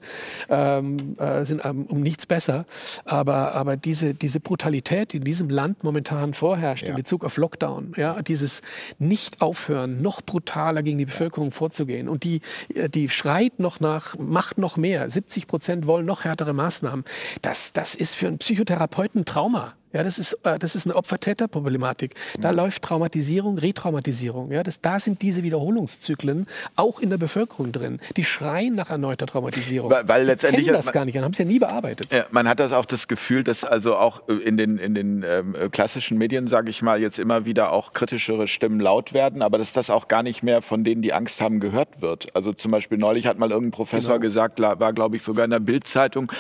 ähm, 0.50 1.16
äh, 1.20 1.46
sind 1.46 1.64
ähm, 1.66 1.86
um 1.86 2.02
nichts 2.02 2.26
besser. 2.26 2.66
Aber, 3.06 3.54
aber 3.54 3.78
diese, 3.78 4.16
diese 4.16 4.40
Brutalität, 4.40 4.71
die 4.72 5.18
in 5.18 5.24
diesem 5.24 5.50
Land 5.50 5.84
momentan 5.84 6.34
vorherrscht 6.34 6.84
ja. 6.84 6.90
in 6.90 6.96
Bezug 6.96 7.24
auf 7.24 7.38
Lockdown. 7.38 7.94
Ja, 7.98 8.22
dieses 8.22 8.62
Nicht-Aufhören, 9.00 10.02
noch 10.02 10.22
brutaler 10.22 10.84
gegen 10.84 10.98
die 10.98 11.06
Bevölkerung 11.06 11.52
vorzugehen. 11.52 12.10
Und 12.10 12.24
die, 12.24 12.42
äh, 12.74 12.90
die 12.90 13.10
schreit 13.10 13.60
noch 13.60 13.80
nach, 13.80 14.18
macht 14.18 14.58
noch 14.58 14.78
mehr. 14.78 15.10
70 15.10 15.48
Prozent 15.48 15.88
wollen 15.88 16.06
noch 16.06 16.24
härtere 16.24 16.54
Maßnahmen. 16.54 17.06
Das, 17.42 17.74
das 17.74 17.96
ist 17.96 18.16
für 18.16 18.28
einen 18.28 18.38
Psychotherapeuten 18.38 19.26
Trauma. 19.26 19.74
Ja, 19.94 20.04
das 20.04 20.20
ist, 20.20 20.34
äh, 20.44 20.58
das 20.58 20.76
ist 20.76 20.86
eine 20.86 20.96
Opfer-Täter-Problematik. 20.96 22.16
Da 22.40 22.52
mhm. 22.52 22.58
läuft 22.58 22.82
Traumatisierung, 22.84 23.58
Retraumatisierung. 23.58 24.52
Ja, 24.52 24.64
das, 24.64 24.82
da 24.82 25.00
sind 25.00 25.22
diese 25.22 25.44
Wiederholungszyklen 25.44 26.48
auch 26.76 27.00
in 27.00 27.10
der 27.10 27.18
Bevölkerung 27.18 27.72
drin. 27.72 28.00
Die 28.16 28.24
schreien 28.24 28.76
nach 28.76 28.90
erneuter 28.90 29.26
Traumatisierung. 29.26 29.92
Weil, 29.92 30.08
weil 30.08 30.24
letztendlich 30.26 30.66
die 30.66 30.72
das 30.72 30.92
gar 30.92 31.06
nicht, 31.06 31.18
haben 31.18 31.32
es 31.32 31.38
ja 31.38 31.46
nie 31.46 31.60
bearbeitet. 31.60 32.12
Ja, 32.12 32.26
man 32.32 32.48
hat 32.48 32.60
das 32.60 32.72
auch 32.74 32.86
das 32.86 33.08
Gefühl, 33.08 33.44
dass 33.44 33.64
also 33.64 33.96
auch 33.98 34.28
in 34.28 34.58
den, 34.58 34.78
in 34.78 34.96
den 34.96 35.24
ähm, 35.28 35.56
klassischen 35.72 36.18
Medien, 36.18 36.48
sage 36.48 36.70
ich 36.70 36.82
mal, 36.82 37.02
jetzt 37.02 37.20
immer 37.20 37.46
wieder 37.46 37.72
auch 37.72 37.94
kritischere 37.94 38.48
Stimmen 38.48 38.80
laut 38.80 39.14
werden, 39.14 39.42
aber 39.42 39.58
dass 39.58 39.74
das 39.74 39.90
auch 39.90 40.08
gar 40.08 40.24
nicht 40.24 40.44
mehr 40.44 40.62
von 40.62 40.84
denen, 40.84 41.02
die 41.02 41.14
Angst 41.14 41.42
haben, 41.42 41.60
gehört 41.60 42.02
wird. 42.02 42.36
Also 42.36 42.54
zum 42.54 42.72
Beispiel 42.72 42.98
neulich 42.98 43.28
hat 43.28 43.38
mal 43.38 43.52
irgendein 43.52 43.72
Professor 43.72 44.16
genau. 44.16 44.22
gesagt, 44.22 44.60
war 44.60 44.94
glaube 44.94 45.16
ich 45.16 45.24
sogar 45.24 45.46
in 45.46 45.52
der 45.52 45.60
Bildzeitung, 45.60 46.32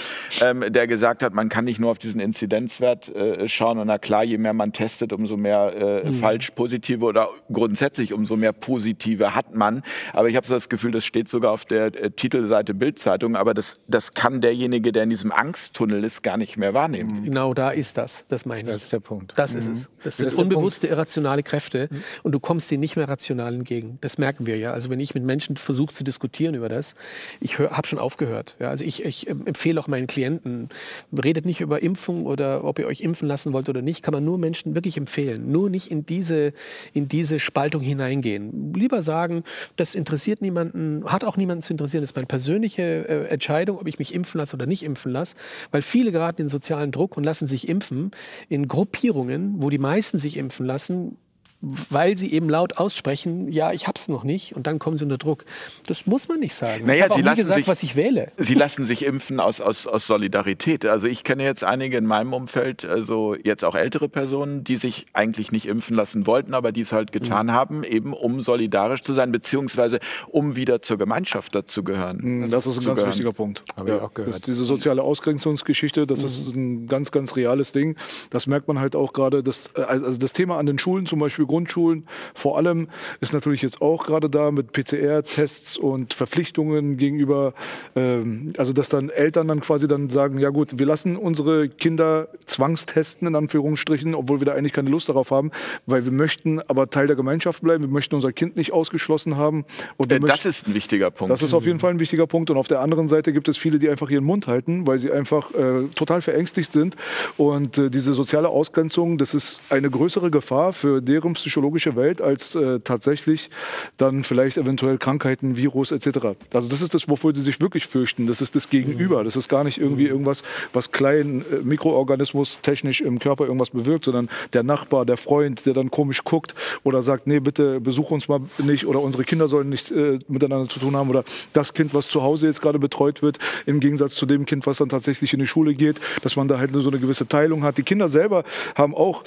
ähm, 0.42 0.64
der 0.70 0.88
gesagt 0.88 1.24
hat, 1.24 1.34
man 1.34 1.50
kann 1.50 1.66
nicht 1.66 1.80
nur 1.80 1.92
auf 1.92 2.00
diesen 2.00 2.22
Inzidenzwert 2.22 3.14
äh, 3.14 3.41
schauen. 3.48 3.80
Und 3.80 3.88
na 3.88 3.98
klar, 3.98 4.24
je 4.24 4.38
mehr 4.38 4.54
man 4.54 4.74
testet, 4.74 5.14
umso 5.14 5.38
mehr 5.38 5.74
äh, 6.04 6.08
mhm. 6.08 6.14
falsch 6.14 6.52
positive 6.52 7.06
oder 7.06 7.30
grundsätzlich 7.52 8.14
umso 8.14 8.36
mehr 8.36 8.54
positive 8.54 9.36
hat 9.36 9.56
man. 9.56 9.84
Aber 10.14 10.30
ich 10.30 10.36
habe 10.36 10.46
so 10.46 10.54
das 10.54 10.70
Gefühl, 10.70 10.92
das 10.92 11.06
steht 11.06 11.30
sogar 11.30 11.52
auf 11.52 11.66
der 11.66 11.86
äh, 11.88 12.12
Titelseite 12.12 12.74
Bildzeitung. 12.74 13.36
Aber 13.36 13.54
das, 13.54 13.82
das 13.88 14.14
kann 14.14 14.42
derjenige, 14.42 14.92
der 14.92 15.04
in 15.04 15.10
diesem 15.10 15.32
Angsttunnel 15.32 16.04
ist, 16.04 16.22
gar 16.22 16.38
nicht 16.38 16.58
mehr 16.58 16.74
wahrnehmen. 16.74 17.22
Mhm. 17.22 17.26
Genau 17.26 17.54
da 17.54 17.72
ist 17.72 17.98
das. 17.98 18.26
Das 18.28 18.46
meine 18.46 18.62
ich. 18.62 18.68
Das 18.68 18.84
ist 18.84 18.94
der 18.94 19.00
Punkt. 19.00 19.34
Das 19.36 19.54
mhm. 19.54 19.60
ist 19.60 19.68
es. 19.68 19.90
Das 20.04 20.18
sind 20.18 20.26
das 20.28 20.36
unbewusste, 20.36 20.88
irrationale 20.88 21.44
Kräfte. 21.44 21.90
Mhm. 21.92 22.04
Und 22.24 22.32
du 22.34 22.40
kommst 22.40 22.70
denen 22.72 22.82
nicht 22.82 22.96
mehr 22.96 23.08
rational 23.08 23.54
entgegen. 23.54 23.98
Das 24.02 24.18
merken 24.18 24.46
wir 24.46 24.58
ja. 24.58 24.72
Also 24.72 24.90
wenn 24.90 25.00
ich 25.00 25.14
mit 25.14 25.24
Menschen 25.24 25.58
versuche 25.58 25.94
zu 25.94 26.04
diskutieren 26.04 26.56
über 26.56 26.70
das, 26.70 26.96
ich 27.40 27.60
habe 27.60 27.88
schon 27.88 28.00
aufgehört. 28.00 28.56
Ja, 28.60 28.70
also 28.70 28.84
ich, 28.84 29.06
ich 29.06 29.28
empfehle 29.30 29.80
auch 29.80 29.88
meinen 29.88 30.08
Klienten, 30.08 30.70
redet 31.12 31.46
nicht 31.46 31.62
über 31.62 31.82
Impfung 31.82 32.26
oder 32.26 32.64
ob 32.64 32.80
ihr 32.80 32.88
euch 32.88 33.02
impfen 33.02 33.28
lassen 33.32 33.54
wollt 33.54 33.70
oder 33.70 33.82
nicht, 33.82 34.04
kann 34.04 34.14
man 34.14 34.26
nur 34.26 34.38
Menschen 34.38 34.76
wirklich 34.76 34.98
empfehlen. 34.98 35.52
Nur 35.52 35.70
nicht 35.70 35.88
in 35.88 36.06
diese, 36.06 36.52
in 36.94 37.08
diese 37.08 37.40
Spaltung 37.40 37.82
hineingehen. 37.82 38.74
Lieber 38.74 39.02
sagen, 39.02 39.44
das 39.78 39.96
interessiert 39.96 40.42
niemanden, 40.42 41.06
hat 41.06 41.24
auch 41.24 41.38
niemanden 41.38 41.62
zu 41.62 41.72
interessieren. 41.72 42.02
Das 42.02 42.12
ist 42.12 42.16
meine 42.16 42.28
persönliche 42.28 42.82
äh, 42.82 43.28
Entscheidung, 43.28 43.80
ob 43.80 43.88
ich 43.88 44.00
mich 44.00 44.14
impfen 44.14 44.38
lasse 44.40 44.56
oder 44.56 44.66
nicht 44.66 44.84
impfen 44.84 45.12
lasse. 45.14 45.36
Weil 45.72 45.82
viele 45.82 46.12
geraten 46.12 46.42
in 46.42 46.50
sozialen 46.50 46.92
Druck 46.92 47.16
und 47.16 47.24
lassen 47.24 47.48
sich 47.48 47.70
impfen 47.70 48.12
in 48.50 48.68
Gruppierungen, 48.68 49.56
wo 49.62 49.70
die 49.70 49.78
meisten 49.78 50.20
sich 50.20 50.36
impfen 50.36 50.66
lassen, 50.66 51.18
weil 51.62 52.18
sie 52.18 52.32
eben 52.34 52.50
laut 52.50 52.78
aussprechen, 52.78 53.52
ja, 53.52 53.72
ich 53.72 53.88
hab's 53.88 54.08
noch 54.08 54.24
nicht 54.24 54.56
und 54.56 54.66
dann 54.68 54.80
kommen 54.80 54.98
sie 54.98 55.04
unter 55.04 55.18
Druck. 55.20 55.46
Das 55.86 56.06
muss 56.08 56.28
man 56.28 56.40
nicht 56.40 56.56
sagen. 56.56 56.86
Naja, 56.88 57.06
ich 57.06 57.12
habe 57.12 57.20
nie 57.22 57.26
lassen 57.26 57.42
gesagt, 57.42 57.56
sich- 57.58 57.68
was 57.68 57.84
ich 57.84 57.96
wähle. 57.96 58.32
Sie 58.38 58.54
lassen 58.56 58.86
sich 58.86 59.06
impfen 59.06 59.40
aus, 59.40 59.62
aus, 59.62 59.86
aus 59.88 60.08
Solidarität. 60.08 60.86
Also 60.86 61.08
ich 61.08 61.24
kenne 61.24 61.44
jetzt 61.44 61.64
einige 61.64 61.98
in 61.98 62.06
meinem 62.06 62.34
Umfeld, 62.34 62.84
also 62.86 63.36
jetzt 63.36 63.64
auch 63.64 63.76
ältere 63.76 64.10
Personen, 64.10 64.64
die 64.64 64.78
sich 64.78 65.06
eigentlich 65.14 65.52
nicht 65.52 65.68
impfen 65.68 65.96
lassen 65.96 66.26
wollten, 66.26 66.54
aber 66.54 66.72
die 66.72 66.82
es 66.82 66.92
halt 66.94 67.12
getan 67.12 67.48
Mhm. 67.48 67.52
haben, 67.52 67.84
eben 67.84 68.14
um 68.14 68.42
solidarisch 68.42 69.02
zu 69.04 69.14
sein, 69.14 69.32
beziehungsweise 69.32 70.00
um 70.30 70.56
wieder 70.56 70.82
zur 70.82 70.98
Gemeinschaft 70.98 71.54
dazu 71.54 71.84
gehören. 71.84 72.50
Das 72.50 72.66
ist 72.66 72.78
ein 72.80 72.84
ganz 72.86 72.96
gehören. 72.98 73.10
wichtiger 73.12 73.32
Punkt. 73.34 73.64
Hab 73.78 73.88
ich 73.88 73.94
auch 73.94 74.14
gehört. 74.14 74.34
Das, 74.36 74.42
diese 74.42 74.64
soziale 74.66 75.04
Ausgrenzungsgeschichte, 75.04 76.08
das 76.08 76.24
ist 76.24 76.56
ein 76.56 76.88
ganz, 76.88 77.12
ganz 77.12 77.36
reales 77.36 77.72
Ding. 77.72 77.96
Das 78.32 78.48
merkt 78.48 78.68
man 78.68 78.80
halt 78.80 78.96
auch 78.96 79.14
gerade. 79.14 79.44
Das, 79.44 79.72
äh, 79.76 79.82
also 79.82 80.18
das 80.18 80.34
Thema 80.34 80.58
an 80.58 80.66
den 80.66 80.80
Schulen, 80.80 81.06
zum 81.06 81.20
Beispiel 81.20 81.46
Grundschulen, 81.52 82.06
vor 82.34 82.58
allem 82.58 82.88
ist 83.20 83.34
natürlich 83.34 83.62
jetzt 83.62 83.82
auch 83.82 84.06
gerade 84.06 84.30
da 84.30 84.52
mit 84.52 84.72
PCR-Tests 84.72 85.78
und 85.78 86.14
Verpflichtungen 86.14 86.96
gegenüber, 86.98 87.54
ähm, 87.96 88.54
also 88.58 88.72
dass 88.74 88.88
dann 88.90 89.10
Eltern 89.10 89.48
dann 89.50 89.60
quasi 89.60 89.88
dann 89.88 90.10
sagen, 90.10 90.40
ja 90.40 90.50
gut, 90.50 90.80
wir 90.80 90.86
lassen 90.86 91.18
unsere 91.18 91.68
Kinder 91.68 92.30
zwangstesten, 92.46 93.28
in 93.28 93.36
Anführungsstrichen, 93.36 94.16
obwohl 94.16 94.40
wir 94.40 94.46
da 94.46 94.54
eigentlich 94.54 94.74
keine 94.74 94.90
Lust 94.90 95.10
darauf 95.10 95.32
haben, 95.32 95.52
weil 95.86 96.06
wir 96.06 96.12
möchten 96.14 96.62
aber 96.68 96.90
Teil 96.90 97.08
der 97.08 97.16
Gemeinschaft 97.18 97.62
bleiben, 97.62 97.84
wir 97.84 97.90
möchten 97.90 98.16
unser 98.16 98.32
Kind 98.32 98.56
nicht 98.56 98.72
ausgeschlossen 98.72 99.36
haben. 99.36 99.66
Und 99.98 100.12
Äh, 100.12 100.20
Das 100.22 100.46
ist 100.46 100.68
ein 100.68 100.74
wichtiger 100.74 101.12
Punkt. 101.12 101.32
das 101.34 101.42
ist 101.42 101.54
auf 101.54 101.66
jeden 101.66 101.80
Fall 101.80 101.92
ein 101.92 102.00
wichtiger 102.00 102.28
Punkt. 102.28 102.50
Und 102.50 102.58
auf 102.58 102.68
der 102.70 102.80
anderen 102.80 103.08
Seite 103.10 103.34
gibt 103.34 103.50
es 103.50 103.58
viele, 103.58 103.78
die 103.80 103.90
einfach 103.90 104.10
ihren 104.10 104.24
Mund 104.24 104.48
halten, 104.48 104.88
weil 104.88 104.98
sie 105.00 105.12
einfach 105.12 105.52
äh, 105.54 105.88
total 105.96 106.22
verängstigt 106.22 106.72
sind. 106.72 106.96
Und 107.38 107.78
äh, 107.78 107.90
diese 107.90 108.14
soziale 108.14 108.48
Ausgrenzung, 108.50 109.18
das 109.18 109.34
ist 109.34 109.60
eine 109.70 109.90
größere 109.90 110.32
Gefahr 110.32 110.72
für 110.74 111.02
deren 111.02 111.34
psychologische 111.42 111.96
Welt 111.96 112.22
als 112.22 112.56
äh, 112.56 112.80
tatsächlich 112.80 113.50
dann 113.98 114.24
vielleicht 114.24 114.58
eventuell 114.58 114.98
Krankheiten, 114.98 115.58
Virus 115.58 115.92
etc. 115.92 116.36
Also 116.54 116.70
das 116.70 116.82
ist 116.82 116.94
das, 116.94 117.10
wofür 117.10 117.34
sie 117.34 117.42
sich 117.42 117.62
wirklich 117.62 117.88
fürchten. 117.88 118.28
Das 118.28 118.42
ist 118.42 118.56
das 118.56 118.70
Gegenüber. 118.70 119.24
Das 119.24 119.36
ist 119.36 119.50
gar 119.50 119.64
nicht 119.64 119.78
irgendwie 119.78 120.08
irgendwas, 120.08 120.44
was 120.74 120.92
klein 120.92 121.44
äh, 121.52 121.58
Mikroorganismus 121.64 122.60
technisch 122.62 123.02
im 123.02 123.20
Körper 123.20 123.46
irgendwas 123.46 123.72
bewirkt, 123.72 124.06
sondern 124.06 124.30
der 124.54 124.64
Nachbar, 124.64 125.06
der 125.06 125.18
Freund, 125.18 125.66
der 125.66 125.74
dann 125.74 125.92
komisch 125.92 126.24
guckt 126.24 126.56
oder 126.84 127.02
sagt, 127.04 127.28
nee, 127.28 127.40
bitte 127.40 127.80
besuch 127.80 128.12
uns 128.12 128.28
mal 128.28 128.42
nicht 128.58 128.86
oder 128.86 129.02
unsere 129.02 129.24
Kinder 129.24 129.48
sollen 129.48 129.70
nichts 129.70 129.92
äh, 129.92 130.20
miteinander 130.28 130.70
zu 130.70 130.80
tun 130.80 130.96
haben 130.96 131.10
oder 131.10 131.24
das 131.54 131.74
Kind, 131.74 131.94
was 131.94 132.08
zu 132.08 132.24
Hause 132.24 132.48
jetzt 132.48 132.62
gerade 132.62 132.80
betreut 132.80 133.22
wird, 133.22 133.40
im 133.66 133.80
Gegensatz 133.80 134.16
zu 134.16 134.26
dem 134.26 134.46
Kind, 134.46 134.66
was 134.66 134.78
dann 134.78 134.90
tatsächlich 134.90 135.34
in 135.34 135.40
die 135.40 135.48
Schule 135.48 135.74
geht, 135.74 136.00
dass 136.22 136.36
man 136.36 136.48
da 136.48 136.58
halt 136.58 136.72
so 136.74 136.90
eine 136.90 137.00
gewisse 137.00 137.28
Teilung 137.28 137.64
hat. 137.64 137.78
Die 137.78 137.84
Kinder 137.84 138.10
selber 138.10 138.44
haben 138.76 138.96
auch 138.96 139.24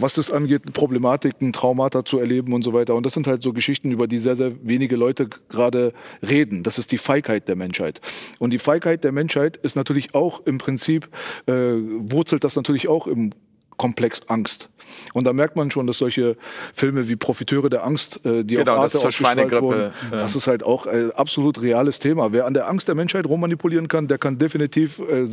was 0.00 0.14
das 0.14 0.30
angeht, 0.30 0.72
Problematiken, 0.72 1.52
Traumata 1.52 2.04
zu 2.04 2.18
erleben 2.18 2.52
und 2.52 2.62
so 2.62 2.72
weiter. 2.72 2.94
Und 2.94 3.06
das 3.06 3.14
sind 3.14 3.26
halt 3.26 3.42
so 3.42 3.52
Geschichten, 3.52 3.90
über 3.90 4.06
die 4.06 4.18
sehr, 4.18 4.36
sehr 4.36 4.52
wenige 4.62 4.96
Leute 4.96 5.28
gerade 5.48 5.92
reden. 6.22 6.62
Das 6.62 6.78
ist 6.78 6.92
die 6.92 6.98
Feigheit 6.98 7.48
der 7.48 7.56
Menschheit. 7.56 8.00
Und 8.38 8.52
die 8.52 8.58
Feigheit 8.58 9.04
der 9.04 9.12
Menschheit 9.12 9.56
ist 9.56 9.76
natürlich 9.76 10.14
auch 10.14 10.46
im 10.46 10.58
Prinzip, 10.58 11.08
äh, 11.46 11.52
wurzelt 11.52 12.44
das 12.44 12.56
natürlich 12.56 12.88
auch 12.88 13.06
im 13.06 13.32
Komplex 13.80 14.20
Angst. 14.28 14.68
Und 15.14 15.26
da 15.26 15.32
merkt 15.32 15.56
man 15.56 15.70
schon, 15.70 15.86
dass 15.86 15.96
solche 15.96 16.36
Filme 16.74 17.08
wie 17.08 17.16
Profiteure 17.16 17.70
der 17.70 17.82
Angst, 17.84 18.20
äh, 18.26 18.44
die 18.44 18.56
Genau, 18.56 18.76
auf 18.76 18.92
das 18.92 18.96
Arte 18.96 19.08
ausgestrahlt 19.08 19.38
Schweinegrippe, 19.38 19.62
wurden, 19.62 19.92
ja. 20.10 20.18
das 20.18 20.36
ist 20.36 20.46
halt 20.46 20.62
auch 20.62 20.86
ein 20.86 21.12
absolut 21.12 21.62
reales 21.62 21.98
Thema. 21.98 22.30
Wer 22.30 22.44
an 22.44 22.52
der 22.52 22.68
Angst 22.68 22.88
der 22.88 22.94
Menschheit 22.94 23.24
rummanipulieren 23.24 23.88
kann, 23.88 24.06
der 24.06 24.18
kann 24.18 24.36
definitiv 24.36 24.98
äh, 24.98 25.28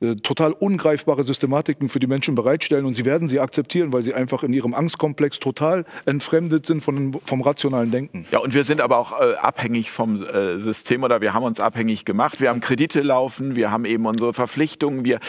äh, 0.00 0.16
total 0.16 0.52
ungreifbare 0.52 1.24
Systematiken 1.24 1.90
für 1.90 2.00
die 2.00 2.06
Menschen 2.06 2.34
bereitstellen 2.34 2.86
und 2.86 2.94
sie 2.94 3.04
werden 3.04 3.28
sie 3.28 3.38
akzeptieren, 3.38 3.92
weil 3.92 4.00
sie 4.00 4.14
einfach 4.14 4.44
in 4.44 4.54
ihrem 4.54 4.72
Angstkomplex 4.72 5.38
total 5.40 5.84
entfremdet 6.06 6.64
sind 6.64 6.80
von, 6.80 7.18
vom 7.26 7.42
rationalen 7.42 7.90
Denken. 7.90 8.24
Ja, 8.30 8.38
und 8.38 8.54
wir 8.54 8.64
sind 8.64 8.80
aber 8.80 8.96
auch 8.96 9.20
äh, 9.20 9.34
abhängig 9.34 9.90
vom 9.90 10.16
äh, 10.16 10.58
System 10.58 11.02
oder 11.02 11.20
wir 11.20 11.34
haben 11.34 11.44
uns 11.44 11.60
abhängig 11.60 12.06
gemacht. 12.06 12.40
Wir 12.40 12.48
haben 12.48 12.60
Kredite 12.60 13.02
laufen, 13.02 13.56
wir 13.56 13.70
haben 13.70 13.84
eben 13.84 14.06
unsere 14.06 14.32
Verpflichtungen. 14.32 15.04
Wir, 15.04 15.20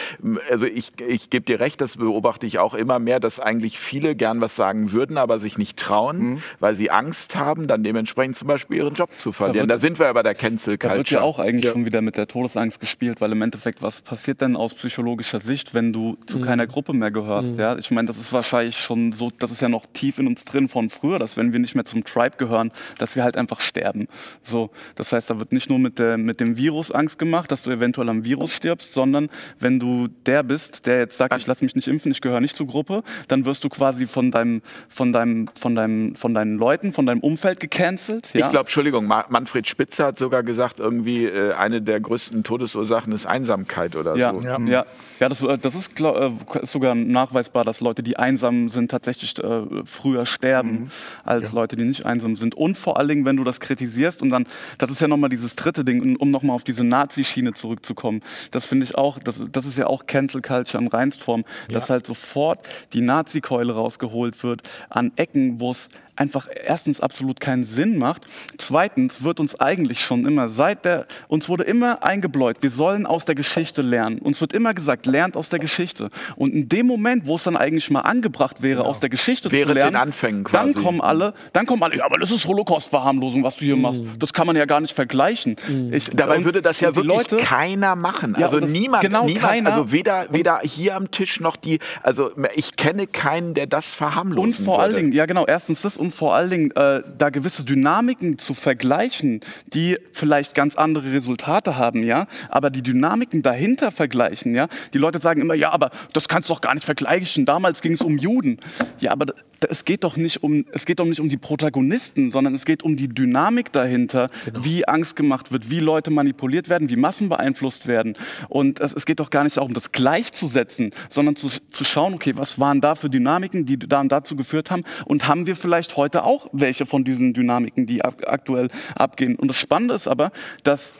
also 0.50 0.64
ich, 0.64 0.92
ich 1.06 1.28
gebe 1.28 1.44
dir 1.44 1.60
recht, 1.60 1.82
das 1.82 1.98
beobachte 1.98 2.45
ich 2.46 2.58
auch 2.58 2.74
immer 2.74 2.98
mehr, 2.98 3.20
dass 3.20 3.40
eigentlich 3.40 3.78
viele 3.78 4.14
gern 4.16 4.40
was 4.40 4.56
sagen 4.56 4.92
würden, 4.92 5.18
aber 5.18 5.38
sich 5.38 5.58
nicht 5.58 5.78
trauen, 5.78 6.42
weil 6.60 6.74
sie 6.74 6.90
Angst 6.90 7.36
haben, 7.36 7.66
dann 7.66 7.82
dementsprechend 7.82 8.36
zum 8.36 8.48
Beispiel 8.48 8.78
ihren 8.78 8.94
Job 8.94 9.10
zu 9.16 9.32
verlieren. 9.32 9.68
Da, 9.68 9.74
wird- 9.74 9.80
sind 9.82 9.98
wir 9.98 10.06
ja 10.06 10.12
bei 10.12 10.22
der 10.22 10.34
Cancel 10.34 10.78
Da 10.78 10.88
wird 10.90 10.94
Culture. 10.96 11.20
ja 11.20 11.24
auch 11.26 11.38
eigentlich 11.38 11.70
schon 11.70 11.84
wieder 11.84 12.00
mit 12.02 12.16
der 12.16 12.26
Todesangst 12.26 12.80
gespielt, 12.80 13.20
weil 13.20 13.32
im 13.32 13.42
Endeffekt, 13.42 13.82
was 13.82 14.00
passiert 14.00 14.40
denn 14.40 14.56
aus 14.56 14.74
psychologischer 14.74 15.40
Sicht, 15.40 15.74
wenn 15.74 15.92
du 15.92 16.16
zu 16.26 16.40
keiner 16.40 16.66
Gruppe 16.66 16.92
mehr 16.92 17.10
gehörst? 17.10 17.56
Ja? 17.58 17.76
Ich 17.76 17.90
meine, 17.90 18.06
das 18.08 18.18
ist 18.18 18.32
wahrscheinlich 18.32 18.78
schon 18.78 19.12
so, 19.12 19.30
das 19.38 19.50
ist 19.50 19.62
ja 19.62 19.68
noch 19.68 19.84
tief 19.92 20.18
in 20.18 20.26
uns 20.26 20.44
drin 20.44 20.68
von 20.68 20.88
früher, 20.90 21.18
dass 21.18 21.36
wenn 21.36 21.52
wir 21.52 21.60
nicht 21.60 21.74
mehr 21.74 21.84
zum 21.84 22.04
Tribe 22.04 22.36
gehören, 22.38 22.72
dass 22.98 23.16
wir 23.16 23.24
halt 23.24 23.36
einfach 23.36 23.60
sterben. 23.60 24.08
So, 24.42 24.70
das 24.94 25.12
heißt, 25.12 25.28
da 25.30 25.38
wird 25.38 25.52
nicht 25.52 25.68
nur 25.70 25.78
mit, 25.78 25.98
der, 25.98 26.16
mit 26.18 26.40
dem 26.40 26.56
Virus 26.56 26.90
Angst 26.90 27.18
gemacht, 27.18 27.50
dass 27.50 27.62
du 27.64 27.70
eventuell 27.70 28.08
am 28.08 28.24
Virus 28.24 28.52
stirbst, 28.54 28.92
sondern 28.92 29.28
wenn 29.58 29.78
du 29.80 30.08
der 30.26 30.42
bist, 30.42 30.86
der 30.86 30.98
jetzt 30.98 31.16
sagt, 31.18 31.36
ich 31.36 31.46
lasse 31.46 31.64
mich 31.64 31.74
nicht 31.74 31.88
impfen, 31.88 32.10
ich 32.12 32.20
gehöre 32.20 32.35
nicht 32.40 32.56
zur 32.56 32.66
Gruppe, 32.66 33.02
dann 33.28 33.44
wirst 33.44 33.64
du 33.64 33.68
quasi 33.68 34.06
von 34.06 34.30
deinem, 34.30 34.62
von 34.88 35.12
deinem, 35.12 35.48
von 35.54 35.74
deinem, 35.74 36.14
von 36.14 36.34
deinen 36.34 36.58
Leuten, 36.58 36.92
von 36.92 37.06
deinem 37.06 37.20
Umfeld 37.20 37.60
gecancelt. 37.60 38.32
Ja? 38.34 38.40
Ich 38.40 38.50
glaube, 38.50 38.60
Entschuldigung, 38.66 39.06
Ma 39.06 39.24
Manfred 39.28 39.66
Spitzer 39.66 40.06
hat 40.06 40.18
sogar 40.18 40.42
gesagt, 40.42 40.80
irgendwie 40.80 41.24
äh, 41.24 41.52
eine 41.52 41.82
der 41.82 42.00
größten 42.00 42.44
Todesursachen 42.44 43.12
ist 43.12 43.26
Einsamkeit 43.26 43.96
oder 43.96 44.16
Ja, 44.16 44.32
so. 44.32 44.40
ja, 44.40 44.58
ja. 44.60 44.84
ja 45.20 45.28
das, 45.28 45.40
äh, 45.42 45.58
das 45.58 45.74
ist, 45.74 45.94
glaub, 45.94 46.16
äh, 46.16 46.60
ist 46.62 46.72
sogar 46.72 46.94
nachweisbar, 46.94 47.64
dass 47.64 47.80
Leute, 47.80 48.02
die 48.02 48.16
einsam 48.16 48.68
sind, 48.68 48.90
tatsächlich 48.90 49.38
äh, 49.42 49.62
früher 49.84 50.26
sterben 50.26 50.90
als 51.24 51.52
Leute, 51.52 51.76
die 51.76 51.84
nicht 51.84 52.06
einsam 52.06 52.36
sind. 52.36 52.54
Und 52.54 52.76
vor 52.76 52.98
allen 52.98 53.08
Dingen, 53.08 53.24
wenn 53.24 53.36
du 53.36 53.44
das 53.44 53.60
kritisierst 53.60 54.22
und 54.22 54.30
dann, 54.30 54.46
das 54.78 54.90
ist 54.90 55.00
ja 55.00 55.08
nochmal 55.08 55.30
dieses 55.30 55.56
dritte 55.56 55.84
Ding, 55.84 56.16
um 56.16 56.30
nochmal 56.30 56.54
auf 56.54 56.64
diese 56.64 56.84
Nazi-Schiene 56.84 57.54
zurückzukommen. 57.54 58.22
Das 58.50 58.66
finde 58.66 58.84
ich 58.84 58.94
auch, 58.94 59.18
das, 59.18 59.42
das 59.50 59.66
ist 59.66 59.78
ja 59.78 59.86
auch 59.86 60.06
Cancel 60.06 60.42
Culture 60.42 60.82
in 60.82 60.88
Reinstform, 60.88 61.44
dass 61.68 61.90
halt 61.90 62.06
sofort 62.26 62.66
die 62.92 63.00
Nazi-Keule 63.00 63.72
rausgeholt 63.72 64.42
wird 64.42 64.62
an 64.90 65.12
Ecken, 65.16 65.60
wo 65.60 65.70
es 65.70 65.88
einfach 66.16 66.48
erstens 66.64 67.00
absolut 67.00 67.40
keinen 67.40 67.64
Sinn 67.64 67.98
macht. 67.98 68.22
Zweitens 68.58 69.22
wird 69.22 69.38
uns 69.40 69.58
eigentlich 69.60 70.00
schon 70.04 70.24
immer 70.26 70.48
seit 70.48 70.84
der, 70.84 71.06
uns 71.28 71.48
wurde 71.48 71.64
immer 71.64 72.02
eingebläut, 72.02 72.56
wir 72.62 72.70
sollen 72.70 73.06
aus 73.06 73.24
der 73.24 73.34
Geschichte 73.34 73.82
lernen. 73.82 74.18
Uns 74.18 74.40
wird 74.40 74.52
immer 74.52 74.74
gesagt, 74.74 75.06
lernt 75.06 75.36
aus 75.36 75.48
der 75.48 75.58
Geschichte. 75.58 76.10
Und 76.36 76.52
in 76.54 76.68
dem 76.68 76.86
Moment, 76.86 77.26
wo 77.26 77.36
es 77.36 77.42
dann 77.44 77.56
eigentlich 77.56 77.90
mal 77.90 78.00
angebracht 78.00 78.62
wäre, 78.62 78.84
aus 78.84 79.00
der 79.00 79.10
Geschichte 79.10 79.50
Während 79.52 79.68
zu 79.68 79.74
lernen, 79.74 79.92
den 79.92 80.00
Anfängen 80.00 80.44
dann 80.44 80.72
quasi. 80.72 80.82
kommen 80.84 81.00
alle, 81.00 81.34
dann 81.52 81.66
kommen 81.66 81.82
alle, 81.82 81.96
ja, 81.98 82.04
aber 82.04 82.18
das 82.18 82.30
ist 82.30 82.46
Holocaust-Verharmlosung, 82.46 83.42
was 83.42 83.56
du 83.56 83.64
hier 83.64 83.76
machst. 83.76 84.02
Das 84.18 84.32
kann 84.32 84.46
man 84.46 84.56
ja 84.56 84.64
gar 84.64 84.80
nicht 84.80 84.94
vergleichen. 84.94 85.56
Ich, 85.92 86.06
Dabei 86.10 86.38
und- 86.38 86.44
würde 86.44 86.62
das 86.62 86.80
ja 86.80 86.94
wirklich 86.94 87.14
Leute, 87.16 87.36
keiner 87.38 87.94
machen. 87.96 88.34
Ja, 88.38 88.44
also 88.46 88.56
und 88.56 88.62
das- 88.62 88.70
niemand, 88.72 89.02
genau 89.02 89.26
niemand 89.26 89.42
keiner. 89.44 89.72
also 89.72 89.92
weder, 89.92 90.26
weder 90.30 90.60
hier 90.62 90.96
am 90.96 91.10
Tisch 91.10 91.40
noch 91.40 91.56
die, 91.56 91.78
also 92.02 92.30
ich 92.54 92.76
kenne 92.76 93.06
keinen, 93.06 93.54
der 93.54 93.66
das 93.66 93.92
verharmlosen 93.94 94.52
Und 94.52 94.54
vor 94.64 94.80
allen 94.80 94.92
würde. 94.92 95.00
Dingen, 95.02 95.12
ja 95.12 95.26
genau, 95.26 95.44
erstens 95.46 95.82
das 95.82 95.96
und 95.96 96.05
vor 96.10 96.34
allen 96.34 96.50
Dingen 96.50 96.70
äh, 96.72 97.02
da 97.16 97.30
gewisse 97.30 97.64
Dynamiken 97.64 98.38
zu 98.38 98.54
vergleichen, 98.54 99.40
die 99.66 99.96
vielleicht 100.12 100.54
ganz 100.54 100.76
andere 100.76 101.12
Resultate 101.12 101.76
haben, 101.76 102.02
ja, 102.02 102.26
aber 102.48 102.70
die 102.70 102.82
Dynamiken 102.82 103.42
dahinter 103.42 103.90
vergleichen, 103.90 104.54
ja. 104.54 104.68
Die 104.94 104.98
Leute 104.98 105.18
sagen 105.18 105.40
immer, 105.40 105.54
ja, 105.54 105.70
aber 105.70 105.90
das 106.12 106.28
kannst 106.28 106.48
du 106.48 106.54
doch 106.54 106.60
gar 106.60 106.74
nicht 106.74 106.84
vergleichen. 106.84 107.46
Damals 107.46 107.82
ging 107.82 107.92
es 107.92 108.00
um 108.00 108.18
Juden. 108.18 108.58
Ja, 109.00 109.12
aber 109.12 109.26
es 109.68 109.84
geht 109.84 110.04
doch 110.04 110.16
nicht 110.16 110.42
um, 110.42 110.64
es 110.72 110.84
geht 110.84 110.98
doch 110.98 111.06
nicht 111.06 111.20
um 111.20 111.28
die 111.28 111.36
Protagonisten, 111.36 112.30
sondern 112.30 112.54
es 112.54 112.64
geht 112.64 112.82
um 112.82 112.96
die 112.96 113.08
Dynamik 113.08 113.72
dahinter, 113.72 114.30
wie 114.60 114.86
Angst 114.86 115.16
gemacht 115.16 115.52
wird, 115.52 115.70
wie 115.70 115.80
Leute 115.80 116.10
manipuliert 116.10 116.68
werden, 116.68 116.88
wie 116.90 116.96
Massen 116.96 117.28
beeinflusst 117.28 117.86
werden. 117.86 118.16
Und 118.48 118.80
es, 118.80 118.92
es 118.92 119.06
geht 119.06 119.20
doch 119.20 119.30
gar 119.30 119.44
nicht 119.44 119.56
darum, 119.56 119.74
das 119.74 119.92
gleichzusetzen, 119.92 120.90
sondern 121.08 121.36
zu, 121.36 121.48
zu 121.48 121.84
schauen, 121.84 122.14
okay, 122.14 122.32
was 122.36 122.58
waren 122.58 122.80
da 122.80 122.94
für 122.94 123.10
Dynamiken, 123.10 123.64
die 123.64 123.78
da 123.78 124.00
und 124.00 124.10
dazu 124.10 124.36
geführt 124.36 124.70
haben 124.70 124.84
und 125.04 125.28
haben 125.28 125.46
wir 125.46 125.56
vielleicht 125.56 125.95
heute 125.96 126.24
auch 126.24 126.48
welche 126.52 126.86
von 126.86 127.04
diesen 127.04 127.32
Dynamiken, 127.34 127.86
die 127.86 128.04
ak 128.04 128.26
aktuell 128.26 128.68
abgehen. 128.94 129.36
Und 129.36 129.48
das 129.48 129.58
Spannende 129.58 129.94
ist 129.94 130.08
aber, 130.08 130.30
dass 130.62 130.94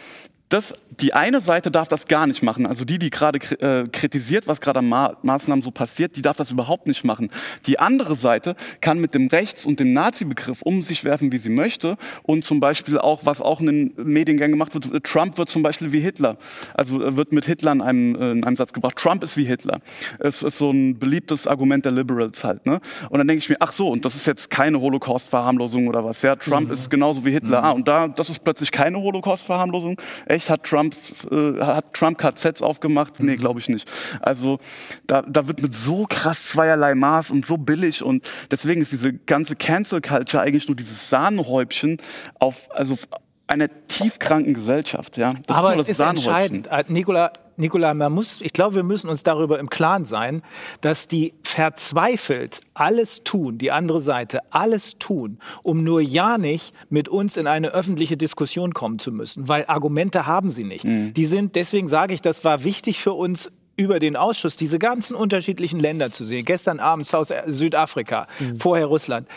das, 0.48 0.74
die 1.00 1.12
eine 1.12 1.40
Seite 1.40 1.70
darf 1.70 1.88
das 1.88 2.06
gar 2.06 2.26
nicht 2.26 2.42
machen. 2.42 2.66
Also 2.66 2.84
die, 2.84 2.98
die 2.98 3.10
gerade 3.10 3.38
äh, 3.60 3.88
kritisiert, 3.88 4.46
was 4.46 4.60
gerade 4.60 4.78
an 4.78 4.88
Ma 4.88 5.16
Maßnahmen 5.22 5.60
so 5.60 5.72
passiert, 5.72 6.16
die 6.16 6.22
darf 6.22 6.36
das 6.36 6.52
überhaupt 6.52 6.86
nicht 6.86 7.04
machen. 7.04 7.30
Die 7.66 7.78
andere 7.80 8.14
Seite 8.14 8.54
kann 8.80 9.00
mit 9.00 9.14
dem 9.14 9.26
Rechts- 9.26 9.66
und 9.66 9.80
dem 9.80 9.92
Nazi-Begriff 9.92 10.62
um 10.62 10.82
sich 10.82 11.02
werfen, 11.02 11.32
wie 11.32 11.38
sie 11.38 11.48
möchte. 11.48 11.96
Und 12.22 12.44
zum 12.44 12.60
Beispiel 12.60 12.98
auch, 12.98 13.24
was 13.24 13.40
auch 13.40 13.60
in 13.60 13.66
den 13.66 13.94
Medien 13.96 14.36
gern 14.36 14.52
gemacht 14.52 14.72
wird, 14.74 15.04
Trump 15.04 15.36
wird 15.36 15.48
zum 15.48 15.62
Beispiel 15.62 15.92
wie 15.92 16.00
Hitler. 16.00 16.36
Also 16.74 17.02
äh, 17.02 17.16
wird 17.16 17.32
mit 17.32 17.44
Hitler 17.44 17.72
in 17.72 17.80
einem, 17.82 18.14
äh, 18.14 18.30
in 18.30 18.44
einem 18.44 18.56
Satz 18.56 18.72
gebracht, 18.72 18.96
Trump 18.96 19.24
ist 19.24 19.36
wie 19.36 19.44
Hitler. 19.44 19.80
Es 20.20 20.44
ist 20.44 20.58
so 20.58 20.70
ein 20.70 20.98
beliebtes 20.98 21.48
Argument 21.48 21.84
der 21.84 21.92
Liberals 21.92 22.44
halt. 22.44 22.66
Ne? 22.66 22.80
Und 23.10 23.18
dann 23.18 23.26
denke 23.26 23.40
ich 23.40 23.48
mir, 23.48 23.56
ach 23.58 23.72
so, 23.72 23.88
und 23.88 24.04
das 24.04 24.14
ist 24.14 24.26
jetzt 24.26 24.48
keine 24.48 24.80
Holocaust-Verharmlosung 24.80 25.88
oder 25.88 26.04
was. 26.04 26.22
Ja, 26.22 26.36
Trump 26.36 26.70
ist 26.70 26.88
genauso 26.88 27.24
wie 27.24 27.32
Hitler. 27.32 27.64
Ah, 27.64 27.70
und 27.72 27.88
da, 27.88 28.06
das 28.06 28.30
ist 28.30 28.44
plötzlich 28.44 28.70
keine 28.70 28.98
Holocaust-Verharmlosung. 28.98 30.00
Echt, 30.36 30.50
hat 30.50 30.64
Trump, 30.64 30.94
äh, 31.30 31.60
hat 31.60 31.94
Trump 31.94 32.18
KZs 32.18 32.62
aufgemacht? 32.62 33.20
Nee, 33.20 33.36
glaube 33.36 33.60
ich 33.60 33.68
nicht. 33.68 33.90
Also 34.20 34.58
da, 35.06 35.22
da 35.22 35.46
wird 35.48 35.60
mit 35.60 35.74
so 35.74 36.06
krass 36.08 36.46
zweierlei 36.46 36.94
Maß 36.94 37.30
und 37.30 37.44
so 37.44 37.56
billig 37.56 38.02
und 38.02 38.28
deswegen 38.50 38.82
ist 38.82 38.92
diese 38.92 39.12
ganze 39.12 39.56
Cancel 39.56 40.00
Culture 40.00 40.42
eigentlich 40.42 40.68
nur 40.68 40.76
dieses 40.76 41.08
Sahnehäubchen 41.10 41.98
auf, 42.38 42.68
also 42.72 42.96
einer 43.46 43.68
tiefkranken 43.88 44.54
Gesellschaft. 44.54 45.16
Ja? 45.16 45.34
Das 45.46 45.56
Aber 45.56 45.70
nur 45.74 45.80
es 45.80 45.86
das 45.86 45.98
ist 45.98 46.00
entscheidend. 46.00 46.68
Äh, 46.68 46.84
Nikola, 46.88 47.32
Nikola, 47.56 47.94
man 47.94 48.12
muss, 48.12 48.40
ich 48.42 48.52
glaube, 48.52 48.76
wir 48.76 48.82
müssen 48.82 49.08
uns 49.08 49.22
darüber 49.22 49.58
im 49.58 49.70
Klaren 49.70 50.04
sein, 50.04 50.42
dass 50.80 51.08
die 51.08 51.34
verzweifelt 51.42 52.60
alles 52.74 53.24
tun, 53.24 53.58
die 53.58 53.70
andere 53.70 54.00
Seite 54.00 54.40
alles 54.50 54.98
tun, 54.98 55.38
um 55.62 55.82
nur 55.84 56.00
ja 56.00 56.38
nicht 56.38 56.74
mit 56.90 57.08
uns 57.08 57.36
in 57.36 57.46
eine 57.46 57.68
öffentliche 57.68 58.16
Diskussion 58.16 58.74
kommen 58.74 58.98
zu 58.98 59.12
müssen, 59.12 59.48
weil 59.48 59.64
Argumente 59.66 60.26
haben 60.26 60.50
sie 60.50 60.64
nicht. 60.64 60.84
Die 60.84 61.26
sind, 61.26 61.54
deswegen 61.56 61.88
sage 61.88 62.14
ich, 62.14 62.20
das 62.20 62.44
war 62.44 62.64
wichtig 62.64 63.00
für 63.00 63.12
uns 63.12 63.50
über 63.76 64.00
den 64.00 64.16
Ausschuss 64.16 64.56
diese 64.56 64.78
ganzen 64.78 65.14
unterschiedlichen 65.14 65.78
Länder 65.78 66.10
zu 66.10 66.24
sehen. 66.24 66.44
Gestern 66.44 66.80
Abend 66.80 67.06
South 67.06 67.28
Südafrika, 67.46 68.26
vorher 68.58 68.86
Russland. 68.86 69.28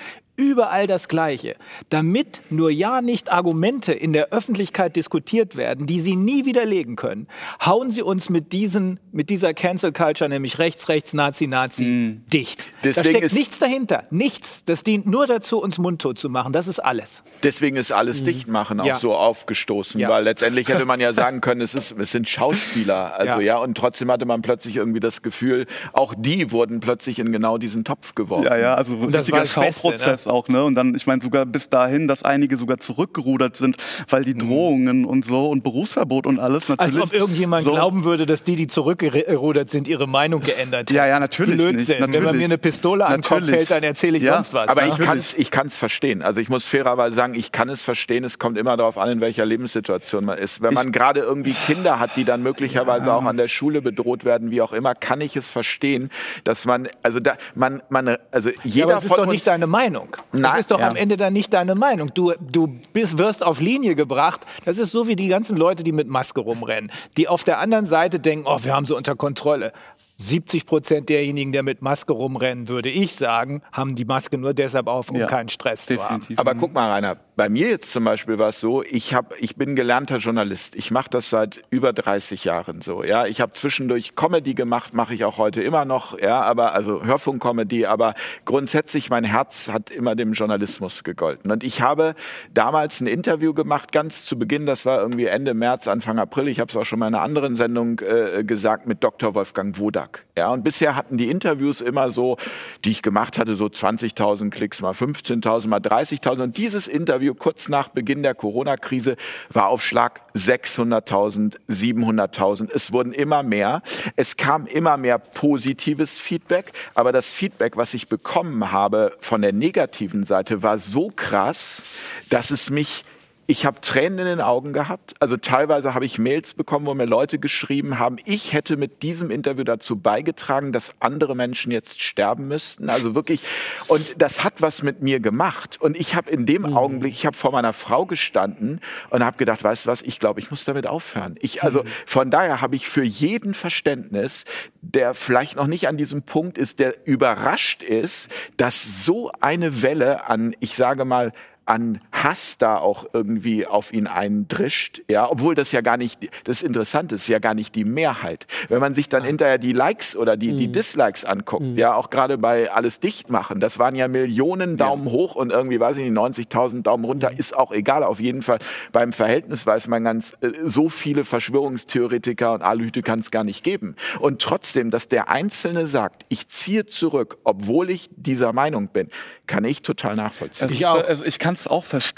Überall 0.43 0.87
das 0.87 1.09
Gleiche. 1.09 1.55
Damit 1.89 2.41
nur 2.49 2.71
ja 2.71 3.01
nicht 3.01 3.29
Argumente 3.29 3.91
in 3.91 4.13
der 4.13 4.29
Öffentlichkeit 4.29 4.95
diskutiert 4.95 5.57
werden, 5.57 5.85
die 5.85 5.99
sie 5.99 6.15
nie 6.15 6.45
widerlegen 6.45 6.95
können, 6.95 7.27
hauen 7.65 7.91
sie 7.91 8.01
uns 8.01 8.29
mit, 8.29 8.53
diesen, 8.53 9.01
mit 9.11 9.29
dieser 9.29 9.53
Cancel 9.53 9.91
Culture, 9.91 10.29
nämlich 10.29 10.57
rechts, 10.57 10.87
rechts, 10.87 11.13
Nazi, 11.13 11.47
Nazi, 11.47 12.21
dicht. 12.31 12.59
da 12.59 12.63
Deswegen 12.83 13.09
steckt 13.09 13.25
ist- 13.25 13.33
nichts 13.37 13.59
dahinter. 13.59 14.03
Nichts. 14.11 14.63
Das 14.63 14.83
dient 14.85 15.05
nur 15.07 15.27
dazu, 15.27 15.59
uns 15.59 15.77
mundtot 15.77 16.17
zu 16.17 16.29
machen. 16.29 16.53
Das 16.53 16.69
ist 16.69 16.79
alles. 16.79 17.21
Deswegen 17.43 17.75
ist 17.75 17.91
alles 17.91 18.23
Dichtmachen 18.23 18.79
auch 18.79 18.85
Ja. 18.85 18.95
so 18.95 19.13
aufgestoßen, 19.15 19.99
Ja. 19.99 20.07
weil 20.07 20.23
letztendlich 20.23 20.69
hätte 20.69 20.85
man 20.85 21.01
ja 21.01 21.11
sagen 21.19 21.41
können, 21.41 21.59
es, 21.59 21.75
ist, 21.75 21.91
es 21.99 22.11
sind 22.11 22.29
Schauspieler. 22.29 23.19
Also 23.19 23.41
Ja. 23.41 23.55
ja. 23.55 23.57
und 23.57 23.75
trotzdem 23.75 24.09
hatte 24.09 24.25
man 24.25 24.41
plötzlich 24.41 24.77
irgendwie 24.77 25.01
das 25.01 25.21
Gefühl, 25.21 25.65
auch 25.91 26.13
die 26.17 26.51
wurden 26.53 26.79
plötzlich 26.79 27.19
in 27.19 27.33
genau 27.33 27.57
diesen 27.57 27.83
Topf 27.83 28.15
geworfen. 28.15 28.45
Ja, 28.45 28.57
ja, 28.57 28.75
also 28.75 28.95
das 29.07 29.27
richtiger 29.27 29.39
Beste, 29.41 29.53
Schauprozess 29.81 30.27
auch, 30.29 30.47
ne? 30.47 30.63
Und 30.63 30.75
dann, 30.75 30.95
ich 30.95 31.07
meine, 31.07 31.21
sogar 31.21 31.45
bis 31.45 31.69
dahin, 31.69 32.07
dass 32.07 32.23
einige 32.23 32.57
sogar 32.57 32.77
zurückgerudert 32.79 33.55
sind, 33.57 33.77
weil 34.09 34.23
die 34.23 34.35
Drohungen 34.37 35.05
und 35.05 35.25
so 35.25 35.47
und 35.49 35.63
Berufsverbot 35.63 36.25
und 36.25 36.39
alles 36.39 36.69
Als 36.69 36.77
natürlich. 36.79 37.03
ob 37.03 37.13
irgendjemand 37.13 37.65
so, 37.65 37.71
glauben 37.71 38.03
würde, 38.03 38.25
dass 38.25 38.43
die, 38.43 38.55
die 38.55 38.67
zurückgerudert 38.67 39.69
sind, 39.69 39.87
ihre 39.87 40.07
Meinung 40.07 40.41
geändert 40.41 40.91
Ja, 40.91 41.03
hätten. 41.03 41.09
ja, 41.11 41.19
natürlich 41.19 41.55
Blödsinn. 41.57 41.75
nicht, 41.77 41.89
Wenn 41.89 41.99
man 42.01 42.11
natürlich. 42.11 42.37
mir 42.37 42.45
eine 42.45 42.57
Pistole 42.57 43.05
an 43.05 43.11
den 43.13 43.21
Kopf 43.21 43.31
Natürlich. 43.39 43.55
hält, 43.55 43.71
dann 43.71 43.83
erzähle 43.83 44.17
ich 44.17 44.23
Ja, 44.23 44.35
sonst 44.35 44.53
was. 44.53 44.69
Aber 44.69 44.81
ne? 44.83 44.89
ich 44.89 44.97
kann 44.97 45.17
es 45.17 45.33
ich 45.33 45.51
kann's 45.51 45.77
verstehen. 45.77 46.21
Also 46.21 46.39
ich 46.41 46.49
muss 46.49 46.65
fairerweise 46.65 47.15
sagen, 47.15 47.33
ich 47.35 47.51
kann 47.51 47.69
es 47.69 47.83
verstehen. 47.83 48.23
Es 48.23 48.39
kommt 48.39 48.57
immer 48.57 48.77
darauf 48.77 48.97
an, 48.97 49.09
in 49.09 49.21
welcher 49.21 49.45
Lebenssituation 49.45 50.25
man 50.25 50.37
ist. 50.37 50.61
Wenn 50.61 50.73
man 50.73 50.91
gerade 50.91 51.21
irgendwie 51.21 51.53
Kinder 51.53 51.99
hat, 51.99 52.15
die 52.15 52.23
dann 52.25 52.43
möglicherweise 52.43 53.13
auch 53.13 53.23
an 53.25 53.37
der 53.37 53.47
Schule 53.47 53.81
bedroht 53.81 54.25
werden, 54.25 54.51
wie 54.51 54.61
auch 54.61 54.73
immer, 54.73 54.95
kann 54.95 55.21
ich 55.21 55.35
es 55.35 55.51
verstehen, 55.51 56.09
dass 56.43 56.65
man, 56.65 56.87
also 57.03 57.19
da, 57.19 57.35
man, 57.55 57.81
man, 57.89 58.17
also 58.31 58.49
Ja, 58.49 58.55
jeder 58.63 58.85
aber 58.87 58.95
es 58.95 59.03
ist 59.03 59.09
von 59.09 59.17
doch 59.17 59.23
uns, 59.23 59.33
nicht 59.33 59.47
deine 59.47 59.67
Meinung. 59.67 60.15
Das 60.31 60.41
Nein, 60.41 60.59
ist 60.59 60.71
doch 60.71 60.79
ja. 60.79 60.87
am 60.87 60.95
Ende 60.95 61.17
dann 61.17 61.33
nicht 61.33 61.53
deine 61.53 61.75
Meinung. 61.75 62.13
Du, 62.13 62.33
du 62.39 62.67
bist, 62.93 63.17
wirst 63.17 63.43
auf 63.43 63.59
Linie 63.59 63.95
gebracht. 63.95 64.41
Das 64.65 64.77
ist 64.77 64.91
so 64.91 65.07
wie 65.07 65.15
die 65.15 65.27
ganzen 65.27 65.57
Leute, 65.57 65.83
die 65.83 65.91
mit 65.91 66.07
Maske 66.07 66.41
rumrennen, 66.41 66.91
die 67.17 67.27
auf 67.27 67.43
der 67.43 67.59
anderen 67.59 67.85
Seite 67.85 68.19
denken, 68.19 68.45
oh, 68.47 68.59
wir 68.61 68.75
haben 68.75 68.85
sie 68.85 68.95
unter 68.95 69.15
Kontrolle. 69.15 69.73
70 70.19 70.65
Prozent 70.65 71.07
derjenigen, 71.07 71.53
der 71.53 71.63
mit 71.63 71.81
Maske 71.81 72.11
rumrennen, 72.11 72.67
würde 72.67 72.89
ich 72.89 73.15
sagen, 73.15 73.61
haben 73.71 73.95
die 73.95 74.03
Maske 74.03 74.37
nur 74.37 74.53
deshalb 74.53 74.87
auf, 74.87 75.09
um 75.09 75.15
Ja, 75.15 75.27
keinen 75.27 75.47
Stress 75.47 75.85
zu 75.85 75.95
haben. 76.03 76.15
definitiv. 76.19 76.39
Aber 76.39 76.55
guck 76.55 76.73
mal, 76.73 76.91
Rainer, 76.91 77.15
bei 77.37 77.47
mir 77.47 77.69
jetzt 77.69 77.89
zum 77.91 78.03
Beispiel 78.03 78.37
war 78.37 78.49
es 78.49 78.59
so, 78.59 78.83
ich, 78.83 79.13
hab, 79.13 79.33
ich 79.39 79.55
bin 79.55 79.77
gelernter 79.77 80.17
Journalist. 80.17 80.75
Ich 80.75 80.91
mache 80.91 81.09
das 81.09 81.29
seit 81.29 81.61
über 81.69 81.93
30 81.93 82.43
Jahren 82.43 82.81
so. 82.81 83.01
Ja, 83.05 83.27
Ich 83.27 83.39
habe 83.39 83.53
zwischendurch 83.53 84.15
Comedy 84.15 84.55
gemacht, 84.55 84.93
mache 84.93 85.13
ich 85.13 85.23
auch 85.23 85.37
heute 85.37 85.61
immer 85.61 85.85
noch, 85.85 86.19
ja, 86.19 86.41
aber 86.41 86.73
also 86.73 87.01
Hörfunkcomedy, 87.05 87.85
aber 87.85 88.13
grundsätzlich 88.43 89.09
mein 89.09 89.23
Herz 89.23 89.69
hat 89.71 89.89
immer 89.89 90.15
dem 90.17 90.33
Journalismus 90.33 91.05
gegolten. 91.05 91.49
Und 91.49 91.63
ich 91.63 91.81
habe 91.81 92.13
damals 92.53 92.99
ein 92.99 93.07
Interview 93.07 93.53
gemacht, 93.53 93.93
ganz 93.93 94.25
zu 94.25 94.37
Beginn, 94.37 94.65
das 94.65 94.85
war 94.85 94.99
irgendwie 94.99 95.27
Ende 95.27 95.53
März, 95.53 95.87
Anfang 95.87 96.19
April, 96.19 96.49
ich 96.49 96.59
habe 96.59 96.67
es 96.67 96.75
auch 96.75 96.83
schon 96.83 96.99
mal 96.99 97.07
in 97.07 97.15
einer 97.15 97.23
anderen 97.23 97.55
Sendung 97.55 97.99
äh, 97.99 98.43
gesagt, 98.43 98.85
mit 98.85 99.01
Dr. 99.01 99.33
Wolfgang 99.33 99.79
Wodak. 99.79 100.08
Ja, 100.35 100.49
und 100.49 100.63
bisher 100.63 100.95
hatten 100.95 101.17
die 101.17 101.29
Interviews 101.29 101.81
immer 101.81 102.11
so, 102.11 102.37
die 102.85 102.91
ich 102.91 103.01
gemacht 103.01 103.37
hatte, 103.37 103.55
so 103.55 103.65
20.000 103.65 104.49
Klicks, 104.51 104.81
mal 104.81 104.93
15.000, 104.93 105.67
mal 105.67 105.79
30.000. 105.79 106.43
Und 106.43 106.57
dieses 106.57 106.87
Interview 106.87 107.33
kurz 107.33 107.67
nach 107.67 107.89
Beginn 107.89 108.23
der 108.23 108.35
Corona-Krise 108.35 109.17
war 109.49 109.67
auf 109.67 109.83
Schlag 109.83 110.21
600.000, 110.35 111.57
700.000. 111.69 112.69
Es 112.73 112.93
wurden 112.93 113.11
immer 113.11 113.43
mehr. 113.43 113.81
Es 114.15 114.37
kam 114.37 114.65
immer 114.65 114.97
mehr 114.97 115.19
positives 115.19 116.19
Feedback. 116.19 116.71
Aber 116.95 117.11
das 117.11 117.33
Feedback, 117.33 117.75
was 117.75 117.93
ich 117.93 118.07
bekommen 118.07 118.71
habe 118.71 119.17
von 119.19 119.41
der 119.41 119.51
negativen 119.51 120.23
Seite, 120.23 120.63
war 120.63 120.79
so 120.79 121.11
krass, 121.13 121.83
dass 122.29 122.51
es 122.51 122.69
mich 122.69 123.03
ich 123.49 123.65
habe 123.65 123.81
Tränen 123.81 124.19
in 124.19 124.25
den 124.25 124.41
Augen 124.41 124.73
gehabt. 124.73 125.15
Also 125.19 125.35
teilweise 125.35 125.95
habe 125.95 126.05
ich 126.05 126.19
Mails 126.19 126.53
bekommen, 126.53 126.85
wo 126.85 126.93
mir 126.93 127.05
Leute 127.05 127.39
geschrieben 127.39 127.97
haben, 127.97 128.17
ich 128.25 128.53
hätte 128.53 128.77
mit 128.77 129.01
diesem 129.01 129.31
Interview 129.31 129.63
dazu 129.63 129.95
beigetragen, 129.95 130.71
dass 130.71 130.93
andere 130.99 131.35
Menschen 131.35 131.71
jetzt 131.71 131.99
sterben 131.99 132.47
müssten. 132.47 132.91
Also 132.91 133.15
wirklich. 133.15 133.41
Und 133.87 134.21
das 134.21 134.43
hat 134.43 134.61
was 134.61 134.83
mit 134.83 135.01
mir 135.01 135.19
gemacht. 135.19 135.81
Und 135.81 135.99
ich 135.99 136.13
habe 136.13 136.29
in 136.29 136.45
dem 136.45 136.77
Augenblick, 136.77 137.11
ich 137.11 137.25
habe 137.25 137.35
vor 137.35 137.51
meiner 137.51 137.73
Frau 137.73 138.05
gestanden 138.05 138.81
und 139.09 139.25
habe 139.25 139.37
gedacht, 139.37 139.63
weißt 139.63 139.87
du 139.87 139.89
was, 139.89 140.03
ich 140.03 140.19
glaube, 140.19 140.39
ich 140.39 140.51
muss 140.51 140.65
damit 140.65 140.85
aufhören. 140.85 141.33
Ich, 141.39 141.63
also 141.63 141.83
von 142.05 142.29
daher 142.29 142.61
habe 142.61 142.75
ich 142.75 142.87
für 142.87 143.03
jeden 143.03 143.55
Verständnis, 143.55 144.45
der 144.83 145.15
vielleicht 145.15 145.55
noch 145.55 145.65
nicht 145.65 145.87
an 145.87 145.97
diesem 145.97 146.21
Punkt 146.21 146.59
ist, 146.59 146.77
der 146.77 146.93
überrascht 147.07 147.81
ist, 147.81 148.29
dass 148.57 149.03
so 149.03 149.31
eine 149.41 149.81
Welle 149.81 150.29
an, 150.29 150.55
ich 150.59 150.75
sage 150.75 151.03
mal, 151.03 151.31
an 151.69 152.01
Hass 152.23 152.57
da 152.57 152.77
auch 152.77 153.05
irgendwie 153.13 153.65
auf 153.65 153.93
ihn 153.93 154.07
eindrischt, 154.07 155.01
ja, 155.09 155.29
obwohl 155.29 155.55
das 155.55 155.71
ja 155.71 155.81
gar 155.81 155.97
nicht, 155.97 156.29
das 156.43 156.61
Interessante 156.61 157.15
ist 157.15 157.27
ja 157.27 157.39
gar 157.39 157.53
nicht 157.53 157.75
die 157.75 157.85
Mehrheit. 157.85 158.47
Wenn 158.67 158.79
man 158.79 158.93
sich 158.93 159.09
dann 159.09 159.23
hinterher 159.23 159.57
die 159.57 159.73
Likes 159.73 160.15
oder 160.15 160.37
die, 160.37 160.55
die 160.55 160.71
Dislikes 160.71 161.25
anguckt, 161.25 161.77
ja, 161.77 161.93
auch 161.93 162.09
gerade 162.09 162.37
bei 162.37 162.71
alles 162.71 162.99
dicht 162.99 163.29
machen, 163.29 163.59
das 163.59 163.79
waren 163.79 163.95
ja 163.95 164.07
Millionen 164.07 164.77
Daumen 164.77 165.05
hoch 165.11 165.35
und 165.35 165.51
irgendwie, 165.51 165.79
weiß 165.79 165.97
ich 165.97 166.09
nicht, 166.09 166.17
90.000 166.17 166.83
Daumen 166.83 167.05
runter, 167.05 167.31
ist 167.37 167.55
auch 167.55 167.71
egal. 167.71 168.03
Auf 168.03 168.19
jeden 168.19 168.41
Fall 168.41 168.59
beim 168.91 169.13
Verhältnis 169.13 169.65
weiß 169.65 169.87
man 169.87 170.03
ganz, 170.03 170.33
äh, 170.41 170.49
so 170.63 170.89
viele 170.89 171.23
Verschwörungstheoretiker 171.23 172.53
und 172.53 172.61
Analytiker 172.61 173.09
kann 173.09 173.19
es 173.19 173.31
gar 173.31 173.43
nicht 173.43 173.63
geben. 173.63 173.95
Und 174.19 174.41
trotzdem, 174.41 174.91
dass 174.91 175.07
der 175.07 175.29
Einzelne 175.29 175.87
sagt, 175.87 176.25
ich 176.29 176.47
ziehe 176.47 176.85
zurück, 176.85 177.37
obwohl 177.43 177.89
ich 177.89 178.09
dieser 178.15 178.53
Meinung 178.53 178.89
bin, 178.89 179.07
kann 179.47 179.63
ich 179.63 179.81
total 179.81 180.15
nachvollziehen. 180.15 180.69
Also 180.69 180.75
ich, 180.75 180.87
also 180.87 181.25
ich 181.25 181.39
kann 181.39 181.55
es 181.55 181.65
auch 181.65 181.83
verstehen, 181.85 182.08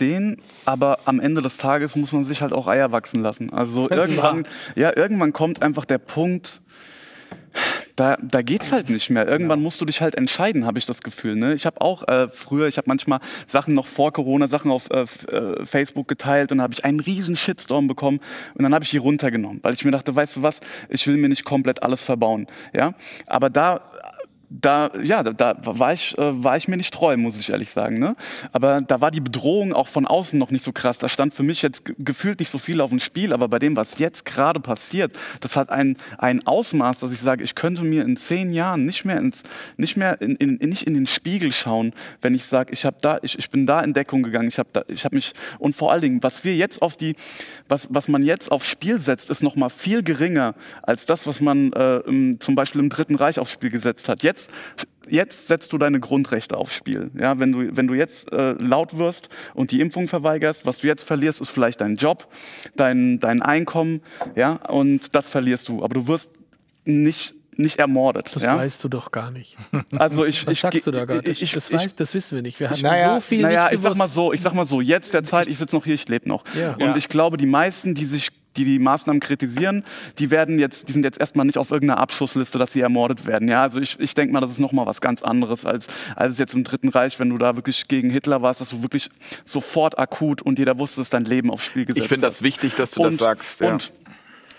aber 0.66 1.00
am 1.06 1.20
Ende 1.20 1.42
des 1.42 1.58
Tages 1.58 1.96
muss 1.96 2.12
man 2.12 2.24
sich 2.24 2.42
halt 2.42 2.54
auch 2.54 2.68
Eier 2.68 2.92
wachsen 2.92 3.22
lassen. 3.22 3.52
Also 3.54 3.90
irgendwann, 3.90 4.46
ja, 4.76 4.96
irgendwann 4.96 5.34
kommt 5.34 5.62
einfach 5.62 5.86
der 5.86 5.98
Punkt, 5.98 6.62
da, 7.96 8.18
da 8.22 8.42
geht's 8.42 8.72
halt 8.72 8.90
nicht 8.90 9.10
mehr. 9.10 9.28
Irgendwann 9.28 9.62
musst 9.62 9.82
du 9.82 9.86
dich 9.86 10.02
halt 10.02 10.16
entscheiden, 10.16 10.66
habe 10.66 10.80
ich 10.80 10.86
das 10.86 11.02
Gefühl. 11.02 11.36
Ne? 11.36 11.54
Ich 11.54 11.66
habe 11.66 11.82
auch 11.82 12.08
äh, 12.08 12.30
früher, 12.30 12.68
ich 12.68 12.78
habe 12.78 12.88
manchmal 12.88 13.20
Sachen 13.48 13.74
noch 13.74 13.88
vor 13.88 14.14
Corona, 14.14 14.48
Sachen 14.48 14.72
auf 14.72 14.90
äh, 14.90 15.02
äh, 15.02 15.66
Facebook 15.66 16.08
geteilt 16.08 16.52
und 16.52 16.60
dann 16.60 16.64
habe 16.64 16.74
ich 16.74 16.86
einen 16.86 17.00
riesen 17.00 17.36
Shitstorm 17.36 17.88
bekommen 17.88 18.20
und 18.56 18.64
dann 18.64 18.74
habe 18.74 18.84
ich 18.84 18.92
die 18.92 18.98
runtergenommen, 18.98 19.60
weil 19.62 19.74
ich 19.74 19.84
mir 19.84 19.92
dachte, 19.92 20.16
weißt 20.16 20.38
du 20.38 20.42
was, 20.42 20.62
ich 20.90 21.06
will 21.08 21.18
mir 21.18 21.30
nicht 21.30 21.44
komplett 21.44 21.84
alles 21.84 22.04
verbauen. 22.04 22.48
Ja, 22.74 22.94
aber 23.28 23.50
da 23.50 23.82
da, 24.52 24.92
ja, 25.02 25.24
da, 25.24 25.32
da 25.32 25.58
war, 25.64 25.94
ich, 25.94 26.18
äh, 26.18 26.44
war 26.44 26.58
ich 26.58 26.68
mir 26.68 26.76
nicht 26.76 26.94
treu, 26.94 27.16
muss 27.16 27.40
ich 27.40 27.50
ehrlich 27.50 27.70
sagen. 27.70 28.00
Ne? 28.00 28.16
Aber 28.52 28.82
da 28.82 29.00
war 29.00 29.10
die 29.10 29.22
Bedrohung 29.22 29.72
auch 29.72 29.88
von 29.88 30.06
außen 30.06 30.38
noch 30.38 30.52
nicht 30.52 30.64
so 30.64 30.74
krass. 30.74 31.00
Da 31.00 31.08
stand 31.08 31.34
für 31.34 31.44
mich 31.44 31.62
jetzt 31.62 31.86
ge- 31.86 31.96
gefühlt 31.98 32.40
nicht 32.40 32.50
so 32.50 32.58
viel 32.58 32.82
auf 32.82 32.90
dem 32.90 33.00
Spiel, 33.00 33.32
aber 33.32 33.48
bei 33.48 33.60
dem, 33.60 33.78
was 33.78 33.98
jetzt 34.00 34.26
gerade 34.26 34.60
passiert, 34.60 35.16
das 35.40 35.56
hat 35.56 35.70
ein, 35.70 35.96
ein 36.18 36.46
Ausmaß, 36.46 37.00
dass 37.00 37.14
ich 37.14 37.22
sage, 37.22 37.44
ich 37.44 37.56
könnte 37.56 37.84
mir 37.84 38.04
in 38.04 38.18
zehn 38.18 38.50
Jahren 38.50 38.86
nicht 38.86 39.06
mehr, 39.06 39.20
ins, 39.20 39.44
nicht, 39.78 39.96
mehr 39.96 40.20
in, 40.22 40.36
in, 40.36 40.56
nicht 40.70 40.84
in 40.84 40.96
den 40.96 41.08
Spiegel 41.08 41.54
schauen, 41.54 41.94
wenn 42.22 42.34
ich 42.34 42.46
sage, 42.46 42.74
ich, 42.74 42.84
hab 42.84 43.00
da, 43.00 43.20
ich, 43.22 43.40
ich 43.40 43.50
bin 43.50 43.66
da 43.66 43.80
in 43.80 43.94
Deckung 43.94 44.22
gegangen, 44.22 44.50
ich 44.50 44.60
habe 44.60 44.86
hab 44.90 45.14
mich, 45.14 45.32
und 45.60 45.76
vor 45.76 45.92
allen 45.92 46.02
Dingen, 46.02 46.24
was 46.24 46.44
wir 46.44 46.56
jetzt 46.56 46.82
auf 46.82 46.98
die, 46.98 47.16
was, 47.70 47.88
was 47.90 48.10
man 48.10 48.24
jetzt 48.24 48.52
aufs 48.52 48.68
Spiel 48.68 49.00
setzt, 49.00 49.30
ist 49.30 49.44
noch 49.44 49.56
mal 49.56 49.70
viel 49.70 50.04
geringer 50.04 50.56
als 50.84 51.06
das, 51.06 51.26
was 51.26 51.40
man 51.40 51.72
äh, 51.72 51.98
im, 52.00 52.40
zum 52.42 52.56
Beispiel 52.56 52.82
im 52.82 52.90
Dritten 52.90 53.16
Reich 53.16 53.40
aufs 53.40 53.52
Spiel 53.52 53.70
gesetzt 53.70 54.10
hat. 54.10 54.24
Jetzt 54.24 54.41
Jetzt 55.08 55.48
setzt 55.48 55.74
du 55.74 55.78
deine 55.78 56.00
Grundrechte 56.00 56.56
aufs 56.58 56.74
Spiel. 56.76 57.12
Ja, 57.20 57.38
wenn 57.40 57.52
du, 57.52 57.76
wenn 57.76 57.88
du 57.88 57.96
jetzt 57.96 58.32
äh, 58.32 58.54
laut 58.54 58.98
wirst 58.98 59.30
und 59.54 59.72
die 59.72 59.82
Impfung 59.82 60.08
verweigerst, 60.08 60.66
was 60.66 60.78
du 60.80 60.88
jetzt 60.88 61.04
verlierst, 61.04 61.42
ist 61.42 61.50
vielleicht 61.50 61.82
dein 61.82 61.96
Job, 61.96 62.32
dein, 62.76 63.20
dein 63.20 63.42
Einkommen, 63.42 64.02
ja, 64.36 64.54
und 64.70 65.14
das 65.16 65.28
verlierst 65.28 65.68
du. 65.68 65.84
Aber 65.84 65.96
du 65.96 66.08
wirst 66.08 66.32
nicht, 66.86 67.34
nicht 67.58 67.80
ermordet. 67.80 68.30
Das 68.34 68.44
ja? 68.44 68.56
weißt 68.56 68.84
du 68.84 68.90
doch 68.90 69.12
gar 69.12 69.32
nicht. 69.32 69.58
Also 69.98 70.24
ich, 70.24 70.46
Was 70.48 70.54
ich, 70.54 70.60
sagst 70.62 70.88
du 70.88 70.92
da 70.92 71.06
gerade? 71.06 71.30
Ich, 71.30 71.42
ich, 71.42 71.52
das, 71.52 71.70
ich, 71.70 71.76
weiß, 71.76 71.96
das 71.96 72.14
wissen 72.14 72.36
wir 72.36 72.42
nicht. 72.42 72.60
Wir 72.60 72.70
haben 72.70 72.82
Naja, 72.82 73.16
so 73.16 73.22
viel 73.22 73.42
naja, 73.42 73.66
nicht 73.66 73.76
ich 73.76 73.82
sag 73.82 73.96
mal 73.96 74.08
so, 74.10 74.32
ich 74.32 74.42
sag 74.42 74.54
mal 74.54 74.66
so, 74.66 74.82
jetzt 74.82 75.14
der 75.14 75.24
Zeit, 75.24 75.48
ich 75.48 75.58
sitze 75.58 75.76
noch 75.76 75.84
hier, 75.84 75.96
ich 75.96 76.08
lebe 76.08 76.30
noch. 76.30 76.44
Ja. 76.56 76.74
Und 76.76 76.82
Ja. 76.82 76.96
ich 76.96 77.10
glaube, 77.10 77.38
die 77.38 77.48
meisten, 77.48 77.96
die 77.96 78.06
sich 78.06 78.30
die 78.58 78.66
die 78.66 78.80
Maßnahmen 78.80 79.20
kritisieren, 79.20 79.84
die 80.20 80.32
werden 80.32 80.60
jetzt, 80.60 80.88
die 80.88 80.94
sind 80.94 81.04
jetzt 81.04 81.20
erstmal 81.20 81.46
nicht 81.46 81.58
auf 81.58 81.72
irgendeiner 81.72 82.00
Abschussliste, 82.00 82.58
dass 82.58 82.72
sie 82.72 82.82
ermordet 82.82 83.26
werden. 83.26 83.48
Ja, 83.48 83.64
also 83.64 83.80
ich, 83.80 84.00
ich 84.00 84.14
denke 84.14 84.34
mal, 84.34 84.42
das 84.42 84.52
ist 84.52 84.60
nochmal 84.60 84.86
was 84.86 85.02
ganz 85.02 85.22
anderes 85.22 85.66
als, 85.66 85.88
als 86.16 86.38
jetzt 86.38 86.54
im 86.54 86.64
Dritten 86.64 86.90
Reich, 86.90 87.20
wenn 87.20 87.30
du 87.30 87.38
da 87.38 87.56
wirklich 87.56 87.88
gegen 87.88 88.10
Hitler 88.10 88.42
warst, 88.42 88.62
dass 88.62 88.70
du 88.70 88.82
wirklich 88.84 89.10
sofort 89.46 89.98
akut 89.98 90.42
und 90.42 90.60
jeder 90.60 90.78
wusste, 90.80 91.02
dass 91.02 91.10
dein 91.10 91.26
Leben 91.26 91.50
aufs 91.50 91.66
Spiel 91.66 91.86
gesetzt 91.86 92.04
Ich 92.04 92.10
finde 92.10 92.28
das 92.28 92.42
wichtig, 92.42 92.76
dass 92.76 92.92
du 92.92 93.02
und, 93.02 93.14
das 93.14 93.20
sagst. 93.20 93.62
Ja. 93.62 93.72
Und 93.72 93.92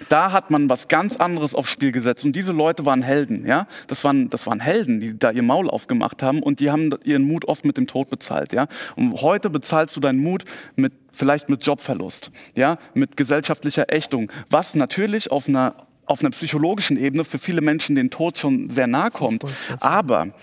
da 0.09 0.33
hat 0.33 0.51
man 0.51 0.69
was 0.69 0.89
ganz 0.89 1.17
anderes 1.17 1.55
aufs 1.55 1.71
Spiel 1.71 1.93
gesetzt. 1.93 2.25
Und 2.25 2.35
diese 2.35 2.53
Leute 2.53 2.85
waren 2.85 3.03
Helden, 3.03 3.47
ja. 3.47 3.67
Das 3.87 4.05
waren, 4.05 4.29
das 4.31 4.47
waren 4.47 4.61
Helden, 4.61 5.01
die 5.01 5.19
da 5.19 5.31
ihr 5.31 5.43
Maul 5.43 5.71
aufgemacht 5.71 6.23
haben 6.23 6.43
und 6.43 6.61
die 6.61 6.71
haben 6.71 6.95
ihren 7.05 7.25
Mut 7.25 7.45
oft 7.47 7.65
mit 7.65 7.77
dem 7.77 7.87
Tod 7.87 8.11
bezahlt, 8.11 8.53
ja. 8.53 8.67
Und 8.97 9.21
heute 9.23 9.51
bezahlst 9.51 9.97
du 9.97 10.01
deinen 10.01 10.21
Mut 10.21 10.45
mit, 10.77 10.93
vielleicht 11.13 11.49
mit 11.49 11.65
Jobverlust, 11.65 12.31
ja, 12.57 12.79
mit 12.95 13.17
gesellschaftlicher 13.17 13.93
Ächtung, 13.93 14.31
was 14.51 14.75
natürlich 14.75 15.31
auf 15.31 15.49
einer 15.49 15.87
auf 16.05 16.21
einer 16.21 16.31
psychologischen 16.31 16.97
Ebene 16.97 17.25
für 17.25 17.39
viele 17.39 17.61
Menschen 17.61 17.95
den 17.95 18.11
Tod 18.11 18.37
schon 18.37 18.69
sehr 18.71 18.89
nahe 18.89 19.11
kommt. 19.11 19.45
Aber, 19.81 20.35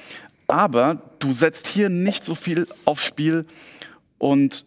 aber 0.47 1.01
du 1.19 1.33
setzt 1.33 1.67
hier 1.67 1.89
nicht 1.89 2.23
so 2.23 2.33
viel 2.33 2.65
aufs 2.85 3.05
Spiel 3.05 3.45
und 4.17 4.65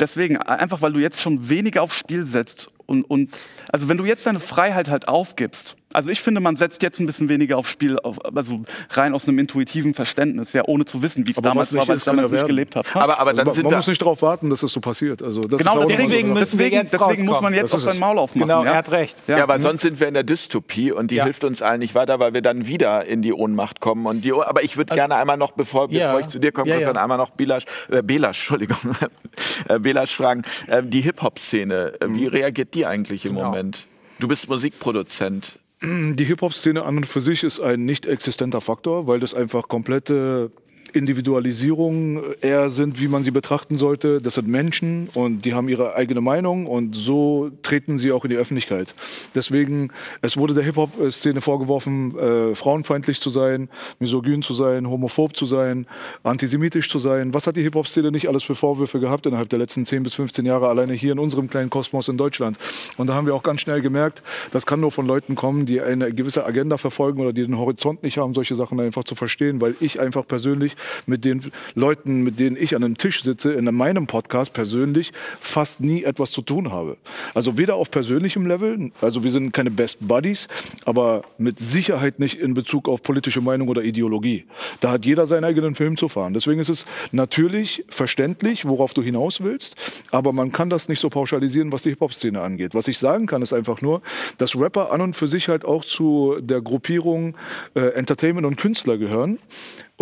deswegen, 0.00 0.38
einfach 0.38 0.80
weil 0.80 0.94
du 0.94 1.00
jetzt 1.00 1.20
schon 1.20 1.48
weniger 1.48 1.82
aufs 1.82 1.98
Spiel 1.98 2.26
setzt 2.26 2.70
und, 2.86 3.04
und 3.04 3.30
also 3.72 3.88
wenn 3.88 3.98
du 3.98 4.04
jetzt 4.04 4.26
deine 4.26 4.40
Freiheit 4.40 4.88
halt 4.88 5.06
aufgibst, 5.06 5.76
also 5.92 6.10
ich 6.10 6.20
finde, 6.20 6.40
man 6.40 6.56
setzt 6.56 6.82
jetzt 6.82 6.98
ein 7.00 7.06
bisschen 7.06 7.28
weniger 7.28 7.58
aufs 7.58 7.70
Spiel, 7.70 7.98
auf, 7.98 8.18
also 8.34 8.62
rein 8.90 9.14
aus 9.14 9.28
einem 9.28 9.38
intuitiven 9.38 9.94
Verständnis, 9.94 10.52
ja, 10.52 10.62
ohne 10.66 10.84
zu 10.84 11.02
wissen, 11.02 11.26
wie 11.26 11.32
es 11.32 11.36
damals 11.36 11.74
war, 11.74 11.86
weil 11.88 11.96
ich 11.96 12.04
damals 12.04 12.30
ja 12.30 12.32
nicht 12.32 12.32
werden. 12.42 12.46
gelebt 12.48 12.76
habe. 12.76 12.88
aber, 12.94 13.18
aber 13.20 13.32
dann 13.32 13.40
Also 13.40 13.44
man 13.46 13.54
sind 13.54 13.64
man 13.64 13.72
wir, 13.72 13.76
muss 13.78 13.86
nicht 13.86 14.00
darauf 14.02 14.22
warten, 14.22 14.50
dass 14.50 14.60
das 14.60 14.72
so 14.72 14.80
passiert. 14.80 15.22
Also 15.22 15.40
das 15.42 15.58
Genau, 15.58 15.84
deswegen, 15.84 16.32
müssen 16.32 16.34
wir 16.34 16.40
deswegen, 16.66 16.76
jetzt 16.76 16.92
deswegen 16.92 17.26
muss 17.26 17.40
man 17.40 17.52
rauskommen. 17.52 17.54
jetzt 17.54 17.74
auf 17.74 17.80
sein 17.80 17.94
es. 17.94 18.00
Maul 18.00 18.18
aufmachen. 18.18 18.48
Genau, 18.48 18.64
ja? 18.64 18.70
er 18.72 18.76
hat 18.78 18.90
recht. 18.90 19.22
Ja, 19.26 19.42
aber 19.42 19.56
Mhm. 19.58 19.62
sonst 19.62 19.82
sind 19.82 20.00
wir 20.00 20.08
in 20.08 20.14
der 20.14 20.22
Dystopie 20.24 20.92
und 20.92 21.10
die 21.10 21.16
Ja. 21.16 21.24
hilft 21.24 21.44
uns 21.44 21.62
allen 21.62 21.80
nicht 21.80 21.94
weiter, 21.94 22.18
weil 22.18 22.34
wir 22.34 22.42
dann 22.42 22.66
wieder 22.66 23.06
in 23.06 23.22
die 23.22 23.32
Ohnmacht 23.32 23.80
kommen. 23.80 24.06
Und 24.06 24.24
die, 24.24 24.32
aber 24.32 24.62
ich 24.62 24.76
würde 24.76 24.94
gerne 24.94 25.16
einmal 25.16 25.36
noch, 25.36 25.52
bevor, 25.52 25.90
Ja. 25.90 26.06
bevor 26.06 26.20
ich 26.20 26.28
zu 26.28 26.38
dir 26.38 26.52
komme, 26.52 26.68
Ja, 26.68 26.74
Christian, 26.76 26.96
ja. 26.96 27.02
einmal 27.02 27.18
noch 27.18 27.30
Belasch, 27.30 27.64
äh, 27.90 28.02
Belasch, 28.02 28.40
Entschuldigung, 28.40 28.76
äh, 29.68 29.78
Belasch 29.78 30.14
fragen. 30.16 30.42
Ähm, 30.68 30.90
die 30.90 31.00
Hip-Hop-Szene, 31.00 31.94
äh, 32.00 32.06
wie 32.10 32.26
reagiert 32.26 32.74
die 32.74 32.86
eigentlich 32.86 33.24
im 33.26 33.34
Moment? 33.34 33.86
Du 34.18 34.28
bist 34.28 34.48
Musikproduzent. 34.48 35.58
Die 35.84 36.24
Hip-Hop-Szene 36.24 36.84
an 36.84 36.98
und 36.98 37.06
für 37.06 37.20
sich 37.20 37.42
ist 37.42 37.58
ein 37.58 37.84
nicht 37.84 38.06
existenter 38.06 38.60
Faktor, 38.60 39.08
weil 39.08 39.18
das 39.18 39.34
einfach 39.34 39.66
komplette 39.66 40.52
Individualisierung 40.92 42.22
eher 42.40 42.70
sind, 42.70 43.00
wie 43.00 43.08
man 43.08 43.24
sie 43.24 43.30
betrachten 43.30 43.78
sollte. 43.78 44.20
Das 44.20 44.34
sind 44.34 44.48
Menschen 44.48 45.08
und 45.14 45.44
die 45.44 45.54
haben 45.54 45.68
ihre 45.68 45.94
eigene 45.94 46.20
Meinung 46.20 46.66
und 46.66 46.94
so 46.94 47.50
treten 47.62 47.98
sie 47.98 48.12
auch 48.12 48.24
in 48.24 48.30
die 48.30 48.36
Öffentlichkeit. 48.36 48.94
Deswegen, 49.34 49.90
es 50.20 50.36
wurde 50.36 50.54
der 50.54 50.64
Hip-Hop-Szene 50.64 51.40
vorgeworfen, 51.40 52.18
äh, 52.18 52.54
frauenfeindlich 52.54 53.20
zu 53.20 53.30
sein, 53.30 53.68
misogyn 53.98 54.42
zu 54.42 54.54
sein, 54.54 54.88
homophob 54.88 55.36
zu 55.36 55.46
sein, 55.46 55.86
antisemitisch 56.22 56.88
zu 56.90 56.98
sein. 56.98 57.34
Was 57.34 57.46
hat 57.46 57.56
die 57.56 57.62
Hip-Hop-Szene 57.62 58.10
nicht 58.10 58.28
alles 58.28 58.42
für 58.42 58.54
Vorwürfe 58.54 59.00
gehabt 59.00 59.26
innerhalb 59.26 59.48
der 59.48 59.58
letzten 59.58 59.84
10 59.84 60.02
bis 60.02 60.14
15 60.14 60.44
Jahre 60.44 60.68
alleine 60.68 60.92
hier 60.92 61.12
in 61.12 61.18
unserem 61.18 61.48
kleinen 61.48 61.70
Kosmos 61.70 62.08
in 62.08 62.16
Deutschland? 62.16 62.58
Und 62.96 63.06
da 63.06 63.14
haben 63.14 63.26
wir 63.26 63.34
auch 63.34 63.42
ganz 63.42 63.60
schnell 63.60 63.80
gemerkt, 63.80 64.22
das 64.52 64.66
kann 64.66 64.80
nur 64.80 64.92
von 64.92 65.06
Leuten 65.06 65.34
kommen, 65.34 65.66
die 65.66 65.80
eine 65.80 66.12
gewisse 66.12 66.44
Agenda 66.44 66.76
verfolgen 66.76 67.20
oder 67.20 67.32
die 67.32 67.42
den 67.42 67.58
Horizont 67.58 68.02
nicht 68.02 68.18
haben, 68.18 68.34
solche 68.34 68.54
Sachen 68.54 68.78
einfach 68.80 69.04
zu 69.04 69.14
verstehen, 69.14 69.60
weil 69.60 69.74
ich 69.80 70.00
einfach 70.00 70.26
persönlich 70.26 70.76
mit 71.06 71.24
den 71.24 71.52
Leuten, 71.74 72.22
mit 72.22 72.38
denen 72.38 72.56
ich 72.56 72.74
an 72.76 72.84
einem 72.84 72.96
Tisch 72.96 73.22
sitze, 73.22 73.52
in 73.52 73.64
meinem 73.74 74.06
Podcast 74.06 74.52
persönlich 74.52 75.12
fast 75.40 75.80
nie 75.80 76.04
etwas 76.04 76.30
zu 76.30 76.42
tun 76.42 76.72
habe. 76.72 76.96
Also 77.34 77.58
weder 77.58 77.76
auf 77.76 77.90
persönlichem 77.90 78.46
Level, 78.46 78.90
also 79.00 79.24
wir 79.24 79.30
sind 79.30 79.52
keine 79.52 79.70
Best 79.70 79.98
Buddies, 80.00 80.48
aber 80.84 81.22
mit 81.38 81.58
Sicherheit 81.58 82.18
nicht 82.18 82.40
in 82.40 82.54
Bezug 82.54 82.88
auf 82.88 83.02
politische 83.02 83.40
Meinung 83.40 83.68
oder 83.68 83.82
Ideologie. 83.82 84.44
Da 84.80 84.90
hat 84.90 85.04
jeder 85.04 85.26
seinen 85.26 85.44
eigenen 85.44 85.74
Film 85.74 85.96
zu 85.96 86.08
fahren. 86.08 86.34
Deswegen 86.34 86.60
ist 86.60 86.68
es 86.68 86.86
natürlich 87.10 87.84
verständlich, 87.88 88.64
worauf 88.64 88.94
du 88.94 89.02
hinaus 89.02 89.42
willst, 89.42 89.76
aber 90.10 90.32
man 90.32 90.52
kann 90.52 90.70
das 90.70 90.88
nicht 90.88 91.00
so 91.00 91.08
pauschalisieren, 91.08 91.72
was 91.72 91.82
die 91.82 91.90
Hip-Hop-Szene 91.90 92.40
angeht. 92.40 92.74
Was 92.74 92.88
ich 92.88 92.98
sagen 92.98 93.26
kann, 93.26 93.42
ist 93.42 93.52
einfach 93.52 93.80
nur, 93.82 94.02
dass 94.38 94.56
Rapper 94.56 94.92
an 94.92 95.00
und 95.00 95.14
für 95.14 95.28
sich 95.28 95.48
halt 95.48 95.64
auch 95.64 95.84
zu 95.84 96.36
der 96.40 96.60
Gruppierung 96.60 97.36
äh, 97.74 97.80
Entertainment 97.94 98.46
und 98.46 98.56
Künstler 98.56 98.98
gehören. 98.98 99.38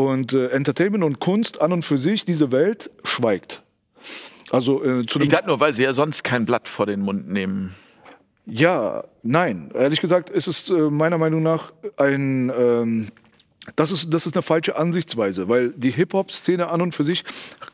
Und 0.06 0.32
äh, 0.32 0.48
Entertainment 0.48 1.04
und 1.04 1.20
Kunst 1.20 1.60
an 1.60 1.72
und 1.72 1.84
für 1.84 1.98
sich, 1.98 2.24
diese 2.24 2.52
Welt 2.52 2.90
schweigt. 3.04 3.62
Also 4.50 4.82
äh, 4.82 5.00
Ich 5.02 5.28
dachte 5.28 5.48
nur, 5.48 5.60
weil 5.60 5.74
sie 5.74 5.84
ja 5.84 5.92
sonst 5.92 6.24
kein 6.24 6.44
Blatt 6.44 6.68
vor 6.68 6.86
den 6.86 7.00
Mund 7.00 7.28
nehmen. 7.28 7.74
ja, 8.46 9.04
nein. 9.22 9.70
Ehrlich 9.74 10.00
gesagt 10.00 10.30
ist 10.30 10.46
es 10.46 10.70
äh, 10.70 10.90
meiner 10.90 11.18
Meinung 11.18 11.42
nach 11.42 11.72
ein. 11.96 12.50
Ähm, 12.56 13.08
das 13.76 13.92
ist, 13.92 14.12
das 14.12 14.26
ist 14.26 14.34
eine 14.34 14.42
falsche 14.42 14.76
Ansichtsweise, 14.76 15.48
weil 15.48 15.70
die 15.70 15.90
Hip-Hop-Szene 15.90 16.70
an 16.70 16.80
und 16.80 16.94
für 16.94 17.04
sich 17.04 17.24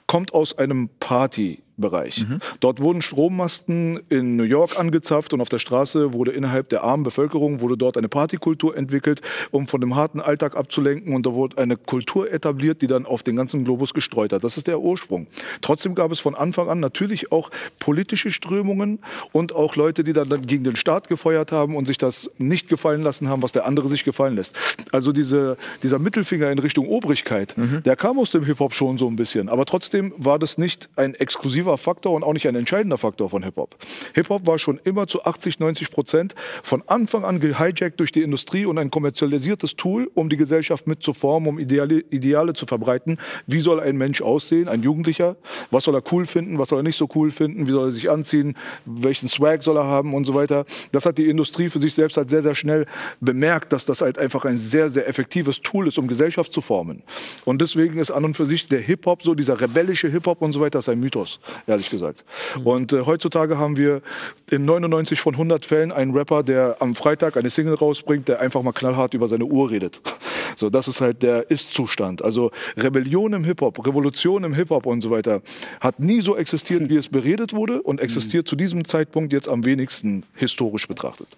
kommt 0.07 0.33
aus 0.35 0.57
einem 0.57 0.89
Partybereich. 1.01 2.25
Dort 2.61 2.81
wurden 2.81 3.03
Strommasten 3.03 4.01
in 4.09 4.37
New 4.37 4.45
York 4.45 4.79
angezapft 4.79 5.33
und 5.35 5.41
auf 5.41 5.49
der 5.49 5.59
Straße 5.59 6.13
wurde 6.13 6.31
innerhalb 6.31 6.69
der 6.69 6.85
armen 6.85 7.03
Bevölkerung 7.03 7.61
wurde 7.61 7.77
dort 7.77 7.99
eine 7.99 8.09
Partykultur 8.09 8.77
entwickelt, 8.77 9.21
um 9.51 9.67
von 9.67 9.81
dem 9.81 9.97
harten 9.97 10.21
Alltag 10.21 10.57
abzulenken 10.57 11.13
und 11.15 11.27
da 11.27 11.35
wurde 11.35 11.59
eine 11.59 11.77
Kultur 11.77 12.33
etabliert, 12.33 12.83
die 12.83 12.87
dann 12.87 13.05
auf 13.05 13.23
den 13.23 13.37
ganzen 13.37 13.65
Globus 13.65 13.95
gestreut 13.95 14.33
hat. 14.33 14.45
Das 14.45 14.57
ist 14.57 14.69
der 14.69 14.81
Ursprung. 14.81 15.27
Trotzdem 15.61 15.95
gab 15.95 16.13
es 16.13 16.21
von 16.21 16.35
Anfang 16.35 16.69
an 16.69 16.81
natürlich 16.81 17.33
auch 17.33 17.51
politische 17.81 18.31
Strömungen 18.31 19.01
und 19.33 19.55
auch 19.55 19.77
Leute, 19.77 20.05
die 20.05 20.13
dann, 20.13 20.29
gegen 20.47 20.65
den 20.65 20.77
Staat 20.77 21.09
gefeuert 21.09 21.53
haben 21.53 21.77
und 21.77 21.87
sich 21.87 21.99
das 21.99 22.31
nicht 22.39 22.69
gefallen 22.69 23.03
lassen 23.03 23.29
haben, 23.29 23.43
was 23.43 23.53
der 23.53 23.67
andere 23.67 23.89
sich 23.89 24.05
gefallen 24.05 24.37
lässt. 24.37 24.55
Also 24.93 25.13
diese, 25.13 25.57
dieser 25.83 25.99
Mittelfinger 25.99 26.51
in 26.51 26.59
Richtung 26.59 26.89
Obrigkeit, 26.89 27.55
der 27.85 27.97
kam 27.97 28.19
aus 28.19 28.31
dem 28.31 28.45
Hip-Hop 28.45 28.75
schon 28.75 28.99
so 28.99 29.09
ein 29.09 29.17
bisschen. 29.17 29.49
Aber 29.49 29.67
trotzdem 29.67 29.96
war 30.17 30.39
das 30.39 30.59
nicht 30.59 30.89
ein 30.97 31.15
exklusiver 31.15 31.77
Faktor 31.79 32.13
und 32.13 32.23
auch 32.23 32.33
nicht 32.33 32.47
ein 32.49 32.55
entscheidender 32.55 32.99
Faktor 32.99 33.31
von 33.31 33.43
Hip-Hop. 33.43 33.77
Hip-Hop 34.15 34.47
war 34.47 34.59
schon 34.59 34.81
immer 34.85 35.07
zu 35.07 35.25
80, 35.25 35.59
90 35.59 35.91
Prozent 35.91 36.35
von 36.63 36.83
Anfang 36.87 37.25
an 37.25 37.41
gehijackt 37.41 38.01
durch 38.01 38.13
die 38.13 38.23
Industrie 38.23 38.67
und 38.67 38.79
ein 38.79 38.91
kommerzialisiertes 38.91 39.77
Tool, 39.77 40.11
um 40.15 40.29
die 40.29 40.37
Gesellschaft 40.37 40.87
mitzuformen, 40.87 41.49
um 41.49 41.59
Ideale, 41.59 42.01
Ideale 42.11 42.55
zu 42.55 42.67
verbreiten. 42.67 43.19
Wie 43.47 43.61
soll 43.61 43.81
ein 43.81 43.97
Mensch 43.97 44.23
aussehen, 44.23 44.69
ein 44.69 44.83
Jugendlicher? 44.83 45.37
Was 45.71 45.85
soll 45.85 45.95
er 45.95 46.03
cool 46.13 46.27
finden, 46.27 46.59
was 46.59 46.69
soll 46.69 46.81
er 46.81 46.83
nicht 46.83 46.97
so 46.97 47.09
cool 47.15 47.31
finden? 47.31 47.67
Wie 47.67 47.73
soll 47.73 47.89
er 47.89 47.93
sich 47.93 48.11
anziehen? 48.11 48.57
Welchen 48.85 49.29
Swag 49.29 49.63
soll 49.63 49.77
er 49.77 49.85
haben 49.85 50.15
und 50.15 50.25
so 50.25 50.35
weiter? 50.35 50.65
Das 50.93 51.07
hat 51.07 51.19
die 51.19 51.29
Industrie 51.29 51.69
für 51.69 51.79
sich 51.79 51.95
selbst 51.95 52.17
halt 52.17 52.31
sehr, 52.31 52.43
sehr 52.43 52.55
schnell 52.55 52.87
bemerkt, 53.21 53.73
dass 53.73 53.85
das 53.85 54.01
halt 54.01 54.19
einfach 54.19 54.45
ein 54.45 54.59
sehr, 54.59 54.91
sehr 54.91 55.09
effektives 55.09 55.61
Tool 55.63 55.89
ist, 55.89 55.99
um 55.99 56.09
Gesellschaft 56.09 56.53
zu 56.53 56.61
formen. 56.61 57.03
Und 57.45 57.61
deswegen 57.61 57.99
ist 57.99 58.11
an 58.11 58.25
und 58.25 58.37
für 58.37 58.47
sich 58.47 58.67
der 58.69 58.81
Hip-Hop, 58.81 59.23
so 59.23 59.35
dieser 59.35 59.61
rebellische 59.87 60.09
Hip-Hop 60.09 60.43
und 60.43 60.53
so 60.53 60.61
weiter, 60.61 60.81
ist 60.81 60.89
ein 60.89 60.99
Mythos, 60.99 61.39
ehrlich 61.67 61.91
gesagt. 61.91 62.25
Und 62.65 62.93
äh, 62.93 63.03
heutzutage 63.07 63.59
haben 63.59 63.77
wir 63.77 64.03
in 64.51 64.65
99 64.65 65.21
von 65.21 65.35
100 65.35 65.65
Fällen 65.65 65.93
einen 65.93 66.13
Rapper, 66.13 66.43
der 66.43 66.77
am 66.81 66.95
Freitag 66.95 67.37
eine 67.37 67.51
Single 67.51 67.75
rausbringt, 67.75 68.29
der 68.29 68.41
einfach 68.41 68.63
mal 68.63 68.73
knallhart 68.73 69.15
über 69.15 69.29
seine 69.29 69.45
Uhr 69.45 69.71
redet. 69.71 70.01
So, 70.59 70.71
das 70.71 70.89
ist 70.89 71.03
halt 71.03 71.23
der 71.23 71.51
Ist-Zustand. 71.51 72.25
Also 72.25 72.51
Rebellion 72.79 73.35
im 73.35 73.45
Hip-Hop, 73.45 73.87
Revolution 73.87 74.43
im 74.43 74.55
Hip-Hop 74.55 74.87
und 74.87 75.03
so 75.03 75.11
weiter 75.11 75.43
hat 75.81 76.01
nie 76.01 76.23
so 76.23 76.35
existiert, 76.35 76.83
wie 76.89 76.97
es 76.97 77.09
beredet 77.09 77.53
wurde 77.53 77.83
und 77.83 78.01
existiert 78.01 78.49
zu 78.49 78.57
diesem 78.57 78.87
Zeitpunkt 78.87 79.35
jetzt 79.35 79.51
am 79.51 79.67
wenigsten 79.67 80.25
historisch 80.35 80.89
betrachtet. 80.89 81.29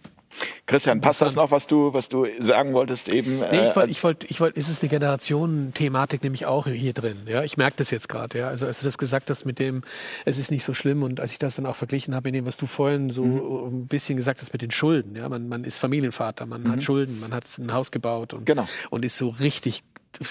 Christian, 0.67 1.01
passt 1.01 1.21
das 1.23 1.35
noch, 1.37 1.51
was 1.51 1.67
du, 1.67 1.93
was 1.95 2.09
du 2.09 2.27
sagen 2.41 2.75
wolltest 2.75 3.09
eben? 3.09 3.39
Nee, 3.41 3.45
äh, 3.47 3.69
ich 3.69 3.75
wollte, 3.77 3.91
ich 3.91 4.03
wollte, 4.05 4.27
ich 4.29 4.41
wollte, 4.41 4.61
es 4.61 4.69
ist 4.69 4.83
eine 4.83 4.91
Generationen-Thematik 4.91 6.23
nämlich 6.23 6.47
auch 6.47 6.67
hier 6.67 6.93
drin. 6.93 7.19
Ja, 7.27 7.43
ich 7.43 7.57
merke 7.57 7.77
das 7.79 7.91
jetzt 7.91 8.09
gerade. 8.09 8.39
Ja, 8.39 8.49
also 8.49 8.67
als 8.67 8.81
du 8.81 8.85
das 8.85 8.99
gesagt 8.99 9.31
hast 9.31 9.45
mit 9.45 9.59
dem, 9.59 9.83
es 10.25 10.39
ist 10.39 10.51
nicht 10.51 10.65
so 10.65 10.75
schlimm 10.75 11.03
und 11.03 11.21
als 11.21 11.33
ich 11.33 11.39
das 11.39 11.57
dann 11.57 11.67
auch 11.67 11.77
verglichen 11.77 12.15
habe 12.15 12.29
mit 12.29 12.35
dem, 12.35 12.47
was 12.47 12.57
du 12.57 12.67
vorhin 12.67 13.11
so 13.11 13.25
Mhm. 13.25 13.83
ein 13.83 13.87
bisschen 13.87 14.17
gesagt 14.17 14.41
hast 14.41 14.53
mit 14.53 14.63
den 14.63 14.71
Schulden. 14.71 15.17
Ja, 15.17 15.29
man, 15.29 15.49
man 15.49 15.65
ist 15.65 15.79
Familienvater, 15.79 16.47
man 16.47 16.71
hat 16.71 16.83
Schulden, 16.83 17.21
man 17.21 17.33
hat 17.33 17.45
ein 17.59 17.73
Haus 17.73 17.91
gebaut 17.91 18.35
und, 18.35 18.41
Mhm. 18.41 18.45
Genau. 18.45 18.69
und 18.91 19.05
ist 19.05 19.17
so 19.17 19.29
richtig 19.29 19.83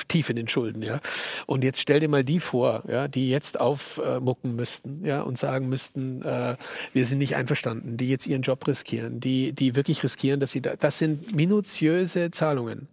tief 0.08 0.30
in 0.30 0.36
den 0.36 0.48
Schulden, 0.48 0.82
ja. 0.82 1.00
Und 1.46 1.64
jetzt 1.64 1.82
stell 1.82 2.00
dir 2.00 2.10
mal 2.10 2.24
die 2.24 2.40
vor, 2.40 2.84
ja, 2.88 3.08
die 3.08 3.30
jetzt 3.30 3.60
aufmucken 3.60 4.56
müssten, 4.56 5.06
ja, 5.06 5.22
und 5.22 5.38
sagen 5.38 5.70
müssten, 5.70 6.22
äh, 6.24 6.56
wir 6.94 7.06
sind 7.06 7.20
nicht 7.20 7.36
einverstanden, 7.36 7.98
die 7.98 8.10
jetzt 8.10 8.28
ihren 8.28 8.42
Job 8.42 8.68
riskieren, 8.68 9.20
die, 9.20 9.54
die 9.54 9.76
wirklich 9.76 10.04
riskieren, 10.04 10.40
dass 10.40 10.52
sie 10.52 10.62
da, 10.62 10.76
das 10.76 10.98
sind 11.00 11.36
minutiöse 11.36 12.32
Zahlungen. 12.32 12.88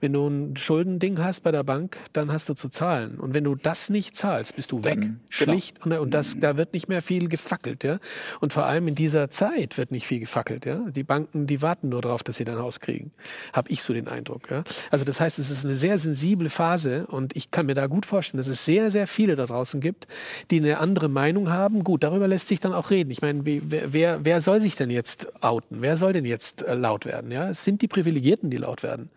Wenn 0.00 0.12
du 0.12 0.26
ein 0.26 0.56
Schuldending 0.56 1.18
hast 1.18 1.40
bei 1.42 1.52
der 1.52 1.64
Bank, 1.64 1.98
dann 2.12 2.32
hast 2.32 2.48
du 2.48 2.54
zu 2.54 2.68
zahlen. 2.68 3.18
Und 3.18 3.34
wenn 3.34 3.44
du 3.44 3.54
das 3.54 3.90
nicht 3.90 4.16
zahlst, 4.16 4.56
bist 4.56 4.72
du 4.72 4.84
weg. 4.84 4.98
Schlicht. 5.28 5.84
Und, 5.84 5.92
und 5.92 6.14
das, 6.14 6.38
da 6.38 6.56
wird 6.56 6.72
nicht 6.72 6.88
mehr 6.88 7.02
viel 7.02 7.28
gefackelt, 7.28 7.84
ja. 7.84 7.98
Und 8.40 8.52
vor 8.52 8.64
allem 8.64 8.88
in 8.88 8.94
dieser 8.94 9.30
Zeit 9.30 9.76
wird 9.76 9.90
nicht 9.90 10.06
viel 10.06 10.20
gefackelt, 10.20 10.64
ja. 10.64 10.84
Die 10.90 11.04
Banken, 11.04 11.46
die 11.46 11.60
warten 11.62 11.90
nur 11.90 12.02
darauf, 12.02 12.22
dass 12.22 12.36
sie 12.36 12.44
dein 12.44 12.58
Haus 12.58 12.80
kriegen. 12.80 13.10
Habe 13.52 13.70
ich 13.70 13.82
so 13.82 13.92
den 13.92 14.08
Eindruck, 14.08 14.50
ja. 14.50 14.64
Also 14.90 15.04
das 15.04 15.20
heißt, 15.20 15.38
es 15.38 15.50
ist 15.50 15.64
eine 15.64 15.74
sehr 15.74 15.98
sensible 15.98 16.37
sensible 16.38 16.50
Phase 16.50 17.06
und 17.06 17.36
ich 17.36 17.50
kann 17.50 17.66
mir 17.66 17.74
da 17.74 17.86
gut 17.86 18.06
vorstellen, 18.06 18.38
dass 18.38 18.48
es 18.48 18.64
sehr, 18.64 18.90
sehr 18.90 19.06
viele 19.06 19.36
da 19.36 19.46
draußen 19.46 19.80
gibt, 19.80 20.06
die 20.50 20.58
eine 20.58 20.78
andere 20.78 21.08
Meinung 21.08 21.50
haben. 21.50 21.84
Gut, 21.84 22.02
darüber 22.02 22.28
lässt 22.28 22.48
sich 22.48 22.60
dann 22.60 22.72
auch 22.72 22.90
reden. 22.90 23.10
Ich 23.10 23.22
meine, 23.22 23.44
wie, 23.44 23.62
wer, 23.64 24.24
wer 24.24 24.40
soll 24.40 24.60
sich 24.60 24.76
denn 24.76 24.90
jetzt 24.90 25.28
outen? 25.42 25.78
Wer 25.80 25.96
soll 25.96 26.12
denn 26.12 26.24
jetzt 26.24 26.62
äh, 26.62 26.74
laut 26.74 27.06
werden? 27.06 27.30
Ja? 27.30 27.50
Es 27.50 27.64
sind 27.64 27.82
die 27.82 27.88
Privilegierten, 27.88 28.50
die 28.50 28.58
laut 28.58 28.82
werden. 28.82 29.10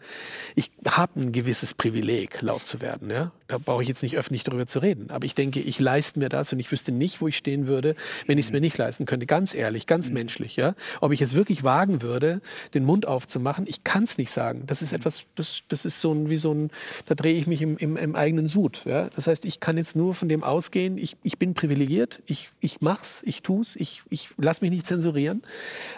Ich 0.56 0.72
habe 0.86 1.20
ein 1.20 1.32
gewisses 1.32 1.74
Privileg, 1.74 2.42
laut 2.42 2.66
zu 2.66 2.82
werden. 2.82 3.10
Ja? 3.10 3.32
Da 3.48 3.58
brauche 3.58 3.82
ich 3.82 3.88
jetzt 3.88 4.04
nicht 4.04 4.18
öffentlich 4.18 4.44
darüber 4.44 4.66
zu 4.66 4.80
reden. 4.80 5.10
Aber 5.10 5.26
ich 5.26 5.36
denke, 5.36 5.60
ich 5.60 5.80
leiste 5.80 6.20
mir 6.20 6.30
das 6.30 6.52
und 6.54 6.60
ich 6.60 6.72
wüsste 6.72 6.92
nicht, 6.92 7.22
wo 7.22 7.28
ich 7.28 7.38
stehen 7.38 7.68
würde, 7.68 7.96
wenn 8.26 8.38
ich 8.38 8.46
es 8.46 8.52
mir 8.52 8.62
nicht 8.62 8.78
leisten 8.78 9.06
könnte. 9.06 9.26
Ganz 9.26 9.54
ehrlich, 9.54 9.88
ganz 9.88 10.08
mhm. 10.08 10.16
menschlich. 10.16 10.56
Ja? 10.56 10.74
Ob 11.02 11.12
ich 11.12 11.22
es 11.22 11.36
wirklich 11.36 11.64
wagen 11.64 12.02
würde, 12.02 12.42
den 12.74 12.86
Mund 12.86 13.08
aufzumachen, 13.08 13.66
ich 13.68 13.84
kann 13.84 14.04
es 14.04 14.18
nicht 14.18 14.32
sagen. 14.32 14.64
Das 14.66 14.82
ist 14.82 14.94
etwas, 14.94 15.26
das, 15.36 15.62
das 15.68 15.86
ist 15.86 16.02
so 16.02 16.14
ein, 16.14 16.30
wie 16.30 16.38
so 16.38 16.54
ein, 16.54 16.72
da 17.06 17.16
drehe 17.16 17.36
ich 17.36 17.48
mich 17.48 17.62
im, 17.62 17.78
im, 17.78 17.98
im 17.98 18.16
eigenen 18.16 18.48
Sud. 18.48 18.84
Ja? 18.86 19.10
Das 19.16 19.28
heißt, 19.28 19.46
ich 19.46 19.60
kann 19.60 19.78
jetzt 19.78 19.96
nur 19.96 20.14
von 20.14 20.30
dem 20.30 20.44
ausgehen, 20.44 20.98
ich, 20.98 21.18
ich 21.24 21.38
bin 21.38 21.54
privilegiert, 21.54 22.22
ich, 22.26 22.52
ich 22.60 22.82
mach's, 22.82 23.24
ich 23.26 23.42
tu's, 23.42 23.76
ich, 23.76 24.04
ich 24.10 24.30
lasse 24.38 24.64
mich 24.64 24.72
nicht 24.72 24.86
zensurieren. 24.86 25.44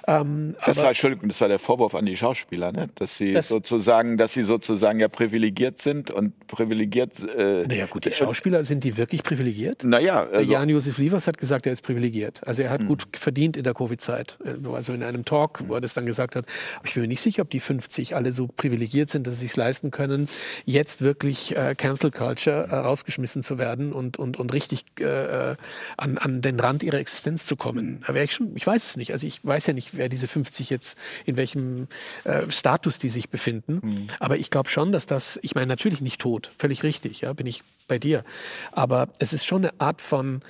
Ähm, 0.08 0.56
das 0.66 0.82
war, 0.82 0.90
Entschuldigung, 0.90 1.30
das 1.30 1.42
war 1.42 1.48
der 1.48 1.60
Vorwurf 1.60 1.96
an 1.96 2.06
die 2.06 2.18
Schauspieler, 2.18 2.72
ne? 2.72 2.88
dass 2.96 3.18
sie 3.18 3.34
das, 3.34 3.50
sozusagen, 3.50 4.18
dass 4.18 4.34
sie 4.34 4.44
sozusagen 4.44 5.00
ja 5.00 5.08
privilegiert 5.08 5.80
sind 5.80 6.12
und 6.12 6.48
privilegiert. 6.48 7.24
Äh, 7.36 7.66
naja, 7.68 7.86
gut, 7.86 8.06
die 8.06 8.12
Schauspieler 8.12 8.64
sind 8.64 8.84
die 8.84 8.98
wirklich 8.98 9.24
privilegiert? 9.24 9.84
Naja. 9.84 10.24
Also, 10.24 10.52
Jan-Josef 10.52 10.98
Liefers 10.98 11.28
hat 11.28 11.38
gesagt, 11.38 11.66
er 11.66 11.74
ist 11.74 11.82
privilegiert. 11.82 12.46
Also 12.46 12.64
er 12.64 12.70
hat 12.70 12.82
mh. 12.82 12.88
gut 12.88 13.04
verdient 13.14 13.58
in 13.58 13.64
der 13.64 13.74
Covid-Zeit. 13.74 14.38
Äh, 14.44 14.68
also 14.68 14.94
in 14.94 15.04
einem 15.04 15.26
Talk, 15.26 15.64
wo 15.68 15.76
er 15.76 15.82
das 15.82 15.94
dann 15.94 16.06
gesagt 16.06 16.36
hat. 16.36 16.46
Aber 16.78 16.88
ich 16.88 16.94
bin 16.94 17.02
mir 17.02 17.08
nicht 17.08 17.22
sicher, 17.22 17.42
ob 17.42 17.50
die 17.50 17.60
50 17.60 18.16
alle 18.16 18.34
so 18.34 18.48
privilegiert 18.48 19.10
sind, 19.10 19.28
dass 19.28 19.40
sie 19.40 19.46
es 19.46 19.56
leisten 19.56 19.92
können, 19.92 20.28
jetzt 20.66 20.93
wirklich 21.02 21.56
äh, 21.56 21.76
Cancel 21.76 22.12
Culture 22.12 22.68
äh, 22.70 22.76
rausgeschmissen 22.76 23.44
zu 23.44 23.58
werden 23.58 23.94
und, 23.94 24.18
und, 24.18 24.38
und 24.38 24.54
richtig 24.54 24.86
äh, 25.00 25.52
äh 25.52 25.56
an, 25.98 26.18
an 26.18 26.42
den 26.42 26.60
Rand 26.60 26.84
ihrer 26.84 26.98
Existenz 26.98 27.46
zu 27.46 27.56
kommen. 27.56 28.04
Da 28.08 28.14
ich 28.16 28.34
schon, 28.34 28.56
ich 28.56 28.66
weiß 28.66 28.84
es 28.86 28.98
nicht. 28.98 29.12
Also 29.12 29.28
ich 29.28 29.44
weiß 29.44 29.68
ja 29.68 29.74
nicht, 29.74 29.96
wer 29.98 30.10
diese 30.10 30.28
50 30.28 30.70
jetzt, 30.70 30.98
in 31.26 31.38
welchem 31.38 31.88
äh, 32.24 32.50
Status 32.50 33.00
die 33.00 33.10
sich 33.10 33.30
befinden. 33.30 33.80
Mhm. 33.82 34.08
Aber 34.20 34.38
ich 34.38 34.50
glaube 34.50 34.70
schon, 34.70 34.92
dass 34.92 35.06
das, 35.06 35.40
ich 35.42 35.56
meine 35.56 35.68
natürlich 35.68 36.02
nicht 36.02 36.22
tot, 36.22 36.52
völlig 36.58 36.84
richtig, 36.84 37.22
ja, 37.22 37.34
bin 37.34 37.48
ich 37.48 37.64
bei 37.88 38.00
dir. 38.00 38.24
Aber 38.72 39.10
es 39.20 39.34
ist 39.34 39.46
schon 39.46 39.66
eine 39.66 39.80
Art 39.80 40.02
von 40.02 40.42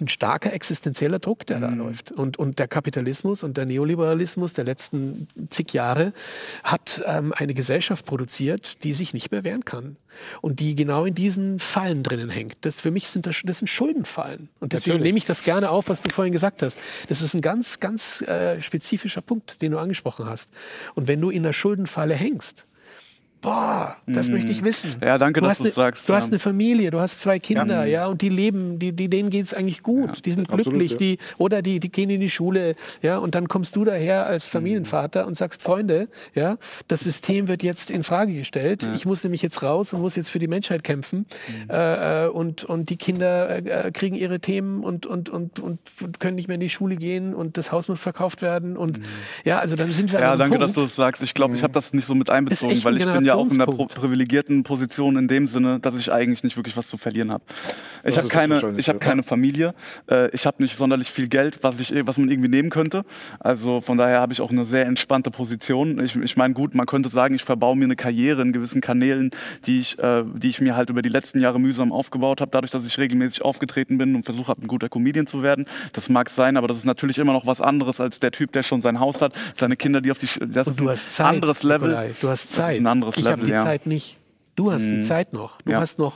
ein 0.00 0.08
starker 0.08 0.52
existenzieller 0.52 1.18
Druck, 1.18 1.46
der 1.46 1.58
mhm. 1.58 1.62
da 1.62 1.68
läuft. 1.70 2.12
Und, 2.12 2.38
und 2.38 2.58
der 2.58 2.68
Kapitalismus 2.68 3.42
und 3.42 3.56
der 3.56 3.66
Neoliberalismus 3.66 4.52
der 4.52 4.64
letzten 4.64 5.28
zig 5.50 5.72
Jahre 5.72 6.12
hat 6.64 7.02
ähm, 7.06 7.32
eine 7.36 7.54
Gesellschaft 7.54 8.06
produziert, 8.06 8.82
die 8.82 8.92
sich 8.92 9.14
nicht 9.14 9.30
mehr 9.30 9.44
wehren 9.44 9.64
kann. 9.64 9.96
Und 10.40 10.60
die 10.60 10.74
genau 10.74 11.04
in 11.04 11.14
diesen 11.14 11.58
Fallen 11.58 12.02
drinnen 12.02 12.30
hängt. 12.30 12.56
Das 12.62 12.80
für 12.80 12.90
mich 12.90 13.08
sind 13.08 13.26
das, 13.26 13.42
das 13.44 13.58
sind 13.58 13.68
Schuldenfallen. 13.68 14.48
Und 14.60 14.72
deswegen 14.72 14.92
Natürlich. 14.92 15.08
nehme 15.08 15.18
ich 15.18 15.26
das 15.26 15.42
gerne 15.42 15.70
auf, 15.70 15.88
was 15.88 16.00
du 16.00 16.08
vorhin 16.08 16.32
gesagt 16.32 16.62
hast. 16.62 16.78
Das 17.08 17.20
ist 17.20 17.34
ein 17.34 17.42
ganz, 17.42 17.80
ganz 17.80 18.22
äh, 18.22 18.60
spezifischer 18.62 19.20
Punkt, 19.20 19.60
den 19.60 19.72
du 19.72 19.78
angesprochen 19.78 20.26
hast. 20.26 20.50
Und 20.94 21.06
wenn 21.06 21.20
du 21.20 21.30
in 21.30 21.42
der 21.42 21.52
Schuldenfalle 21.52 22.14
hängst, 22.14 22.65
boah, 23.46 23.96
das 24.08 24.28
mm. 24.28 24.32
möchte 24.32 24.50
ich 24.50 24.64
wissen. 24.64 24.96
Ja, 25.00 25.18
danke, 25.18 25.40
du 25.40 25.46
dass 25.46 25.58
du 25.58 25.66
es 25.66 25.76
sagst. 25.76 26.08
Du 26.08 26.12
ja. 26.12 26.18
hast 26.18 26.28
eine 26.28 26.40
Familie, 26.40 26.90
du 26.90 26.98
hast 26.98 27.20
zwei 27.20 27.38
Kinder, 27.38 27.86
ja, 27.86 28.02
ja 28.02 28.06
und 28.08 28.20
die 28.20 28.28
leben, 28.28 28.80
die, 28.80 28.90
die, 28.90 29.08
denen 29.08 29.30
geht 29.30 29.46
es 29.46 29.54
eigentlich 29.54 29.84
gut, 29.84 30.06
ja, 30.06 30.12
die 30.24 30.32
sind 30.32 30.48
glücklich, 30.48 30.94
absolut, 30.94 31.00
die, 31.00 31.18
oder 31.38 31.62
die, 31.62 31.78
die 31.78 31.92
gehen 31.92 32.10
in 32.10 32.20
die 32.20 32.28
Schule, 32.28 32.74
ja, 33.02 33.18
und 33.18 33.36
dann 33.36 33.46
kommst 33.46 33.76
du 33.76 33.84
daher 33.84 34.26
als 34.26 34.48
Familienvater 34.48 35.24
mm. 35.24 35.28
und 35.28 35.36
sagst, 35.36 35.62
Freunde, 35.62 36.08
ja, 36.34 36.56
das 36.88 37.00
System 37.00 37.46
wird 37.46 37.62
jetzt 37.62 37.88
in 37.88 38.02
Frage 38.02 38.34
gestellt, 38.34 38.88
ich 38.96 39.06
muss 39.06 39.22
nämlich 39.22 39.42
jetzt 39.42 39.62
raus 39.62 39.92
und 39.92 40.00
muss 40.00 40.16
jetzt 40.16 40.30
für 40.30 40.40
die 40.40 40.48
Menschheit 40.48 40.82
kämpfen 40.82 41.26
mm. 41.68 41.70
äh, 41.70 42.26
und, 42.26 42.64
und 42.64 42.90
die 42.90 42.96
Kinder 42.96 43.64
äh, 43.64 43.92
kriegen 43.92 44.16
ihre 44.16 44.40
Themen 44.40 44.82
und, 44.82 45.06
und, 45.06 45.30
und, 45.30 45.60
und 45.60 45.78
können 46.18 46.34
nicht 46.34 46.48
mehr 46.48 46.56
in 46.56 46.60
die 46.60 46.68
Schule 46.68 46.96
gehen 46.96 47.32
und 47.32 47.58
das 47.58 47.70
Haus 47.70 47.86
muss 47.86 48.00
verkauft 48.00 48.42
werden 48.42 48.76
und 48.76 48.98
ja, 49.44 49.60
also 49.60 49.76
dann 49.76 49.92
sind 49.92 50.12
wir 50.12 50.18
Ja, 50.18 50.36
danke, 50.36 50.58
Punkt. 50.58 50.68
dass 50.68 50.74
du 50.74 50.82
das 50.82 50.96
sagst. 50.96 51.22
Ich 51.22 51.32
glaube, 51.32 51.54
ich 51.54 51.62
habe 51.62 51.72
das 51.72 51.92
nicht 51.92 52.06
so 52.06 52.16
mit 52.16 52.28
einbezogen, 52.28 52.82
weil 52.82 52.96
ich 52.96 53.04
bin 53.04 53.24
ja 53.24 53.35
auch 53.36 53.50
in 53.50 53.60
einer 53.60 53.66
privilegierten 53.66 54.62
Position 54.62 55.16
in 55.16 55.28
dem 55.28 55.46
Sinne, 55.46 55.80
dass 55.80 55.94
ich 55.96 56.12
eigentlich 56.12 56.42
nicht 56.42 56.56
wirklich 56.56 56.76
was 56.76 56.88
zu 56.88 56.96
verlieren 56.96 57.30
habe. 57.32 57.44
Ich 58.04 58.16
habe 58.16 58.28
keine, 58.28 58.74
ich 58.76 58.88
hab 58.88 59.00
keine 59.00 59.22
Familie, 59.22 59.74
äh, 60.10 60.30
ich 60.30 60.46
habe 60.46 60.62
nicht 60.62 60.76
sonderlich 60.76 61.10
viel 61.10 61.28
Geld, 61.28 61.58
was, 61.62 61.80
ich, 61.80 61.92
was 62.06 62.18
man 62.18 62.30
irgendwie 62.30 62.48
nehmen 62.48 62.70
könnte. 62.70 63.04
Also 63.40 63.80
von 63.80 63.98
daher 63.98 64.20
habe 64.20 64.32
ich 64.32 64.40
auch 64.40 64.50
eine 64.50 64.64
sehr 64.64 64.86
entspannte 64.86 65.30
Position. 65.30 65.98
Ich, 66.04 66.16
ich 66.16 66.36
meine, 66.36 66.54
gut, 66.54 66.74
man 66.74 66.86
könnte 66.86 67.08
sagen, 67.08 67.34
ich 67.34 67.44
verbaue 67.44 67.76
mir 67.76 67.84
eine 67.84 67.96
Karriere 67.96 68.42
in 68.42 68.52
gewissen 68.52 68.80
Kanälen, 68.80 69.30
die 69.66 69.80
ich, 69.80 69.98
äh, 69.98 70.24
die 70.34 70.48
ich 70.48 70.60
mir 70.60 70.76
halt 70.76 70.90
über 70.90 71.02
die 71.02 71.08
letzten 71.08 71.40
Jahre 71.40 71.58
mühsam 71.58 71.92
aufgebaut 71.92 72.40
habe, 72.40 72.50
dadurch, 72.50 72.70
dass 72.70 72.84
ich 72.86 72.98
regelmäßig 72.98 73.42
aufgetreten 73.42 73.98
bin 73.98 74.14
und 74.14 74.24
versucht 74.24 74.48
habe, 74.48 74.62
ein 74.62 74.68
guter 74.68 74.88
Comedian 74.88 75.26
zu 75.26 75.42
werden. 75.42 75.66
Das 75.92 76.08
mag 76.08 76.30
sein, 76.30 76.56
aber 76.56 76.68
das 76.68 76.78
ist 76.78 76.84
natürlich 76.84 77.18
immer 77.18 77.32
noch 77.32 77.46
was 77.46 77.60
anderes 77.60 78.00
als 78.00 78.20
der 78.20 78.30
Typ, 78.30 78.52
der 78.52 78.62
schon 78.62 78.82
sein 78.82 79.00
Haus 79.00 79.20
hat, 79.20 79.32
seine 79.56 79.76
Kinder, 79.76 80.00
die 80.00 80.10
auf 80.10 80.18
die... 80.18 80.28
Das 80.46 80.68
und 80.68 80.80
ist 80.80 80.88
ein 80.88 80.96
Zeit, 80.96 81.26
anderes 81.26 81.62
Level. 81.62 81.88
Nikolai, 81.88 82.14
du 82.20 82.28
hast 82.28 82.52
Zeit. 82.52 82.66
Das 82.66 82.74
ist 82.74 82.80
ein 82.80 82.86
anderes 82.86 83.15
ich 83.16 83.24
Level, 83.24 83.48
ja. 83.48 83.64
Zeit 83.64 83.86
nicht. 83.86 84.18
Du 84.54 84.72
hast 84.72 84.82
mhm. 84.82 85.00
die 85.00 85.02
Zeit 85.02 85.32
noch. 85.32 85.60
Du 85.62 85.72
ja. 85.72 85.80
hast 85.80 85.98
noch 85.98 86.14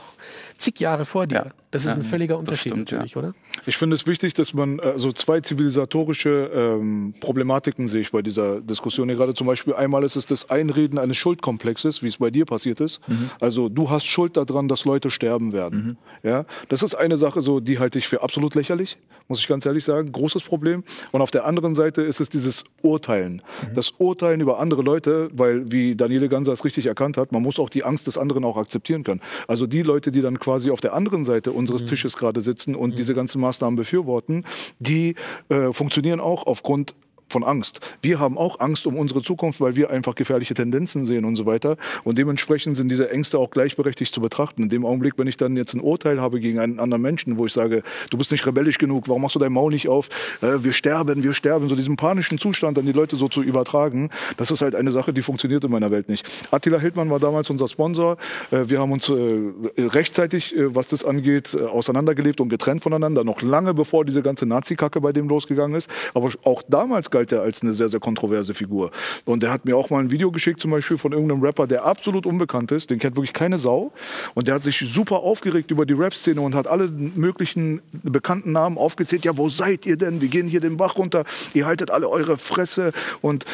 zig 0.61 0.79
Jahre 0.79 1.05
vor 1.05 1.27
dir. 1.27 1.35
Ja. 1.35 1.51
Das 1.71 1.85
ist 1.85 1.95
ein 1.95 2.03
völliger 2.03 2.37
Unterschied 2.37 2.73
stimmt, 2.73 2.91
natürlich, 2.91 3.15
oder? 3.15 3.33
Ich 3.65 3.77
finde 3.77 3.95
es 3.95 4.05
wichtig, 4.05 4.33
dass 4.33 4.53
man 4.53 4.79
äh, 4.79 4.81
so 4.81 4.91
also 4.91 5.11
zwei 5.13 5.39
zivilisatorische 5.39 6.51
ähm, 6.53 7.13
Problematiken 7.21 7.87
sehe 7.87 8.01
ich 8.01 8.11
bei 8.11 8.21
dieser 8.21 8.59
Diskussion 8.59 9.07
hier 9.07 9.17
gerade. 9.17 9.33
Zum 9.33 9.47
Beispiel 9.47 9.73
einmal 9.73 10.03
ist 10.03 10.17
es 10.17 10.25
das 10.25 10.49
Einreden 10.49 10.97
eines 10.97 11.15
Schuldkomplexes, 11.15 12.03
wie 12.03 12.07
es 12.07 12.17
bei 12.17 12.29
dir 12.29 12.45
passiert 12.45 12.81
ist. 12.81 12.99
Mhm. 13.07 13.29
Also 13.39 13.69
du 13.69 13.89
hast 13.89 14.05
Schuld 14.05 14.35
daran, 14.35 14.67
dass 14.67 14.83
Leute 14.83 15.09
sterben 15.11 15.53
werden. 15.53 15.97
Mhm. 16.23 16.29
Ja, 16.29 16.45
das 16.67 16.83
ist 16.83 16.93
eine 16.93 17.17
Sache, 17.17 17.41
so 17.41 17.61
die 17.61 17.79
halte 17.79 17.99
ich 17.99 18.07
für 18.09 18.21
absolut 18.21 18.53
lächerlich, 18.53 18.97
muss 19.29 19.39
ich 19.39 19.47
ganz 19.47 19.65
ehrlich 19.65 19.85
sagen. 19.85 20.11
Großes 20.11 20.43
Problem. 20.43 20.83
Und 21.11 21.21
auf 21.21 21.31
der 21.31 21.45
anderen 21.45 21.73
Seite 21.73 22.01
ist 22.01 22.19
es 22.19 22.27
dieses 22.27 22.65
Urteilen, 22.81 23.41
mhm. 23.61 23.75
das 23.75 23.91
Urteilen 23.97 24.41
über 24.41 24.59
andere 24.59 24.81
Leute, 24.81 25.29
weil 25.31 25.71
wie 25.71 25.95
Daniele 25.95 26.27
Ganser 26.27 26.51
es 26.51 26.65
richtig 26.65 26.85
erkannt 26.85 27.15
hat, 27.15 27.31
man 27.31 27.41
muss 27.41 27.59
auch 27.59 27.69
die 27.69 27.85
Angst 27.85 28.07
des 28.07 28.17
anderen 28.17 28.43
auch 28.43 28.57
akzeptieren 28.57 29.05
können. 29.05 29.21
Also 29.47 29.67
die 29.67 29.83
Leute, 29.83 30.11
die 30.11 30.19
dann 30.19 30.37
quasi 30.37 30.50
auf 30.71 30.81
der 30.81 30.93
anderen 30.93 31.25
Seite 31.25 31.51
unseres 31.51 31.83
mhm. 31.83 31.87
Tisches 31.87 32.17
gerade 32.17 32.41
sitzen 32.41 32.75
und 32.75 32.91
mhm. 32.91 32.95
diese 32.95 33.13
ganzen 33.13 33.41
Maßnahmen 33.41 33.75
befürworten, 33.75 34.45
die 34.79 35.15
äh, 35.49 35.71
funktionieren 35.71 36.19
auch 36.19 36.45
aufgrund 36.45 36.95
von 37.31 37.43
Angst. 37.43 37.79
Wir 38.01 38.19
haben 38.19 38.37
auch 38.37 38.59
Angst 38.59 38.85
um 38.85 38.97
unsere 38.97 39.21
Zukunft, 39.21 39.61
weil 39.61 39.75
wir 39.75 39.89
einfach 39.89 40.15
gefährliche 40.15 40.53
Tendenzen 40.53 41.05
sehen 41.05 41.25
und 41.25 41.35
so 41.35 41.45
weiter. 41.45 41.77
Und 42.03 42.17
dementsprechend 42.17 42.77
sind 42.77 42.89
diese 42.89 43.09
Ängste 43.09 43.39
auch 43.39 43.49
gleichberechtigt 43.49 44.13
zu 44.13 44.21
betrachten. 44.21 44.63
In 44.63 44.69
dem 44.69 44.85
Augenblick, 44.85 45.13
wenn 45.17 45.27
ich 45.27 45.37
dann 45.37 45.57
jetzt 45.57 45.73
ein 45.73 45.81
Urteil 45.81 46.21
habe 46.21 46.39
gegen 46.39 46.59
einen 46.59 46.79
anderen 46.79 47.01
Menschen, 47.01 47.37
wo 47.37 47.45
ich 47.45 47.53
sage, 47.53 47.83
du 48.09 48.17
bist 48.17 48.31
nicht 48.31 48.45
rebellisch 48.45 48.77
genug, 48.77 49.07
warum 49.07 49.21
machst 49.23 49.35
du 49.35 49.39
dein 49.39 49.53
Maul 49.53 49.71
nicht 49.71 49.87
auf? 49.87 50.09
Äh, 50.41 50.63
wir 50.63 50.73
sterben, 50.73 51.23
wir 51.23 51.33
sterben. 51.33 51.69
So 51.69 51.75
diesen 51.75 51.95
panischen 51.95 52.37
Zustand 52.37 52.77
an 52.77 52.85
die 52.85 52.91
Leute 52.91 53.15
so 53.15 53.27
zu 53.27 53.41
übertragen, 53.41 54.09
das 54.37 54.51
ist 54.51 54.61
halt 54.61 54.75
eine 54.75 54.91
Sache, 54.91 55.13
die 55.13 55.21
funktioniert 55.21 55.63
in 55.63 55.71
meiner 55.71 55.91
Welt 55.91 56.09
nicht. 56.09 56.27
Attila 56.51 56.79
Hildmann 56.79 57.09
war 57.09 57.19
damals 57.19 57.49
unser 57.49 57.67
Sponsor. 57.67 58.17
Äh, 58.51 58.65
wir 58.67 58.79
haben 58.79 58.91
uns 58.91 59.09
äh, 59.09 59.51
rechtzeitig, 59.77 60.55
äh, 60.55 60.75
was 60.75 60.87
das 60.87 61.05
angeht, 61.05 61.53
äh, 61.53 61.63
auseinandergelebt 61.63 62.41
und 62.41 62.49
getrennt 62.49 62.83
voneinander, 62.83 63.23
noch 63.23 63.41
lange 63.41 63.73
bevor 63.73 64.05
diese 64.05 64.21
ganze 64.21 64.45
Nazi-Kacke 64.45 64.99
bei 65.01 65.13
dem 65.13 65.29
losgegangen 65.29 65.77
ist. 65.77 65.89
Aber 66.13 66.29
auch 66.43 66.63
damals 66.67 67.09
galt 67.09 67.20
galt 67.21 67.31
er 67.31 67.41
als 67.41 67.61
eine 67.61 67.73
sehr, 67.73 67.89
sehr 67.89 67.99
kontroverse 67.99 68.53
Figur. 68.53 68.91
Und 69.25 69.43
er 69.43 69.51
hat 69.51 69.65
mir 69.65 69.77
auch 69.77 69.89
mal 69.89 69.99
ein 69.99 70.11
Video 70.11 70.31
geschickt, 70.31 70.59
zum 70.59 70.71
Beispiel 70.71 70.97
von 70.97 71.11
irgendeinem 71.11 71.43
Rapper, 71.43 71.67
der 71.67 71.85
absolut 71.85 72.25
unbekannt 72.25 72.71
ist, 72.71 72.89
den 72.89 72.99
kennt 72.99 73.15
wirklich 73.15 73.33
keine 73.33 73.59
Sau. 73.59 73.91
Und 74.33 74.47
der 74.47 74.55
hat 74.55 74.63
sich 74.63 74.77
super 74.79 75.17
aufgeregt 75.17 75.69
über 75.71 75.85
die 75.85 75.93
Rap-Szene 75.93 76.41
und 76.41 76.55
hat 76.55 76.67
alle 76.67 76.87
möglichen 76.89 77.81
bekannten 77.91 78.51
Namen 78.51 78.77
aufgezählt. 78.77 79.25
Ja, 79.25 79.37
wo 79.37 79.49
seid 79.49 79.85
ihr 79.85 79.97
denn? 79.97 80.21
Wir 80.21 80.29
gehen 80.29 80.47
hier 80.47 80.61
den 80.61 80.77
Bach 80.77 80.97
runter. 80.97 81.25
Ihr 81.53 81.65
haltet 81.65 81.91
alle 81.91 82.09
eure 82.09 82.37
Fresse. 82.37 82.91
Und 83.21 83.45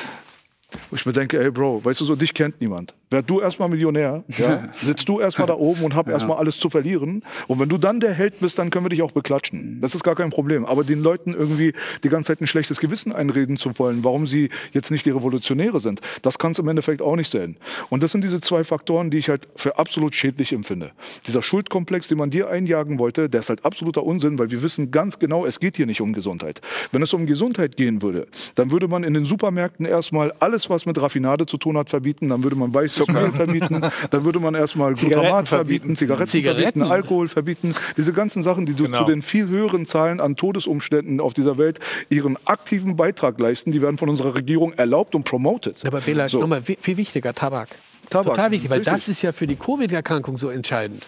ich 0.92 1.06
mir 1.06 1.14
denke, 1.14 1.42
ey 1.42 1.52
Bro, 1.52 1.84
weißt 1.84 2.02
du 2.02 2.06
so, 2.06 2.16
dich 2.16 2.34
kennt 2.34 2.62
niemand. 2.62 2.94
Werd 3.10 3.30
du 3.30 3.40
erstmal 3.40 3.70
Millionär, 3.70 4.26
ja? 4.38 4.68
sitzt 4.76 5.08
du 5.08 5.22
erstmal 5.22 5.48
da 5.48 5.54
oben 5.54 5.84
und 5.84 5.96
hab 5.96 6.08
ja. 6.08 6.14
erstmal 6.14 6.38
alles 6.38 6.58
zu 6.58 6.70
verlieren. 6.70 7.24
Und 7.48 7.58
wenn 7.58 7.70
du 7.70 7.78
dann 7.78 8.02
der 8.02 8.12
Held 8.12 8.42
bist, 8.42 8.60
dann 8.60 8.70
können 8.70 8.84
wir 8.84 8.90
dich 8.90 9.02
auch 9.02 9.14
beklatschen. 9.14 9.80
Das 9.80 9.96
ist 9.96 10.04
gar 10.04 10.16
kein 10.16 10.30
Problem. 10.30 10.66
Aber 10.66 10.84
den 10.84 11.02
Leuten 11.02 11.34
irgendwie 11.34 11.72
die 12.04 12.10
ganze 12.10 12.34
Zeit 12.34 12.42
ein 12.42 12.48
schlechtes 12.48 12.80
Gewissen 12.80 13.14
einreden 13.14 13.56
zu 13.56 13.80
wollen, 13.80 14.04
warum 14.04 14.28
sie 14.28 14.50
jetzt 14.74 14.92
nicht 14.92 15.06
die 15.06 15.12
Revolutionäre 15.12 15.80
sind, 15.80 16.02
das 16.22 16.38
kann 16.38 16.52
es 16.52 16.60
im 16.60 16.68
Endeffekt 16.68 17.02
auch 17.02 17.16
nicht 17.16 17.32
sein. 17.32 17.56
Und 17.90 18.04
das 18.04 18.12
sind 18.12 18.26
diese 18.26 18.42
zwei 18.42 18.66
Faktoren, 18.66 19.10
die 19.10 19.20
ich 19.20 19.30
halt 19.30 19.48
für 19.56 19.80
absolut 19.80 20.14
schädlich 20.14 20.52
empfinde. 20.52 20.92
Dieser 21.28 21.42
Schuldkomplex, 21.42 22.10
den 22.10 22.18
man 22.18 22.30
dir 22.30 22.50
einjagen 22.50 23.00
wollte, 23.00 23.30
der 23.30 23.40
ist 23.40 23.48
halt 23.48 23.64
absoluter 23.64 24.04
Unsinn, 24.04 24.38
weil 24.38 24.52
wir 24.52 24.62
wissen 24.62 24.92
ganz 24.92 25.18
genau, 25.18 25.46
es 25.46 25.62
geht 25.62 25.78
hier 25.78 25.86
nicht 25.86 26.02
um 26.02 26.12
Gesundheit. 26.12 26.60
Wenn 26.92 27.02
es 27.02 27.14
um 27.14 27.26
Gesundheit 27.26 27.78
gehen 27.78 28.02
würde, 28.02 28.28
dann 28.56 28.70
würde 28.70 28.90
man 28.90 29.06
in 29.06 29.14
den 29.14 29.24
Supermärkten 29.24 29.86
erstmal 29.86 30.34
alles, 30.40 30.70
was 30.70 30.86
mit 30.86 31.02
Raffinade 31.02 31.46
zu 31.46 31.56
tun 31.56 31.78
hat, 31.78 31.90
verbieten. 31.90 32.28
Dann 32.28 32.44
würde 32.44 32.58
man 32.58 32.74
weiß 32.74 32.97
Zucker 32.98 33.32
verbieten, 33.32 33.82
dann 34.10 34.26
würde 34.26 34.40
man 34.40 34.56
erstmal 34.56 34.94
Glutamat 34.94 35.48
verbieten, 35.48 35.96
Zigaretten, 35.96 36.28
Zigaretten, 36.28 36.62
verbieten, 36.62 36.92
Alkohol 36.92 37.28
verbieten. 37.28 37.74
Diese 37.96 38.14
ganzen 38.14 38.44
Sachen, 38.44 38.66
die 38.66 38.74
genau. 38.74 39.00
zu 39.00 39.06
den 39.06 39.22
viel 39.22 39.48
höheren 39.48 39.86
Zahlen 39.86 40.20
an 40.20 40.36
Todesumständen 40.36 41.20
auf 41.20 41.34
dieser 41.34 41.58
Welt 41.58 41.80
ihren 42.10 42.38
aktiven 42.46 42.96
Beitrag 42.96 43.40
leisten, 43.40 43.72
die 43.72 43.82
werden 43.82 43.98
von 43.98 44.10
unserer 44.10 44.36
Regierung 44.36 44.74
erlaubt 44.74 45.16
und 45.16 45.24
promoted. 45.24 45.86
Aber 45.86 46.02
Bela, 46.02 46.30
so. 46.30 46.40
nochmal 46.40 46.62
viel 46.62 46.98
wichtiger, 46.98 47.34
Tabak. 47.34 47.70
Tabak. 48.10 48.36
Total 48.36 48.52
wichtig, 48.52 48.70
weil 48.70 48.80
Richtig. 48.80 48.94
das 48.94 49.08
ist 49.08 49.22
ja 49.22 49.32
für 49.32 49.48
die 49.48 49.56
Covid-Erkrankung 49.56 50.38
so 50.38 50.50
entscheidend. 50.50 51.06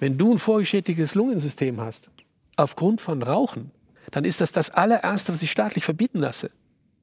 Wenn 0.00 0.16
du 0.16 0.32
ein 0.32 0.38
vorgeschädigtes 0.38 1.14
Lungensystem 1.14 1.80
hast, 1.80 2.10
aufgrund 2.56 3.00
von 3.00 3.22
Rauchen, 3.22 3.72
dann 4.10 4.24
ist 4.24 4.40
das 4.40 4.52
das 4.52 4.70
allererste, 4.70 5.32
was 5.32 5.42
ich 5.42 5.50
staatlich 5.50 5.84
verbieten 5.84 6.18
lasse. 6.18 6.50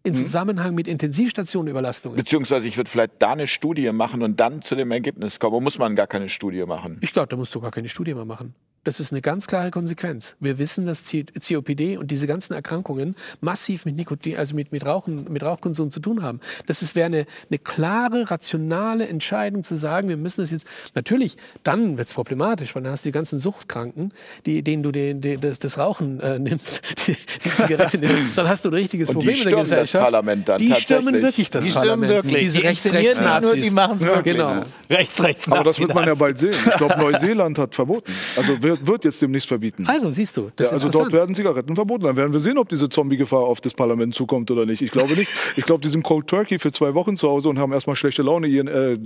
In 0.06 0.14
Mhm. 0.14 0.18
Zusammenhang 0.18 0.76
mit 0.76 0.88
Intensivstationenüberlastungen. 0.88 2.16
Beziehungsweise 2.16 2.68
ich 2.68 2.78
würde 2.78 2.90
vielleicht 2.90 3.14
da 3.20 3.32
eine 3.34 3.48
Studie 3.48 3.92
machen 3.92 4.22
und 4.22 4.40
dann 4.40 4.62
zu 4.62 4.76
dem 4.76 4.92
Ergebnis 4.92 5.40
kommen. 5.40 5.56
Oder 5.56 5.64
muss 5.64 5.78
man 5.80 5.96
gar 5.96 6.08
keine 6.08 6.30
Studie 6.30 6.64
machen? 6.66 7.00
Ich 7.02 7.12
glaube, 7.12 7.28
da 7.28 7.36
musst 7.36 7.54
du 7.56 7.60
gar 7.60 7.72
keine 7.72 7.90
Studie 7.90 8.14
mehr 8.14 8.26
machen. 8.26 8.54
Das 8.86 9.00
ist 9.02 9.12
eine 9.12 9.22
ganz 9.22 9.48
klare 9.48 9.72
Konsequenz. 9.72 10.36
Wir 10.40 10.58
wissen, 10.60 10.86
dass 10.86 11.04
COPD 11.06 11.98
und 11.98 12.12
diese 12.12 12.28
ganzen 12.28 12.54
Erkrankungen 12.54 13.16
massiv 13.42 13.84
mit 13.86 13.96
Nikotin, 13.96 14.38
also 14.38 14.56
mit, 14.56 14.72
mit, 14.72 14.86
Rauchen, 14.86 15.26
mit 15.30 15.44
Rauchkonsum 15.44 15.90
zu 15.90 16.00
tun 16.00 16.24
haben. 16.24 16.40
Das 16.68 16.82
ist- 16.82 16.96
wäre 16.96 17.08
eine, 17.08 17.26
eine 17.50 17.60
klare, 17.60 18.30
rationale 18.32 19.08
Entscheidung 19.08 19.64
zu 19.64 19.76
sagen, 19.76 20.08
wir 20.08 20.18
müssen 20.18 20.42
das 20.42 20.52
jetzt. 20.52 20.68
Natürlich, 20.94 21.36
dann 21.64 21.98
wird 21.98 22.08
es 22.08 22.14
problematisch, 22.14 22.76
weil 22.76 22.84
dann 22.84 22.92
hast 22.92 23.04
du 23.06 23.10
die 23.10 23.14
ganzen 23.14 23.40
Suchtkranken, 23.40 24.14
die, 24.46 24.62
denen 24.64 24.84
du 24.84 24.92
den, 24.92 25.20
den, 25.20 25.42
das, 25.42 25.60
das 25.60 25.78
Rauchen 25.78 26.20
äh, 26.20 26.38
nimmst, 26.46 26.82
die, 27.08 27.18
die 27.44 27.50
Zigarette 27.50 27.98
nimmst. 27.98 28.16
Dann 28.38 28.48
hast 28.48 28.64
du 28.66 28.70
ein 28.70 28.76
richtiges 28.76 29.10
Und 29.10 29.16
die 29.24 29.28
Problem 29.28 29.36
in 29.36 29.42
der 29.44 29.50
stürmen 29.50 29.60
das 29.64 29.70
Gesellschaft. 29.70 30.04
Parlament 30.06 30.48
dann 30.50 30.58
die 30.60 30.74
stürmen 30.74 31.06
tatsächlich. 31.06 31.24
wirklich 31.24 31.50
das 31.50 31.64
Die 31.66 31.72
stürmen 31.72 31.88
Parlament. 31.90 32.12
wirklich. 32.12 32.40
Diese 32.44 32.60
Die 32.60 32.68
rechts, 32.68 32.86
rechts 32.94 33.20
nicht 33.20 33.42
nur, 33.42 33.56
die 33.56 33.70
machen's 33.72 34.02
wirklich. 34.04 34.36
Genau. 34.36 34.64
Rechts, 34.90 35.24
rechts, 35.24 35.52
Aber 35.52 35.64
das 35.64 35.80
wird 35.80 35.94
man 35.96 36.06
ja 36.08 36.14
bald 36.14 36.38
sehen. 36.38 36.52
Ich 36.52 36.72
glaube, 36.78 36.96
Neuseeland 36.98 37.58
hat 37.58 37.74
verboten. 37.74 38.12
Also 38.38 38.62
wird, 38.80 38.88
wird 38.88 39.06
jetzt 39.06 39.22
demnächst 39.22 39.48
verbieten. 39.48 39.86
Also, 39.88 40.12
siehst 40.12 40.36
du, 40.38 40.50
das 40.56 40.68
Ja, 40.68 40.74
also 40.74 40.90
dort 40.90 41.12
werden 41.12 41.36
Zigaretten 41.36 41.76
verboten. 41.76 42.04
Dann 42.04 42.16
werden 42.16 42.34
wir 42.34 42.40
sehen, 42.40 42.58
ob 42.58 42.70
diese 42.70 42.90
Zombie-Gefahr 42.90 43.42
auf 43.42 43.62
das 43.62 43.74
Parlament 43.74 44.16
zukommt 44.16 44.52
oder 44.52 44.66
nicht. 44.66 44.82
Ich 44.82 44.92
glaube 44.92 45.14
nicht. 45.14 45.32
Ich 45.56 45.66
glaube, 45.66 45.82
die 45.82 45.90
sind 45.90 46.04
Cold 46.04 46.28
Turkey 46.28 46.60
für 46.60 46.72
zwei 46.72 46.94
Wochen 46.94 47.16
zu 47.16 47.30
Hause 47.30 47.50
und 47.50 47.60
haben 47.60 47.74
erstmal 47.74 47.96
schlechte 47.96 48.22
Laune 48.22 48.48
ihren 48.48 48.68
äh, 48.68 48.98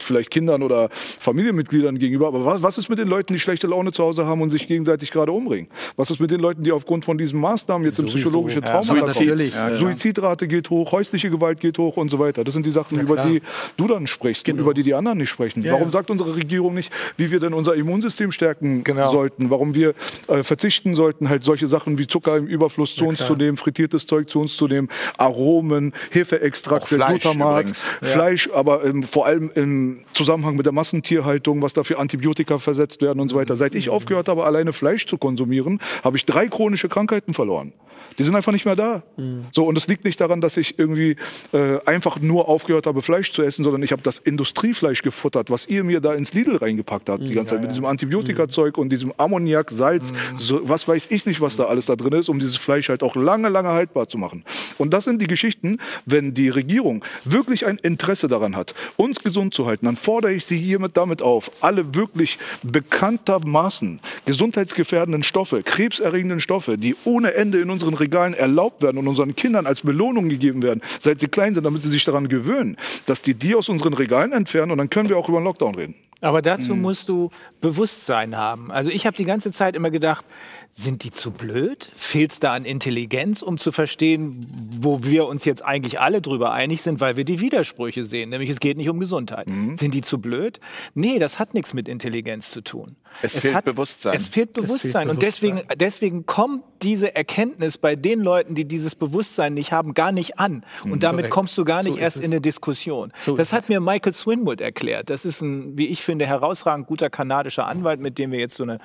vielleicht 0.00 0.30
Kindern 0.30 0.62
oder 0.62 0.88
Familienmitgliedern 0.92 1.98
gegenüber. 1.98 2.28
Aber 2.28 2.44
was, 2.44 2.62
was 2.62 2.78
ist 2.78 2.88
mit 2.88 2.98
den 2.98 3.08
Leuten, 3.08 3.32
die 3.32 3.40
schlechte 3.40 3.66
Laune 3.66 3.92
zu 3.92 4.02
Hause 4.02 4.26
haben 4.26 4.40
und 4.42 4.50
sich 4.50 4.66
gegenseitig 4.66 5.10
gerade 5.10 5.32
umbringen? 5.32 5.68
Was 5.96 6.10
ist 6.10 6.20
mit 6.20 6.30
den 6.30 6.40
Leuten, 6.40 6.62
die 6.62 6.72
aufgrund 6.72 7.04
von 7.04 7.18
diesen 7.18 7.40
Maßnahmen 7.40 7.84
jetzt 7.84 7.98
in 7.98 8.06
psychologische 8.06 8.60
Trauma 8.60 8.82
Suizid. 8.82 8.98
kommen? 8.98 9.08
Natürlich. 9.08 9.54
Ja, 9.54 9.74
Suizidrate 9.76 10.48
geht 10.48 10.70
hoch, 10.70 10.92
häusliche 10.92 11.30
Gewalt 11.30 11.60
geht 11.60 11.78
hoch 11.78 11.96
und 11.96 12.10
so 12.10 12.18
weiter. 12.18 12.44
Das 12.44 12.54
sind 12.54 12.66
die 12.66 12.70
Sachen, 12.70 13.00
über 13.00 13.24
die 13.24 13.42
du 13.76 13.86
dann 13.86 14.06
sprichst 14.06 14.48
und 14.48 14.58
über 14.58 14.74
die 14.74 14.82
die 14.82 14.94
anderen 14.94 15.18
nicht 15.18 15.30
sprechen. 15.30 15.62
Ja, 15.62 15.72
Warum 15.72 15.88
ja. 15.88 15.92
sagt 15.92 16.10
unsere 16.10 16.36
Regierung 16.36 16.74
nicht, 16.74 16.92
wie 17.16 17.30
wir 17.30 17.40
denn 17.40 17.54
unser 17.54 17.74
Immunsystem 17.74 18.32
stärken 18.32 18.84
Genau. 18.84 19.09
Sollten? 19.10 19.50
Warum 19.50 19.74
wir 19.74 19.94
äh, 20.28 20.42
verzichten 20.42 20.94
sollten, 20.94 21.28
halt 21.28 21.44
solche 21.44 21.66
Sachen 21.66 21.98
wie 21.98 22.06
Zucker 22.06 22.36
im 22.36 22.46
Überfluss 22.46 22.94
zu 22.94 23.06
uns 23.06 23.18
zu 23.18 23.34
nehmen, 23.34 23.56
frittiertes 23.56 24.06
Zeug 24.06 24.28
zu 24.28 24.40
uns 24.40 24.56
zu 24.56 24.66
nehmen, 24.66 24.88
Aromen, 25.18 25.92
Hefeextrakte, 26.10 26.96
Fleisch 26.96 27.22
Glutamat, 27.22 27.60
übrigens. 27.60 27.84
Fleisch, 28.02 28.50
aber 28.52 28.84
ähm, 28.84 29.02
vor 29.02 29.26
allem 29.26 29.50
im 29.54 30.00
Zusammenhang 30.12 30.56
mit 30.56 30.66
der 30.66 30.72
Massentierhaltung, 30.72 31.62
was 31.62 31.72
da 31.72 31.82
für 31.82 31.98
Antibiotika 31.98 32.58
versetzt 32.58 33.02
werden 33.02 33.20
und 33.20 33.28
so 33.28 33.36
weiter. 33.36 33.56
Seit 33.56 33.74
ich 33.74 33.88
aufgehört 33.88 34.28
habe, 34.28 34.44
alleine 34.44 34.72
Fleisch 34.72 35.06
zu 35.06 35.18
konsumieren, 35.18 35.80
habe 36.04 36.16
ich 36.16 36.24
drei 36.24 36.48
chronische 36.48 36.88
Krankheiten 36.88 37.34
verloren. 37.34 37.72
Die 38.20 38.24
sind 38.24 38.36
einfach 38.36 38.52
nicht 38.52 38.66
mehr 38.66 38.76
da. 38.76 39.02
So, 39.50 39.64
und 39.64 39.78
es 39.78 39.88
liegt 39.88 40.04
nicht 40.04 40.20
daran, 40.20 40.42
dass 40.42 40.58
ich 40.58 40.78
irgendwie 40.78 41.16
äh, 41.54 41.78
einfach 41.86 42.20
nur 42.20 42.50
aufgehört 42.50 42.86
habe, 42.86 43.00
Fleisch 43.00 43.32
zu 43.32 43.42
essen, 43.42 43.64
sondern 43.64 43.82
ich 43.82 43.92
habe 43.92 44.02
das 44.02 44.18
Industriefleisch 44.18 45.00
gefuttert, 45.00 45.50
was 45.50 45.66
ihr 45.66 45.84
mir 45.84 46.00
da 46.00 46.12
ins 46.12 46.34
Lidl 46.34 46.56
reingepackt 46.56 47.08
habt, 47.08 47.26
die 47.26 47.32
ganze 47.32 47.54
Zeit 47.54 47.62
mit 47.62 47.70
diesem 47.70 47.86
Antibiotikazeug 47.86 48.76
und 48.76 48.90
diesem 48.90 49.14
Ammoniak, 49.16 49.70
Salz, 49.70 50.12
so, 50.36 50.60
was 50.68 50.86
weiß 50.86 51.06
ich 51.08 51.24
nicht, 51.24 51.40
was 51.40 51.56
da 51.56 51.64
alles 51.64 51.86
da 51.86 51.96
drin 51.96 52.12
ist, 52.12 52.28
um 52.28 52.38
dieses 52.38 52.58
Fleisch 52.58 52.90
halt 52.90 53.02
auch 53.02 53.16
lange, 53.16 53.48
lange 53.48 53.70
haltbar 53.70 54.06
zu 54.06 54.18
machen. 54.18 54.44
Und 54.76 54.92
das 54.92 55.04
sind 55.04 55.22
die 55.22 55.26
Geschichten, 55.26 55.78
wenn 56.04 56.34
die 56.34 56.50
Regierung 56.50 57.02
wirklich 57.24 57.64
ein 57.64 57.78
Interesse 57.78 58.28
daran 58.28 58.54
hat, 58.54 58.74
uns 58.98 59.20
gesund 59.20 59.54
zu 59.54 59.64
halten, 59.64 59.86
dann 59.86 59.96
fordere 59.96 60.34
ich 60.34 60.44
sie 60.44 60.58
hiermit 60.58 60.94
damit 60.94 61.22
auf, 61.22 61.50
alle 61.62 61.94
wirklich 61.94 62.38
bekanntermaßen 62.62 64.00
gesundheitsgefährdenden 64.26 65.22
Stoffe, 65.22 65.62
krebserregenden 65.62 66.40
Stoffe, 66.40 66.76
die 66.76 66.96
ohne 67.06 67.32
Ende 67.32 67.60
in 67.60 67.70
unseren 67.70 67.94
Regalen 68.10 68.34
erlaubt 68.34 68.82
werden 68.82 68.98
und 68.98 69.06
unseren 69.06 69.36
Kindern 69.36 69.66
als 69.66 69.82
Belohnung 69.82 70.28
gegeben 70.28 70.62
werden, 70.62 70.82
seit 70.98 71.20
sie 71.20 71.28
klein 71.28 71.54
sind, 71.54 71.64
damit 71.64 71.82
sie 71.84 71.88
sich 71.88 72.04
daran 72.04 72.28
gewöhnen, 72.28 72.76
dass 73.06 73.22
die 73.22 73.34
die 73.34 73.54
aus 73.54 73.68
unseren 73.68 73.94
Regalen 73.94 74.32
entfernen 74.32 74.72
und 74.72 74.78
dann 74.78 74.90
können 74.90 75.08
wir 75.08 75.16
auch 75.16 75.28
über 75.28 75.38
einen 75.38 75.46
Lockdown 75.46 75.76
reden. 75.76 75.94
Aber 76.20 76.42
dazu 76.42 76.74
musst 76.74 77.08
du 77.08 77.30
Bewusstsein 77.60 78.36
haben. 78.36 78.70
Also 78.70 78.90
ich 78.90 79.06
habe 79.06 79.16
die 79.16 79.24
ganze 79.24 79.52
Zeit 79.52 79.74
immer 79.76 79.90
gedacht, 79.90 80.24
sind 80.70 81.02
die 81.02 81.10
zu 81.10 81.30
blöd? 81.30 81.90
Fehlt 81.96 82.32
es 82.32 82.40
da 82.40 82.52
an 82.52 82.64
Intelligenz, 82.64 83.42
um 83.42 83.58
zu 83.58 83.72
verstehen, 83.72 84.46
wo 84.80 85.02
wir 85.02 85.26
uns 85.26 85.44
jetzt 85.44 85.64
eigentlich 85.64 85.98
alle 86.00 86.20
drüber 86.20 86.52
einig 86.52 86.82
sind, 86.82 87.00
weil 87.00 87.16
wir 87.16 87.24
die 87.24 87.40
Widersprüche 87.40 88.04
sehen, 88.04 88.30
nämlich 88.30 88.50
es 88.50 88.60
geht 88.60 88.76
nicht 88.76 88.88
um 88.88 89.00
Gesundheit. 89.00 89.46
Sind 89.74 89.94
die 89.94 90.02
zu 90.02 90.20
blöd? 90.20 90.60
Nee, 90.94 91.18
das 91.18 91.38
hat 91.38 91.54
nichts 91.54 91.74
mit 91.74 91.88
Intelligenz 91.88 92.50
zu 92.50 92.60
tun. 92.60 92.96
Es 93.22 93.36
fehlt 93.36 93.64
Bewusstsein. 93.64 94.14
Es 94.14 94.28
fehlt 94.28 94.52
Bewusstsein. 94.52 95.10
Und 95.10 95.22
deswegen, 95.22 95.62
deswegen 95.76 96.26
kommt 96.26 96.62
diese 96.82 97.14
Erkenntnis 97.14 97.76
bei 97.76 97.96
den 97.96 98.20
Leuten, 98.20 98.54
die 98.54 98.64
dieses 98.64 98.94
Bewusstsein 98.94 99.54
nicht 99.54 99.72
haben, 99.72 99.94
gar 99.94 100.12
nicht 100.12 100.38
an. 100.38 100.64
Und 100.84 101.02
damit 101.02 101.22
Korrekt. 101.24 101.34
kommst 101.34 101.58
du 101.58 101.64
gar 101.64 101.82
nicht 101.82 101.94
So 101.94 101.98
erst 101.98 102.16
es. 102.16 102.22
in 102.22 102.30
eine 102.30 102.40
Diskussion. 102.40 103.12
So 103.20 103.36
das 103.36 103.52
hat 103.52 103.68
mir 103.68 103.80
Michael 103.80 104.12
Swinwood 104.12 104.60
erklärt. 104.60 105.10
Das 105.10 105.24
ist 105.24 105.42
ein, 105.42 105.76
wie 105.76 105.86
ich 105.86 106.02
finde, 106.02 106.09
herausragend 106.18 106.86
guter 106.86 107.10
kanadischer 107.10 107.66
Anwalt, 107.66 108.00
mit 108.00 108.18
dem 108.18 108.32
wir 108.32 108.40
jetzt 108.40 108.56
so 108.56 108.64
eine 108.64 108.78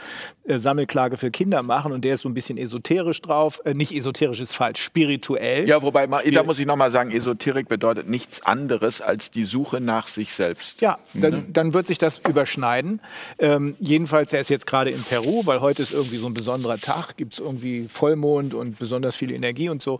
äh, 0.45 0.59
Sammelklage 0.59 1.17
für 1.17 1.31
Kinder 1.31 1.63
machen. 1.63 1.91
Und 1.91 2.03
der 2.03 2.13
ist 2.13 2.21
so 2.21 2.29
ein 2.29 2.33
bisschen 2.33 2.57
esoterisch 2.57 3.21
drauf. 3.21 3.61
Äh, 3.65 3.73
nicht 3.73 3.95
esoterisch 3.95 4.41
ist 4.41 4.53
falsch, 4.53 4.81
spirituell. 4.81 5.67
Ja, 5.67 5.81
wobei, 5.81 6.05
da 6.07 6.43
muss 6.43 6.59
ich 6.59 6.65
nochmal 6.65 6.91
sagen, 6.91 7.11
Esoterik 7.11 7.67
bedeutet 7.67 8.09
nichts 8.09 8.45
anderes 8.45 9.01
als 9.01 9.31
die 9.31 9.45
Suche 9.45 9.81
nach 9.81 10.07
sich 10.07 10.33
selbst. 10.33 10.81
Ja, 10.81 10.99
dann, 11.13 11.51
dann 11.51 11.73
wird 11.73 11.87
sich 11.87 11.97
das 11.97 12.19
überschneiden. 12.27 13.01
Ähm, 13.39 13.75
jedenfalls, 13.79 14.33
er 14.33 14.41
ist 14.41 14.49
jetzt 14.49 14.67
gerade 14.67 14.91
in 14.91 15.01
Peru, 15.03 15.45
weil 15.45 15.61
heute 15.61 15.81
ist 15.81 15.93
irgendwie 15.93 16.17
so 16.17 16.27
ein 16.27 16.33
besonderer 16.33 16.77
Tag, 16.77 17.17
gibt 17.17 17.33
es 17.33 17.39
irgendwie 17.39 17.87
Vollmond 17.87 18.53
und 18.53 18.77
besonders 18.77 19.15
viel 19.15 19.31
Energie 19.31 19.69
und 19.69 19.81
so. 19.81 19.99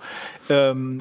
Ähm, 0.49 0.99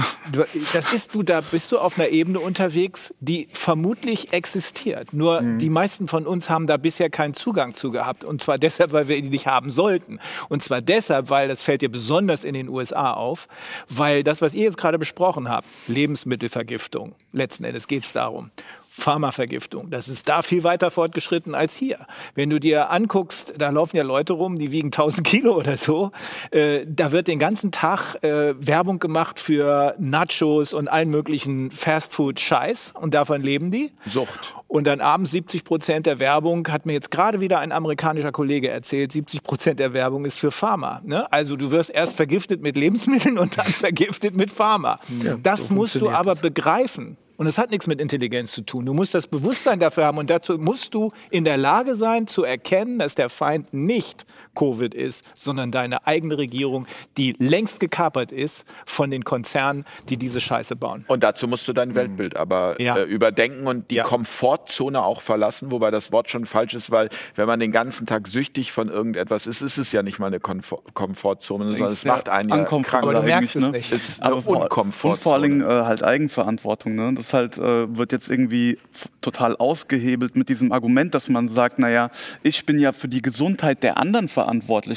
das 0.72 0.93
ist 0.93 1.14
du, 1.14 1.22
da 1.22 1.41
bist 1.41 1.70
du 1.72 1.79
auf 1.79 1.99
einer 1.99 2.09
Ebene 2.09 2.41
unterwegs, 2.41 3.12
die 3.20 3.49
vermutlich 3.51 4.33
existiert. 4.33 5.12
Nur 5.12 5.43
die 5.43 5.70
meisten 5.70 6.09
von 6.15 6.29
uns 6.29 6.49
haben 6.49 6.69
da 6.69 6.77
bisher 6.77 7.11
keinen 7.11 7.35
Zugang 7.35 7.75
zu 7.75 7.91
gehabt. 7.91 8.23
Und 8.23 8.41
zwar 8.41 8.57
deshalb, 8.57 8.93
weil 8.93 9.09
wir 9.09 9.17
ihn 9.17 9.31
nicht 9.31 9.49
haben 9.49 9.69
sollten. 9.69 10.21
Und 10.49 10.62
zwar 10.62 10.81
deshalb, 10.81 11.29
weil, 11.29 11.49
das 11.49 11.61
fällt 11.61 11.83
dir 11.83 11.91
besonders 11.91 12.45
in 12.45 12.55
den 12.55 12.69
USA 12.69 13.15
auf, 13.15 13.49
weil 13.89 14.23
das, 14.23 14.41
was 14.41 14.55
ihr 14.55 14.62
jetzt 14.62 14.77
gerade 14.77 14.97
besprochen 14.97 15.49
habt, 15.49 15.67
Lebensmittelvergiftung, 15.89 17.17
letzten 17.33 17.65
Endes 17.65 17.89
geht 17.89 18.05
es 18.05 18.12
darum. 18.12 18.53
Pharmavergiftung. 18.97 19.90
Das 19.90 20.09
ist 20.09 20.28
da 20.28 20.42
viel 20.42 20.62
weiter 20.62 20.88
fortgeschritten 20.88 21.57
als 21.57 21.76
hier. 21.76 22.07
Wenn 22.36 22.49
du 22.49 22.61
dir 22.61 22.90
anguckst, 22.90 23.55
da 23.59 23.70
laufen 23.70 23.97
ja 23.97 24.05
Leute 24.05 24.34
rum, 24.34 24.55
die 24.55 24.70
wiegen 24.70 24.88
1000 24.88 25.26
Kilo 25.26 25.57
oder 25.57 25.76
so. 25.76 26.12
Äh, 26.53 26.86
da 26.86 27.11
wird 27.11 27.26
den 27.26 27.40
ganzen 27.40 27.72
Tag 27.72 28.22
äh, 28.22 28.55
Werbung 28.57 29.01
gemacht 29.01 29.40
für 29.40 29.97
Nachos 29.99 30.72
und 30.72 30.86
allen 30.86 31.11
möglichen 31.11 31.72
Fastfood-Scheiß 31.72 32.95
und 33.01 33.14
davon 33.14 33.42
leben 33.42 33.72
die. 33.72 33.90
Sucht. 34.07 34.55
Und 34.68 34.86
dann 34.86 35.01
abends 35.01 35.32
70 35.32 35.64
Prozent 35.64 36.07
der 36.07 36.20
Werbung, 36.20 36.68
hat 36.68 36.86
mir 36.86 36.92
jetzt 36.92 37.11
gerade 37.11 37.40
wieder 37.40 37.59
ein 37.59 37.72
amerikanischer 37.72 38.30
Kollege 38.30 38.70
erzählt, 38.70 39.11
70 39.11 39.42
Prozent 39.42 39.80
der 39.80 39.92
Werbung 39.92 40.24
ist 40.24 40.38
für 40.38 40.53
Pharma. 40.53 41.01
Ne? 41.05 41.30
Also 41.32 41.57
du 41.57 41.72
wirst 41.72 41.90
erst 41.90 42.14
vergiftet 42.14 42.62
mit 42.62 42.76
Lebensmitteln 42.76 43.38
und 43.38 43.59
dann 43.59 43.66
vergiftet 43.66 44.36
mit 44.36 44.53
Pharma. 44.53 45.01
das 45.42 45.66
so 45.66 45.74
musst 45.74 46.01
du 46.01 46.11
aber 46.11 46.30
das. 46.30 46.42
begreifen. 46.42 47.16
Und 47.37 47.47
es 47.47 47.59
hat 47.59 47.70
nichts 47.70 47.87
mit 47.87 48.01
Intelligenz 48.01 48.53
zu 48.53 48.62
tun. 48.62 48.87
Du 48.87 48.95
musst 48.95 49.14
das 49.14 49.26
Bewusstsein 49.26 49.80
dafür 49.80 50.05
haben 50.05 50.18
und 50.18 50.30
dazu 50.30 50.57
musst 50.59 50.95
du 50.95 51.12
in 51.30 51.45
der 51.45 51.57
Lage 51.57 51.97
sein 51.97 52.26
zu 52.26 52.45
erkennen, 52.45 52.99
dass 52.99 53.14
der 53.14 53.28
Feind 53.28 53.74
nicht 53.74 54.24
Covid 54.55 54.94
ist, 54.94 55.24
sondern 55.34 55.70
deine 55.70 56.07
eigene 56.07 56.38
Regierung, 56.38 56.86
die 57.16 57.34
längst 57.38 57.80
gekapert 57.80 58.32
ist 58.32 58.64
von 58.86 59.11
den 59.11 59.24
Konzernen, 59.24 59.84
die 60.09 60.16
diese 60.16 60.40
Scheiße 60.40 60.76
bauen. 60.76 61.05
Und 61.09 61.22
dazu 61.22 61.48
musst 61.48 61.66
du 61.68 61.72
dein 61.72 61.94
Weltbild 61.94 62.36
aber 62.36 62.80
Ja. 62.80 62.96
äh, 62.96 63.02
überdenken 63.05 63.66
und 63.66 63.90
die 63.90 63.96
Ja. 63.96 64.05
Komfortzone 64.05 65.02
auch 65.02 65.20
verlassen, 65.20 65.70
wobei 65.70 65.90
das 65.90 66.12
Wort 66.12 66.30
schon 66.30 66.46
falsch 66.46 66.74
ist, 66.74 66.90
weil 66.90 67.09
wenn 67.34 67.46
man 67.46 67.59
den 67.61 67.72
ganzen 67.72 68.07
Tag 68.07 68.28
süchtig 68.28 68.72
von 68.72 68.88
irgendetwas 68.88 69.46
ist, 69.46 69.62
ist 69.62 69.78
es 69.78 69.92
ja 69.92 70.02
nicht 70.02 70.18
mal 70.18 70.26
eine 70.28 70.40
Komfort 70.40 70.82
Komfortzone, 70.94 71.64
sondern 71.74 71.92
es 71.92 72.05
macht 72.05 72.28
einen 72.28 72.48
ja 72.50 72.64
krank. 72.64 72.92
Aber 72.94 73.14
du 73.14 73.22
merkst 73.22 73.57
es 73.57 73.62
ne? 73.62 73.70
nicht. 73.70 73.92
Es 73.92 74.09
ist 74.11 74.22
eine 74.22 74.36
Unkomfortzone. 74.36 75.14
und 75.14 75.20
vor 75.20 75.34
allem 75.34 75.61
äh, 75.62 75.64
halt 75.64 76.02
Eigenverantwortung. 76.02 76.94
Ne? 76.94 77.14
Das 77.14 77.32
halt 77.32 77.59
äh, 77.59 77.96
wird 77.96 78.12
jetzt 78.12 78.28
irgendwie 78.28 78.78
total 79.20 79.57
ausgehebelt 79.57 80.36
mit 80.36 80.48
diesem 80.48 80.72
Argument, 80.72 81.14
dass 81.14 81.28
man 81.28 81.48
sagt, 81.48 81.78
naja, 81.78 82.11
ich 82.42 82.66
bin 82.66 82.78
ja 82.78 82.92
für 82.92 83.09
die 83.09 83.22
Gesundheit 83.22 83.82
der 83.82 83.98
anderen 83.98 84.28
verantwortlich, 84.28 84.43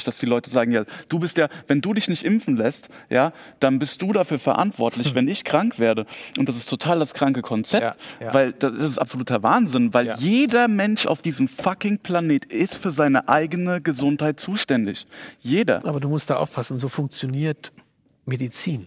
dass 0.04 0.18
die 0.18 0.26
Leute 0.26 0.50
sagen, 0.50 0.72
ja, 0.72 0.84
du 1.08 1.18
bist 1.18 1.36
ja, 1.38 1.48
wenn 1.66 1.80
du 1.80 1.94
dich 1.94 2.08
nicht 2.08 2.24
impfen 2.24 2.56
lässt, 2.56 2.88
ja, 3.10 3.32
dann 3.60 3.78
bist 3.78 4.02
du 4.02 4.12
dafür 4.12 4.38
verantwortlich, 4.38 5.14
wenn 5.14 5.28
ich 5.28 5.44
krank 5.44 5.78
werde. 5.78 6.06
Und 6.36 6.48
das 6.48 6.56
ist 6.56 6.68
total 6.68 6.98
das 6.98 7.14
kranke 7.14 7.42
Konzept, 7.42 7.82
Ja, 8.20 8.26
ja. 8.26 8.34
weil 8.34 8.52
das 8.52 8.72
ist 8.72 8.98
absoluter 8.98 9.42
Wahnsinn, 9.42 9.92
weil 9.94 10.06
Ja. 10.06 10.14
jeder 10.16 10.68
Mensch 10.68 11.06
auf 11.06 11.22
diesem 11.22 11.48
fucking 11.48 11.98
Planet 11.98 12.44
ist 12.46 12.74
für 12.76 12.90
seine 12.90 13.28
eigene 13.28 13.80
Gesundheit 13.80 14.40
zuständig. 14.40 15.06
Jeder. 15.40 15.84
Aber 15.84 16.00
du 16.00 16.08
musst 16.08 16.30
da 16.30 16.36
aufpassen, 16.36 16.78
so 16.78 16.88
funktioniert 16.88 17.72
Medizin. 18.26 18.86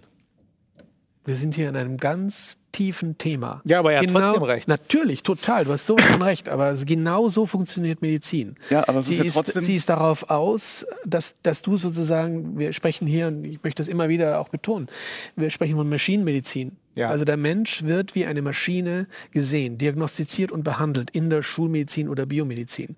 Wir 1.24 1.36
sind 1.36 1.54
hier 1.54 1.70
in 1.70 1.76
einem 1.76 1.98
ganz 1.98 2.58
tiefen 2.72 3.18
Thema. 3.18 3.62
Ja, 3.66 3.78
aber 3.80 3.94
er 3.94 4.00
hat 4.00 4.08
genau, 4.08 4.22
trotzdem 4.22 4.44
recht. 4.44 4.68
Natürlich, 4.68 5.22
total. 5.22 5.66
Du 5.66 5.72
hast 5.72 5.86
so 5.86 5.96
von 5.98 6.22
recht. 6.22 6.50
Aber 6.50 6.74
genau 6.74 7.30
so 7.30 7.46
funktioniert 7.46 8.02
Medizin. 8.02 8.56
Ja, 8.72 8.88
aber 8.88 9.00
es 9.00 9.06
sie, 9.06 9.14
ist 9.14 9.20
ja 9.20 9.26
ist, 9.26 9.34
trotzdem- 9.36 9.62
sie 9.62 9.76
ist 9.76 9.90
darauf 9.90 10.30
aus, 10.32 10.86
dass, 11.06 11.36
dass 11.44 11.62
du 11.62 11.78
sozusagen, 11.78 12.58
wir 12.58 12.74
sprechen 12.74 13.06
hier, 13.06 13.28
und 13.28 13.44
ich 13.44 13.62
möchte 13.64 13.84
das 13.84 13.88
immer 13.88 14.10
wieder 14.10 14.40
auch 14.40 14.50
betonen, 14.50 14.88
wir 15.36 15.52
sprechen 15.52 15.76
von 15.76 15.88
Maschinenmedizin. 15.90 16.78
Ja. 16.96 17.10
Also 17.10 17.24
der 17.24 17.38
Mensch 17.38 17.84
wird 17.84 18.16
wie 18.16 18.26
eine 18.26 18.42
Maschine 18.42 19.08
gesehen, 19.32 19.78
diagnostiziert 19.78 20.52
und 20.52 20.64
behandelt 20.64 21.12
in 21.12 21.30
der 21.30 21.44
Schulmedizin 21.44 22.10
oder 22.10 22.26
Biomedizin. 22.26 22.96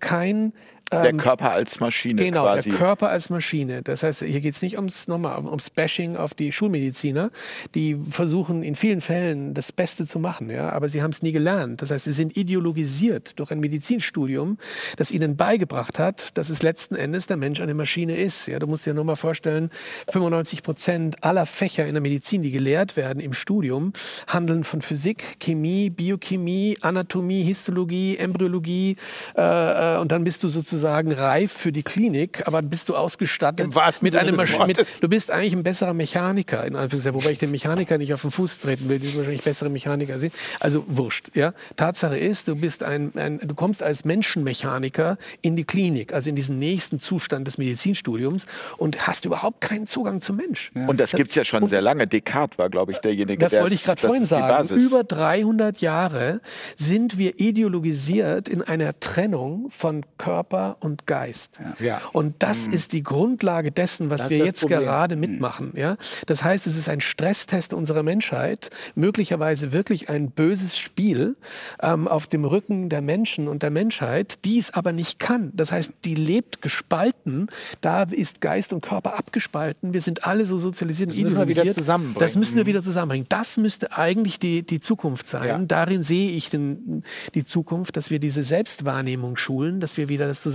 Kein 0.00 0.52
Der 0.92 1.12
Körper 1.14 1.52
als 1.52 1.80
Maschine 1.80 2.22
Genau, 2.22 2.42
quasi. 2.44 2.70
der 2.70 2.78
Körper 2.78 3.08
als 3.08 3.30
Maschine. 3.30 3.82
Das 3.82 4.02
heißt, 4.02 4.22
hier 4.22 4.40
geht 4.40 4.54
es 4.54 4.62
nicht 4.62 4.76
ums, 4.76 5.08
nochmal, 5.08 5.44
ums 5.44 5.70
Bashing 5.70 6.16
auf 6.16 6.34
die 6.34 6.52
Schulmediziner, 6.52 7.30
die 7.74 7.96
versuchen 8.10 8.62
in 8.62 8.74
vielen 8.74 9.00
Fällen 9.00 9.54
das 9.54 9.72
Beste 9.72 10.06
zu 10.06 10.18
machen, 10.18 10.50
ja, 10.50 10.70
aber 10.70 10.88
sie 10.88 11.02
haben 11.02 11.10
es 11.10 11.22
nie 11.22 11.32
gelernt. 11.32 11.80
Das 11.82 11.90
heißt, 11.90 12.04
sie 12.04 12.12
sind 12.12 12.36
ideologisiert 12.36 13.38
durch 13.38 13.50
ein 13.50 13.60
Medizinstudium, 13.60 14.58
das 14.96 15.10
ihnen 15.10 15.36
beigebracht 15.36 15.98
hat, 15.98 16.36
dass 16.36 16.50
es 16.50 16.62
letzten 16.62 16.94
Endes 16.94 17.26
der 17.26 17.36
Mensch 17.38 17.60
eine 17.60 17.74
Maschine 17.74 18.16
ist. 18.16 18.46
Ja, 18.48 18.58
du 18.58 18.66
musst 18.66 18.84
dir 18.84 18.92
nur 18.94 19.04
mal 19.04 19.16
vorstellen, 19.16 19.70
95 20.12 20.62
Prozent 20.62 21.24
aller 21.24 21.46
Fächer 21.46 21.86
in 21.86 21.94
der 21.94 22.02
Medizin, 22.02 22.42
die 22.42 22.50
gelehrt 22.52 22.96
werden 22.96 23.20
im 23.20 23.32
Studium, 23.32 23.92
handeln 24.26 24.64
von 24.64 24.82
Physik, 24.82 25.38
Chemie, 25.40 25.88
Biochemie, 25.90 26.76
Anatomie, 26.82 27.42
Histologie, 27.44 28.16
Embryologie 28.18 28.96
äh, 29.36 29.94
äh, 29.94 29.98
und 29.98 30.12
dann 30.12 30.24
bist 30.24 30.42
du 30.42 30.48
sozusagen 30.48 30.81
reif 30.84 31.52
für 31.52 31.72
die 31.72 31.82
Klinik, 31.82 32.46
aber 32.46 32.62
bist 32.62 32.88
du 32.88 32.96
ausgestattet 32.96 33.74
mit 34.02 34.16
einem 34.16 34.36
des 34.36 34.36
Masch 34.36 34.66
mit, 34.66 34.78
Wortes. 34.78 35.00
Du 35.00 35.08
bist 35.08 35.30
eigentlich 35.30 35.52
ein 35.52 35.62
besserer 35.62 35.94
Mechaniker, 35.94 36.64
in 36.64 36.76
Anführungszeichen, 36.76 37.20
wobei 37.20 37.32
ich 37.32 37.38
den 37.38 37.50
Mechaniker 37.50 37.98
nicht 37.98 38.14
auf 38.14 38.22
den 38.22 38.30
Fuß 38.30 38.60
treten 38.60 38.88
will, 38.88 38.98
die 38.98 39.08
sind 39.08 39.18
wahrscheinlich 39.18 39.42
bessere 39.42 39.70
Mechaniker 39.70 40.18
sind. 40.18 40.34
Also 40.60 40.84
wurscht, 40.86 41.34
ja. 41.34 41.52
Tatsache 41.76 42.16
ist, 42.16 42.48
du 42.48 42.56
bist 42.56 42.82
ein, 42.82 43.12
ein 43.16 43.40
du 43.42 43.54
kommst 43.54 43.82
als 43.82 44.04
Menschenmechaniker 44.04 45.18
in 45.40 45.56
die 45.56 45.64
Klinik, 45.64 46.12
also 46.12 46.28
in 46.30 46.36
diesen 46.36 46.58
nächsten 46.58 47.00
Zustand 47.00 47.46
des 47.46 47.58
Medizinstudiums 47.58 48.46
und 48.78 49.06
hast 49.06 49.24
überhaupt 49.24 49.60
keinen 49.60 49.86
Zugang 49.86 50.20
zum 50.20 50.36
Mensch. 50.36 50.70
Und 50.74 51.00
das 51.00 51.12
gibt 51.12 51.30
es 51.30 51.36
ja 51.36 51.44
schon 51.44 51.66
sehr 51.66 51.80
lange. 51.80 52.06
Descartes 52.06 52.58
war, 52.58 52.70
glaube 52.70 52.92
ich, 52.92 52.98
derjenige, 52.98 53.38
Das 53.38 53.52
der 53.52 53.62
wollte 53.62 53.74
ich 53.74 53.84
gerade 53.84 54.00
das 54.00 54.08
vorhin 54.08 54.24
sagen. 54.24 54.48
Basis. 54.48 54.82
Über 54.82 55.04
300 55.04 55.78
Jahre 55.80 56.40
sind 56.76 57.18
wir 57.18 57.40
ideologisiert 57.40 58.48
in 58.48 58.62
einer 58.62 58.98
Trennung 59.00 59.70
von 59.70 60.04
Körper 60.18 60.61
und 60.70 61.06
Geist. 61.06 61.60
Ja. 61.80 62.00
Und 62.12 62.34
das 62.42 62.66
ist 62.66 62.92
die 62.92 63.02
Grundlage 63.02 63.70
dessen, 63.72 64.10
was 64.10 64.22
Das 64.22 64.30
wir 64.30 64.44
jetzt 64.44 64.60
Problem. 64.60 64.80
gerade 64.80 65.16
mitmachen. 65.16 65.72
Ja? 65.76 65.96
Das 66.26 66.42
heißt, 66.42 66.66
es 66.66 66.76
ist 66.76 66.88
ein 66.88 67.00
Stresstest 67.00 67.72
unserer 67.74 68.02
Menschheit, 68.02 68.70
möglicherweise 68.94 69.72
wirklich 69.72 70.08
ein 70.08 70.30
böses 70.30 70.76
Spiel 70.78 71.36
ähm, 71.82 72.08
auf 72.08 72.26
dem 72.26 72.44
Rücken 72.44 72.88
der 72.88 73.02
Menschen 73.02 73.48
und 73.48 73.62
der 73.62 73.70
Menschheit, 73.70 74.44
die 74.44 74.58
es 74.58 74.72
aber 74.74 74.92
nicht 74.92 75.18
kann. 75.18 75.50
Das 75.54 75.72
heißt, 75.72 75.92
die 76.04 76.14
lebt 76.14 76.62
gespalten. 76.62 77.48
Da 77.80 78.02
ist 78.04 78.40
Geist 78.40 78.72
und 78.72 78.80
Körper 78.82 79.18
abgespalten. 79.18 79.92
Wir 79.94 80.00
sind 80.00 80.24
alle 80.26 80.46
so 80.46 80.58
sozialisiert 80.58 81.10
und 81.10 81.16
Das 81.16 81.22
müssen 81.24 81.38
wir 81.38 81.48
wieder 81.48 81.52
ideologisiert. 81.62 81.78
zusammenbringen. 81.78 82.20
Das 82.20 82.36
müssen 82.36 82.56
wir 82.56 82.66
wieder 82.66 82.82
zusammenbringen. 82.82 83.26
Das 83.28 83.56
müsste 83.56 83.92
eigentlich 83.96 84.38
die, 84.38 84.62
die 84.64 84.80
Zukunft 84.80 85.26
sein. 85.28 85.48
Ja. 85.48 85.58
Darin 85.58 86.02
sehe 86.02 86.30
ich 86.30 86.50
den, 86.50 87.02
die 87.34 87.44
Zukunft, 87.44 87.96
dass 87.96 88.10
wir 88.10 88.18
diese 88.18 88.42
Selbstwahrnehmung 88.42 89.36
schulen, 89.36 89.80
dass 89.80 89.96
wir 89.96 90.08
wieder 90.08 90.26
das 90.26 90.40
zusammenbringen. 90.40 90.51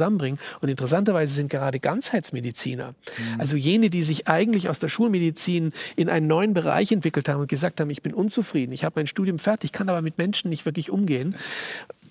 Und 0.62 0.70
interessanterweise 0.70 1.34
sind 1.34 1.50
gerade 1.50 1.80
Ganzheitsmediziner, 1.80 2.90
Mhm. 3.18 3.40
also 3.40 3.56
jene, 3.56 3.90
die 3.90 4.04
sich 4.04 4.28
eigentlich 4.28 4.70
aus 4.70 4.80
der 4.80 4.88
Schulmedizin 4.90 5.72
in 5.96 6.10
einen 6.10 6.28
neuen 6.28 6.54
Bereich 6.54 6.92
entwickelt 6.92 7.30
haben 7.30 7.42
und 7.42 7.48
gesagt 7.50 7.80
haben, 7.80 7.90
ich 7.90 8.02
bin 8.02 8.14
unzufrieden, 8.14 8.72
ich 8.74 8.84
habe 8.84 8.94
mein 9.00 9.08
Studium 9.08 9.40
fertig, 9.40 9.72
kann 9.72 9.90
aber 9.90 10.02
mit 10.02 10.18
Menschen 10.18 10.50
nicht 10.50 10.66
wirklich 10.66 10.90
umgehen, 10.92 11.36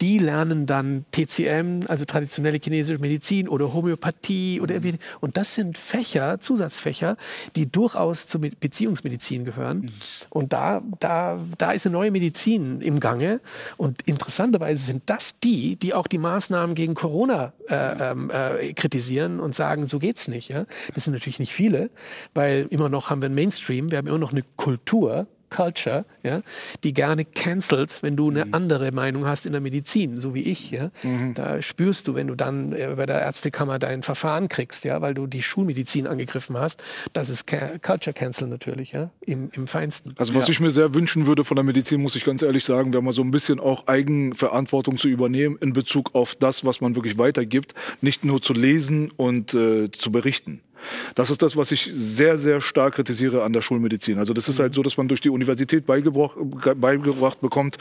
die 0.01 0.19
lernen 0.19 0.67
dann 0.67 1.07
TCM, 1.13 1.81
also 1.89 2.05
traditionelle 2.05 2.59
chinesische 2.63 2.99
Medizin 2.99 3.49
oder 3.49 3.73
Homöopathie 3.73 4.61
oder 4.61 4.75
irgendwie. 4.75 4.99
Und 5.21 5.39
das 5.39 5.55
sind 5.55 5.79
Fächer, 5.79 6.39
Zusatzfächer, 6.39 7.17
die 7.57 7.67
durchaus 7.71 8.27
zur 8.27 8.43
Me- 8.43 8.51
Beziehungsmedizin 8.61 9.47
gehören. 9.47 9.91
Und 10.29 10.53
da, 10.53 10.83
da, 11.01 11.41
da 11.57 11.73
ist 11.73 11.87
eine 11.87 11.95
neue 11.95 12.11
Medizin 12.11 12.83
im 12.83 13.01
Gange. 13.01 13.41
Und 13.79 14.03
interessanterweise 14.07 14.85
sind 14.85 15.03
das 15.07 15.39
die, 15.41 15.77
die 15.77 15.95
auch 15.95 16.07
die 16.07 16.19
Maßnahmen 16.19 16.75
gegen 16.75 16.93
Corona 16.95 17.55
äh, 17.69 17.76
ähm, 17.77 18.31
äh, 18.31 18.73
kritisieren 18.73 19.40
und 19.40 19.55
sagen, 19.55 19.86
so 19.86 19.98
geht's 19.98 20.28
nicht. 20.28 20.48
Ja? 20.48 20.66
Das 20.94 21.05
sind 21.05 21.12
natürlich 21.15 21.39
nicht 21.39 21.53
viele, 21.53 21.90
weil 22.35 22.66
immer 22.70 22.89
noch 22.89 23.11
haben 23.11 23.23
wir 23.23 23.27
einen 23.27 23.35
Mainstream, 23.35 23.90
wir 23.90 23.98
haben 23.98 24.07
immer 24.07 24.19
noch 24.19 24.32
eine 24.32 24.43
Kultur. 24.57 25.27
Culture, 25.57 26.05
ja, 26.23 26.43
die 26.85 26.93
gerne 26.93 27.24
cancelt, 27.24 28.03
wenn 28.03 28.15
du 28.15 28.28
eine 28.28 28.53
andere 28.53 28.93
Meinung 28.93 29.27
hast 29.27 29.47
in 29.47 29.53
der 29.53 29.62
Medizin, 29.62 30.19
so 30.19 30.35
wie 30.35 30.43
ich. 30.43 30.70
Ja. 30.70 30.91
Da 31.35 31.62
spürst 31.62 32.09
du, 32.09 32.15
wenn 32.15 32.27
du 32.27 32.35
dann 32.35 32.73
äh, 32.73 32.95
bei 32.97 33.07
der 33.07 33.23
Ärztekammer 33.23 33.78
dein 33.78 34.03
Verfahren 34.03 34.49
kriegst, 34.49 34.85
ja, 34.85 35.01
weil 35.01 35.15
du 35.15 35.27
die 35.27 35.43
Schulmedizin 35.43 36.07
angegriffen 36.07 36.59
hast, 36.59 36.83
das 37.15 37.31
ist 37.31 37.47
Culture 37.47 38.12
Cancel 38.12 38.49
natürlich, 38.49 38.93
ja, 38.93 39.11
im, 39.20 39.51
im 39.53 39.66
Feinsten. 39.66 40.12
Also 40.19 40.35
was 40.35 40.49
ich 40.51 40.61
mir 40.61 40.70
sehr 40.70 40.95
wünschen 40.95 41.27
würde 41.27 41.43
von 41.43 41.55
der 41.55 41.65
Medizin, 41.65 42.03
muss 42.03 42.16
ich 42.16 42.24
ganz 42.24 42.43
ehrlich 42.43 42.65
sagen, 42.65 42.93
wäre 42.93 43.03
mal 43.03 43.15
so 43.15 43.23
ein 43.23 43.31
bisschen 43.31 43.59
auch 43.59 43.87
Eigenverantwortung 43.87 44.99
zu 44.99 45.09
übernehmen 45.09 45.57
in 45.61 45.73
Bezug 45.73 46.15
auf 46.15 46.35
das, 46.35 46.66
was 46.66 46.83
man 46.83 46.95
wirklich 46.97 47.16
weitergibt, 47.16 47.73
nicht 48.03 48.24
nur 48.24 48.43
zu 48.43 48.53
lesen 48.53 49.11
und 49.16 49.55
äh, 49.55 49.91
zu 49.91 50.12
berichten. 50.12 50.61
Das 51.15 51.31
ist 51.31 51.43
das, 51.43 51.57
was 51.57 51.73
ich 51.73 51.91
sehr, 51.93 52.39
sehr 52.39 52.61
stark 52.61 52.95
kritisiere 52.95 53.43
an 53.43 53.53
der 53.53 53.63
Schulmedizin. 53.63 54.19
Also 54.19 54.33
das 54.33 54.49
ist 54.49 54.59
halt 54.59 54.75
so, 54.75 54.83
dass 54.83 54.97
man 54.97 55.09
durch 55.09 55.21
die 55.21 55.31
Universität 55.31 55.87
beigebracht, 55.87 56.37
beigebracht 56.77 57.41
bekommt, 57.41 57.79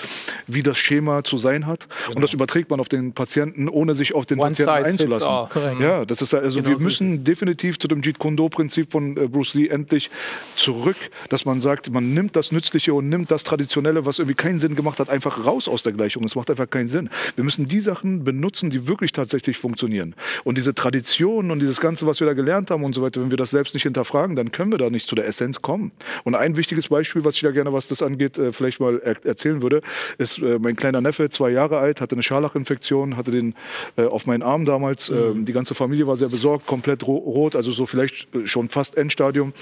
wie 0.47 0.63
das 0.63 0.77
Schema 0.77 1.23
zu 1.23 1.37
sein 1.37 1.65
hat. 1.65 1.87
Und 2.13 2.21
das 2.21 2.33
überträgt 2.33 2.69
man 2.69 2.79
auf 2.79 2.89
den 2.89 3.13
Patienten, 3.13 3.69
ohne 3.69 3.95
sich 3.95 4.13
auf 4.15 4.25
den 4.25 4.39
One 4.39 4.49
Patienten 4.49 4.71
einzulassen. 4.71 5.81
Ja, 5.81 6.05
das 6.05 6.21
ist 6.21 6.33
also 6.33 6.59
Genau 6.59 6.69
wir 6.69 6.77
so 6.77 6.83
müssen 6.83 7.23
definitiv 7.23 7.79
zu 7.79 7.87
dem 7.87 8.01
Jeet 8.01 8.19
Kune 8.19 8.35
Do 8.35 8.49
Prinzip 8.49 8.91
von 8.91 9.17
äh, 9.17 9.27
Bruce 9.27 9.53
Lee 9.53 9.67
endlich 9.67 10.09
zurück, 10.55 10.97
dass 11.29 11.45
man 11.45 11.61
sagt, 11.61 11.91
man 11.91 12.13
nimmt 12.13 12.35
das 12.35 12.51
Nützliche 12.51 12.93
und 12.93 13.09
nimmt 13.09 13.31
das 13.31 13.43
Traditionelle, 13.43 14.05
was 14.05 14.19
irgendwie 14.19 14.35
keinen 14.35 14.59
Sinn 14.59 14.75
gemacht 14.75 14.99
hat, 14.99 15.09
einfach 15.09 15.45
raus 15.45 15.67
aus 15.67 15.83
der 15.83 15.93
Gleichung. 15.93 16.23
Es 16.23 16.35
macht 16.35 16.49
einfach 16.49 16.69
keinen 16.69 16.87
Sinn. 16.87 17.09
Wir 17.35 17.43
müssen 17.43 17.67
die 17.67 17.81
Sachen 17.81 18.23
benutzen, 18.23 18.69
die 18.69 18.87
wirklich 18.87 19.11
tatsächlich 19.11 19.57
funktionieren. 19.57 20.15
Und 20.43 20.57
diese 20.57 20.73
Traditionen 20.73 21.51
und 21.51 21.59
dieses 21.59 21.79
Ganze, 21.79 22.07
was 22.07 22.19
wir 22.19 22.27
da 22.27 22.33
gelernt 22.33 22.71
haben 22.71 22.83
und 22.83 22.94
so 22.95 23.01
weiter, 23.01 23.21
wenn 23.21 23.29
wir 23.29 23.37
das 23.37 23.51
selbst 23.51 23.73
nicht 23.73 23.83
hinterfragen, 23.83 24.35
dann 24.35 24.51
können 24.51 24.71
wir 24.71 24.77
da 24.77 24.89
nicht 24.89 25.07
zu 25.07 25.15
der 25.15 25.27
Essenz 25.27 25.61
kommen. 25.61 25.91
Und 26.23 26.35
ein 26.35 26.57
wichtiges 26.57 26.89
Beispiel, 26.89 27.23
was 27.23 27.35
ich 27.35 27.41
da 27.41 27.51
gerne, 27.51 27.71
was 27.73 27.87
das 27.87 28.01
angeht, 28.01 28.37
äh, 28.37 28.51
vielleicht 28.51 28.79
mal 28.79 28.99
er 29.03 29.23
erzählen 29.25 29.61
würde, 29.61 29.81
ist 30.17 30.39
äh, 30.39 30.57
mein 30.59 30.75
kleiner 30.75 31.01
Neffe, 31.01 31.29
zwei 31.29 31.51
Jahre 31.51 31.77
alt, 31.77 32.01
hatte 32.01 32.15
eine 32.15 32.23
Scharlachinfektion, 32.23 33.17
hatte 33.17 33.31
den 33.31 33.55
äh, 33.97 34.05
auf 34.05 34.25
meinen 34.25 34.41
Arm 34.43 34.65
damals. 34.65 35.09
Ähm, 35.09 35.45
die 35.45 35.53
ganze 35.53 35.75
Familie 35.75 36.07
war 36.07 36.17
sehr 36.17 36.29
besorgt, 36.29 36.65
komplett 36.65 37.05
ro 37.05 37.15
rot, 37.17 37.55
also 37.55 37.71
so 37.71 37.85
vielleicht 37.85 38.27
schon 38.45 38.69
fast 38.69 38.97
Endstadium. 38.97 39.53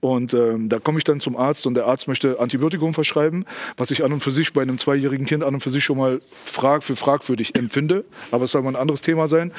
Und 0.00 0.34
ähm, 0.34 0.68
da 0.68 0.78
komme 0.78 0.98
ich 0.98 1.04
dann 1.04 1.20
zum 1.20 1.36
Arzt 1.36 1.66
und 1.66 1.74
der 1.74 1.86
Arzt 1.86 2.08
möchte 2.08 2.38
Antibiotikum 2.38 2.94
verschreiben, 2.94 3.44
was 3.76 3.90
ich 3.90 4.04
an 4.04 4.12
und 4.12 4.22
für 4.22 4.30
sich 4.30 4.52
bei 4.52 4.62
einem 4.62 4.78
zweijährigen 4.78 5.26
Kind 5.26 5.44
an 5.44 5.54
und 5.54 5.60
für 5.60 5.70
sich 5.70 5.84
schon 5.84 5.98
mal 5.98 6.20
frag 6.44 6.82
für 6.82 6.96
fragwürdig 6.96 7.56
empfinde. 7.56 8.04
Aber 8.30 8.44
es 8.44 8.52
soll 8.52 8.62
mal 8.62 8.70
ein 8.70 8.76
anderes 8.76 9.00
Thema 9.00 9.28
sein. 9.28 9.52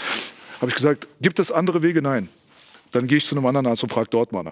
Habe 0.62 0.70
ich 0.70 0.76
gesagt, 0.76 1.08
gibt 1.22 1.40
es 1.40 1.52
andere 1.52 1.82
Wege? 1.82 2.02
Nein. 2.02 2.30
Dann 2.94 3.08
gehe 3.08 3.18
ich 3.18 3.26
zu 3.26 3.36
einem 3.36 3.46
anderen 3.46 3.68
Arzt 3.68 3.84
und 3.84 3.90
frage 3.90 4.08
dort 4.10 4.32
mal. 4.32 4.44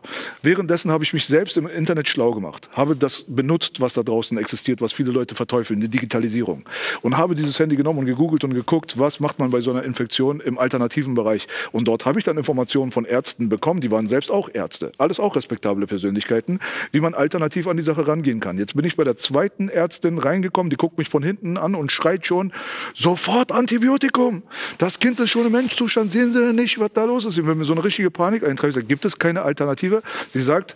Währenddessen 0.42 0.92
habe 0.92 1.04
ich 1.04 1.14
mich 1.14 1.26
selbst 1.26 1.58
im 1.58 1.68
Internet 1.68 2.08
schlau 2.08 2.32
gemacht, 2.32 2.70
habe 2.74 2.96
das 2.96 3.24
benutzt, 3.28 3.82
was 3.82 3.94
da 3.94 4.04
draußen 4.04 4.38
existiert, 4.38 4.82
was 4.82 4.94
viele 4.94 5.12
Leute 5.12 5.36
verteufeln, 5.36 5.80
die 5.82 5.90
Digitalisierung. 5.90 6.64
Und 7.02 7.18
habe 7.18 7.36
dieses 7.36 7.60
Handy 7.60 7.76
genommen 7.76 8.00
und 8.00 8.06
gegoogelt 8.06 8.44
und 8.44 8.54
geguckt, 8.54 8.98
was 9.00 9.20
macht 9.20 9.40
man 9.40 9.52
bei 9.52 9.62
so 9.62 9.72
einer 9.72 9.84
Infektion 9.84 10.40
im 10.40 10.58
alternativen 10.58 11.14
Bereich. 11.14 11.48
Und 11.72 11.88
dort 11.88 12.06
habe 12.06 12.20
ich 12.20 12.26
dann 12.26 12.38
Informationen 12.38 12.92
von 12.92 13.06
Ärzten 13.06 13.50
bekommen, 13.50 13.82
die 13.82 13.92
waren 13.92 14.08
selbst 14.08 14.32
auch 14.32 14.50
Ärzte. 14.54 14.92
Alles 14.98 15.20
auch 15.20 15.36
respektable 15.36 15.88
Persönlichkeiten, 15.88 16.60
wie 16.92 17.00
man 17.00 17.14
alternativ 17.14 17.68
an 17.68 17.78
die 17.78 17.84
Sache 17.84 18.08
rangehen 18.08 18.40
kann. 18.40 18.58
Jetzt 18.58 18.76
bin 18.76 18.86
ich 18.86 18.96
bei 18.96 19.04
der 19.04 19.18
zweiten 19.18 19.70
Ärztin 19.70 20.18
reingekommen, 20.18 20.70
die 20.70 20.78
guckt 20.78 20.98
mich 20.98 21.10
von 21.10 21.24
hinten 21.24 21.58
an 21.58 21.76
und 21.76 21.92
schreit 21.92 22.26
schon, 22.26 22.54
sofort 22.94 23.52
Antibiotikum. 23.52 24.44
Das 24.78 25.00
Kind 25.00 25.20
ist 25.20 25.30
schon 25.30 25.46
im 25.46 25.52
Menschzustand, 25.52 26.12
sehen 26.12 26.34
Sie 26.34 26.54
nicht, 26.54 26.80
was 26.80 26.92
da 26.94 27.06
los 27.06 27.26
ist? 27.26 27.38
Wenn 27.38 27.58
mir 27.58 27.66
so 27.66 27.74
eine 27.74 27.84
richtige 27.84 28.10
Panik 28.12 28.31
eintreibt, 28.32 28.70
ich 28.70 28.76
sage, 28.76 28.88
gibt 28.88 29.06
es 29.06 29.20
keine 29.20 29.44
Alternative? 29.44 30.02
Sie 30.30 30.42
sagt, 30.42 30.76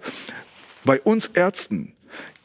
bei 0.83 0.99
uns 1.01 1.27
Ärzten 1.33 1.93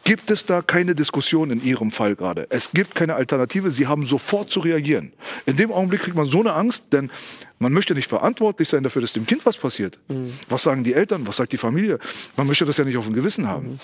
gibt 0.04 0.30
es 0.30 0.46
da 0.46 0.62
keine 0.62 0.94
Diskussion 0.94 1.50
in 1.50 1.62
Ihrem 1.62 1.90
Fall 1.90 2.16
gerade. 2.16 2.46
Es 2.50 2.72
gibt 2.72 2.94
keine 2.94 3.14
Alternative. 3.14 3.70
Sie 3.70 3.86
haben 3.86 4.06
sofort 4.06 4.50
zu 4.50 4.60
reagieren. 4.60 5.12
In 5.46 5.56
dem 5.56 5.70
Augenblick 5.72 6.02
kriegt 6.02 6.16
man 6.16 6.26
so 6.26 6.40
eine 6.40 6.54
Angst, 6.54 6.84
denn 6.92 7.10
man 7.58 7.72
möchte 7.72 7.94
nicht 7.94 8.08
verantwortlich 8.08 8.68
sein 8.68 8.82
dafür, 8.82 9.02
dass 9.02 9.12
dem 9.12 9.26
Kind 9.26 9.44
was 9.44 9.58
passiert. 9.58 9.98
Was 10.48 10.62
sagen 10.62 10.84
die 10.84 10.94
Eltern? 10.94 11.26
Was 11.26 11.36
sagt 11.36 11.52
die 11.52 11.58
Familie? 11.58 11.98
Man 12.36 12.46
möchte 12.46 12.64
das 12.64 12.78
ja 12.78 12.84
nicht 12.84 12.96
auf 12.96 13.04
dem 13.04 13.14
Gewissen 13.14 13.46
haben. 13.46 13.78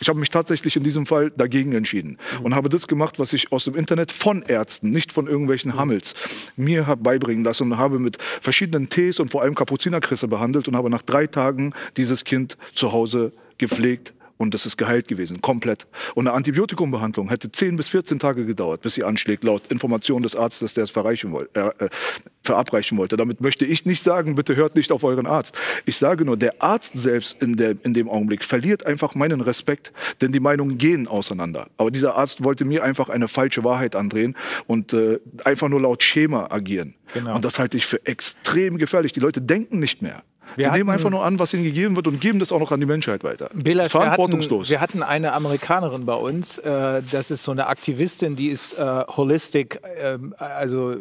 Ich 0.00 0.08
habe 0.08 0.18
mich 0.18 0.30
tatsächlich 0.30 0.76
in 0.76 0.82
diesem 0.82 1.06
Fall 1.06 1.30
dagegen 1.36 1.72
entschieden 1.72 2.18
und 2.42 2.54
habe 2.54 2.68
das 2.68 2.86
gemacht, 2.86 3.18
was 3.18 3.32
ich 3.32 3.52
aus 3.52 3.64
dem 3.64 3.74
Internet 3.74 4.12
von 4.12 4.42
Ärzten, 4.42 4.90
nicht 4.90 5.12
von 5.12 5.26
irgendwelchen 5.26 5.76
Hammels, 5.76 6.14
mir 6.56 6.86
habe 6.86 7.02
beibringen 7.02 7.44
lassen 7.44 7.72
und 7.72 7.78
habe 7.78 7.98
mit 7.98 8.20
verschiedenen 8.20 8.88
Tees 8.88 9.20
und 9.20 9.30
vor 9.30 9.42
allem 9.42 9.54
Kapuzinerkresse 9.54 10.28
behandelt 10.28 10.68
und 10.68 10.76
habe 10.76 10.90
nach 10.90 11.02
drei 11.02 11.26
Tagen 11.26 11.72
dieses 11.96 12.24
Kind 12.24 12.56
zu 12.74 12.92
Hause 12.92 13.32
gepflegt 13.58 14.12
und 14.38 14.54
das 14.54 14.64
ist 14.64 14.78
geheilt 14.78 15.08
gewesen, 15.08 15.42
komplett. 15.42 15.86
Und 16.14 16.26
eine 16.26 16.34
Antibiotikumbehandlung 16.34 17.28
hätte 17.28 17.52
10 17.52 17.76
bis 17.76 17.88
14 17.90 18.18
Tage 18.18 18.46
gedauert, 18.46 18.80
bis 18.80 18.94
sie 18.94 19.04
anschlägt, 19.04 19.44
laut 19.44 19.62
Information 19.70 20.22
des 20.22 20.36
Arztes, 20.36 20.74
der 20.74 20.84
es 20.84 20.90
verreichen 20.90 21.32
wollte, 21.32 21.74
äh, 21.78 21.84
äh, 21.84 21.88
verabreichen 22.42 22.96
wollte. 22.96 23.16
Damit 23.16 23.40
möchte 23.40 23.66
ich 23.66 23.84
nicht 23.84 24.02
sagen, 24.02 24.36
bitte 24.36 24.56
hört 24.56 24.76
nicht 24.76 24.92
auf 24.92 25.04
euren 25.04 25.26
Arzt. 25.26 25.56
Ich 25.84 25.96
sage 25.96 26.24
nur, 26.24 26.36
der 26.36 26.62
Arzt 26.62 26.92
selbst 26.94 27.42
in, 27.42 27.56
der, 27.56 27.74
in 27.82 27.92
dem 27.92 28.08
Augenblick 28.08 28.44
verliert 28.44 28.86
einfach 28.86 29.14
meinen 29.14 29.40
Respekt, 29.40 29.92
denn 30.20 30.32
die 30.32 30.40
Meinungen 30.40 30.78
gehen 30.78 31.08
auseinander. 31.08 31.68
Aber 31.76 31.90
dieser 31.90 32.16
Arzt 32.16 32.44
wollte 32.44 32.64
mir 32.64 32.84
einfach 32.84 33.08
eine 33.08 33.28
falsche 33.28 33.64
Wahrheit 33.64 33.96
andrehen 33.96 34.36
und 34.66 34.92
äh, 34.92 35.18
einfach 35.44 35.68
nur 35.68 35.80
laut 35.80 36.02
Schema 36.02 36.46
agieren. 36.50 36.94
Genau. 37.12 37.34
Und 37.34 37.44
das 37.44 37.58
halte 37.58 37.76
ich 37.76 37.86
für 37.86 38.04
extrem 38.06 38.78
gefährlich. 38.78 39.12
Die 39.12 39.20
Leute 39.20 39.42
denken 39.42 39.78
nicht 39.78 40.00
mehr. 40.00 40.22
Wir 40.56 40.66
Sie 40.66 40.78
nehmen 40.78 40.90
einfach 40.90 41.10
nur 41.10 41.24
an, 41.24 41.38
was 41.38 41.54
ihnen 41.54 41.64
gegeben 41.64 41.96
wird 41.96 42.06
und 42.06 42.20
geben 42.20 42.38
das 42.38 42.52
auch 42.52 42.60
noch 42.60 42.72
an 42.72 42.80
die 42.80 42.86
Menschheit 42.86 43.24
weiter. 43.24 43.50
Belasch, 43.54 43.66
wir 43.66 43.82
hatten, 43.82 43.90
Verantwortungslos. 43.90 44.70
wir 44.70 44.80
hatten 44.80 45.02
eine 45.02 45.32
Amerikanerin 45.32 46.04
bei 46.04 46.14
uns, 46.14 46.58
äh, 46.58 47.02
das 47.10 47.30
ist 47.30 47.44
so 47.44 47.52
eine 47.52 47.66
Aktivistin, 47.66 48.36
die 48.36 48.48
ist 48.48 48.72
äh, 48.74 49.04
Holistic, 49.16 49.80
ähm, 49.98 50.34
also 50.38 50.92
äh, 50.92 50.96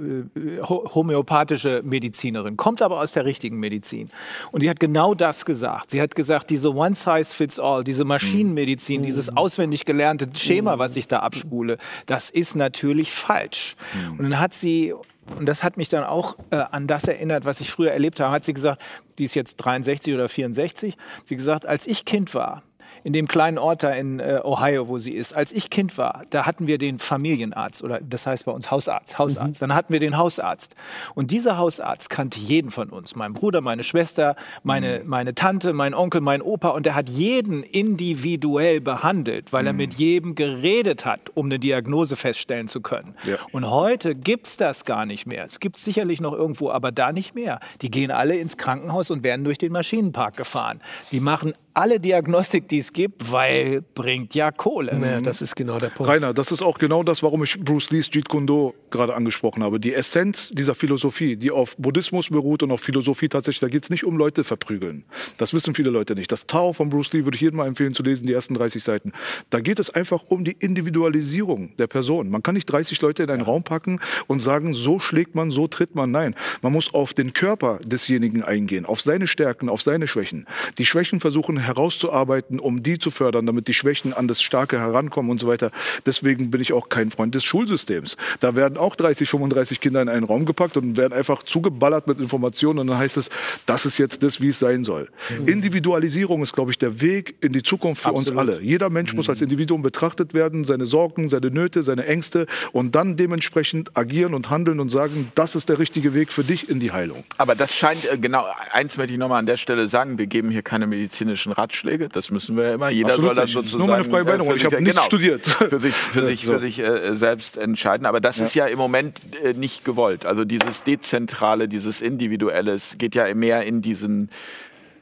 ho 0.62 0.90
homöopathische 0.94 1.82
Medizinerin, 1.84 2.58
kommt 2.58 2.82
aber 2.82 3.00
aus 3.00 3.14
der 3.14 3.26
richtigen 3.26 3.60
Medizin. 3.60 4.10
Und 4.52 4.64
die 4.64 4.70
hat 4.70 4.80
genau 4.80 5.14
das 5.14 5.46
gesagt. 5.46 5.92
Sie 5.92 6.02
hat 6.02 6.16
gesagt, 6.16 6.50
diese 6.50 6.74
One 6.74 6.96
Size 6.96 7.36
Fits 7.36 7.60
All, 7.60 7.84
diese 7.84 8.06
Maschinenmedizin, 8.06 9.04
dieses 9.04 9.36
auswendig 9.36 9.86
gelernte 9.86 10.28
Schema, 10.36 10.80
was 10.80 10.96
ich 10.96 11.08
da 11.08 11.20
abspule, 11.20 11.78
das 12.06 12.30
ist 12.30 12.56
natürlich 12.56 13.12
falsch. 13.12 13.76
Und 14.18 14.24
dann 14.24 14.40
hat 14.40 14.54
sie 14.54 14.94
und 15.38 15.46
das 15.46 15.64
hat 15.64 15.78
mich 15.78 15.90
dann 15.90 16.04
auch 16.04 16.38
äh, 16.52 16.56
an 16.56 16.88
das 16.88 17.08
erinnert, 17.08 17.46
was 17.46 17.60
ich 17.62 17.72
früher 17.72 17.92
erlebt 17.92 18.20
habe. 18.20 18.32
Hat 18.32 18.46
sie 18.46 18.54
gesagt, 18.54 18.82
die 19.18 19.26
ist 19.26 19.36
jetzt 19.36 19.58
63 19.58 20.14
oder 20.14 20.30
64, 20.30 20.98
sie 21.26 21.36
gesagt, 21.36 21.66
als 21.66 21.88
ich 21.88 22.06
Kind 22.06 22.34
war, 22.34 22.64
in 23.04 23.14
dem 23.14 23.28
kleinen 23.28 23.58
Ort 23.58 23.84
da 23.84 23.92
in 23.92 24.20
äh, 24.20 24.42
Ohio, 24.44 24.88
wo 24.88 24.98
sie 24.98 25.12
ist. 25.12 25.36
Als 25.36 25.52
ich 25.52 25.70
Kind 25.70 25.98
war, 25.98 26.24
da 26.30 26.46
hatten 26.46 26.68
wir 26.68 26.78
den 26.78 27.00
Familienarzt 27.00 27.84
oder 27.84 28.00
das 28.02 28.28
heißt 28.28 28.46
bei 28.46 28.52
uns 28.52 28.72
Hausarzt, 28.72 29.18
Hausarzt. 29.18 29.62
Dann 29.62 29.74
hatten 29.74 29.94
wir 29.94 30.00
den 30.00 30.18
Hausarzt. 30.18 30.76
Und 31.16 31.32
dieser 31.32 31.58
Hausarzt 31.58 32.10
kannte 32.10 32.40
jeden 32.40 32.72
von 32.72 32.90
uns, 32.90 33.16
mein 33.16 33.34
Bruder, 33.34 33.62
meine 33.62 33.84
Schwester, 33.84 34.36
meine, 34.64 35.02
meine 35.06 35.36
Tante, 35.36 35.74
mein 35.74 35.94
Onkel, 35.94 36.22
mein 36.22 36.42
Opa 36.42 36.70
und 36.70 36.86
der 36.86 36.96
hat 36.96 37.10
jeden 37.10 37.64
individuell 37.64 38.82
behandelt, 38.82 39.54
weil 39.54 39.68
er 39.68 39.74
mit 39.74 39.96
jedem 39.96 40.36
geredet 40.36 41.06
hat, 41.06 41.32
um 41.34 41.48
eine 41.48 41.60
Diagnose 41.60 42.16
feststellen 42.16 42.68
zu 42.68 42.82
können. 42.82 43.16
Ja. 43.24 43.38
Und 43.52 43.70
heute 43.70 44.16
gibt 44.16 44.48
es 44.48 44.58
das 44.58 44.86
gar 44.86 45.06
nicht 45.06 45.26
mehr. 45.26 45.46
Es 45.46 45.60
gibt 45.60 45.78
es 45.78 45.86
sicherlich 45.86 46.22
noch 46.22 46.34
irgendwo, 46.34 46.70
aber 46.72 46.92
da 46.92 47.12
nicht 47.12 47.36
mehr. 47.36 47.60
Die 47.82 47.92
gehen 47.92 48.12
alle 48.12 48.36
ins 48.36 48.58
Krankenhaus 48.58 49.12
und 49.12 49.24
werden 49.24 49.44
durch 49.44 49.58
den 49.58 49.72
Maschinenpark 49.72 50.36
gefahren. 50.36 50.82
Die 51.12 51.20
machen 51.20 51.54
alle 51.78 52.00
Diagnostik, 52.00 52.68
die 52.68 52.80
es 52.80 52.92
gibt, 52.92 53.32
weil 53.32 53.84
bringt 53.94 54.34
ja 54.34 54.52
Kohle. 54.52 55.00
Ja, 55.00 55.22
das 55.22 55.44
ist 55.44 55.56
genau 55.56 55.78
der 55.78 55.90
Punkt. 55.90 56.12
Rainer, 56.12 56.34
das 56.34 56.52
ist 56.52 56.64
auch 56.64 56.80
genau 56.80 57.04
das, 57.04 57.22
warum 57.22 57.44
ich 57.44 57.60
Bruce 57.60 57.92
Lees 57.92 58.10
Jeet 58.12 58.28
Kune 58.28 58.48
Do 58.48 58.74
gerade 58.90 59.14
angesprochen 59.14 59.64
habe. 59.64 59.80
Die 59.80 59.94
Essenz 59.94 60.50
dieser 60.50 60.74
Philosophie, 60.74 61.36
die 61.36 61.52
auf 61.52 61.78
Buddhismus 61.78 62.30
beruht 62.30 62.64
und 62.64 62.72
auf 62.72 62.82
Philosophie 62.82 63.30
tatsächlich, 63.30 63.60
da 63.60 63.68
geht 63.68 63.84
es 63.84 63.90
nicht 63.92 64.06
um 64.06 64.18
Leute 64.18 64.44
verprügeln. 64.44 65.04
Das 65.38 65.54
wissen 65.54 65.76
viele 65.76 65.92
Leute 65.92 66.16
nicht. 66.16 66.32
Das 66.32 66.48
Tao 66.48 66.74
von 66.74 66.90
Bruce 66.90 67.14
Lee 67.14 67.26
würde 67.26 67.36
ich 67.36 67.42
jedem 67.42 67.58
mal 67.58 67.68
empfehlen 67.68 67.94
zu 67.94 68.02
lesen, 68.02 68.26
die 68.26 68.34
ersten 68.34 68.56
30 68.56 68.84
Seiten. 68.84 69.12
Da 69.52 69.60
geht 69.60 69.78
es 69.78 69.92
einfach 69.92 70.24
um 70.30 70.44
die 70.44 70.54
Individualisierung 70.54 71.78
der 71.78 71.86
Person. 71.86 72.32
Man 72.32 72.42
kann 72.42 72.56
nicht 72.56 72.66
30 72.66 73.00
Leute 73.02 73.22
in 73.22 73.30
einen 73.30 73.44
Raum 73.44 73.62
packen 73.62 74.00
und 74.26 74.40
sagen, 74.40 74.74
so 74.74 75.00
schlägt 75.00 75.36
man, 75.36 75.52
so 75.52 75.68
tritt 75.68 75.94
man. 75.94 76.10
Nein, 76.10 76.34
man 76.64 76.74
muss 76.74 76.92
auf 76.92 77.14
den 77.14 77.34
Körper 77.34 77.80
desjenigen 77.84 78.44
eingehen, 78.44 78.88
auf 78.88 79.00
seine 79.00 79.28
Stärken, 79.28 79.70
auf 79.70 79.84
seine 79.84 80.08
Schwächen. 80.08 80.48
Die 80.80 80.86
Schwächen 80.88 81.20
versuchen 81.20 81.67
herauszuarbeiten, 81.68 82.60
um 82.60 82.82
die 82.82 82.98
zu 83.00 83.12
fördern, 83.12 83.46
damit 83.46 83.68
die 83.68 83.74
Schwächen 83.74 84.14
an 84.14 84.28
das 84.28 84.42
Starke 84.42 84.80
herankommen 84.80 85.32
und 85.32 85.40
so 85.40 85.48
weiter. 85.48 85.72
Deswegen 86.06 86.50
bin 86.50 86.62
ich 86.62 86.74
auch 86.74 86.90
kein 86.90 87.12
Freund 87.12 87.36
des 87.36 87.44
Schulsystems. 87.44 88.18
Da 88.40 88.56
werden 88.56 88.78
auch 88.78 88.96
30, 88.96 89.30
35 89.30 89.82
Kinder 89.82 90.02
in 90.02 90.10
einen 90.10 90.24
Raum 90.24 90.46
gepackt 90.46 90.78
und 90.78 90.98
werden 90.98 91.14
einfach 91.14 91.44
zugeballert 91.44 92.08
mit 92.08 92.20
Informationen 92.20 92.80
und 92.80 92.88
dann 92.88 92.98
heißt 92.98 93.18
es, 93.18 93.30
das 93.66 93.86
ist 93.86 93.98
jetzt 93.98 94.24
das, 94.24 94.42
wie 94.42 94.50
es 94.50 94.60
sein 94.60 94.84
soll. 94.84 95.10
Individualisierung 95.46 96.42
ist, 96.42 96.54
glaube 96.54 96.72
ich, 96.72 96.78
der 96.78 97.02
Weg 97.02 97.36
in 97.42 97.54
die 97.54 97.64
Zukunft 97.64 98.04
für 98.04 98.12
uns 98.12 98.32
alle. 98.32 98.62
Jeder 98.62 98.90
Mensch 98.90 99.14
muss 99.14 99.30
als 99.30 99.42
Individuum 99.42 99.82
betrachtet 99.82 100.34
werden, 100.34 100.66
seine 100.66 100.86
Sorgen, 100.86 101.30
seine 101.30 101.52
Nöte, 101.52 101.84
seine 101.84 102.06
Ängste 102.06 102.48
und 102.72 102.96
dann 102.96 103.16
dementsprechend 103.18 103.98
agieren 103.98 104.34
und 104.34 104.50
handeln 104.50 104.80
und 104.80 104.90
sagen, 104.90 105.32
das 105.36 105.56
ist 105.56 105.70
der 105.70 105.80
richtige 105.80 106.14
Weg 106.14 106.32
für 106.32 106.44
dich 106.44 106.70
in 106.70 106.80
die 106.80 106.92
Heilung. 106.92 107.24
Aber 107.38 107.56
das 107.56 107.76
scheint, 107.76 108.06
äh, 108.06 108.18
genau, 108.18 108.46
eins 108.72 108.98
möchte 108.98 109.14
ich 109.14 109.20
nochmal 109.20 109.40
an 109.40 109.46
der 109.46 109.58
Stelle 109.58 109.88
sagen, 109.88 110.18
wir 110.18 110.28
geben 110.28 110.50
hier 110.50 110.62
keine 110.62 110.88
medizinischen 110.88 111.52
Ratschläge, 111.58 112.10
das 112.10 112.32
müssen 112.32 112.56
wir 112.56 112.64
ja 112.66 112.74
immer. 112.76 112.90
Jeder 112.90 113.10
Absolut 113.14 113.28
soll 113.28 113.36
das 113.36 113.52
sozusagen... 113.52 113.80
Nur 113.80 113.88
meine 113.88 114.04
freie 114.04 114.22
äh, 114.22 114.26
Meinung. 114.26 114.48
für 114.48 114.56
Ich 114.56 114.62
sich- 114.62 114.72
habe 114.74 114.84
nichts 114.84 115.06
studiert. 115.06 115.46
Für 115.46 115.80
sich, 115.80 115.94
für 115.94 116.24
sich, 116.26 116.46
für 116.46 116.60
sich 116.60 116.80
äh, 116.80 117.16
selbst 117.16 117.58
entscheiden. 117.58 118.06
Aber 118.06 118.20
das 118.20 118.40
ist 118.40 118.54
ja 118.56 118.68
im 118.68 118.78
Moment 118.78 119.20
äh, 119.44 119.54
nicht 119.54 119.84
gewollt. 119.86 120.26
Also 120.26 120.46
dieses 120.46 120.84
Dezentrale, 120.84 121.68
dieses 121.68 122.02
Individuelle, 122.02 122.74
es 122.74 122.98
geht 122.98 123.16
ja 123.16 123.34
mehr 123.34 123.64
in 123.64 123.82
diesen, 123.82 124.30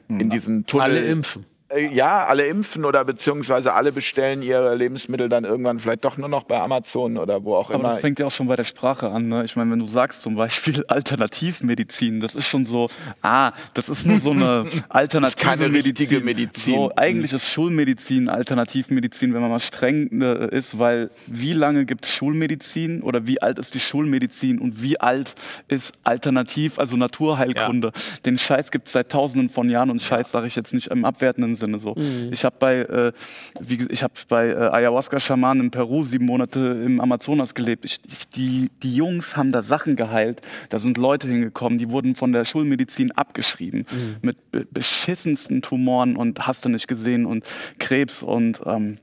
in 0.08 0.30
diesen 0.30 0.66
Tunnel. 0.66 0.84
Alle 0.84 1.00
impfen. 1.00 1.44
Äh, 1.76 1.86
Ja, 1.92 2.26
alle 2.26 2.46
impfen 2.46 2.84
oder 2.84 3.04
beziehungsweise 3.04 3.72
alle 3.74 3.92
bestellen 3.92 4.42
ihre 4.42 4.74
Lebensmittel 4.74 5.28
dann 5.28 5.44
irgendwann 5.44 5.78
vielleicht 5.78 6.04
doch 6.04 6.16
nur 6.16 6.28
noch 6.28 6.44
bei 6.44 6.60
Amazon 6.60 7.16
oder 7.16 7.44
wo 7.44 7.54
auch 7.56 7.70
Aber 7.70 7.80
immer. 7.80 7.88
das 7.90 8.00
fängt 8.00 8.18
ja 8.18 8.26
auch 8.26 8.30
schon 8.30 8.46
bei 8.46 8.56
der 8.56 8.64
Sprache 8.64 9.08
an. 9.08 9.28
Ne? 9.28 9.44
Ich 9.44 9.56
meine, 9.56 9.70
wenn 9.70 9.78
du 9.78 9.86
sagst 9.86 10.22
zum 10.22 10.34
Beispiel 10.36 10.84
Alternativmedizin, 10.88 12.20
das 12.20 12.34
ist 12.34 12.48
schon 12.48 12.64
so, 12.64 12.88
ah, 13.22 13.52
das 13.74 13.88
ist 13.88 14.06
nur 14.06 14.18
so 14.18 14.30
eine 14.30 14.66
alternative 14.88 15.44
keine 15.44 15.72
richtige 15.72 16.20
Medizin. 16.20 16.24
Medizin. 16.24 16.74
So, 16.74 16.92
eigentlich 16.96 17.32
ist 17.32 17.48
Schulmedizin 17.48 18.28
Alternativmedizin, 18.28 19.34
wenn 19.34 19.40
man 19.40 19.50
mal 19.50 19.60
streng 19.60 20.20
äh, 20.20 20.48
ist, 20.56 20.78
weil 20.78 21.10
wie 21.26 21.52
lange 21.52 21.84
gibt 21.84 22.04
es 22.06 22.12
Schulmedizin 22.12 23.02
oder 23.02 23.26
wie 23.26 23.40
alt 23.42 23.58
ist 23.58 23.74
die 23.74 23.80
Schulmedizin 23.80 24.58
und 24.58 24.82
wie 24.82 25.00
alt 25.00 25.34
ist 25.68 25.92
Alternativ, 26.04 26.78
also 26.78 26.96
Naturheilkunde. 26.96 27.92
Den 28.24 28.38
Scheiß 28.38 28.70
gibt 28.70 28.86
es 28.88 28.92
seit 28.92 29.10
tausenden 29.10 29.50
von 29.50 29.68
Jahren 29.70 29.90
und 29.90 30.02
Scheiß 30.02 30.32
sage 30.32 30.46
ich 30.46 30.56
jetzt 30.56 30.74
nicht 30.74 30.88
im 30.88 31.04
abwertenden 31.04 31.56
Sinne 31.56 31.65
so. 31.78 31.94
Ich 32.30 32.44
habe 32.44 32.56
bei, 32.58 32.76
äh, 32.78 33.12
wie, 33.60 33.86
ich 33.90 34.02
hab 34.02 34.12
bei 34.28 34.48
äh, 34.48 34.54
Ayahuasca-Schamanen 34.54 35.64
in 35.64 35.70
Peru 35.70 36.02
sieben 36.02 36.26
Monate 36.26 36.82
im 36.84 37.00
Amazonas 37.00 37.54
gelebt. 37.54 37.84
Ich, 37.84 37.98
ich, 38.06 38.28
die, 38.28 38.70
die 38.82 38.94
Jungs 38.94 39.36
haben 39.36 39.52
da 39.52 39.62
Sachen 39.62 39.96
geheilt. 39.96 40.40
Da 40.68 40.78
sind 40.78 40.96
Leute 40.96 41.28
hingekommen, 41.28 41.78
die 41.78 41.90
wurden 41.90 42.14
von 42.14 42.32
der 42.32 42.44
Schulmedizin 42.44 43.12
abgeschrieben 43.12 43.86
mit 44.22 44.50
be 44.50 44.66
beschissensten 44.70 45.62
Tumoren 45.62 46.16
und 46.16 46.46
hast 46.46 46.64
du 46.64 46.68
nicht 46.68 46.88
gesehen 46.88 47.26
und 47.26 47.44
Krebs 47.78 48.22
und 48.22 48.60
ähm, 48.66 48.98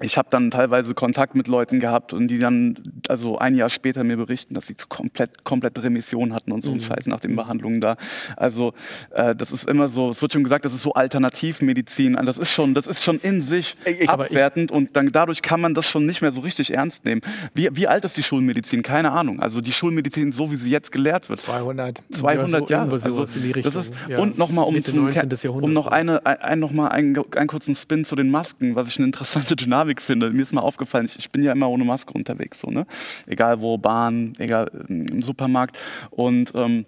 ich 0.00 0.16
habe 0.18 0.28
dann 0.30 0.50
teilweise 0.50 0.94
Kontakt 0.94 1.34
mit 1.34 1.46
Leuten 1.48 1.78
gehabt 1.80 2.12
und 2.12 2.28
die 2.28 2.38
dann 2.38 2.78
also 3.08 3.38
ein 3.38 3.54
Jahr 3.54 3.68
später 3.68 4.02
mir 4.04 4.16
berichten, 4.16 4.54
dass 4.54 4.66
sie 4.66 4.74
komplett 4.88 5.44
komplett 5.44 5.82
Remission 5.82 6.32
hatten 6.34 6.52
und 6.52 6.62
so 6.62 6.70
einen 6.70 6.80
Scheiß 6.80 7.06
nach 7.06 7.20
den 7.20 7.36
Behandlungen 7.36 7.80
da. 7.80 7.96
Also 8.36 8.72
äh, 9.10 9.34
das 9.34 9.52
ist 9.52 9.68
immer 9.68 9.88
so, 9.88 10.10
es 10.10 10.22
wird 10.22 10.32
schon 10.32 10.44
gesagt, 10.44 10.64
das 10.64 10.72
ist 10.74 10.82
so 10.82 10.94
Alternativmedizin. 10.94 12.16
Also 12.16 12.30
Das 12.30 12.38
ist 12.38 12.50
schon, 12.52 12.74
das 12.74 12.86
ist 12.86 13.02
schon 13.02 13.18
in 13.18 13.42
sich 13.42 13.74
abwertend 14.06 14.70
und 14.72 14.96
dann 14.96 15.10
dadurch 15.12 15.42
kann 15.42 15.60
man 15.60 15.74
das 15.74 15.86
schon 15.88 16.06
nicht 16.06 16.22
mehr 16.22 16.32
so 16.32 16.40
richtig 16.40 16.74
ernst 16.74 17.04
nehmen. 17.04 17.20
Wie, 17.54 17.68
wie 17.72 17.86
alt 17.88 18.04
ist 18.04 18.16
die 18.16 18.22
Schulmedizin? 18.22 18.82
Keine 18.82 19.12
Ahnung. 19.12 19.40
Also 19.40 19.60
die 19.60 19.72
Schulmedizin, 19.72 20.32
so 20.32 20.50
wie 20.50 20.56
sie 20.56 20.70
jetzt 20.70 20.92
gelehrt 20.92 21.28
wird. 21.28 21.40
200. 21.40 22.02
200 22.12 22.50
Ja, 22.50 22.66
so- 22.66 22.72
Jahre. 22.72 22.92
Also, 22.92 23.20
das 23.62 23.74
ist, 23.74 23.94
ja. 24.08 24.18
Und 24.18 24.38
nochmal 24.38 24.64
um, 24.66 24.74
Mitte 24.74 24.90
zum 24.92 25.04
19. 25.04 25.28
Ker- 25.28 25.42
Jahrhundert. 25.44 25.64
um 25.68 25.72
noch 25.72 25.86
eine, 25.86 26.24
ein, 26.26 26.36
ein, 26.38 26.58
noch 26.60 26.70
mal 26.72 26.88
einen, 26.88 27.16
einen 27.36 27.48
kurzen 27.48 27.74
Spin 27.74 28.04
zu 28.04 28.16
den 28.16 28.30
Masken, 28.30 28.74
was 28.76 28.88
ich 28.88 28.98
eine 28.98 29.06
interessante 29.06 29.56
Dynamik 29.60 29.89
finde. 29.98 30.30
Mir 30.30 30.42
ist 30.42 30.52
mal 30.52 30.60
aufgefallen, 30.60 31.06
ich, 31.06 31.18
ich 31.18 31.30
bin 31.30 31.42
ja 31.42 31.52
immer 31.52 31.68
ohne 31.68 31.84
Maske 31.84 32.12
unterwegs, 32.12 32.60
so, 32.60 32.70
ne? 32.70 32.86
Egal 33.26 33.60
wo, 33.60 33.78
Bahn, 33.78 34.34
egal 34.38 34.70
ähm, 34.88 35.06
im 35.06 35.22
Supermarkt. 35.22 35.78
Und 36.10 36.52
ähm, 36.54 36.86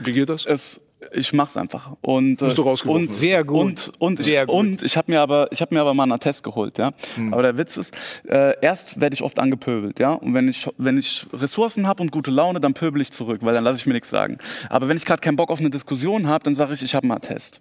Wie 0.00 0.12
geht 0.12 0.28
das? 0.28 0.46
es, 0.46 0.80
ich 1.12 1.32
mach's 1.32 1.56
einfach. 1.56 1.92
Und, 2.00 2.40
Musst 2.40 2.58
du 2.58 2.62
rausgeworfen 2.62 3.08
und. 3.08 3.14
Sehr 3.14 3.44
gut. 3.44 3.60
Und, 3.60 3.92
und 3.98 4.18
Sehr 4.18 4.42
ich, 4.42 4.48
gut. 4.48 4.56
und 4.56 4.82
ich 4.82 4.96
habe 4.96 5.10
mir 5.10 5.20
aber, 5.20 5.48
ich 5.52 5.60
habe 5.60 5.74
mir 5.74 5.80
aber 5.80 5.94
mal 5.94 6.04
einen 6.04 6.12
Attest 6.12 6.42
geholt, 6.42 6.78
ja. 6.78 6.92
Hm. 7.14 7.32
Aber 7.32 7.42
der 7.42 7.56
Witz 7.56 7.76
ist, 7.76 7.96
äh, 8.28 8.54
erst 8.60 9.00
werde 9.00 9.14
ich 9.14 9.22
oft 9.22 9.38
angepöbelt, 9.38 10.00
ja. 10.00 10.12
Und 10.12 10.34
wenn 10.34 10.48
ich, 10.48 10.68
wenn 10.76 10.98
ich 10.98 11.26
Ressourcen 11.32 11.86
habe 11.86 12.02
und 12.02 12.10
gute 12.10 12.30
Laune, 12.30 12.60
dann 12.60 12.74
pöbel 12.74 13.00
ich 13.00 13.12
zurück, 13.12 13.40
weil 13.42 13.54
dann 13.54 13.64
lasse 13.64 13.78
ich 13.78 13.86
mir 13.86 13.92
nichts 13.92 14.10
sagen. 14.10 14.38
Aber 14.68 14.88
wenn 14.88 14.96
ich 14.96 15.04
gerade 15.04 15.20
keinen 15.20 15.36
Bock 15.36 15.50
auf 15.50 15.60
eine 15.60 15.70
Diskussion 15.70 16.26
habe, 16.26 16.44
dann 16.44 16.54
sage 16.54 16.74
ich, 16.74 16.82
ich 16.82 16.94
habe 16.94 17.04
einen 17.04 17.12
Attest. 17.12 17.60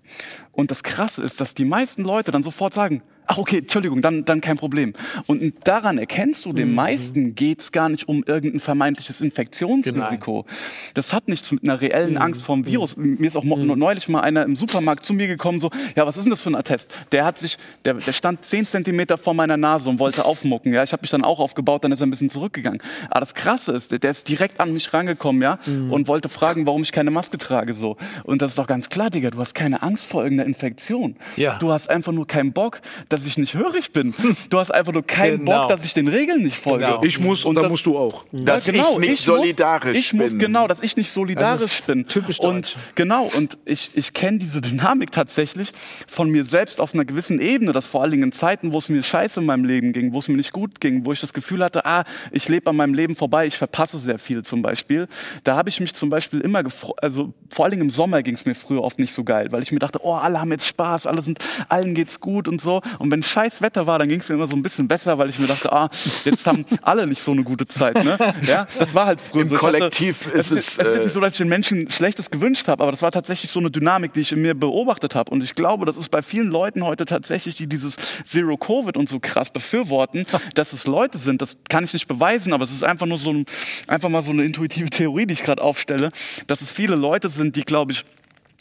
Und 0.51 0.71
das 0.71 0.83
Krasse 0.83 1.21
ist, 1.21 1.39
dass 1.39 1.53
die 1.53 1.65
meisten 1.65 2.03
Leute 2.03 2.31
dann 2.31 2.43
sofort 2.43 2.73
sagen, 2.73 3.03
Ach 3.29 3.37
okay, 3.37 3.57
Entschuldigung, 3.59 4.01
dann, 4.01 4.23
dann 4.25 4.39
kein 4.41 4.57
Problem. 4.57 4.93
Und 5.25 5.53
daran 5.65 5.97
erkennst 5.97 6.45
du, 6.45 6.49
Mhm. 6.51 6.55
den 6.55 6.73
meisten 6.73 7.35
geht's 7.35 7.71
gar 7.73 7.89
nicht 7.89 8.07
um 8.07 8.23
irgendein 8.25 8.59
vermeintliches 8.61 9.19
Infektionsrisiko. 9.21 10.45
Das 10.93 11.13
hat 11.13 11.27
nichts 11.27 11.51
mit 11.51 11.63
einer 11.63 11.81
reellen 11.81 12.11
Mhm. 12.13 12.17
Angst 12.21 12.43
vor 12.43 12.55
dem 12.55 12.65
Virus. 12.65 12.95
Mir 12.97 13.27
ist 13.27 13.35
auch 13.35 13.43
mo- 13.43 13.57
neulich 13.57 14.07
mal 14.09 14.21
einer 14.21 14.43
im 14.43 14.55
Supermarkt 14.55 15.05
zu 15.05 15.13
mir 15.13 15.27
gekommen, 15.27 15.59
so, 15.59 15.69
ja, 15.95 16.05
was 16.05 16.17
ist 16.17 16.23
denn 16.23 16.29
das 16.31 16.41
für 16.41 16.49
ein 16.49 16.55
Attest? 16.55 16.91
Der 17.11 17.25
hat 17.25 17.37
sich, 17.37 17.57
der, 17.85 17.95
der 17.95 18.13
stand 18.13 18.45
10 18.45 18.65
Zentimeter 18.65 19.17
vor 19.17 19.33
meiner 19.33 19.57
Nase 19.57 19.89
und 19.89 19.99
wollte 19.99 20.25
aufmucken. 20.25 20.73
Ja, 20.73 20.83
ich 20.83 20.91
habe 20.93 21.01
mich 21.01 21.11
dann 21.11 21.23
auch 21.23 21.39
aufgebaut, 21.39 21.83
dann 21.83 21.91
ist 21.91 21.99
er 21.99 22.07
ein 22.07 22.11
bisschen 22.11 22.29
zurückgegangen. 22.29 22.81
Aber 23.09 23.19
das 23.19 23.33
Krasse 23.33 23.73
ist, 23.73 23.91
der, 23.91 23.99
der 23.99 24.11
ist 24.11 24.27
direkt 24.29 24.59
an 24.59 24.73
mich 24.73 24.93
rangekommen, 24.93 25.41
ja, 25.41 25.59
Mhm. 25.65 25.91
und 25.91 26.07
wollte 26.07 26.29
fragen, 26.29 26.65
warum 26.65 26.81
ich 26.81 26.91
keine 26.91 27.11
Maske 27.11 27.37
trage, 27.37 27.73
so. 27.73 27.97
Und 28.23 28.41
das 28.41 28.51
ist 28.51 28.57
doch 28.57 28.67
ganz 28.67 28.89
klar, 28.89 29.09
Digga, 29.09 29.29
du 29.31 29.39
hast 29.39 29.53
keine 29.53 29.81
Angst 29.83 30.05
vor 30.05 30.23
irgendeiner 30.23 30.47
Infektion. 30.47 31.15
Ja. 31.35 31.57
Du 31.59 31.71
hast 31.71 31.89
einfach 31.89 32.11
nur 32.13 32.25
keinen 32.27 32.53
Bock, 32.53 32.79
dass 33.09 33.16
dass 33.17 33.25
ich 33.25 33.37
nicht 33.37 33.53
hörig 33.55 33.91
bin. 33.91 34.13
Du 34.49 34.59
hast 34.59 34.71
einfach 34.71 34.93
nur 34.93 35.03
keinen 35.05 35.39
Genau. 35.45 35.61
Bock, 35.61 35.69
dass 35.69 35.83
ich 35.85 35.93
den 35.93 36.07
Regeln 36.07 36.41
nicht 36.43 36.57
folge. 36.57 36.85
Genau. 36.85 37.03
Ich 37.03 37.19
muss 37.19 37.45
und 37.45 37.55
dann 37.55 37.63
das- 37.63 37.71
musst 37.71 37.85
du 37.85 37.97
auch. 37.97 38.25
Dass 38.31 38.65
genau, 38.65 38.93
ich 38.93 38.99
nicht 38.99 39.09
muss- 39.11 39.23
solidarisch 39.25 39.97
ich 39.97 40.09
bin. 40.11 40.19
Muss, 40.19 40.37
genau, 40.37 40.67
dass 40.67 40.81
ich 40.81 40.95
nicht 40.97 41.11
solidarisch 41.11 41.81
bin. 41.83 42.05
typisch 42.07 42.39
und 42.39 42.55
deutsch. 42.65 42.75
genau, 42.95 43.29
und 43.35 43.57
ich, 43.65 43.91
ich 43.95 44.13
kenne 44.13 44.37
diese 44.39 44.61
Dynamik 44.61 45.11
tatsächlich 45.11 45.71
von 46.07 46.29
mir 46.29 46.45
selbst 46.45 46.79
auf 46.81 46.93
einer 46.93 47.05
gewissen 47.05 47.39
Ebene, 47.39 47.71
dass 47.73 47.87
vor 47.87 48.01
allen 48.01 48.11
Dingen 48.11 48.23
in 48.23 48.31
Zeiten, 48.31 48.73
wo 48.73 48.77
es 48.77 48.89
mir 48.89 49.01
scheiße 49.03 49.39
in 49.39 49.45
meinem 49.45 49.65
Leben 49.65 49.93
ging, 49.93 50.13
wo 50.13 50.19
es 50.19 50.27
mir 50.27 50.35
nicht 50.37 50.53
gut 50.53 50.79
ging, 50.79 51.05
wo 51.05 51.11
ich 51.11 51.19
das 51.21 51.33
Gefühl 51.33 51.63
hatte, 51.63 51.85
ah, 51.85 52.03
ich 52.31 52.47
lebe 52.49 52.69
an 52.69 52.75
meinem 52.75 52.93
Leben 52.93 53.15
vorbei, 53.15 53.47
ich 53.47 53.57
verpasse 53.57 53.97
sehr 53.97 54.19
viel 54.19 54.43
zum 54.43 54.61
Beispiel. 54.61 55.07
Da 55.43 55.55
habe 55.55 55.69
ich 55.69 55.79
mich 55.79 55.93
zum 55.93 56.09
Beispiel 56.09 56.41
immer 56.41 56.63
gefreut, 56.63 56.97
also 57.01 57.33
vor 57.49 57.65
allen 57.65 57.71
Dingen 57.71 57.83
im 57.83 57.89
Sommer 57.89 58.23
ging 58.23 58.35
es 58.35 58.45
mir 58.45 58.55
früher 58.55 58.83
oft 58.83 58.99
nicht 58.99 59.13
so 59.13 59.23
geil, 59.23 59.47
weil 59.51 59.63
ich 59.63 59.71
mir 59.71 59.79
dachte, 59.79 59.99
oh, 60.03 60.13
alle 60.13 60.39
haben 60.39 60.51
jetzt 60.51 60.65
Spaß, 60.67 61.07
alle 61.07 61.21
sind, 61.21 61.39
allen 61.69 61.93
geht's 61.93 62.19
gut 62.19 62.47
und 62.47 62.61
so. 62.61 62.81
Und 62.99 63.06
wenn 63.11 63.23
scheiß 63.23 63.61
Wetter 63.61 63.87
war, 63.87 63.99
dann 63.99 64.09
ging 64.09 64.19
es 64.19 64.29
mir 64.29 64.35
immer 64.35 64.47
so 64.47 64.55
ein 64.55 64.63
bisschen 64.63 64.87
besser, 64.87 65.17
weil 65.17 65.29
ich 65.29 65.39
mir 65.39 65.47
dachte, 65.47 65.71
ah, 65.71 65.89
jetzt 66.25 66.45
haben 66.45 66.65
alle 66.81 67.07
nicht 67.07 67.21
so 67.21 67.31
eine 67.31 67.43
gute 67.43 67.67
Zeit. 67.67 68.03
Ne? 68.03 68.17
Ja, 68.43 68.67
das 68.79 68.93
war 68.93 69.05
halt 69.05 69.19
früher 69.21 69.43
Im 69.43 69.49
so. 69.49 69.55
Ich 69.55 69.61
hatte- 69.61 69.77
Kollektiv 69.77 70.27
ist 70.27 70.51
es, 70.51 70.57
ist, 70.57 70.79
es 70.79 70.87
ist 70.87 70.97
äh, 70.99 71.03
nicht 71.03 71.13
so, 71.13 71.19
dass 71.19 71.31
ich 71.33 71.37
den 71.37 71.49
Menschen 71.49 71.89
Schlechtes 71.89 72.29
gewünscht 72.29 72.67
habe, 72.67 72.83
aber 72.83 72.91
das 72.91 73.01
war 73.01 73.11
tatsächlich 73.11 73.51
so 73.51 73.59
eine 73.59 73.71
Dynamik, 73.71 74.13
die 74.13 74.21
ich 74.21 74.31
in 74.31 74.41
mir 74.41 74.53
beobachtet 74.53 75.15
habe. 75.15 75.31
Und 75.31 75.43
ich 75.43 75.55
glaube, 75.55 75.85
das 75.85 75.97
ist 75.97 76.09
bei 76.09 76.21
vielen 76.21 76.47
Leuten 76.47 76.83
heute 76.83 77.05
tatsächlich, 77.05 77.55
die 77.55 77.67
dieses 77.67 77.95
Zero 78.25 78.57
Covid 78.57 78.97
und 78.97 79.09
so 79.09 79.19
krass 79.19 79.49
befürworten, 79.49 80.25
dass 80.55 80.73
es 80.73 80.85
Leute 80.85 81.17
sind. 81.17 81.41
Das 81.41 81.57
kann 81.69 81.83
ich 81.83 81.93
nicht 81.93 82.07
beweisen, 82.07 82.53
aber 82.53 82.63
es 82.63 82.71
ist 82.71 82.83
einfach 82.83 83.05
nur 83.05 83.17
so 83.17 83.31
ein, 83.31 83.45
einfach 83.87 84.09
mal 84.09 84.21
so 84.23 84.31
eine 84.31 84.43
intuitive 84.43 84.89
Theorie, 84.89 85.25
die 85.25 85.33
ich 85.33 85.43
gerade 85.43 85.61
aufstelle, 85.61 86.11
dass 86.47 86.61
es 86.61 86.71
viele 86.71 86.95
Leute 86.95 87.29
sind, 87.29 87.55
die, 87.55 87.61
glaube 87.63 87.91
ich, 87.91 88.05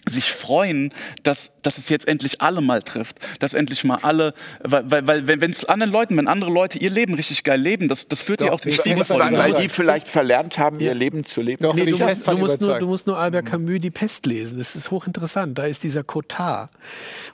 sich 0.08 0.32
freuen, 0.32 0.92
dass, 1.22 1.60
dass 1.62 1.78
es 1.78 1.88
jetzt 1.88 2.08
endlich 2.08 2.40
alle 2.40 2.60
mal 2.60 2.82
trifft, 2.82 3.18
dass 3.40 3.54
endlich 3.54 3.84
mal 3.84 3.98
alle, 4.02 4.34
weil, 4.60 4.90
weil, 4.90 5.06
weil 5.06 5.40
wenn 5.40 5.50
es 5.50 5.64
anderen 5.64 5.92
Leuten, 5.92 6.16
wenn 6.16 6.28
andere 6.28 6.50
Leute 6.50 6.78
ihr 6.78 6.90
Leben 6.90 7.14
richtig 7.14 7.44
geil 7.44 7.60
leben, 7.60 7.88
das, 7.88 8.08
das 8.08 8.22
führt 8.22 8.40
ja 8.40 8.52
auch 8.52 8.60
vor 8.60 9.18
man 9.18 9.32
den 9.32 9.38
weil 9.38 9.52
die 9.54 9.68
vielleicht 9.68 10.08
verlernt 10.08 10.58
haben, 10.58 10.80
ihr 10.80 10.94
Leben 10.94 11.24
zu 11.24 11.42
leben. 11.42 11.62
Doch, 11.62 11.74
Nee, 11.74 11.84
du, 11.84 11.98
musst, 11.98 12.26
du, 12.26 12.36
musst 12.36 12.60
nur, 12.60 12.78
du 12.78 12.86
musst 12.86 13.06
nur 13.06 13.18
Albert 13.18 13.46
Camus 13.46 13.80
die 13.80 13.90
Pest 13.90 14.26
lesen. 14.26 14.58
Das 14.58 14.76
ist 14.76 14.90
hochinteressant. 14.90 15.56
Da 15.58 15.64
ist 15.64 15.82
dieser 15.82 16.04
Cotard. 16.04 16.70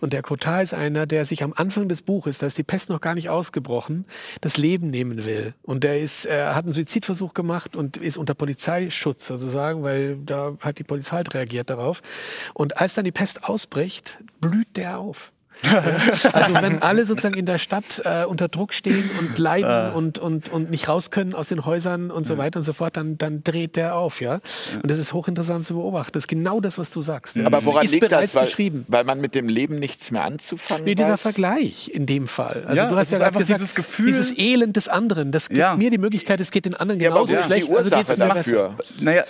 Und 0.00 0.12
der 0.12 0.22
Cotard 0.22 0.64
ist 0.64 0.74
einer, 0.74 1.06
der 1.06 1.24
sich 1.24 1.42
am 1.42 1.52
Anfang 1.56 1.88
des 1.88 2.02
Buches, 2.02 2.38
da 2.38 2.46
ist 2.46 2.58
die 2.58 2.62
Pest 2.62 2.88
noch 2.88 3.00
gar 3.00 3.14
nicht 3.14 3.28
ausgebrochen, 3.28 4.04
das 4.40 4.56
Leben 4.56 4.90
nehmen 4.90 5.24
will. 5.24 5.54
Und 5.62 5.84
der 5.84 6.00
ist, 6.00 6.26
äh, 6.26 6.46
hat 6.46 6.64
einen 6.64 6.72
Suizidversuch 6.72 7.34
gemacht 7.34 7.76
und 7.76 7.96
ist 7.96 8.16
unter 8.16 8.34
Polizeischutz 8.34 9.26
sozusagen, 9.26 9.82
weil 9.82 10.16
da 10.24 10.56
hat 10.60 10.78
die 10.78 10.84
Polizei 10.84 11.16
halt 11.16 11.34
reagiert 11.34 11.70
darauf. 11.70 12.02
Und 12.54 12.61
als 12.80 12.94
dann 12.94 13.04
die 13.04 13.12
Pest 13.12 13.44
ausbricht, 13.44 14.18
blüht 14.40 14.76
der 14.76 14.98
auf. 14.98 15.32
Also 16.32 16.54
wenn 16.60 16.82
alle 16.82 17.04
sozusagen 17.04 17.38
in 17.38 17.46
der 17.46 17.58
Stadt 17.58 18.02
äh, 18.04 18.24
unter 18.24 18.48
Druck 18.48 18.74
stehen 18.74 19.08
und 19.20 19.38
leiden 19.38 19.92
und, 19.92 20.18
und, 20.18 20.48
und 20.48 20.70
nicht 20.70 20.88
raus 20.88 21.12
können 21.12 21.34
aus 21.34 21.48
den 21.50 21.64
Häusern 21.64 22.10
und 22.10 22.26
so 22.26 22.36
weiter 22.36 22.58
und 22.58 22.64
so 22.64 22.72
fort, 22.72 22.96
dann, 22.96 23.16
dann 23.16 23.44
dreht 23.44 23.76
der 23.76 23.94
auf, 23.94 24.20
ja. 24.20 24.40
Und 24.82 24.90
das 24.90 24.98
ist 24.98 25.12
hochinteressant 25.12 25.64
zu 25.64 25.74
beobachten. 25.74 26.12
Das 26.14 26.22
ist 26.24 26.28
genau 26.28 26.60
das, 26.60 26.78
was 26.78 26.90
du 26.90 27.00
sagst. 27.00 27.36
ja. 27.36 27.46
Aber 27.46 27.64
woran 27.64 27.84
ist 27.84 27.92
liegt 27.92 28.08
bereits 28.08 28.32
das? 28.32 28.34
Weil, 28.34 28.44
beschrieben. 28.46 28.84
weil 28.88 29.04
man 29.04 29.20
mit 29.20 29.36
dem 29.36 29.48
Leben 29.48 29.78
nichts 29.78 30.10
mehr 30.10 30.24
anzufangen 30.24 30.84
Nee, 30.84 30.96
dieser 30.96 31.10
weiß? 31.12 31.22
Vergleich 31.22 31.90
in 31.94 32.06
dem 32.06 32.26
Fall. 32.26 32.64
Also 32.66 32.76
Ja, 32.82 32.90
du 32.90 32.96
hast 32.96 33.12
ja 33.12 33.20
einfach 33.20 33.38
gesagt, 33.38 33.60
dieses 33.60 33.74
Gefühl- 33.76 34.06
dieses 34.06 34.36
Elend 34.36 34.74
des 34.76 34.88
anderen, 34.88 35.30
das 35.30 35.48
gibt 35.48 35.60
Ja. 35.60 35.76
mir 35.76 35.90
die 35.90 35.98
Möglichkeit, 35.98 36.40
es 36.40 36.50
geht 36.50 36.64
den 36.64 36.74
anderen 36.74 37.00
Ja, 37.00 37.10
aber 37.12 37.24
genauso 37.26 37.34
wo 37.34 37.36
ist 37.40 37.44
die 37.50 37.54
schlecht, 37.54 37.70
also 37.72 37.94
Ursache 37.96 38.18
mir 38.26 38.34
dafür? 38.34 38.78
Naja, 39.00 39.24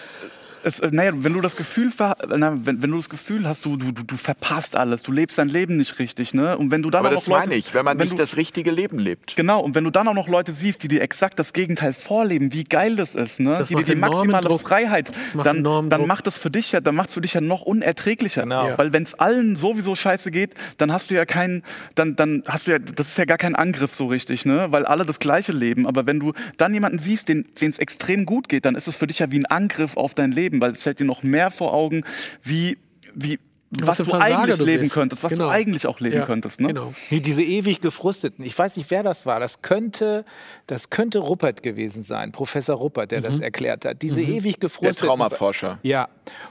es, 0.62 0.80
äh, 0.80 0.88
naja, 0.92 1.12
wenn 1.14 1.32
du 1.32 1.40
das 1.40 1.56
Gefühl, 1.56 1.90
ver- 1.90 2.16
na, 2.28 2.54
wenn, 2.64 2.82
wenn 2.82 2.90
du 2.90 2.96
das 2.96 3.08
Gefühl 3.08 3.46
hast, 3.46 3.64
du, 3.64 3.76
du, 3.76 3.92
du, 3.92 4.16
verpasst 4.16 4.76
alles, 4.76 5.02
du 5.02 5.12
lebst 5.12 5.38
dein 5.38 5.48
Leben 5.48 5.76
nicht 5.76 5.98
richtig, 5.98 6.34
ne? 6.34 6.56
Und 6.58 6.70
wenn 6.70 6.82
du 6.82 6.90
dann 6.90 7.00
Aber 7.00 7.10
auch 7.10 7.14
das 7.14 7.26
noch 7.28 7.36
Leute, 7.36 7.48
meine 7.48 7.58
ich, 7.58 7.74
wenn 7.74 7.84
man 7.84 7.98
wenn 7.98 8.04
nicht 8.04 8.14
du, 8.14 8.18
das 8.18 8.36
richtige 8.36 8.70
Leben 8.70 8.98
lebt. 8.98 9.36
Genau, 9.36 9.60
und 9.60 9.74
wenn 9.74 9.84
du 9.84 9.90
dann 9.90 10.08
auch 10.08 10.14
noch 10.14 10.28
Leute 10.28 10.52
siehst, 10.52 10.82
die 10.82 10.88
dir 10.88 11.02
exakt 11.02 11.38
das 11.38 11.52
Gegenteil 11.52 11.94
vorleben, 11.94 12.52
wie 12.52 12.64
geil 12.64 12.96
das 12.96 13.14
ist, 13.14 13.40
ne? 13.40 13.56
Das 13.58 13.68
die 13.68 13.74
dir 13.74 13.84
die 13.84 13.94
maximale 13.94 14.48
Druck. 14.48 14.60
Freiheit, 14.60 15.10
macht 15.34 15.46
dann, 15.46 15.64
dann 15.64 16.06
macht 16.06 16.26
das 16.26 16.38
für 16.38 16.50
dich 16.50 16.72
ja, 16.72 16.80
dann 16.80 16.94
macht's 16.94 17.14
für 17.14 17.20
dich 17.20 17.34
ja 17.34 17.40
noch 17.40 17.62
unerträglicher. 17.62 18.42
Genau. 18.42 18.68
Ja. 18.68 18.78
Weil 18.78 18.92
wenn 18.92 19.02
es 19.02 19.14
allen 19.14 19.56
sowieso 19.56 19.96
scheiße 19.96 20.30
geht, 20.30 20.54
dann 20.78 20.92
hast 20.92 21.10
du 21.10 21.14
ja 21.14 21.24
keinen, 21.24 21.62
dann, 21.94 22.16
dann 22.16 22.42
hast 22.46 22.66
du 22.66 22.72
ja, 22.72 22.78
das 22.78 23.08
ist 23.08 23.18
ja 23.18 23.24
gar 23.24 23.38
kein 23.38 23.54
Angriff 23.54 23.94
so 23.94 24.06
richtig, 24.06 24.44
ne? 24.44 24.68
Weil 24.70 24.86
alle 24.86 25.04
das 25.06 25.18
Gleiche 25.18 25.52
leben. 25.52 25.86
Aber 25.86 26.06
wenn 26.06 26.20
du 26.20 26.32
dann 26.56 26.72
jemanden 26.74 26.98
siehst, 26.98 27.28
den 27.28 27.46
es 27.60 27.78
extrem 27.78 28.26
gut 28.26 28.48
geht, 28.48 28.64
dann 28.64 28.74
ist 28.74 28.88
es 28.88 28.96
für 28.96 29.06
dich 29.06 29.18
ja 29.18 29.30
wie 29.30 29.38
ein 29.38 29.46
Angriff 29.46 29.96
auf 29.96 30.14
dein 30.14 30.32
Leben, 30.32 30.51
weil 30.60 30.72
es 30.72 30.82
fällt 30.82 30.98
dir 31.00 31.04
noch 31.04 31.22
mehr 31.22 31.50
vor 31.50 31.72
Augen, 31.72 32.04
wie, 32.42 32.78
wie, 33.14 33.38
was, 33.70 33.96
für 33.96 34.02
du 34.04 34.12
eigentlich 34.14 34.58
du 34.58 34.64
leben 34.64 34.82
bist. 34.82 34.92
könntest, 34.94 35.24
was 35.24 35.32
Genau. 35.32 35.44
du 35.46 35.50
eigentlich 35.50 35.86
auch 35.86 35.98
leben 36.00 36.16
Ja, 36.16 36.26
könntest, 36.26 36.60
ne? 36.60 36.68
Genau. 36.68 36.92
Diese 37.10 37.42
ewig 37.42 37.80
gefrusteten, 37.80 38.44
ich 38.44 38.58
weiß 38.58 38.76
nicht, 38.76 38.90
wer 38.90 39.02
das 39.02 39.24
war. 39.24 39.40
Das 39.40 39.62
könnte, 39.62 40.24
das 40.66 40.90
könnte 40.90 41.18
Ruppert 41.18 41.62
gewesen 41.62 42.02
sein, 42.02 42.32
Professor 42.32 42.76
Ruppert, 42.76 43.10
der 43.10 43.20
das 43.20 43.40
erklärt 43.40 43.84
hat. 43.84 44.02
Diese 44.02 44.20
ewig 44.20 44.54
Der 44.54 44.60
gefrusteten. 44.68 45.08
Traumaforscher. 45.08 45.78
Ja, 45.82 46.08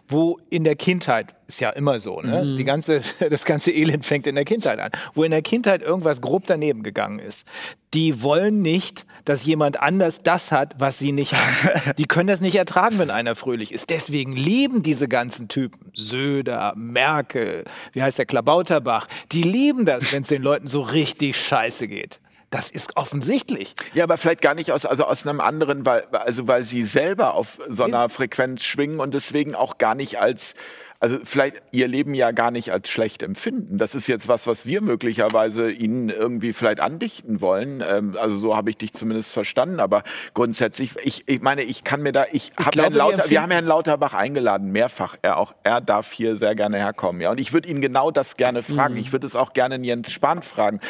wo 0.08 0.40
in 0.50 0.64
der 0.64 0.76
Kindheit, 0.76 1.34
ist 1.48 1.60
ja 1.60 1.70
immer 1.72 2.00
so, 2.00 2.22
ne? 2.22 2.56
Die 2.58 2.64
ganze, 2.64 3.02
das 3.30 3.46
ganze 3.46 3.72
Elend 3.72 4.06
fängt 4.06 4.28
in 4.28 4.36
der 4.36 4.46
Kindheit 4.46 4.80
an, 4.80 4.92
wo 5.14 5.24
in 5.24 5.32
der 5.32 5.42
Kindheit 5.42 5.82
irgendwas 5.82 6.22
grob 6.22 6.44
daneben 6.48 6.84
gegangen 6.84 7.20
ist. 7.20 7.46
Die 7.94 8.24
wollen 8.24 8.62
nicht, 8.62 9.06
dass 9.26 9.46
jemand 9.46 9.82
anders 9.82 10.24
das 10.24 10.52
hat, 10.52 10.76
was 10.78 10.98
sie 10.98 11.12
nicht 11.12 11.34
haben. 11.34 11.94
Die 11.98 12.06
können 12.06 12.28
das 12.28 12.40
nicht 12.40 12.56
ertragen, 12.56 12.98
wenn 13.00 13.10
einer 13.10 13.36
fröhlich 13.36 13.74
ist. 13.74 13.90
Deswegen 13.90 14.34
lieben 14.34 14.82
diese 14.82 15.10
ganzen 15.10 15.50
Typen, 15.50 15.92
Söder, 15.94 16.74
Merkel, 16.78 17.66
wie 17.92 18.02
heißt 18.02 18.18
der 18.18 18.26
Klabauterbach, 18.26 19.08
die 19.34 19.44
lieben 19.44 19.86
das, 19.86 20.14
wenn 20.14 20.22
es 20.22 20.30
den 20.30 20.42
Leuten 20.42 20.68
so 20.68 20.82
richtig 20.82 21.36
scheiße 21.38 21.90
geht. 21.90 22.21
Das 22.52 22.70
ist 22.70 22.98
offensichtlich. 22.98 23.76
Ja, 23.94 24.04
aber 24.04 24.18
vielleicht 24.18 24.42
gar 24.42 24.56
nicht 24.56 24.74
aus, 24.74 24.86
also 24.86 25.06
aus 25.06 25.26
einem 25.26 25.40
anderen, 25.40 25.86
weil, 25.86 26.04
also 26.12 26.50
weil 26.50 26.64
sie 26.64 26.84
selber 26.84 27.34
auf 27.34 27.60
so 27.70 27.86
einer 27.86 28.10
Frequenz 28.10 28.64
schwingen 28.66 29.00
und 29.00 29.14
deswegen 29.14 29.56
auch 29.56 29.78
gar 29.78 29.96
nicht 29.96 30.20
als, 30.20 30.56
also 31.00 31.18
vielleicht 31.24 31.62
ihr 31.72 31.88
Leben 31.88 32.14
ja 32.14 32.32
gar 32.32 32.52
nicht 32.52 32.74
als 32.74 32.90
schlecht 32.90 33.24
empfinden. 33.24 33.78
Das 33.78 33.96
ist 33.96 34.08
jetzt 34.08 34.28
was, 34.28 34.48
was 34.48 34.66
wir 34.66 34.82
möglicherweise 34.82 35.72
ihnen 35.72 36.10
irgendwie 36.10 36.52
vielleicht 36.52 36.82
andichten 36.82 37.40
wollen. 37.40 37.82
Ähm, 37.88 38.18
also 38.20 38.36
so 38.36 38.58
habe 38.58 38.70
ich 38.70 38.78
dich 38.78 38.92
zumindest 38.92 39.32
verstanden. 39.32 39.80
Aber 39.80 40.04
grundsätzlich, 40.34 40.96
ich, 41.06 41.24
ich 41.30 41.42
meine, 41.42 41.64
ich 41.64 41.86
kann 41.86 42.02
mir 42.02 42.12
da, 42.12 42.26
ich 42.34 42.52
habe 42.58 42.72
glaube, 42.72 42.82
Herrn 42.82 42.94
Lauter, 42.94 43.30
wir 43.30 43.42
haben 43.42 43.52
Herrn 43.52 43.66
Lauterbach 43.66 44.14
eingeladen, 44.14 44.74
mehrfach. 44.74 45.16
Er 45.22 45.38
auch, 45.38 45.56
er 45.64 45.80
darf 45.80 46.12
hier 46.12 46.36
sehr 46.36 46.54
gerne 46.56 46.80
herkommen. 46.80 47.22
Ja, 47.22 47.32
und 47.32 47.40
ich 47.40 47.54
würde 47.54 47.70
ihn 47.70 47.80
genau 47.80 48.12
das 48.12 48.36
gerne 48.36 48.62
fragen. 48.62 48.98
Ich 48.98 49.14
würde 49.14 49.26
es 49.26 49.38
auch 49.38 49.54
gerne 49.54 49.76
in 49.76 49.86
Jens 49.86 50.12
Spahn 50.12 50.44
fragen 50.44 50.82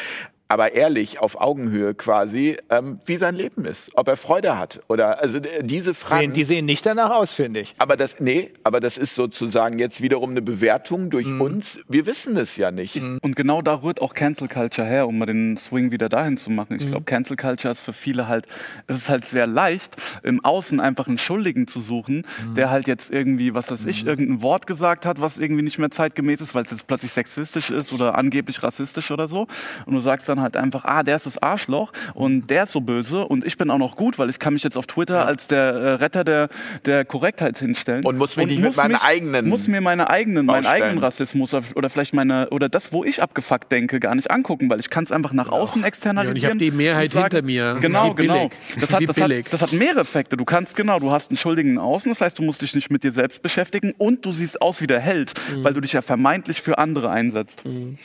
aber 0.52 0.74
ehrlich, 0.74 1.20
auf 1.22 1.40
Augenhöhe 1.40 1.94
quasi, 1.96 2.58
ähm, 2.70 3.00
wie 3.06 3.16
sein 3.16 3.36
Leben 3.36 3.64
ist, 3.64 3.92
ob 3.96 4.10
er 4.10 4.18
Freude 4.18 4.58
hat 4.60 4.82
oder 4.90 5.22
also 5.22 5.40
diese 5.62 5.94
Fragen. 5.94 6.22
Sehen, 6.24 6.34
die 6.34 6.44
sehen 6.44 6.66
nicht 6.66 6.86
danach 6.86 7.10
aus, 7.12 7.32
finde 7.32 7.62
ich. 7.62 7.74
aber 7.78 7.96
das, 7.96 8.20
nee, 8.20 8.52
aber 8.64 8.82
das 8.82 8.98
ist 8.98 9.16
sozusagen 9.16 9.80
jetzt 9.80 10.02
wiederum 10.02 10.32
eine 10.32 10.42
Bewertung 10.42 11.10
durch 11.10 11.28
Mhm. 11.28 11.40
uns. 11.42 11.80
Wir 11.88 12.06
wissen 12.06 12.36
es 12.36 12.58
ja 12.58 12.70
nicht. 12.72 13.00
Und 13.22 13.36
genau 13.38 13.62
da 13.62 13.82
rührt 13.82 14.02
auch 14.02 14.14
Cancel 14.14 14.50
Culture 14.50 14.86
her, 14.86 15.08
um 15.08 15.18
mal 15.18 15.26
den 15.26 15.56
Swing 15.56 15.92
wieder 15.92 16.10
dahin 16.10 16.36
zu 16.36 16.50
machen. 16.50 16.76
Ich 16.80 16.88
glaube, 16.88 17.06
Cancel 17.06 17.38
Culture 17.38 17.72
ist 17.72 17.80
für 17.80 17.94
viele 17.94 18.28
halt, 18.28 18.46
es 18.88 18.98
ist 18.98 19.10
halt 19.10 19.24
sehr 19.24 19.48
leicht, 19.48 19.96
im 20.24 20.44
Außen 20.44 20.82
einfach 20.82 21.08
einen 21.08 21.18
Schuldigen 21.18 21.68
zu 21.68 21.80
suchen, 21.80 22.26
der 22.58 22.70
halt 22.72 22.88
jetzt 22.88 23.10
irgendwie, 23.10 23.54
was 23.56 23.72
weiß 23.72 23.86
ich, 23.86 24.06
irgendein 24.06 24.42
Wort 24.42 24.68
gesagt 24.68 25.06
hat, 25.06 25.22
was 25.22 25.38
irgendwie 25.38 25.62
nicht 25.64 25.80
mehr 25.80 25.92
zeitgemäß 25.92 26.42
ist, 26.42 26.54
weil 26.56 26.64
es 26.66 26.72
jetzt 26.72 26.88
plötzlich 26.88 27.14
sexistisch 27.14 27.70
ist 27.70 27.94
oder 27.94 28.18
angeblich 28.18 28.62
rassistisch 28.64 29.12
oder 29.12 29.28
so. 29.30 29.48
Und 29.86 29.94
du 29.94 30.00
sagst 30.02 30.28
dann 30.28 30.41
halt 30.42 30.58
einfach, 30.58 30.86
ah, 30.86 31.04
der 31.04 31.16
ist 31.16 31.26
das 31.26 31.38
Arschloch 31.42 31.92
und 32.14 32.50
der 32.50 32.64
ist 32.64 32.72
so 32.72 32.82
böse 32.82 33.26
und 33.26 33.46
ich 33.46 33.58
bin 33.58 33.70
auch 33.70 33.78
noch 33.78 33.96
gut, 33.96 34.20
weil 34.20 34.30
ich 34.30 34.40
kann 34.40 34.54
mich 34.54 34.64
jetzt 34.64 34.78
auf 34.78 34.88
Twitter 34.88 35.26
als 35.26 35.48
der 35.48 35.60
äh, 35.62 35.94
Retter 35.94 36.24
der, 36.24 36.50
der 36.86 37.06
Korrektheit 37.06 37.58
hinstellen. 37.58 38.06
Und 38.06 38.18
muss 38.18 38.36
mich 38.38 38.48
nicht 38.48 38.62
mit 38.62 38.76
meinen 38.76 38.96
eigenen 38.96 39.48
muss 39.48 39.68
mir 39.68 39.82
meine 39.82 40.10
eigenen, 40.10 40.46
meinen 40.46 40.66
eigenen 40.66 40.98
Rassismus 41.00 41.54
oder 41.54 41.90
vielleicht 41.90 42.14
meine 42.14 42.50
oder 42.50 42.70
das, 42.70 42.92
wo 42.94 43.04
ich 43.04 43.22
abgefuckt 43.22 43.72
denke, 43.72 44.00
gar 44.00 44.16
nicht 44.16 44.32
angucken, 44.32 44.70
weil 44.70 44.80
ich 44.80 44.90
kann 44.90 45.04
es 45.04 45.12
einfach 45.12 45.34
nach 45.34 45.50
außen 45.50 45.84
externalisieren. 45.84 46.38
Ja, 46.38 46.52
und 46.52 46.62
ich 46.62 46.66
hab 46.68 46.72
die 46.72 46.78
Mehrheit 46.78 47.12
sagen, 47.12 47.24
hinter 47.32 47.46
mir. 47.46 47.78
Genau, 47.82 48.14
genau. 48.14 48.50
Das 48.80 48.94
hat, 48.94 49.08
das, 49.08 49.20
hat, 49.22 49.32
das 49.52 49.62
hat 49.62 49.72
mehrere 49.74 50.02
Effekte. 50.02 50.38
Du 50.38 50.46
kannst 50.46 50.76
genau, 50.76 51.00
du 51.00 51.12
hast 51.12 51.32
einen 51.32 51.38
Schuldigen 51.38 51.78
außen, 51.78 52.12
das 52.12 52.22
heißt, 52.22 52.40
du 52.40 52.44
musst 52.44 52.62
dich 52.62 52.74
nicht 52.76 52.90
mit 52.92 53.04
dir 53.04 53.12
selbst 53.12 53.42
beschäftigen 53.42 53.94
und 53.98 54.26
du 54.26 54.32
siehst 54.32 54.62
aus 54.62 54.82
wie 54.82 54.88
der 54.88 55.00
Held, 55.00 55.34
Mhm. 55.52 55.64
weil 55.64 55.74
du 55.74 55.82
dich 55.82 55.94
ja 55.94 56.02
vermeintlich 56.02 56.62
für 56.62 56.78
andere 56.78 57.10
einsetzt. 57.10 57.64
Äh, 57.66 57.96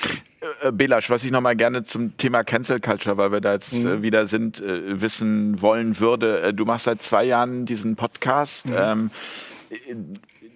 Belasch, 0.72 1.10
was 1.10 1.24
ich 1.24 1.30
noch 1.30 1.40
mal 1.40 1.56
gerne 1.56 1.84
zum 1.84 2.16
Thema 2.16 2.42
Cancel 2.44 2.80
Culture, 2.80 3.16
weil 3.16 3.32
wir 3.32 3.40
da 3.40 3.54
jetzt 3.54 3.74
Mhm. 3.74 3.86
äh, 3.86 4.02
wieder 4.02 4.26
sind, 4.26 4.60
äh, 4.60 5.00
wissen 5.00 5.60
wollen 5.62 5.98
würde. 6.00 6.40
Äh, 6.40 6.54
du 6.54 6.64
machst 6.64 6.84
seit 6.84 7.02
zwei 7.02 7.24
Jahren 7.24 7.66
diesen 7.66 7.96
Podcast. 7.96 8.66
Mhm. 8.68 8.74
Ähm, 8.78 9.10
äh, 9.70 9.94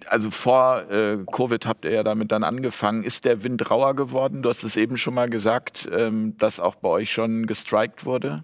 also 0.07 0.31
vor 0.31 0.89
äh, 0.91 1.17
Covid 1.31 1.65
habt 1.67 1.85
ihr 1.85 1.91
ja 1.91 2.03
damit 2.03 2.31
dann 2.31 2.43
angefangen. 2.43 3.03
Ist 3.03 3.23
der 3.25 3.43
Wind 3.43 3.69
rauer 3.69 3.95
geworden? 3.95 4.41
Du 4.41 4.49
hast 4.49 4.63
es 4.63 4.75
eben 4.75 4.97
schon 4.97 5.13
mal 5.13 5.29
gesagt, 5.29 5.87
ähm, 5.95 6.35
dass 6.37 6.59
auch 6.59 6.75
bei 6.75 6.89
euch 6.89 7.11
schon 7.11 7.45
gestrikt 7.45 8.03
wurde. 8.05 8.43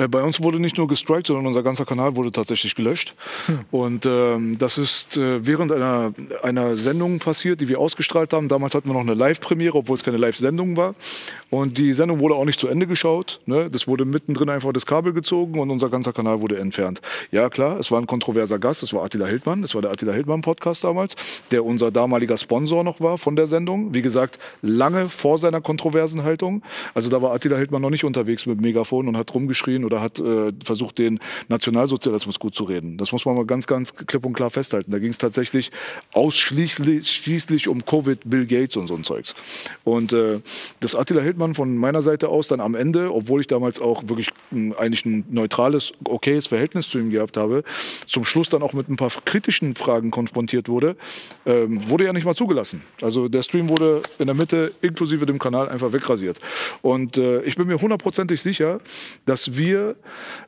Äh, 0.00 0.08
bei 0.08 0.22
uns 0.22 0.42
wurde 0.42 0.58
nicht 0.58 0.78
nur 0.78 0.88
gestrikt, 0.88 1.26
sondern 1.26 1.46
unser 1.46 1.62
ganzer 1.62 1.84
Kanal 1.84 2.16
wurde 2.16 2.32
tatsächlich 2.32 2.74
gelöscht. 2.74 3.14
Hm. 3.46 3.60
Und 3.70 4.06
ähm, 4.06 4.58
das 4.58 4.78
ist 4.78 5.16
äh, 5.16 5.46
während 5.46 5.72
einer, 5.72 6.12
einer 6.42 6.76
Sendung 6.76 7.18
passiert, 7.18 7.60
die 7.60 7.68
wir 7.68 7.78
ausgestrahlt 7.78 8.32
haben. 8.32 8.48
Damals 8.48 8.74
hatten 8.74 8.88
wir 8.88 8.94
noch 8.94 9.00
eine 9.00 9.14
Live-Premiere, 9.14 9.76
obwohl 9.76 9.96
es 9.96 10.04
keine 10.04 10.16
Live-Sendung 10.16 10.76
war. 10.76 10.94
Und 11.50 11.78
die 11.78 11.92
Sendung 11.92 12.20
wurde 12.20 12.36
auch 12.36 12.44
nicht 12.44 12.60
zu 12.60 12.68
Ende 12.68 12.86
geschaut. 12.86 13.40
Ne? 13.46 13.68
Das 13.70 13.88
wurde 13.88 14.04
mittendrin 14.04 14.48
einfach 14.48 14.72
das 14.72 14.86
Kabel 14.86 15.12
gezogen 15.12 15.58
und 15.58 15.70
unser 15.70 15.90
ganzer 15.90 16.12
Kanal 16.12 16.40
wurde 16.40 16.58
entfernt. 16.58 17.00
Ja, 17.32 17.50
klar, 17.50 17.78
es 17.78 17.90
war 17.90 18.00
ein 18.00 18.06
kontroverser 18.06 18.58
Gast, 18.58 18.82
das 18.82 18.92
war 18.92 19.04
Attila 19.04 19.26
Hildmann. 19.26 19.62
Das 19.62 19.74
war 19.74 19.82
der 19.82 19.90
Attila 19.90 20.12
Hildmann-Podcast 20.12 20.84
damals, 20.84 21.16
der 21.50 21.64
unser 21.64 21.90
damaliger 21.90 22.38
Sponsor 22.38 22.84
noch 22.84 23.00
war 23.00 23.18
von 23.18 23.36
der 23.36 23.46
Sendung. 23.46 23.94
Wie 23.94 24.02
gesagt, 24.02 24.38
lange 24.62 25.08
vor 25.08 25.38
seiner 25.38 25.60
kontroversen 25.60 26.22
Haltung. 26.22 26.62
Also 26.94 27.10
da 27.10 27.20
war 27.20 27.32
Attila 27.32 27.56
Hildmann 27.56 27.82
noch 27.82 27.90
nicht 27.90 28.04
unterwegs 28.04 28.46
mit 28.46 28.60
Megafon 28.60 29.08
und 29.08 29.16
hat 29.16 29.34
rumgeschrien 29.34 29.84
oder 29.84 30.00
hat 30.00 30.20
äh, 30.20 30.52
versucht, 30.64 30.98
den 30.98 31.18
Nationalsozialismus 31.48 32.38
gut 32.38 32.54
zu 32.54 32.64
reden. 32.64 32.96
Das 32.96 33.12
muss 33.12 33.24
man 33.24 33.34
mal 33.34 33.46
ganz, 33.46 33.66
ganz 33.66 33.94
klipp 33.94 34.24
und 34.24 34.34
klar 34.34 34.50
festhalten. 34.50 34.90
Da 34.92 34.98
ging 34.98 35.10
es 35.10 35.18
tatsächlich 35.18 35.72
ausschließlich 36.12 37.68
um 37.68 37.84
Covid, 37.84 38.20
Bill 38.24 38.46
Gates 38.46 38.76
und 38.76 38.86
so 38.86 38.94
ein 38.94 39.04
Zeugs. 39.04 39.34
Und 39.84 40.12
äh, 40.12 40.40
das 40.78 40.94
Attila 40.94 41.22
Hildmann 41.22 41.39
von 41.54 41.76
meiner 41.76 42.02
Seite 42.02 42.28
aus 42.28 42.48
dann 42.48 42.60
am 42.60 42.74
Ende, 42.74 43.12
obwohl 43.12 43.40
ich 43.40 43.46
damals 43.46 43.80
auch 43.80 44.02
wirklich 44.06 44.28
ein, 44.52 44.74
eigentlich 44.76 45.04
ein 45.04 45.24
neutrales, 45.30 45.92
okayes 46.04 46.46
Verhältnis 46.46 46.88
zu 46.88 46.98
ihm 46.98 47.10
gehabt 47.10 47.36
habe, 47.36 47.64
zum 48.06 48.24
Schluss 48.24 48.48
dann 48.48 48.62
auch 48.62 48.72
mit 48.72 48.88
ein 48.88 48.96
paar 48.96 49.10
kritischen 49.24 49.74
Fragen 49.74 50.10
konfrontiert 50.10 50.68
wurde, 50.68 50.96
ähm, 51.46 51.88
wurde 51.88 52.04
ja 52.04 52.12
nicht 52.12 52.24
mal 52.24 52.34
zugelassen. 52.34 52.82
Also 53.02 53.28
der 53.28 53.42
Stream 53.42 53.68
wurde 53.68 54.02
in 54.18 54.26
der 54.26 54.34
Mitte 54.34 54.72
inklusive 54.80 55.26
dem 55.26 55.38
Kanal 55.38 55.68
einfach 55.68 55.92
wegrasiert. 55.92 56.40
Und 56.82 57.16
äh, 57.16 57.42
ich 57.42 57.56
bin 57.56 57.66
mir 57.66 57.80
hundertprozentig 57.80 58.40
sicher, 58.40 58.80
dass 59.26 59.56
wir 59.56 59.96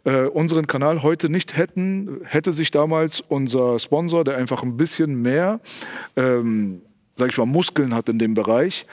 äh, 0.04 0.26
unseren 0.26 0.66
Kanal 0.66 1.02
heute 1.02 1.28
nicht 1.28 1.56
hätten, 1.56 2.20
hätte 2.24 2.52
sich 2.52 2.70
damals 2.70 3.20
unser 3.20 3.78
Sponsor, 3.78 4.24
der 4.24 4.36
einfach 4.36 4.62
ein 4.62 4.76
bisschen 4.76 5.20
mehr, 5.22 5.60
ähm, 6.16 6.82
sag 7.16 7.30
ich 7.30 7.38
mal, 7.38 7.46
Muskeln 7.46 7.94
hat 7.94 8.08
in 8.08 8.18
dem 8.18 8.34
Bereich, 8.34 8.86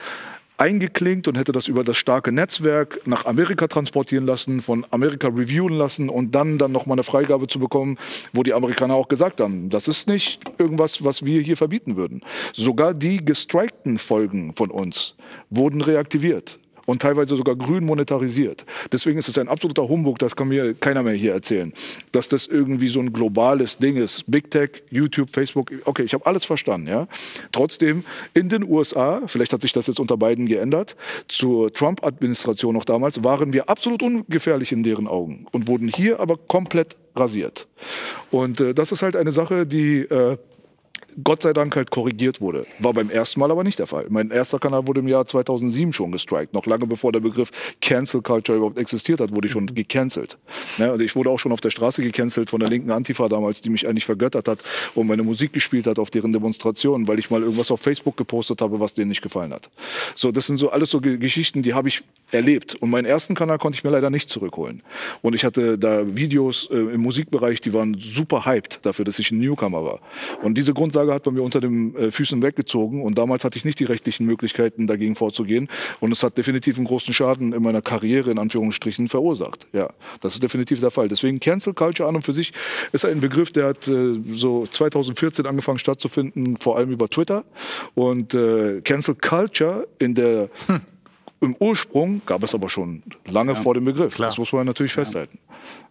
eingeklinkt 0.60 1.26
und 1.26 1.38
hätte 1.38 1.52
das 1.52 1.68
über 1.68 1.84
das 1.84 1.96
starke 1.96 2.32
Netzwerk 2.32 3.00
nach 3.06 3.24
Amerika 3.24 3.66
transportieren 3.66 4.26
lassen, 4.26 4.60
von 4.60 4.86
Amerika 4.90 5.28
reviewen 5.28 5.72
lassen 5.72 6.10
und 6.10 6.34
dann 6.34 6.58
dann 6.58 6.70
noch 6.70 6.86
mal 6.86 6.94
eine 6.94 7.02
Freigabe 7.02 7.46
zu 7.46 7.58
bekommen, 7.58 7.96
wo 8.34 8.42
die 8.42 8.52
Amerikaner 8.52 8.94
auch 8.94 9.08
gesagt 9.08 9.40
haben, 9.40 9.70
das 9.70 9.88
ist 9.88 10.06
nicht 10.06 10.42
irgendwas, 10.58 11.02
was 11.02 11.24
wir 11.24 11.40
hier 11.40 11.56
verbieten 11.56 11.96
würden. 11.96 12.20
Sogar 12.52 12.92
die 12.92 13.24
gestrikten 13.24 13.96
Folgen 13.96 14.54
von 14.54 14.70
uns 14.70 15.14
wurden 15.48 15.80
reaktiviert 15.80 16.58
und 16.90 17.00
teilweise 17.00 17.36
sogar 17.36 17.54
grün 17.54 17.84
monetarisiert. 17.84 18.66
Deswegen 18.90 19.20
ist 19.20 19.28
es 19.28 19.38
ein 19.38 19.46
absoluter 19.46 19.88
Humbug, 19.88 20.18
das 20.18 20.34
kann 20.34 20.48
mir 20.48 20.74
keiner 20.74 21.04
mehr 21.04 21.14
hier 21.14 21.32
erzählen, 21.32 21.72
dass 22.10 22.28
das 22.28 22.48
irgendwie 22.48 22.88
so 22.88 22.98
ein 22.98 23.12
globales 23.12 23.78
Ding 23.78 23.96
ist. 23.96 24.24
Big 24.26 24.50
Tech, 24.50 24.82
YouTube, 24.90 25.30
Facebook, 25.30 25.70
okay, 25.84 26.02
ich 26.02 26.14
habe 26.14 26.26
alles 26.26 26.44
verstanden. 26.44 26.88
Ja? 26.88 27.06
Trotzdem, 27.52 28.02
in 28.34 28.48
den 28.48 28.64
USA, 28.64 29.22
vielleicht 29.26 29.52
hat 29.52 29.62
sich 29.62 29.70
das 29.70 29.86
jetzt 29.86 30.00
unter 30.00 30.16
beiden 30.16 30.46
geändert, 30.46 30.96
zur 31.28 31.72
Trump-Administration 31.72 32.74
noch 32.74 32.84
damals, 32.84 33.22
waren 33.22 33.52
wir 33.52 33.68
absolut 33.68 34.02
ungefährlich 34.02 34.72
in 34.72 34.82
deren 34.82 35.06
Augen 35.06 35.46
und 35.52 35.68
wurden 35.68 35.86
hier 35.86 36.18
aber 36.18 36.38
komplett 36.38 36.96
rasiert. 37.14 37.68
Und 38.32 38.60
äh, 38.60 38.74
das 38.74 38.90
ist 38.90 39.02
halt 39.02 39.14
eine 39.14 39.30
Sache, 39.30 39.64
die... 39.64 40.00
Äh, 40.00 40.38
Gott 41.22 41.42
sei 41.42 41.52
Dank 41.52 41.74
halt 41.76 41.90
korrigiert 41.90 42.40
wurde. 42.40 42.66
War 42.78 42.92
beim 42.92 43.10
ersten 43.10 43.40
Mal 43.40 43.50
aber 43.50 43.64
nicht 43.64 43.78
der 43.78 43.86
Fall. 43.86 44.06
Mein 44.08 44.30
erster 44.30 44.58
Kanal 44.58 44.86
wurde 44.86 45.00
im 45.00 45.08
Jahr 45.08 45.26
2007 45.26 45.92
schon 45.92 46.12
gestrikt. 46.12 46.54
Noch 46.54 46.66
lange 46.66 46.86
bevor 46.86 47.12
der 47.12 47.20
Begriff 47.20 47.50
Cancel 47.80 48.22
Culture 48.22 48.56
überhaupt 48.56 48.78
existiert 48.78 49.20
hat, 49.20 49.34
wurde 49.34 49.46
ich 49.46 49.52
schon 49.52 49.64
mhm. 49.64 49.74
gecancelt. 49.74 50.38
Ne? 50.78 50.92
Und 50.92 51.02
ich 51.02 51.16
wurde 51.16 51.30
auch 51.30 51.38
schon 51.38 51.52
auf 51.52 51.60
der 51.60 51.70
Straße 51.70 52.02
gecancelt 52.02 52.50
von 52.50 52.60
der 52.60 52.68
linken 52.68 52.90
Antifa 52.90 53.28
damals, 53.28 53.60
die 53.60 53.70
mich 53.70 53.88
eigentlich 53.88 54.06
vergöttert 54.06 54.48
hat 54.48 54.62
und 54.94 55.06
meine 55.06 55.22
Musik 55.22 55.52
gespielt 55.52 55.86
hat 55.86 55.98
auf 55.98 56.10
deren 56.10 56.32
Demonstrationen, 56.32 57.08
weil 57.08 57.18
ich 57.18 57.30
mal 57.30 57.42
irgendwas 57.42 57.70
auf 57.70 57.80
Facebook 57.80 58.16
gepostet 58.16 58.60
habe, 58.60 58.80
was 58.80 58.94
denen 58.94 59.08
nicht 59.08 59.22
gefallen 59.22 59.52
hat. 59.52 59.70
So, 60.14 60.32
das 60.32 60.46
sind 60.46 60.58
so 60.58 60.70
alles 60.70 60.90
so 60.90 61.00
Geschichten, 61.00 61.62
die 61.62 61.74
habe 61.74 61.88
ich 61.88 62.02
erlebt. 62.32 62.74
Und 62.76 62.90
meinen 62.90 63.06
ersten 63.06 63.34
Kanal 63.34 63.58
konnte 63.58 63.76
ich 63.76 63.84
mir 63.84 63.90
leider 63.90 64.10
nicht 64.10 64.28
zurückholen. 64.28 64.82
Und 65.22 65.34
ich 65.34 65.44
hatte 65.44 65.78
da 65.78 66.16
Videos 66.16 66.68
äh, 66.70 66.76
im 66.76 67.00
Musikbereich, 67.00 67.60
die 67.60 67.74
waren 67.74 67.96
super 67.98 68.44
hyped 68.44 68.80
dafür, 68.82 69.04
dass 69.04 69.18
ich 69.18 69.30
ein 69.30 69.38
Newcomer 69.38 69.84
war. 69.84 70.00
Und 70.42 70.56
diese 70.56 70.74
Grundlage 70.74 71.12
hat 71.12 71.24
bei 71.24 71.30
mir 71.30 71.42
unter 71.42 71.60
den 71.60 71.94
äh, 71.96 72.10
Füßen 72.10 72.42
weggezogen 72.42 73.02
und 73.02 73.18
damals 73.18 73.44
hatte 73.44 73.58
ich 73.58 73.64
nicht 73.64 73.78
die 73.80 73.84
rechtlichen 73.84 74.26
Möglichkeiten, 74.26 74.86
dagegen 74.86 75.16
vorzugehen 75.16 75.68
und 76.00 76.12
es 76.12 76.22
hat 76.22 76.38
definitiv 76.38 76.76
einen 76.76 76.86
großen 76.86 77.12
Schaden 77.12 77.52
in 77.52 77.62
meiner 77.62 77.82
Karriere 77.82 78.30
in 78.30 78.38
Anführungsstrichen 78.38 79.08
verursacht. 79.08 79.66
Ja, 79.72 79.90
das 80.20 80.34
ist 80.34 80.42
definitiv 80.42 80.80
der 80.80 80.90
Fall. 80.90 81.08
Deswegen 81.08 81.40
Cancel 81.40 81.74
Culture 81.74 82.08
an 82.08 82.16
und 82.16 82.22
für 82.22 82.32
sich 82.32 82.52
ist 82.92 83.04
ein 83.04 83.20
Begriff, 83.20 83.52
der 83.52 83.66
hat 83.66 83.88
äh, 83.88 84.20
so 84.32 84.66
2014 84.66 85.46
angefangen 85.46 85.78
stattzufinden, 85.78 86.56
vor 86.56 86.76
allem 86.76 86.90
über 86.90 87.08
Twitter 87.08 87.44
und 87.94 88.34
äh, 88.34 88.80
Cancel 88.82 89.14
Culture 89.14 89.86
in 89.98 90.14
der 90.14 90.48
hm. 90.66 90.80
Im 91.40 91.56
Ursprung 91.58 92.20
gab 92.26 92.42
es 92.42 92.54
aber 92.54 92.68
schon 92.68 93.02
lange 93.26 93.52
ja, 93.52 93.60
vor 93.60 93.74
dem 93.74 93.86
Begriff. 93.86 94.14
Klar. 94.14 94.28
Das 94.28 94.38
muss 94.38 94.52
man 94.52 94.66
natürlich 94.66 94.92
festhalten. 94.92 95.38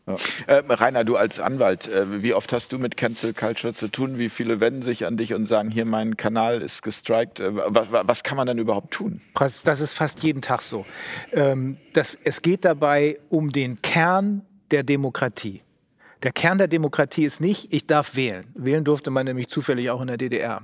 Ja. 0.06 0.16
Äh, 0.48 0.64
Rainer, 0.70 1.04
du 1.04 1.16
als 1.16 1.40
Anwalt, 1.40 1.88
äh, 1.88 2.22
wie 2.24 2.34
oft 2.34 2.54
hast 2.54 2.72
du 2.72 2.78
mit 2.78 2.98
Cancel 2.98 3.34
Culture 3.34 3.74
zu 3.74 3.88
tun? 3.88 4.18
Wie 4.18 4.30
viele 4.30 4.60
wenden 4.60 4.84
sich 4.84 5.06
an 5.06 5.18
dich 5.18 5.34
und 5.34 5.48
sagen, 5.48 5.72
hier 5.72 5.86
mein 5.86 6.18
Kanal 6.18 6.62
ist 6.62 6.84
gestrikt? 6.84 7.40
Äh, 7.40 7.50
was, 7.52 7.88
was, 7.92 8.24
kann 8.24 8.38
man 8.38 8.46
denn 8.46 8.60
überhaupt 8.60 8.92
tun? 8.92 9.22
Das 9.64 9.82
ist 9.82 9.94
fast 9.94 10.24
jeden 10.24 10.42
Tag 10.42 10.62
so. 10.62 10.86
Ähm, 11.34 11.78
das, 11.94 12.18
es 12.24 12.42
geht 12.42 12.66
dabei 12.66 13.20
um 13.30 13.52
den 13.52 13.82
Kern 13.82 14.44
der 14.70 14.84
Demokratie. 14.84 15.62
Der 16.22 16.32
Kern 16.32 16.58
der 16.58 16.68
Demokratie 16.68 17.24
ist 17.24 17.40
nicht, 17.40 17.74
ich 17.74 17.88
darf 17.88 18.16
wählen. 18.16 18.46
Wählen 18.54 18.84
durfte 18.84 19.10
man 19.10 19.26
nämlich 19.26 19.48
zufällig 19.48 19.90
auch 19.90 20.02
in 20.02 20.08
der 20.08 20.18
DDR 20.18 20.62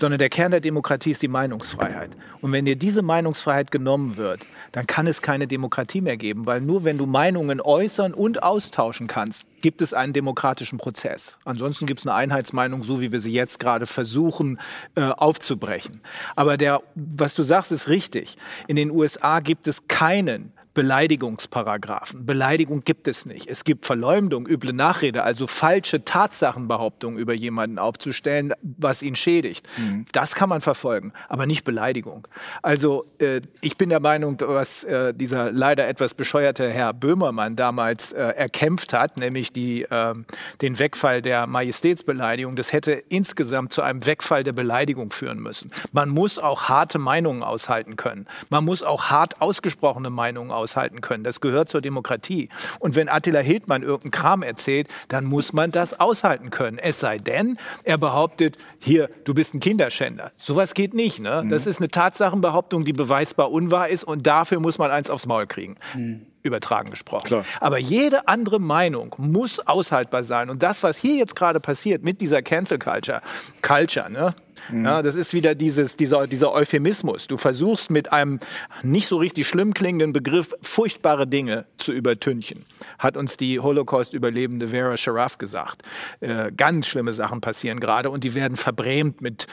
sondern 0.00 0.18
der 0.18 0.30
Kern 0.30 0.50
der 0.50 0.60
Demokratie 0.60 1.10
ist 1.10 1.22
die 1.22 1.28
Meinungsfreiheit. 1.28 2.16
Und 2.40 2.52
wenn 2.52 2.64
dir 2.64 2.74
diese 2.74 3.02
Meinungsfreiheit 3.02 3.70
genommen 3.70 4.16
wird, 4.16 4.40
dann 4.72 4.86
kann 4.86 5.06
es 5.06 5.20
keine 5.20 5.46
Demokratie 5.46 6.00
mehr 6.00 6.16
geben, 6.16 6.46
weil 6.46 6.62
nur 6.62 6.84
wenn 6.84 6.96
du 6.96 7.06
Meinungen 7.06 7.60
äußern 7.60 8.14
und 8.14 8.42
austauschen 8.42 9.06
kannst, 9.06 9.46
gibt 9.60 9.82
es 9.82 9.92
einen 9.92 10.14
demokratischen 10.14 10.78
Prozess. 10.78 11.36
Ansonsten 11.44 11.86
gibt 11.86 12.00
es 12.00 12.06
eine 12.06 12.14
Einheitsmeinung, 12.14 12.82
so 12.82 13.00
wie 13.00 13.12
wir 13.12 13.20
sie 13.20 13.32
jetzt 13.32 13.60
gerade 13.60 13.84
versuchen 13.84 14.58
äh, 14.94 15.02
aufzubrechen. 15.02 16.00
Aber 16.34 16.56
der, 16.56 16.82
was 16.94 17.34
du 17.34 17.42
sagst, 17.42 17.70
ist 17.70 17.88
richtig. 17.88 18.38
In 18.68 18.76
den 18.76 18.90
USA 18.90 19.40
gibt 19.40 19.68
es 19.68 19.86
keinen 19.86 20.52
Beleidigungsparagraphen. 20.74 22.24
Beleidigung 22.24 22.84
gibt 22.84 23.08
es 23.08 23.26
nicht. 23.26 23.48
Es 23.48 23.64
gibt 23.64 23.86
Verleumdung, 23.86 24.46
üble 24.46 24.72
Nachrede, 24.72 25.24
also 25.24 25.48
falsche 25.48 26.04
Tatsachenbehauptungen 26.04 27.18
über 27.18 27.34
jemanden 27.34 27.78
aufzustellen, 27.78 28.52
was 28.62 29.02
ihn 29.02 29.16
schädigt. 29.16 29.66
Mhm. 29.76 30.04
Das 30.12 30.36
kann 30.36 30.48
man 30.48 30.60
verfolgen, 30.60 31.12
aber 31.28 31.46
nicht 31.46 31.64
Beleidigung. 31.64 32.28
Also 32.62 33.06
äh, 33.18 33.40
ich 33.60 33.76
bin 33.76 33.88
der 33.88 33.98
Meinung, 33.98 34.36
was 34.40 34.84
äh, 34.84 35.12
dieser 35.12 35.50
leider 35.50 35.88
etwas 35.88 36.14
bescheuerte 36.14 36.70
Herr 36.70 36.94
Böhmermann 36.94 37.56
damals 37.56 38.12
äh, 38.12 38.20
erkämpft 38.20 38.92
hat, 38.92 39.16
nämlich 39.16 39.52
die, 39.52 39.86
ähm, 39.90 40.24
den 40.62 40.78
Wegfall 40.78 41.20
der 41.20 41.48
Majestätsbeleidigung, 41.48 42.54
das 42.54 42.72
hätte 42.72 42.92
insgesamt 42.92 43.72
zu 43.72 43.82
einem 43.82 44.06
Wegfall 44.06 44.44
der 44.44 44.52
Beleidigung 44.52 45.10
führen 45.10 45.40
müssen. 45.40 45.72
Man 45.90 46.10
muss 46.10 46.38
auch 46.38 46.68
harte 46.68 46.98
Meinungen 46.98 47.42
aushalten 47.42 47.96
können. 47.96 48.28
Man 48.50 48.64
muss 48.64 48.84
auch 48.84 49.10
hart 49.10 49.40
ausgesprochene 49.40 50.10
Meinungen 50.10 50.52
aushalten 50.52 50.59
können. 51.00 51.24
Das 51.24 51.40
gehört 51.40 51.68
zur 51.68 51.80
Demokratie. 51.80 52.48
Und 52.78 52.96
wenn 52.96 53.08
Attila 53.08 53.40
Hildmann 53.40 53.82
irgendeinen 53.82 54.10
Kram 54.10 54.42
erzählt, 54.42 54.88
dann 55.08 55.24
muss 55.24 55.52
man 55.52 55.70
das 55.70 55.98
aushalten 55.98 56.50
können. 56.50 56.78
Es 56.78 57.00
sei 57.00 57.18
denn, 57.18 57.58
er 57.84 57.98
behauptet, 57.98 58.56
hier, 58.78 59.10
du 59.24 59.34
bist 59.34 59.54
ein 59.54 59.60
Kinderschänder. 59.60 60.32
Sowas 60.36 60.74
geht 60.74 60.94
nicht. 60.94 61.20
Ne? 61.20 61.44
Das 61.48 61.64
mhm. 61.64 61.70
ist 61.70 61.80
eine 61.80 61.88
Tatsachenbehauptung, 61.88 62.84
die 62.84 62.92
beweisbar 62.92 63.50
unwahr 63.50 63.88
ist 63.88 64.04
und 64.04 64.26
dafür 64.26 64.60
muss 64.60 64.78
man 64.78 64.90
eins 64.90 65.10
aufs 65.10 65.26
Maul 65.26 65.46
kriegen. 65.46 65.76
Mhm 65.94 66.26
übertragen 66.42 66.90
gesprochen. 66.90 67.26
Klar. 67.26 67.44
Aber 67.60 67.78
jede 67.78 68.28
andere 68.28 68.60
Meinung 68.60 69.14
muss 69.18 69.60
aushaltbar 69.60 70.24
sein. 70.24 70.50
Und 70.50 70.62
das, 70.62 70.82
was 70.82 70.96
hier 70.96 71.16
jetzt 71.16 71.36
gerade 71.36 71.60
passiert 71.60 72.02
mit 72.02 72.20
dieser 72.20 72.42
Cancel 72.42 72.78
Culture, 72.78 73.20
Culture, 73.62 74.10
ne? 74.10 74.34
Mhm. 74.72 74.84
Ja, 74.84 75.02
das 75.02 75.16
ist 75.16 75.34
wieder 75.34 75.54
dieses, 75.54 75.96
dieser, 75.96 76.26
dieser 76.26 76.52
Euphemismus. 76.52 77.26
Du 77.26 77.36
versuchst 77.36 77.90
mit 77.90 78.12
einem 78.12 78.40
nicht 78.82 79.06
so 79.06 79.16
richtig 79.16 79.48
schlimm 79.48 79.74
klingenden 79.74 80.12
Begriff 80.12 80.54
furchtbare 80.62 81.26
Dinge 81.26 81.66
zu 81.76 81.92
übertünchen, 81.92 82.64
hat 82.98 83.16
uns 83.16 83.36
die 83.36 83.60
Holocaust-Überlebende 83.60 84.68
Vera 84.68 84.96
Sharaf 84.96 85.38
gesagt. 85.38 85.82
Äh, 86.20 86.52
ganz 86.56 86.86
schlimme 86.86 87.14
Sachen 87.14 87.40
passieren 87.40 87.80
gerade 87.80 88.10
und 88.10 88.24
die 88.24 88.34
werden 88.34 88.56
verbrämt 88.56 89.20
mit 89.20 89.46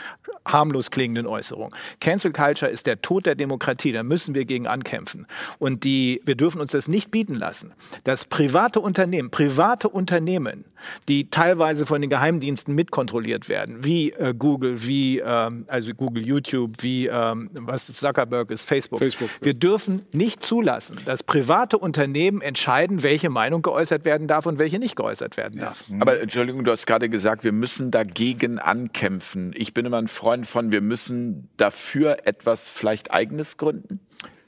harmlos 0.45 0.91
klingenden 0.91 1.27
Äußerungen. 1.27 1.73
Cancel 1.99 2.31
Culture 2.31 2.71
ist 2.71 2.87
der 2.87 3.01
Tod 3.01 3.25
der 3.25 3.35
Demokratie, 3.35 3.91
da 3.91 4.03
müssen 4.03 4.33
wir 4.33 4.45
gegen 4.45 4.67
ankämpfen. 4.67 5.27
Und 5.59 5.83
die, 5.83 6.21
wir 6.25 6.35
dürfen 6.35 6.61
uns 6.61 6.71
das 6.71 6.87
nicht 6.87 7.11
bieten 7.11 7.35
lassen, 7.35 7.73
dass 8.03 8.25
private 8.25 8.79
Unternehmen, 8.79 9.29
private 9.29 9.89
Unternehmen, 9.89 10.65
die 11.07 11.29
teilweise 11.29 11.85
von 11.85 12.01
den 12.01 12.09
Geheimdiensten 12.09 12.75
mitkontrolliert 12.75 13.49
werden, 13.49 13.83
wie 13.83 14.11
äh, 14.11 14.33
Google, 14.37 14.85
wie 14.87 15.06
wie 15.07 15.19
ähm, 15.19 15.65
also 15.67 15.93
Google, 15.93 16.25
YouTube, 16.25 16.71
wie 16.79 17.07
ähm, 17.07 17.49
was 17.53 17.87
Zuckerberg 17.87 18.51
ist, 18.51 18.67
Facebook. 18.67 18.99
Facebook, 18.99 19.29
ja. 19.39 19.45
Wir 19.45 19.53
dürfen 19.53 20.05
nicht 20.11 20.41
zulassen, 20.43 20.97
dass 21.05 21.23
private 21.23 21.77
Unternehmen 21.77 22.41
entscheiden, 22.41 23.03
welche 23.03 23.29
Meinung 23.29 23.61
geäußert 23.61 24.05
werden 24.05 24.27
darf 24.27 24.45
und 24.45 24.59
welche 24.59 24.79
nicht 24.79 24.95
geäußert 24.95 25.37
werden 25.37 25.59
darf. 25.59 25.85
Aber 25.99 26.19
Entschuldigung, 26.19 26.63
du 26.63 26.71
hast 26.71 26.85
gerade 26.85 27.09
gesagt, 27.09 27.43
wir 27.43 27.51
müssen 27.51 27.91
dagegen 27.91 28.59
ankämpfen. 28.59 29.53
Ich 29.55 29.73
bin 29.73 29.85
immer 29.85 29.97
ein 29.97 30.07
Freund 30.07 30.45
von, 30.45 30.71
wir 30.71 30.81
müssen 30.81 31.49
dafür 31.57 32.19
etwas 32.25 32.69
vielleicht 32.69 33.11
eigenes 33.11 33.57
gründen. 33.57 33.99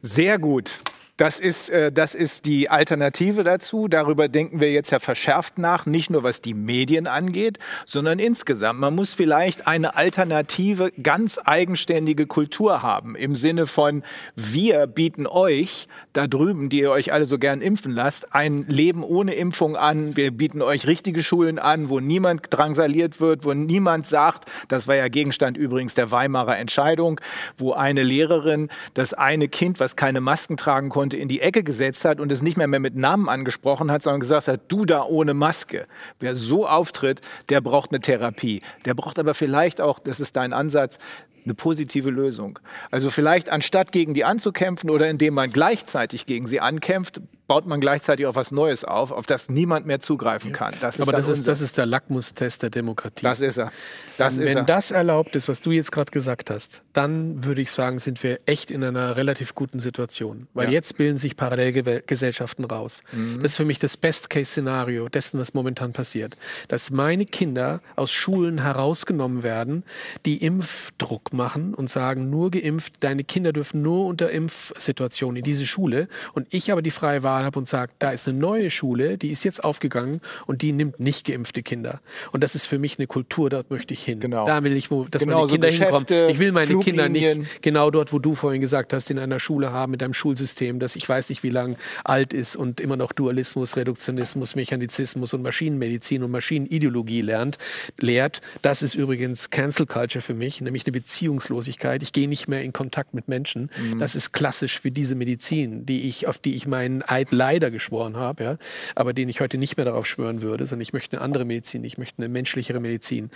Sehr 0.02 0.40
gut. 0.40 0.80
Das 1.20 1.42
ist, 1.42 1.70
äh, 1.70 1.92
das 1.92 2.16
ist 2.16 2.46
die 2.46 2.70
Alternative 2.70 3.44
dazu. 3.44 3.90
Darüber 3.90 4.30
denken 4.30 4.62
wir 4.62 4.72
jetzt 4.72 4.90
ja 4.92 5.00
verschärft 5.00 5.58
nach, 5.58 5.86
nicht 5.86 6.10
nur 6.10 6.24
was 6.24 6.40
die 6.40 6.54
Medien 6.54 7.08
angeht, 7.08 7.60
sondern 7.86 8.20
insgesamt. 8.20 8.80
Man 8.80 8.96
muss 8.96 9.12
vielleicht 9.12 9.68
eine 9.68 9.98
alternative, 9.98 10.94
ganz 11.04 11.38
eigenständige 11.44 12.26
Kultur 12.26 12.84
haben. 12.84 13.18
Im 13.18 13.36
Sinne 13.36 13.68
von, 13.68 14.04
wir 14.38 14.88
bieten 14.88 15.28
euch 15.28 15.90
da 16.14 16.26
drüben, 16.26 16.70
die 16.70 16.80
ihr 16.80 16.92
euch 16.92 17.12
alle 17.12 17.26
so 17.26 17.38
gern 17.38 17.62
impfen 17.62 17.92
lasst, 17.94 18.34
ein 18.34 18.66
Leben 18.70 19.04
ohne 19.04 19.36
Impfung 19.36 19.76
an. 19.76 20.16
Wir 20.16 20.32
bieten 20.32 20.62
euch 20.62 20.88
richtige 20.88 21.22
Schulen 21.22 21.60
an, 21.60 21.90
wo 21.90 22.00
niemand 22.00 22.44
drangsaliert 22.50 23.20
wird, 23.20 23.44
wo 23.44 23.54
niemand 23.54 24.08
sagt, 24.08 24.50
das 24.70 24.88
war 24.88 24.96
ja 24.96 25.10
Gegenstand 25.10 25.58
übrigens 25.58 25.96
der 25.96 26.12
Weimarer 26.12 26.58
Entscheidung, 26.58 27.20
wo 27.58 27.74
eine 27.74 28.04
Lehrerin 28.04 28.70
das 28.94 29.14
eine 29.14 29.50
Kind, 29.50 29.82
was 29.82 29.98
keine 29.98 30.22
Masken 30.22 30.56
tragen 30.56 30.88
konnte, 30.88 31.09
in 31.14 31.28
die 31.28 31.42
Ecke 31.42 31.64
gesetzt 31.64 32.06
hat 32.06 32.20
und 32.20 32.32
es 32.32 32.42
nicht 32.42 32.58
mehr, 32.58 32.68
mehr 32.68 32.80
mit 32.80 32.96
Namen 32.96 33.30
angesprochen 33.30 33.92
hat, 33.92 34.04
sondern 34.04 34.20
gesagt 34.20 34.48
hat, 34.48 34.62
du 34.68 34.86
da 34.86 35.04
ohne 35.04 35.34
Maske. 35.34 35.88
Wer 36.20 36.36
so 36.36 36.68
auftritt, 36.68 37.22
der 37.50 37.62
braucht 37.62 37.92
eine 37.92 38.00
Therapie. 38.00 38.62
Der 38.86 38.94
braucht 38.94 39.20
aber 39.20 39.34
vielleicht 39.34 39.82
auch, 39.82 40.00
das 40.00 40.20
ist 40.20 40.36
dein 40.36 40.54
Ansatz, 40.54 41.00
eine 41.46 41.54
positive 41.54 42.10
Lösung. 42.10 42.60
Also 42.92 43.10
vielleicht 43.10 43.50
anstatt 43.50 43.92
gegen 43.92 44.14
die 44.14 44.26
anzukämpfen 44.26 44.90
oder 44.90 45.10
indem 45.10 45.34
man 45.34 45.50
gleichzeitig 45.50 46.26
gegen 46.26 46.48
sie 46.48 46.60
ankämpft, 46.60 47.22
baut 47.50 47.66
man 47.66 47.82
gleichzeitig 47.82 48.28
auch 48.28 48.36
was 48.36 48.52
Neues 48.52 48.84
auf, 48.86 49.12
auf 49.12 49.26
das 49.26 49.50
niemand 49.50 49.86
mehr 49.88 50.00
zugreifen 50.00 50.54
kann. 50.54 50.74
Das 50.80 51.02
Aber 51.02 51.12
das 51.12 51.28
ist, 51.28 51.48
das 51.48 51.60
ist 51.62 51.78
der 51.78 51.86
Lackmustest 51.88 52.64
der 52.64 52.70
Demokratie. 52.70 53.24
das 53.24 53.42
ist 53.42 53.58
er. 53.58 53.72
Das 54.18 54.38
ist 54.38 54.46
Wenn 54.46 54.58
er. 54.58 54.64
das 54.64 54.92
erlaubt 54.92 55.36
ist, 55.36 55.48
was 55.50 55.60
du 55.60 55.72
jetzt 55.72 55.92
gerade 55.92 56.12
gesagt 56.12 56.50
hast, 56.52 56.84
dann 56.94 57.44
würde 57.44 57.62
ich 57.62 57.72
sagen, 57.72 58.00
sind 58.00 58.22
wir 58.24 58.40
echt 58.46 58.70
in 58.70 58.84
einer 58.84 59.16
relativ 59.16 59.56
guten 59.56 59.80
Situation. 59.80 60.48
Weil 60.54 60.68
Ja. 60.68 60.74
jetzt 60.74 60.96
bilden 60.98 61.18
sich 61.18 61.36
Parallelgesellschaften 61.36 62.66
raus. 62.66 63.02
Mhm. 63.12 63.42
Das 63.42 63.52
ist 63.54 63.58
für 63.58 63.66
mich 63.66 63.80
das 63.80 63.98
Best-Case-Szenario 63.98 65.10
dessen, 65.10 65.40
was 65.40 65.54
momentan 65.56 65.92
passiert. 65.92 66.38
Dass 66.68 66.92
meine 66.92 67.26
Kinder 67.26 67.82
aus 67.96 68.12
Schulen 68.12 68.62
herausgenommen 68.62 69.42
werden, 69.42 69.84
die 70.26 70.44
Impfdruck 70.44 71.34
machen 71.34 71.74
und 71.74 71.90
sagen, 71.90 72.30
nur 72.30 72.52
geimpft, 72.52 72.94
deine 73.00 73.24
Kinder 73.24 73.54
dürfen 73.54 73.82
nur 73.82 74.06
unter 74.06 74.30
Impfsituationen 74.30 75.38
in 75.38 75.44
diese 75.44 75.66
Schule. 75.66 76.08
Und 76.34 76.48
ich 76.54 76.72
aber 76.72 76.82
die 76.84 76.92
freie 76.92 77.24
Wahl 77.24 77.39
habe 77.44 77.60
und 77.60 77.68
sage, 77.68 77.92
da 78.00 78.12
ist 78.12 78.28
eine 78.28 78.38
neue 78.38 78.72
Schule, 78.72 79.18
die 79.18 79.30
ist 79.30 79.44
jetzt 79.44 79.64
aufgegangen 79.64 80.22
und 80.46 80.62
die 80.62 80.72
nimmt 80.72 81.00
nicht 81.00 81.28
geimpfte 81.28 81.64
Kinder. 81.64 82.02
Und 82.32 82.44
das 82.44 82.56
ist 82.56 82.66
für 82.66 82.80
mich 82.80 82.98
eine 83.00 83.08
Kultur, 83.08 83.50
dort 83.50 83.70
möchte 83.70 83.94
ich 83.94 84.04
hin. 84.04 84.20
Genau. 84.20 84.46
Da 84.46 84.64
will 84.64 84.76
ich, 84.76 84.92
wo, 84.92 85.06
dass 85.06 85.24
Genau, 85.24 85.38
meine 85.38 85.48
so 85.48 85.54
Kinder 85.54 85.68
hinkommen. 85.70 86.06
Geschäfte, 86.06 86.28
Ich 86.32 86.40
will 86.40 86.52
meine 86.52 86.80
Kinder 86.80 87.10
nicht 87.10 87.62
genau 87.62 87.92
dort, 87.92 88.14
wo 88.14 88.20
du 88.20 88.36
vorhin 88.36 88.62
gesagt 88.62 88.94
hast, 88.94 89.12
in 89.12 89.20
einer 89.20 89.40
Schule 89.40 89.72
haben, 89.72 89.92
mit 89.92 90.04
einem 90.04 90.14
Schulsystem, 90.14 90.80
das 90.80 90.96
ich 90.96 91.08
weiß 91.08 91.30
nicht, 91.30 91.44
wie 91.44 91.50
lang 91.50 91.78
alt 92.04 92.34
ist 92.34 92.56
und 92.56 92.80
immer 92.80 92.98
noch 92.98 93.12
Dualismus, 93.12 93.78
Reduktionismus, 93.78 94.56
Mechanizismus 94.56 95.34
und 95.34 95.42
Maschinenmedizin 95.42 96.24
und 96.24 96.32
Maschinenideologie 96.32 97.22
lernt, 97.22 97.58
lehrt. 98.00 98.42
Das 98.62 98.82
ist 98.82 98.96
übrigens 98.96 99.50
Cancel 99.50 99.86
Culture 99.86 100.22
für 100.22 100.34
mich, 100.34 100.62
nämlich 100.62 100.86
eine 100.86 100.92
Beziehungslosigkeit. 100.94 102.04
Ich 102.04 102.14
gehe 102.14 102.28
nicht 102.28 102.48
mehr 102.48 102.64
in 102.64 102.74
Kontakt 102.74 103.14
mit 103.14 103.28
Menschen. 103.28 103.70
Mhm. 103.78 104.00
Das 104.00 104.16
ist 104.16 104.32
klassisch 104.32 104.80
für 104.80 104.92
diese 104.92 105.16
Medizin, 105.16 105.86
die 105.86 106.08
ich, 106.08 106.28
auf 106.28 106.40
die 106.40 106.56
ich 106.56 106.68
meinen 106.68 107.02
Eid 107.08 107.29
leider 107.32 107.72
geschworen 107.72 108.18
habe, 108.18 108.44
ja, 108.44 108.58
aber 108.96 109.14
den 109.14 109.30
ich 109.30 109.42
heute 109.42 109.58
nicht 109.58 109.78
mehr 109.78 109.86
darauf 109.86 110.06
schwören 110.06 110.42
würde, 110.42 110.66
sondern 110.66 110.82
ich 110.82 110.94
möchte 110.94 111.18
eine 111.18 111.24
andere 111.26 111.46
Medizin, 111.46 111.84
ich 111.84 111.98
möchte 111.98 112.20
eine 112.20 112.30
menschlichere 112.30 112.80
Medizin. 112.80 113.30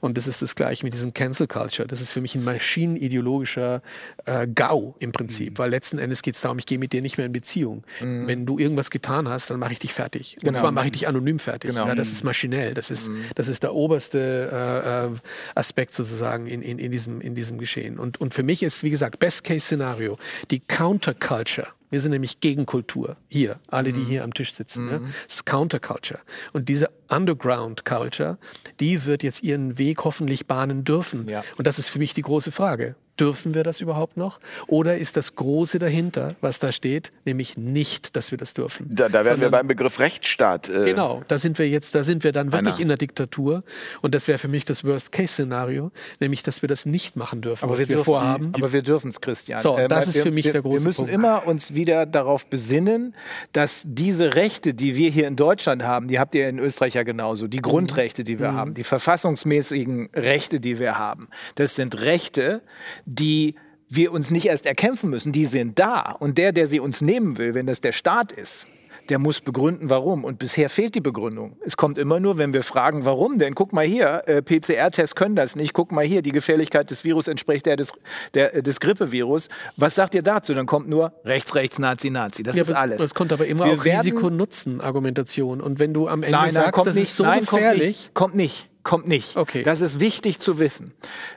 Und 0.00 0.16
das 0.16 0.26
ist 0.26 0.42
das 0.42 0.54
Gleiche 0.54 0.84
mit 0.84 0.94
diesem 0.94 1.12
Cancel 1.14 1.46
Culture. 1.46 1.86
Das 1.86 2.00
ist 2.00 2.12
für 2.12 2.20
mich 2.20 2.34
ein 2.34 2.44
maschinenideologischer 2.44 3.82
äh, 4.26 4.46
GAU 4.46 4.94
im 4.98 5.12
Prinzip, 5.12 5.58
weil 5.58 5.70
letzten 5.70 5.98
Endes 5.98 6.22
geht 6.22 6.34
es 6.34 6.40
darum, 6.40 6.58
ich 6.58 6.66
gehe 6.66 6.78
mit 6.78 6.92
dir 6.92 7.02
nicht 7.02 7.16
mehr 7.16 7.26
in 7.26 7.32
Beziehung. 7.32 7.84
Wenn 8.00 8.46
du 8.46 8.58
irgendwas 8.58 8.90
getan 8.90 9.28
hast, 9.28 9.50
dann 9.50 9.58
mache 9.58 9.72
ich 9.72 9.78
dich 9.78 9.92
fertig. 9.92 10.36
Und 10.40 10.44
Genau. 10.50 10.58
zwar 10.60 10.72
mache 10.72 10.86
ich 10.86 10.92
dich 10.92 11.08
anonym 11.08 11.38
fertig. 11.38 11.70
Genau. 11.70 11.86
Ja, 11.86 11.94
das 11.94 12.10
ist 12.10 12.24
maschinell. 12.24 12.74
Das 12.74 12.90
ist, 12.90 13.10
das 13.34 13.48
ist 13.48 13.62
der 13.62 13.74
oberste 13.74 14.18
äh, 14.52 15.06
äh, 15.06 15.10
Aspekt 15.54 15.94
sozusagen 15.94 16.46
in, 16.46 16.62
in, 16.62 16.78
in, 16.78 16.90
diesem, 16.90 17.20
in 17.20 17.34
diesem 17.34 17.58
Geschehen. 17.58 17.98
Und, 17.98 18.20
und 18.20 18.34
für 18.34 18.42
mich 18.42 18.62
ist, 18.62 18.82
wie 18.82 18.90
gesagt, 18.90 19.18
Best-Case-Szenario, 19.18 20.18
die 20.50 20.60
Counterculture. 20.60 21.68
Wir 21.90 22.00
sind 22.00 22.12
nämlich 22.12 22.40
Gegenkultur. 22.40 23.16
Hier, 23.28 23.58
alle, 23.68 23.92
die 23.92 24.00
hier 24.00 24.24
am 24.24 24.32
Tisch 24.32 24.54
sitzen. 24.54 24.88
Ja? 24.88 24.98
Das 25.26 25.34
ist 25.34 25.46
Counterculture. 25.46 26.20
Und 26.52 26.68
diese 26.68 26.88
Underground-Culture, 27.08 28.38
die 28.78 29.04
wird 29.04 29.22
jetzt 29.22 29.42
ihren 29.42 29.76
Weg 29.76 30.04
hoffentlich 30.04 30.46
bahnen 30.46 30.84
dürfen. 30.84 31.28
Ja. 31.28 31.42
Und 31.58 31.66
das 31.66 31.78
ist 31.78 31.88
für 31.88 31.98
mich 31.98 32.14
die 32.14 32.22
große 32.22 32.52
Frage. 32.52 32.94
Dürfen 33.18 33.54
wir 33.54 33.64
das 33.64 33.80
überhaupt 33.82 34.16
noch? 34.16 34.40
Oder 34.66 34.96
ist 34.96 35.16
das 35.16 35.34
Große 35.34 35.78
dahinter, 35.78 36.34
was 36.40 36.58
da 36.58 36.72
steht, 36.72 37.12
nämlich 37.26 37.58
nicht, 37.58 38.16
dass 38.16 38.30
wir 38.30 38.38
das 38.38 38.54
dürfen? 38.54 38.86
Da, 38.90 39.08
da 39.10 39.24
wären 39.26 39.40
wir 39.42 39.50
beim 39.50 39.66
Begriff 39.66 39.98
Rechtsstaat. 39.98 40.68
Äh, 40.70 40.84
Genau, 40.86 41.22
da 41.28 41.38
sind 41.38 41.58
wir 41.58 41.68
jetzt, 41.68 41.94
da 41.94 42.02
sind 42.02 42.24
wir 42.24 42.32
dann 42.32 42.50
wirklich 42.52 42.74
Einer. 42.76 42.82
in 42.82 42.88
der 42.88 42.96
Diktatur. 42.96 43.62
Und 44.00 44.14
das 44.14 44.26
wäre 44.26 44.38
für 44.38 44.48
mich 44.48 44.64
das 44.64 44.84
Worst-Case-Szenario, 44.84 45.90
nämlich, 46.20 46.42
dass 46.42 46.62
wir 46.62 46.68
das 46.68 46.86
nicht 46.86 47.16
machen 47.16 47.42
dürfen, 47.42 47.68
was 47.68 47.78
wir, 47.78 47.86
dürfen- 47.86 48.04
vorhaben. 48.04 48.52
Aber 48.54 48.72
wir 48.72 48.82
dürfen 48.82 49.08
es, 49.08 49.20
Christian. 49.20 49.58
Ähm, 49.58 49.62
So, 49.62 49.76
das 49.88 50.08
ist 50.08 50.14
wir, 50.16 50.22
für 50.22 50.30
mich 50.30 50.46
wir, 50.46 50.52
der 50.52 50.62
große 50.62 50.78
Wir 50.82 50.86
müssen 50.86 50.96
Punkt. 50.98 51.12
immer 51.12 51.46
uns 51.46 51.74
wieder 51.74 52.06
darauf 52.06 52.46
besinnen, 52.46 53.14
dass 53.52 53.82
diese 53.86 54.34
Rechte, 54.34 54.72
die 54.72 54.96
wir 54.96 55.10
hier 55.10 55.28
in 55.28 55.36
Deutschland 55.36 55.82
haben, 55.82 56.08
die 56.08 56.18
habt 56.18 56.34
ihr 56.34 56.48
in 56.48 56.58
Österreich 56.58 56.94
ja 56.94 57.02
genauso, 57.02 57.48
die 57.48 57.60
Grundrechte, 57.60 58.24
die 58.24 58.38
wir 58.40 58.54
haben, 58.54 58.72
die 58.72 58.84
verfassungsmäßigen 58.84 60.08
Rechte, 60.14 60.60
die 60.60 60.78
wir 60.78 60.98
haben, 60.98 61.28
das 61.56 61.76
sind 61.76 62.00
Rechte, 62.00 62.62
die 63.06 63.54
wir 63.88 64.12
uns 64.12 64.30
nicht 64.30 64.46
erst 64.46 64.66
erkämpfen 64.66 65.10
müssen, 65.10 65.32
die 65.32 65.46
sind 65.46 65.78
da. 65.78 66.12
Und 66.18 66.38
der, 66.38 66.52
der 66.52 66.66
sie 66.68 66.78
uns 66.80 67.00
nehmen 67.00 67.38
will, 67.38 67.54
wenn 67.54 67.66
das 67.66 67.80
der 67.80 67.92
Staat 67.92 68.30
ist, 68.30 68.66
der 69.08 69.18
muss 69.18 69.40
begründen, 69.40 69.90
warum. 69.90 70.22
Und 70.22 70.38
bisher 70.38 70.68
fehlt 70.70 70.94
die 70.94 71.00
Begründung. 71.00 71.56
Es 71.66 71.76
kommt 71.76 71.98
immer 71.98 72.20
nur, 72.20 72.38
wenn 72.38 72.54
wir 72.54 72.62
fragen, 72.62 73.04
warum 73.04 73.38
denn? 73.38 73.56
Guck 73.56 73.72
mal 73.72 73.84
hier, 73.84 74.22
äh, 74.26 74.40
PCR-Tests 74.42 75.16
können 75.16 75.34
das 75.34 75.56
nicht. 75.56 75.72
Guck 75.72 75.90
mal 75.90 76.04
hier, 76.04 76.22
die 76.22 76.30
Gefährlichkeit 76.30 76.88
des 76.92 77.02
Virus 77.02 77.26
entspricht 77.26 77.66
der 77.66 77.74
des, 77.74 77.90
der, 78.34 78.54
äh, 78.54 78.62
des 78.62 78.78
Grippevirus. 78.78 79.48
Was 79.76 79.96
sagt 79.96 80.14
ihr 80.14 80.22
dazu? 80.22 80.54
Dann 80.54 80.66
kommt 80.66 80.88
nur 80.88 81.12
rechts, 81.24 81.56
rechts, 81.56 81.80
Nazi, 81.80 82.10
Nazi. 82.10 82.44
Das 82.44 82.54
Ja, 82.54 82.62
ist 82.62 82.70
alles. 82.70 83.02
Es 83.02 83.12
kommt 83.14 83.32
aber 83.32 83.46
immer 83.48 83.64
Wir 83.64 83.72
auf 83.72 83.84
werden- 83.84 83.98
Risiko-Nutzen-Argumentation. 84.02 85.60
Und 85.60 85.78
wenn 85.80 85.92
du 85.92 86.06
am 86.08 86.22
Ende 86.22 86.32
Nein, 86.32 86.44
nein, 86.46 86.54
sagst, 86.54 86.72
kommt 86.72 86.86
das 86.88 86.94
nicht. 86.94 87.04
ist 87.08 87.16
so 87.16 87.24
nein, 87.24 87.40
gefährlich, 87.40 88.10
Kommt 88.14 88.36
nicht. 88.36 88.68
Kommt 88.84 89.06
nicht. 89.06 89.34
Kommt 89.34 89.34
nicht. 89.34 89.36
Okay. 89.36 89.62
Das 89.64 89.80
ist 89.80 90.00
wichtig 90.00 90.38
zu 90.38 90.58
wissen. 90.58 90.92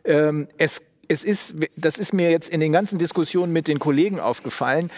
Ähm, 0.05 0.47
es 0.57 0.81
es 1.07 1.23
ist, 1.23 1.55
das 1.75 1.97
ist 1.97 2.13
mir 2.13 2.29
jetzt 2.31 2.49
in 2.49 2.59
den 2.59 2.71
ganzen 2.71 2.97
Diskussionen 2.97 3.51
mit 3.53 3.67
den 3.67 3.79
Kollegen 3.79 4.19
aufgefallen. 4.19 4.89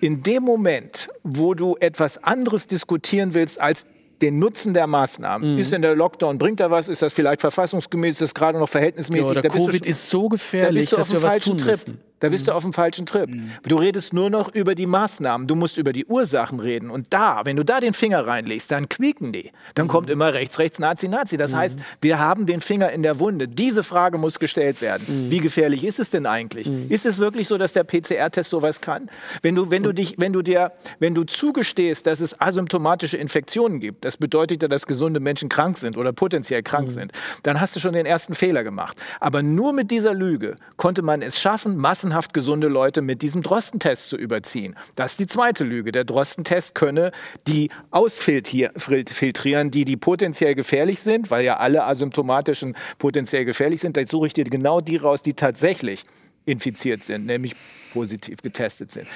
In 0.00 0.22
dem 0.22 0.42
Moment, 0.42 1.08
wo 1.22 1.54
du 1.54 1.76
etwas 1.80 2.22
anderes 2.22 2.66
diskutieren 2.66 3.34
willst 3.34 3.60
als 3.60 3.86
den 4.20 4.38
Nutzen 4.38 4.72
der 4.72 4.86
Maßnahmen. 4.86 5.54
Mhm. 5.54 5.58
Ist 5.58 5.72
denn 5.72 5.82
der 5.82 5.96
Lockdown, 5.96 6.38
bringt 6.38 6.60
er 6.60 6.70
was? 6.70 6.88
Ist 6.88 7.02
das 7.02 7.12
vielleicht 7.12 7.40
verfassungsgemäß? 7.40 8.14
Ist 8.14 8.20
das 8.22 8.34
gerade 8.34 8.56
noch 8.58 8.68
verhältnismäßig? 8.68 9.26
ja, 9.28 9.34
Da 9.34 9.40
der 9.40 9.50
Covid 9.50 9.82
schon- 9.84 9.90
ist 9.90 10.10
so 10.10 10.22
da 10.22 10.28
gefährlich, 10.28 10.92
auf 10.92 10.98
dass 11.00 11.12
wir 11.12 11.22
was 11.22 11.38
tun 11.44 11.58
Trip. 11.58 11.66
müssen. 11.72 12.00
Da 12.22 12.28
bist 12.28 12.46
du 12.46 12.52
auf 12.52 12.62
dem 12.62 12.72
falschen 12.72 13.04
Trip. 13.04 13.28
Du 13.64 13.74
redest 13.74 14.12
nur 14.12 14.30
noch 14.30 14.54
über 14.54 14.76
die 14.76 14.86
Maßnahmen. 14.86 15.48
Du 15.48 15.56
musst 15.56 15.76
über 15.76 15.92
die 15.92 16.06
Ursachen 16.06 16.60
reden. 16.60 16.88
Und 16.88 17.08
da, 17.10 17.40
wenn 17.44 17.56
du 17.56 17.64
da 17.64 17.80
den 17.80 17.94
Finger 17.94 18.24
reinlegst, 18.24 18.70
dann 18.70 18.88
quieken 18.88 19.32
die. 19.32 19.50
Dann 19.74 19.88
kommt 19.88 20.08
immer 20.08 20.32
rechts, 20.32 20.60
rechts, 20.60 20.78
Nazi, 20.78 21.08
Nazi. 21.08 21.36
Das 21.36 21.52
heißt, 21.52 21.80
wir 22.00 22.20
haben 22.20 22.46
den 22.46 22.60
Finger 22.60 22.90
in 22.92 23.02
der 23.02 23.18
Wunde. 23.18 23.48
Diese 23.48 23.82
Frage 23.82 24.18
muss 24.18 24.38
gestellt 24.38 24.80
werden. 24.80 25.30
Wie 25.30 25.40
gefährlich 25.40 25.82
ist 25.82 25.98
es 25.98 26.10
denn 26.10 26.26
eigentlich? 26.26 26.68
Ist 26.92 27.06
es 27.06 27.18
wirklich 27.18 27.48
so, 27.48 27.58
dass 27.58 27.72
der 27.72 27.82
PCR-Test 27.82 28.50
sowas 28.50 28.80
kann? 28.80 29.10
Wenn 29.42 29.56
du, 29.56 29.72
wenn 29.72 29.82
du 29.82 29.92
dich, 29.92 30.14
wenn 30.18 30.32
du 30.32 30.42
dir, 30.42 30.70
wenn 31.00 31.16
du 31.16 31.24
zugestehst, 31.24 32.06
dass 32.06 32.20
es 32.20 32.40
asymptomatische 32.40 33.16
Infektionen 33.16 33.80
gibt, 33.80 34.04
das 34.04 34.16
bedeutet 34.16 34.62
ja, 34.62 34.68
dass 34.68 34.86
gesunde 34.86 35.18
Menschen 35.18 35.48
krank 35.48 35.76
sind 35.76 35.96
oder 35.96 36.12
potenziell 36.12 36.62
krank 36.62 36.92
sind, 36.92 37.10
dann 37.42 37.60
hast 37.60 37.74
du 37.74 37.80
schon 37.80 37.94
den 37.94 38.06
ersten 38.06 38.36
Fehler 38.36 38.62
gemacht. 38.62 38.96
Aber 39.18 39.42
nur 39.42 39.72
mit 39.72 39.90
dieser 39.90 40.14
Lüge 40.14 40.54
konnte 40.76 41.02
man 41.02 41.20
es 41.20 41.40
schaffen, 41.40 41.76
massenhaft 42.12 42.34
gesunde 42.34 42.68
Leute 42.68 43.00
mit 43.00 43.22
diesem 43.22 43.42
Drostentest 43.42 44.08
zu 44.10 44.16
überziehen. 44.16 44.76
Das 44.96 45.12
ist 45.12 45.20
die 45.20 45.26
zweite 45.26 45.64
Lüge. 45.64 45.92
Der 45.92 46.04
Drostentest 46.04 46.74
könne 46.74 47.10
die 47.46 47.70
ausfiltrieren, 47.90 49.70
die, 49.70 49.84
die 49.84 49.96
potenziell 49.96 50.54
gefährlich 50.54 51.00
sind, 51.00 51.30
weil 51.30 51.44
ja 51.44 51.56
alle 51.56 51.84
asymptomatischen 51.86 52.76
potenziell 52.98 53.44
gefährlich 53.46 53.80
sind. 53.80 53.96
Da 53.96 54.04
suche 54.06 54.26
ich 54.26 54.34
dir 54.34 54.44
genau 54.44 54.80
die 54.80 54.96
raus, 54.96 55.22
die 55.22 55.32
tatsächlich 55.32 56.04
infiziert 56.44 57.02
sind, 57.02 57.24
nämlich 57.24 57.54
positiv 57.92 58.42
getestet 58.42 58.90
sind. 58.90 59.06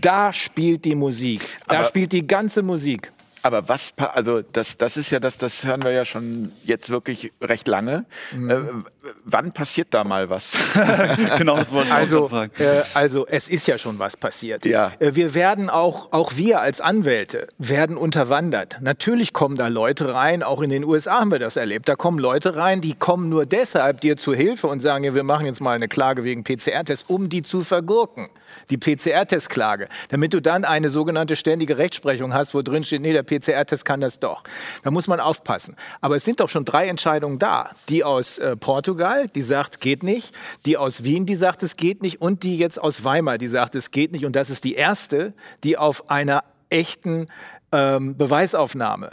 Da 0.00 0.32
spielt 0.32 0.84
die 0.84 0.94
Musik. 0.94 1.40
Da 1.66 1.78
Aber- 1.78 1.88
spielt 1.88 2.12
die 2.12 2.26
ganze 2.26 2.62
Musik. 2.62 3.12
Aber 3.42 3.68
was, 3.68 3.94
also 3.96 4.42
das, 4.42 4.76
das 4.76 4.96
ist 4.96 5.10
ja 5.10 5.20
das, 5.20 5.38
das 5.38 5.64
hören 5.64 5.84
wir 5.84 5.92
ja 5.92 6.04
schon 6.04 6.50
jetzt 6.64 6.90
wirklich 6.90 7.30
recht 7.40 7.68
lange. 7.68 8.04
Mhm. 8.32 8.84
Wann 9.24 9.52
passiert 9.52 9.88
da 9.92 10.04
mal 10.04 10.30
was? 10.30 10.52
genau, 11.38 11.56
das 11.56 11.70
wollte 11.70 11.88
ich 11.88 11.94
Also, 11.94 12.24
auch 12.24 12.30
sagen. 12.30 12.52
äh, 12.58 12.82
also 12.94 13.26
es 13.26 13.48
ist 13.48 13.66
ja 13.66 13.78
schon 13.78 13.98
was 13.98 14.16
passiert. 14.16 14.64
Ja. 14.64 14.92
Äh, 14.98 15.14
wir 15.14 15.34
werden 15.34 15.70
auch, 15.70 16.12
auch 16.12 16.32
wir 16.36 16.60
als 16.60 16.80
Anwälte 16.80 17.48
werden 17.58 17.96
unterwandert. 17.96 18.78
Natürlich 18.80 19.32
kommen 19.32 19.56
da 19.56 19.68
Leute 19.68 20.14
rein, 20.14 20.42
auch 20.42 20.60
in 20.62 20.70
den 20.70 20.84
USA 20.84 21.20
haben 21.20 21.30
wir 21.30 21.38
das 21.38 21.56
erlebt. 21.56 21.88
Da 21.88 21.96
kommen 21.96 22.18
Leute 22.18 22.56
rein, 22.56 22.80
die 22.80 22.94
kommen 22.94 23.28
nur 23.28 23.46
deshalb 23.46 24.00
dir 24.00 24.16
zu 24.16 24.34
Hilfe 24.34 24.66
und 24.68 24.80
sagen, 24.80 25.04
ja, 25.04 25.14
wir 25.14 25.24
machen 25.24 25.46
jetzt 25.46 25.60
mal 25.60 25.74
eine 25.74 25.88
Klage 25.88 26.24
wegen 26.24 26.44
PCR-Test, 26.44 27.08
um 27.10 27.28
die 27.28 27.42
zu 27.42 27.62
vergurken. 27.62 28.28
Die 28.70 28.78
PCR-Test-Klage. 28.78 29.88
Damit 30.08 30.32
du 30.32 30.40
dann 30.40 30.64
eine 30.64 30.88
sogenannte 30.90 31.36
ständige 31.36 31.78
Rechtsprechung 31.78 32.32
hast, 32.32 32.54
wo 32.54 32.62
drin 32.62 32.84
steht, 32.84 33.02
nee, 33.02 33.12
der 33.12 33.22
PCR-Test 33.22 33.84
kann 33.84 34.00
das 34.00 34.18
doch. 34.18 34.42
Da 34.82 34.90
muss 34.90 35.08
man 35.08 35.20
aufpassen. 35.20 35.76
Aber 36.00 36.16
es 36.16 36.24
sind 36.24 36.40
doch 36.40 36.48
schon 36.48 36.64
drei 36.64 36.86
Entscheidungen 36.88 37.38
da. 37.38 37.70
Die 37.88 38.04
aus 38.04 38.38
äh, 38.38 38.56
Portugal, 38.56 38.95
die 39.34 39.42
sagt, 39.42 39.80
geht 39.80 40.02
nicht. 40.02 40.34
Die 40.64 40.76
aus 40.76 41.04
Wien, 41.04 41.26
die 41.26 41.36
sagt, 41.36 41.62
es 41.62 41.76
geht 41.76 42.02
nicht. 42.02 42.20
Und 42.20 42.42
die 42.42 42.56
jetzt 42.56 42.80
aus 42.80 43.04
Weimar, 43.04 43.38
die 43.38 43.48
sagt, 43.48 43.74
es 43.74 43.90
geht 43.90 44.12
nicht. 44.12 44.24
Und 44.24 44.36
das 44.36 44.50
ist 44.50 44.64
die 44.64 44.74
erste, 44.74 45.34
die 45.64 45.76
auf 45.76 46.10
einer 46.10 46.44
echten 46.68 47.26
ähm, 47.72 48.16
Beweisaufnahme 48.16 49.12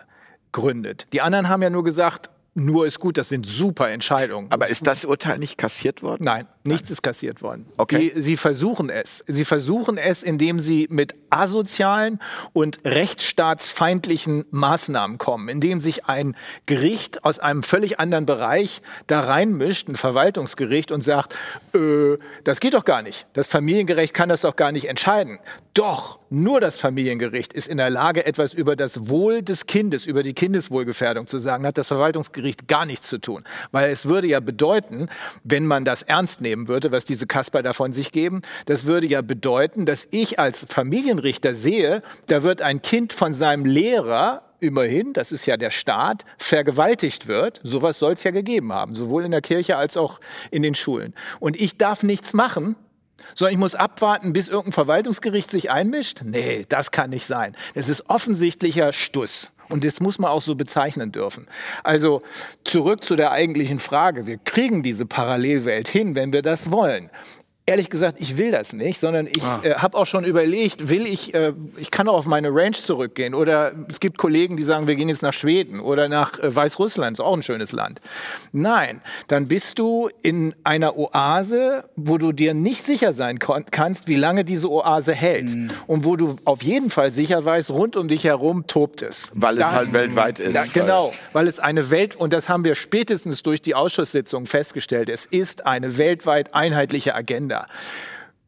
gründet. 0.51 1.07
Die 1.13 1.21
anderen 1.21 1.49
haben 1.49 1.61
ja 1.61 1.69
nur 1.69 1.83
gesagt, 1.83 2.29
nur 2.55 2.85
ist 2.85 2.99
gut, 2.99 3.17
das 3.17 3.29
sind 3.29 3.45
super 3.45 3.89
Entscheidungen. 3.89 4.51
Aber 4.51 4.67
ist 4.67 4.85
das 4.85 5.05
Urteil 5.05 5.39
nicht 5.39 5.57
kassiert 5.57 6.03
worden? 6.03 6.23
Nein, 6.23 6.47
nichts 6.63 6.91
ist 6.91 7.01
kassiert 7.01 7.41
worden. 7.41 7.65
Okay. 7.77 8.11
Die, 8.15 8.21
sie 8.21 8.37
versuchen 8.37 8.89
es. 8.89 9.23
Sie 9.27 9.45
versuchen 9.45 9.97
es, 9.97 10.23
indem 10.23 10.59
sie 10.59 10.87
mit 10.89 11.15
asozialen 11.29 12.19
und 12.53 12.79
rechtsstaatsfeindlichen 12.85 14.45
Maßnahmen 14.51 15.17
kommen, 15.17 15.49
indem 15.49 15.79
sich 15.79 16.05
ein 16.05 16.35
Gericht 16.65 17.23
aus 17.23 17.39
einem 17.39 17.63
völlig 17.63 17.99
anderen 17.99 18.25
Bereich 18.25 18.81
da 19.07 19.21
reinmischt, 19.21 19.87
ein 19.87 19.95
Verwaltungsgericht, 19.95 20.91
und 20.91 21.01
sagt, 21.01 21.35
äh, 21.73 22.17
das 22.43 22.59
geht 22.59 22.73
doch 22.73 22.85
gar 22.85 23.01
nicht. 23.01 23.27
Das 23.33 23.47
Familiengericht 23.47 24.13
kann 24.13 24.29
das 24.29 24.41
doch 24.41 24.55
gar 24.55 24.71
nicht 24.71 24.85
entscheiden. 24.85 25.39
Doch, 25.73 26.19
nur 26.29 26.61
das 26.61 26.77
Familiengericht 26.77 27.51
ist 27.51 27.67
in 27.67 27.77
der 27.77 27.89
Lage, 27.89 28.25
etwas 28.25 28.53
über 28.53 28.75
das 28.75 29.09
Wohl 29.09 29.41
des 29.41 29.65
Kindes, 29.65 30.05
über 30.05 30.21
die 30.21 30.33
Kindeswohlgefährdung 30.33 31.25
zu 31.25 31.39
sagen. 31.39 31.65
Hat 31.65 31.79
das 31.79 31.87
Verwaltungsgericht 31.87 32.67
gar 32.67 32.85
nichts 32.85 33.07
zu 33.07 33.17
tun. 33.17 33.43
Weil 33.71 33.91
es 33.91 34.05
würde 34.05 34.27
ja 34.27 34.39
bedeuten, 34.39 35.09
wenn 35.43 35.65
man 35.65 35.83
das 35.83 36.03
ernst 36.03 36.41
nehmen 36.41 36.52
würde, 36.67 36.91
was 36.91 37.05
diese 37.05 37.27
Kasper 37.27 37.63
da 37.63 37.73
von 37.73 37.93
sich 37.93 38.11
geben, 38.11 38.41
das 38.65 38.85
würde 38.85 39.07
ja 39.07 39.21
bedeuten, 39.21 39.85
dass 39.85 40.07
ich 40.11 40.39
als 40.39 40.65
Familienrichter 40.69 41.55
sehe, 41.55 42.01
da 42.27 42.43
wird 42.43 42.61
ein 42.61 42.81
Kind 42.81 43.13
von 43.13 43.33
seinem 43.33 43.65
Lehrer 43.65 44.43
immerhin, 44.59 45.13
das 45.13 45.31
ist 45.31 45.45
ja 45.45 45.57
der 45.57 45.71
Staat, 45.71 46.23
vergewaltigt 46.37 47.27
wird. 47.27 47.59
Sowas 47.63 47.99
soll 47.99 48.13
es 48.13 48.23
ja 48.23 48.31
gegeben 48.31 48.71
haben, 48.71 48.95
sowohl 48.95 49.25
in 49.25 49.31
der 49.31 49.41
Kirche 49.41 49.77
als 49.77 49.97
auch 49.97 50.19
in 50.51 50.63
den 50.63 50.73
Schulen. 50.73 51.13
Und 51.39 51.59
ich 51.59 51.77
darf 51.77 52.01
nichts 52.01 52.33
machen, 52.33 52.75
sondern 53.35 53.53
ich 53.53 53.59
muss 53.59 53.75
abwarten, 53.75 54.33
bis 54.33 54.47
irgendein 54.47 54.73
Verwaltungsgericht 54.73 55.49
sich 55.49 55.71
einmischt? 55.71 56.21
Nee, 56.23 56.65
das 56.69 56.91
kann 56.91 57.09
nicht 57.09 57.25
sein. 57.25 57.55
Das 57.75 57.89
ist 57.89 58.09
offensichtlicher 58.09 58.91
Stuss. 58.91 59.51
Und 59.69 59.83
das 59.83 59.99
muss 59.99 60.19
man 60.19 60.31
auch 60.31 60.41
so 60.41 60.55
bezeichnen 60.55 61.11
dürfen. 61.11 61.47
Also 61.83 62.21
zurück 62.63 63.03
zu 63.03 63.15
der 63.15 63.31
eigentlichen 63.31 63.79
Frage. 63.79 64.27
Wir 64.27 64.37
kriegen 64.37 64.83
diese 64.83 65.05
Parallelwelt 65.05 65.87
hin, 65.87 66.15
wenn 66.15 66.33
wir 66.33 66.41
das 66.41 66.71
wollen. 66.71 67.09
Ehrlich 67.65 67.89
gesagt, 67.89 68.17
ich 68.19 68.37
will 68.37 68.51
das 68.51 68.73
nicht, 68.73 68.99
sondern 68.99 69.25
ich 69.25 69.41
äh, 69.63 69.75
habe 69.75 69.97
auch 69.97 70.05
schon 70.05 70.25
überlegt, 70.25 70.89
will 70.89 71.05
ich, 71.07 71.33
äh, 71.33 71.53
ich 71.77 71.91
kann 71.91 72.09
auch 72.09 72.15
auf 72.15 72.25
meine 72.25 72.49
Range 72.53 72.73
zurückgehen 72.75 73.33
oder 73.33 73.71
es 73.87 74.01
gibt 74.01 74.17
Kollegen, 74.17 74.57
die 74.57 74.63
sagen, 74.63 74.85
wir 74.87 74.95
gehen 74.95 75.07
jetzt 75.07 75.21
nach 75.23 75.31
Schweden 75.31 75.79
oder 75.79 76.09
nach 76.09 76.37
äh, 76.39 76.53
Weißrussland, 76.53 77.15
ist 77.17 77.21
auch 77.21 77.33
ein 77.33 77.41
schönes 77.41 77.71
Land. 77.71 78.01
Nein, 78.51 78.99
dann 79.29 79.47
bist 79.47 79.79
du 79.79 80.09
in 80.21 80.53
einer 80.65 80.97
Oase, 80.97 81.85
wo 81.95 82.17
du 82.17 82.33
dir 82.33 82.53
nicht 82.53 82.83
sicher 82.83 83.13
sein 83.13 83.39
kannst, 83.39 84.09
wie 84.09 84.15
lange 84.17 84.43
diese 84.43 84.69
Oase 84.69 85.13
hält 85.13 85.49
und 85.87 86.03
wo 86.03 86.17
du 86.17 86.35
auf 86.43 86.63
jeden 86.63 86.89
Fall 86.89 87.11
sicher 87.11 87.45
weißt, 87.45 87.69
rund 87.69 87.95
um 87.95 88.09
dich 88.09 88.25
herum 88.25 88.67
tobt 88.67 89.01
es. 89.01 89.31
Weil 89.35 89.53
es 89.53 89.59
Das- 89.61 89.71
halt 89.71 89.93
weltweit 89.93 90.39
ist. 90.39 90.53
ja, 90.53 90.81
genau, 90.81 91.13
weil 91.31 91.47
es 91.47 91.59
eine 91.61 91.89
Welt, 91.91 92.17
und 92.17 92.33
das 92.33 92.49
haben 92.49 92.65
wir 92.65 92.75
spätestens 92.75 93.41
durch 93.41 93.61
die 93.61 93.73
Ausschusssitzung 93.73 94.47
festgestellt, 94.47 95.07
es 95.07 95.25
ist 95.25 95.65
eine 95.65 95.97
weltweit 95.97 96.53
einheitliche 96.53 97.15
Agenda. 97.15 97.52
Yeah. 97.53 97.65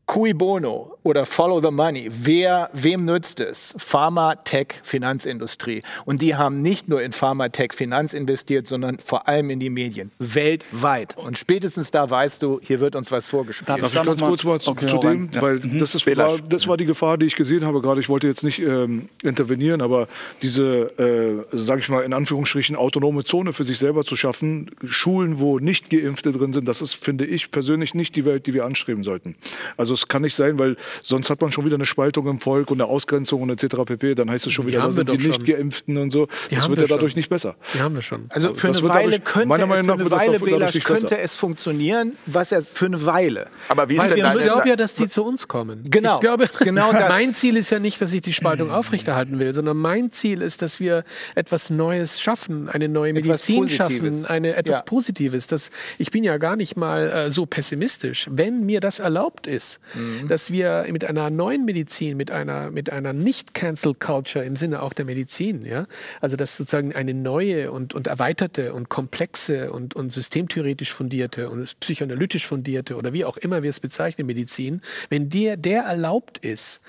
Cui 0.07 0.33
bono 0.33 0.97
oder 1.01 1.25
Follow 1.25 1.59
the 1.59 1.71
Money, 1.71 2.09
wer, 2.11 2.69
wem 2.73 3.05
nützt 3.05 3.39
es? 3.39 3.73
Pharma, 3.77 4.35
Tech, 4.35 4.67
Finanzindustrie. 4.83 5.81
Und 6.05 6.21
die 6.21 6.35
haben 6.35 6.61
nicht 6.61 6.87
nur 6.87 7.01
in 7.01 7.11
Pharma, 7.11 7.49
Tech, 7.49 7.69
Finanz 7.73 8.13
investiert, 8.13 8.67
sondern 8.67 8.99
vor 8.99 9.27
allem 9.27 9.49
in 9.49 9.59
die 9.59 9.71
Medien. 9.71 10.11
Weltweit. 10.19 11.17
Und 11.17 11.39
spätestens 11.39 11.89
da 11.89 12.07
weißt 12.07 12.43
du, 12.43 12.59
hier 12.61 12.79
wird 12.81 12.95
uns 12.95 13.11
was 13.11 13.25
vorgespielt. 13.25 13.67
Darf 13.69 13.81
ich 13.81 13.93
ganz 13.93 14.21
kurz 14.21 14.43
mal 14.43 14.61
zu, 14.61 14.71
Okay, 14.71 14.87
zu 14.87 14.97
dem, 14.99 15.29
Ja. 15.33 15.41
weil 15.41 15.59
das, 15.59 15.95
ist, 15.95 16.05
war, 16.17 16.37
das 16.37 16.67
war 16.67 16.77
die 16.77 16.85
Gefahr, 16.85 17.17
die 17.17 17.25
ich 17.25 17.35
gesehen 17.35 17.65
habe 17.65 17.81
gerade. 17.81 17.99
Ich 17.99 18.09
wollte 18.09 18.27
jetzt 18.27 18.43
nicht 18.43 18.59
ähm, 18.59 19.09
intervenieren, 19.23 19.81
aber 19.81 20.07
diese, 20.43 21.43
äh, 21.51 21.57
sage 21.57 21.81
ich 21.81 21.89
mal 21.89 22.01
in 22.03 22.13
Anführungsstrichen, 22.13 22.75
autonome 22.75 23.23
Zone 23.23 23.53
für 23.53 23.63
sich 23.63 23.79
selber 23.79 24.03
zu 24.03 24.15
schaffen, 24.15 24.69
Schulen, 24.85 25.39
wo 25.39 25.57
nicht 25.57 25.89
Geimpfte 25.89 26.31
drin 26.31 26.53
sind, 26.53 26.67
das 26.67 26.81
ist, 26.81 26.93
finde 26.93 27.25
ich 27.25 27.49
persönlich, 27.49 27.95
nicht 27.95 28.15
die 28.15 28.23
Welt, 28.25 28.45
die 28.45 28.53
wir 28.53 28.65
anstreben 28.65 29.03
sollten. 29.03 29.35
Also 29.77 29.94
es 29.95 30.07
kann 30.07 30.21
nicht 30.21 30.35
sein, 30.35 30.59
weil 30.59 30.77
sonst 31.01 31.29
hat 31.29 31.41
man 31.41 31.51
schon 31.51 31.65
wieder 31.65 31.75
eine 31.75 31.85
Spaltung 31.85 32.27
im 32.27 32.39
Volk 32.39 32.71
und 32.71 32.79
eine 32.81 32.89
Ausgrenzung 32.89 33.41
und 33.41 33.49
etc. 33.49 33.77
pp. 33.85 34.15
Dann 34.15 34.29
heißt 34.29 34.45
es 34.47 34.53
schon 34.53 34.67
wieder, 34.67 34.81
haben 34.83 34.95
da 34.95 35.01
wir 35.01 35.09
sind 35.09 35.21
die 35.21 35.33
schon. 35.33 35.41
nicht 35.43 35.45
Geimpften 35.57 35.97
und 35.97 36.11
so. 36.11 36.27
Die 36.51 36.55
das 36.55 36.69
wird 36.69 36.79
wir 36.79 36.85
ja 36.87 36.95
dadurch 36.95 37.11
schon. 37.13 37.19
nicht 37.19 37.29
besser. 37.29 37.55
Die 37.73 37.79
haben 37.81 37.95
wir 37.95 38.01
schon. 38.01 38.25
Also 38.29 38.53
für 38.53 38.67
das 38.67 38.77
eine 38.77 38.89
Weile 38.89 39.11
dadurch- 39.19 39.23
könnte, 39.23 39.47
meiner 39.47 39.65
Meinung 39.65 39.85
für 39.85 39.87
nach 39.87 39.95
eine 39.95 40.03
wird 40.03 40.13
das 40.13 40.27
Weile 40.27 40.39
Belasch, 40.39 40.79
könnte 40.83 41.17
es 41.17 41.35
funktionieren, 41.35 42.13
was 42.25 42.51
er 42.51 42.61
für 42.61 42.85
eine 42.85 43.05
Weile. 43.05 43.47
Aber 43.69 43.89
wie 43.89 43.95
ist 43.97 44.03
denn. 44.09 44.17
Ich 44.17 44.39
glaube 44.41 44.67
ja, 44.69 44.75
dass 44.75 44.95
die 44.95 45.07
zu 45.07 45.23
uns 45.25 45.47
kommen. 45.47 45.83
Genau. 45.89 46.15
Ich 46.15 46.19
glaube, 46.21 46.47
Genau 46.59 46.91
das. 46.91 47.09
mein 47.09 47.33
Ziel 47.33 47.57
ist 47.57 47.69
ja 47.71 47.79
nicht, 47.79 47.99
dass 48.01 48.13
ich 48.13 48.21
die 48.21 48.33
Spaltung 48.33 48.71
aufrechterhalten 48.71 49.39
will, 49.39 49.53
sondern 49.53 49.77
mein 49.77 50.11
Ziel 50.11 50.41
ist, 50.41 50.61
dass 50.61 50.79
wir 50.79 51.03
etwas 51.35 51.69
Neues 51.69 52.21
schaffen, 52.21 52.69
eine 52.69 52.89
neue 52.89 53.13
Medizin 53.13 53.67
schaffen, 53.67 54.25
eine, 54.25 54.55
etwas 54.55 54.77
Ja. 54.77 54.81
Positives. 54.83 55.47
Das, 55.47 55.71
ich 55.97 56.11
bin 56.11 56.23
ja 56.23 56.37
gar 56.37 56.55
nicht 56.55 56.75
mal 56.77 57.09
äh, 57.09 57.31
so 57.31 57.45
pessimistisch. 57.45 58.27
Wenn 58.29 58.65
mir 58.65 58.79
das 58.79 58.99
erlaubt 58.99 59.47
ist, 59.47 59.79
Mhm. 59.93 60.27
dass 60.27 60.51
wir 60.51 60.85
mit 60.91 61.05
einer 61.05 61.29
neuen 61.29 61.65
Medizin, 61.65 62.17
mit 62.17 62.31
einer, 62.31 62.71
mit 62.71 62.89
einer 62.89 63.13
Nicht-Cancel-Culture 63.13 64.43
im 64.43 64.55
Sinne 64.55 64.81
auch 64.81 64.93
der 64.93 65.05
Medizin, 65.05 65.65
ja, 65.65 65.85
also 66.21 66.37
dass 66.37 66.57
sozusagen 66.57 66.93
eine 66.93 67.13
neue 67.13 67.71
und, 67.71 67.93
und 67.93 68.07
erweiterte 68.07 68.73
und 68.73 68.89
komplexe 68.89 69.71
und, 69.71 69.95
und 69.95 70.11
systemtheoretisch 70.11 70.93
fundierte 70.93 71.49
und 71.49 71.79
psychoanalytisch 71.79 72.45
fundierte 72.47 72.95
oder 72.95 73.13
wie 73.13 73.25
auch 73.25 73.37
immer 73.37 73.63
wir 73.63 73.69
es 73.69 73.79
bezeichnen, 73.79 74.27
Medizin, 74.27 74.81
wenn 75.09 75.29
der, 75.29 75.57
der 75.57 75.83
erlaubt 75.83 76.37
ist, 76.39 76.81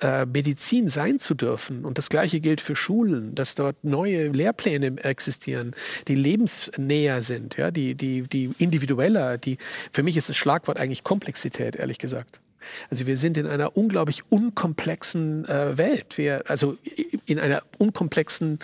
äh, 0.00 0.26
Medizin 0.26 0.88
sein 0.88 1.18
zu 1.18 1.34
dürfen. 1.34 1.84
Und 1.84 1.98
das 1.98 2.08
Gleiche 2.08 2.40
gilt 2.40 2.60
für 2.60 2.76
Schulen, 2.76 3.34
dass 3.34 3.54
dort 3.54 3.82
neue 3.82 4.28
Lehrpläne 4.28 5.02
existieren, 5.02 5.74
die 6.06 6.14
lebensnäher 6.14 7.22
sind, 7.22 7.56
ja, 7.56 7.70
die, 7.70 7.94
die, 7.94 8.22
die 8.22 8.50
individueller, 8.58 9.38
die, 9.38 9.58
für 9.92 10.02
mich 10.02 10.16
ist 10.16 10.28
das 10.28 10.36
Schlagwort 10.36 10.78
eigentlich 10.78 11.04
Komplexität, 11.04 11.76
ehrlich 11.76 11.98
gesagt. 11.98 12.40
Also 12.90 13.06
wir 13.06 13.16
sind 13.16 13.36
in 13.36 13.46
einer 13.46 13.76
unglaublich 13.76 14.22
unkomplexen 14.30 15.44
äh, 15.46 15.78
Welt. 15.78 16.18
Wir, 16.18 16.44
also 16.48 16.76
in 17.26 17.38
einer 17.38 17.62
unkomplexen 17.78 18.58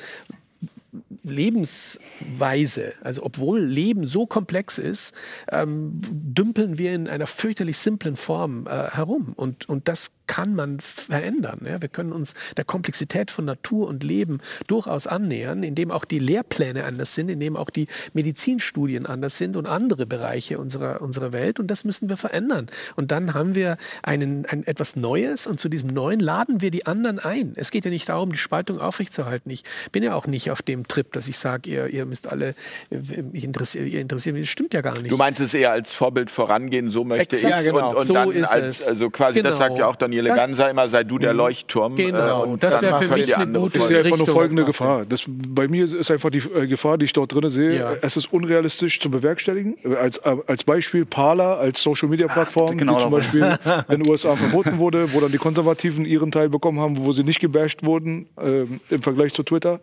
Lebensweise, 1.25 2.93
also 3.01 3.23
obwohl 3.25 3.61
Leben 3.61 4.05
so 4.05 4.27
komplex 4.27 4.79
ist, 4.79 5.15
ähm, 5.51 6.01
dümpeln 6.03 6.79
wir 6.79 6.95
in 6.95 7.09
einer 7.09 7.27
fürchterlich 7.27 7.79
simplen 7.79 8.17
Form 8.17 8.67
äh, 8.67 8.91
herum. 8.91 9.33
Und, 9.35 9.69
und 9.69 9.89
das 9.89 10.11
kann 10.27 10.55
man 10.55 10.81
verändern. 10.81 11.61
Ja? 11.67 11.81
Wir 11.83 11.89
können 11.89 12.13
uns 12.13 12.35
der 12.57 12.65
Komplexität 12.65 13.31
von 13.31 13.45
Natur 13.45 13.89
und 13.89 14.03
Leben 14.03 14.41
durchaus 14.67 15.07
annähern, 15.07 15.63
indem 15.63 15.91
auch 15.91 16.05
die 16.05 16.19
Lehrpläne 16.19 16.85
anders 16.85 17.15
sind, 17.15 17.29
indem 17.29 17.57
auch 17.57 17.71
die 17.71 17.89
Medizinstudien 18.13 19.07
anders 19.07 19.39
sind 19.39 19.57
und 19.57 19.67
andere 19.67 20.07
Bereiche 20.07 20.59
unserer, 20.59 21.01
unserer 21.03 21.33
Welt. 21.33 21.61
Und 21.61 21.69
das 21.69 21.85
müssen 21.85 22.09
wir 22.09 22.17
verändern. 22.17 22.67
Und 22.97 23.11
dann 23.11 23.35
haben 23.35 23.55
wir 23.55 23.77
einen, 24.03 24.47
ein, 24.47 24.67
etwas 24.67 24.97
Neues 24.97 25.47
und 25.47 25.61
zu 25.61 25.69
diesem 25.69 25.89
Neuen 25.91 26.21
laden 26.21 26.61
wir 26.61 26.71
die 26.71 26.87
anderen 26.87 27.19
ein. 27.19 27.53
Es 27.57 27.71
geht 27.71 27.85
ja 27.85 27.91
nicht 27.91 28.09
darum, 28.09 28.33
die 28.33 28.39
Spaltung 28.39 28.81
aufrechtzuerhalten. 28.81 29.51
Ich 29.51 29.65
bin 29.93 30.03
ja 30.03 30.15
auch 30.15 30.27
nicht 30.27 30.51
auf 30.51 30.63
dem 30.63 30.89
Trip, 30.89 31.13
dass 31.13 31.29
ich 31.29 31.39
sage, 31.39 31.71
ihr, 31.71 31.87
ihr 31.89 32.07
müsst 32.07 32.27
alle, 32.27 32.55
ich 32.91 33.45
interessiere, 33.45 33.85
ihr 33.87 34.01
interessiert 34.01 34.35
mich. 34.35 34.45
Das 34.45 34.51
stimmt 34.51 34.75
ja 34.75 34.81
gar 34.81 34.99
nicht. 35.01 35.11
Du 35.11 35.17
meinst 35.17 35.41
es 35.41 35.55
eher 35.55 35.71
als 35.73 35.93
Vorbild 35.93 36.31
vorangehen, 36.31 36.91
so 36.91 37.05
möchte 37.05 37.37
ich 37.37 37.43
Ja, 37.43 37.61
genau. 37.61 37.91
und, 37.91 37.97
und 37.97 38.07
So 38.07 38.15
dann 38.15 38.45
als, 38.45 38.87
also 38.87 39.11
quasi, 39.11 39.43
das 39.43 39.57
Genau. 39.57 39.67
sagt 39.67 39.79
ja 39.79 39.87
auch 39.87 39.97
dann 39.97 40.13
Nele 40.15 40.29
Das- 40.31 40.39
Ganser 40.39 40.71
immer, 40.71 40.89
sei 40.89 41.05
du 41.05 41.19
der 41.19 41.35
Leuchtturm. 41.35 41.97
Genau, 41.97 42.45
äh, 42.45 42.47
und 42.47 42.63
das 42.63 42.81
wäre 42.83 42.99
für 43.03 43.15
mich 43.15 43.27
die 43.27 43.35
eine 43.35 43.59
gute 43.59 43.79
Das 43.79 43.85
ist 43.85 43.91
ja 43.91 43.99
einfach 44.01 44.17
nur 44.19 44.27
folgende. 44.27 44.65
Gefahr. 44.65 45.05
Das, 45.09 45.25
bei 45.27 45.69
mir 45.69 45.85
ist 45.85 46.11
einfach 46.11 46.31
die 46.31 46.39
äh, 46.39 46.67
Gefahr, 46.67 46.99
die 46.99 47.05
ich 47.07 47.13
dort 47.13 47.35
drin 47.35 47.49
sehe, 47.51 47.79
Ja. 47.79 47.93
es 48.01 48.17
ist 48.17 48.33
unrealistisch 48.33 49.01
zu 49.01 49.11
bewerkstelligen. 49.11 49.75
Äh, 49.85 49.97
Als, 49.97 50.19
äh, 50.19 50.37
als 50.47 50.65
Beispiel 50.65 51.05
Parler 51.05 51.59
als 51.59 51.83
Social-Media-Plattform, 51.83 52.77
genau 52.77 52.97
die 52.97 53.03
zum. 53.03 53.11
Beispiel 53.11 53.59
in 53.89 54.03
den 54.03 54.09
USA 54.11 54.35
verboten 54.37 54.79
wurde, 54.79 55.13
wo 55.13 55.21
dann 55.21 55.33
die 55.33 55.39
Konservativen 55.39 56.05
ihren 56.05 56.31
Teil 56.33 56.49
bekommen 56.49 56.81
haben, 56.81 56.97
wo 57.05 57.13
sie 57.13 57.25
nicht 57.25 57.41
gebasht 57.41 57.85
wurden 57.85 58.27
ähm, 58.41 58.81
im 58.91 59.03
Vergleich 59.03 59.33
zu 59.35 59.43
Twitter. 59.43 59.81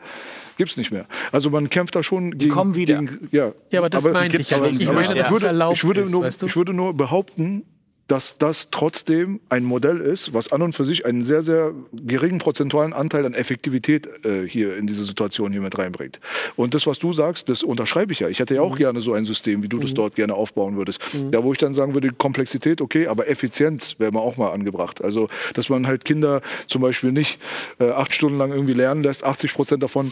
Gibt 0.57 0.71
es 0.71 0.77
nicht 0.77 0.91
mehr. 0.91 1.05
Also 1.31 1.49
man 1.49 1.69
kämpft 1.69 1.95
da 1.95 2.03
schon 2.03 2.31
gegen... 2.37 2.51
kommen 2.51 2.75
wieder. 2.75 2.99
Gegen, 2.99 3.29
ja. 3.31 3.51
Ja, 3.71 3.79
aber 3.79 3.89
das 3.89 4.03
meinte 4.07 4.37
ich 4.37 4.49
ja 4.51 4.59
nicht. 4.59 4.81
Ich 4.81 4.91
meine, 4.91 5.15
dass 5.15 5.27
es 5.27 5.31
würde, 5.31 5.47
erlaubt 5.47 5.77
ich 5.77 5.83
würde 5.85 6.01
ist, 6.01 6.11
nur, 6.11 6.23
weißt 6.23 6.41
du? 6.41 6.45
Ich 6.47 6.55
würde 6.55 6.73
nur 6.73 6.93
behaupten, 6.93 7.63
dass 8.11 8.37
das 8.37 8.67
trotzdem 8.71 9.39
ein 9.47 9.63
Modell 9.63 10.01
ist, 10.01 10.33
was 10.33 10.51
an 10.51 10.61
und 10.61 10.73
für 10.73 10.83
sich 10.83 11.05
einen 11.05 11.23
sehr, 11.23 11.41
sehr 11.41 11.71
geringen 11.93 12.39
prozentualen 12.39 12.91
Anteil 12.91 13.25
an 13.25 13.33
Effektivität 13.33 14.25
äh, 14.25 14.45
hier 14.45 14.75
in 14.75 14.85
diese 14.85 15.05
Situation 15.05 15.53
hier 15.53 15.61
mit 15.61 15.77
reinbringt. 15.77 16.19
Und 16.57 16.73
das, 16.73 16.85
was 16.87 16.99
du 16.99 17.13
sagst, 17.13 17.47
das 17.47 17.63
unterschreibe 17.63 18.11
ich 18.11 18.19
ja. 18.19 18.27
Ich 18.27 18.39
hätte 18.39 18.55
ja 18.55 18.61
auch 18.63 18.75
gerne 18.75 18.99
so 18.99 19.13
ein 19.13 19.23
System, 19.23 19.63
wie 19.63 19.69
du 19.69 19.79
das 19.79 19.93
dort 19.93 20.15
gerne 20.15 20.33
aufbauen 20.33 20.75
würdest. 20.75 20.99
Da, 21.31 21.41
wo 21.41 21.53
ich 21.53 21.57
dann 21.57 21.73
sagen 21.73 21.93
würde, 21.93 22.09
Komplexität, 22.11 22.81
okay, 22.81 23.07
aber 23.07 23.29
Effizienz 23.29 23.95
wäre 23.97 24.11
mal 24.11 24.19
auch 24.19 24.35
mal 24.35 24.51
angebracht. 24.51 25.01
Also, 25.01 25.29
dass 25.53 25.69
man 25.69 25.87
halt 25.87 26.03
Kinder 26.03 26.41
zum 26.67 26.81
Beispiel 26.81 27.13
nicht 27.13 27.39
äh, 27.79 27.91
acht 27.91 28.13
Stunden 28.13 28.37
lang 28.37 28.51
irgendwie 28.51 28.73
lernen 28.73 29.03
lässt, 29.03 29.23
80 29.23 29.53
Prozent 29.53 29.83
davon, 29.83 30.07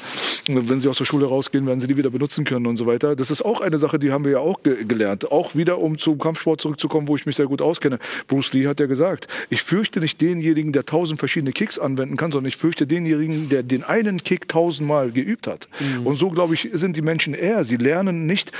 äh, 0.48 0.56
wenn 0.56 0.80
sie 0.80 0.88
aus 0.88 1.00
der 1.00 1.06
Schule 1.06 1.26
rausgehen, 1.26 1.68
werden 1.68 1.82
sie 1.82 1.88
die 1.88 1.98
wieder 1.98 2.12
benutzen 2.12 2.46
können 2.46 2.66
und 2.66 2.78
so 2.78 2.86
weiter. 2.86 3.18
Das 3.18 3.30
ist 3.30 3.44
auch 3.44 3.60
eine 3.60 3.78
Sache, 3.78 4.00
die 4.00 4.14
haben 4.14 4.24
wir 4.24 4.32
ja 4.32 4.40
auch 4.40 4.64
ge 4.64 4.86
gelernt. 4.86 5.34
Auch 5.34 5.56
wieder, 5.56 5.80
um 5.80 5.98
zum 5.98 6.18
Kampfsport 6.18 6.62
zurückzukommen, 6.62 7.10
wo 7.10 7.18
ich 7.18 7.26
mich 7.26 7.36
sehr 7.36 7.48
gut 7.48 7.62
auskenne. 7.62 7.89
Bruce 8.28 8.53
Lee 8.53 8.68
hat 8.68 8.80
ja 8.80 8.86
gesagt, 8.86 9.28
ich 9.49 9.64
fürchte 9.64 9.99
nicht 9.99 10.22
denjenigen, 10.22 10.72
der 10.72 10.86
tausend 10.86 11.20
verschiedene 11.20 11.52
Kicks 11.52 11.80
anwenden 11.80 12.18
kann, 12.18 12.32
sondern 12.32 12.49
ich 12.49 12.57
fürchte 12.57 12.86
denjenigen, 12.86 13.49
der 13.49 13.64
den 13.64 13.84
einen 13.84 14.24
Kick 14.24 14.48
tausendmal 14.48 15.11
geübt 15.11 15.48
hat. 15.48 15.68
Und 16.03 16.16
so, 16.18 16.30
glaube 16.30 16.53
ich, 16.53 16.70
sind 16.74 16.95
die 16.95 17.02
Menschen 17.02 17.34
eher. 17.34 17.64
Sie 17.64 17.78
lernen 17.78 18.26
nicht 18.26 18.52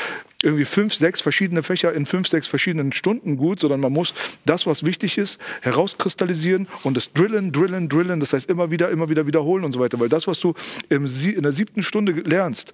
irgendwie 0.42 0.66
fünf, 0.66 0.94
sechs 0.94 1.22
verschiedene 1.22 1.64
Fächer 1.64 1.94
in 1.94 2.06
fünf, 2.06 2.28
sechs 2.28 2.48
verschiedenen 2.48 2.94
Stunden 2.94 3.36
gut, 3.36 3.60
sondern 3.60 3.82
man 3.82 3.92
muss 3.92 4.14
das, 4.46 4.66
was 4.66 4.86
wichtig 4.86 5.18
ist, 5.18 5.40
herauskristallisieren 5.62 6.68
und 6.84 6.96
das 6.96 7.12
drillen, 7.12 7.52
drillen, 7.52 7.90
drillen. 7.90 8.22
Das 8.22 8.32
heißt 8.32 8.50
immer 8.50 8.72
wieder, 8.72 8.90
immer 8.90 9.10
wieder 9.10 9.28
wiederholen 9.28 9.66
und 9.66 9.74
so 9.74 9.80
weiter. 9.80 10.00
Weil 10.00 10.08
das, 10.08 10.28
was 10.28 10.40
du 10.40 10.54
im, 10.88 11.06
in 11.06 11.44
der 11.44 11.52
siebten 11.52 11.84
Stunde 11.84 12.14
lernst, 12.14 12.74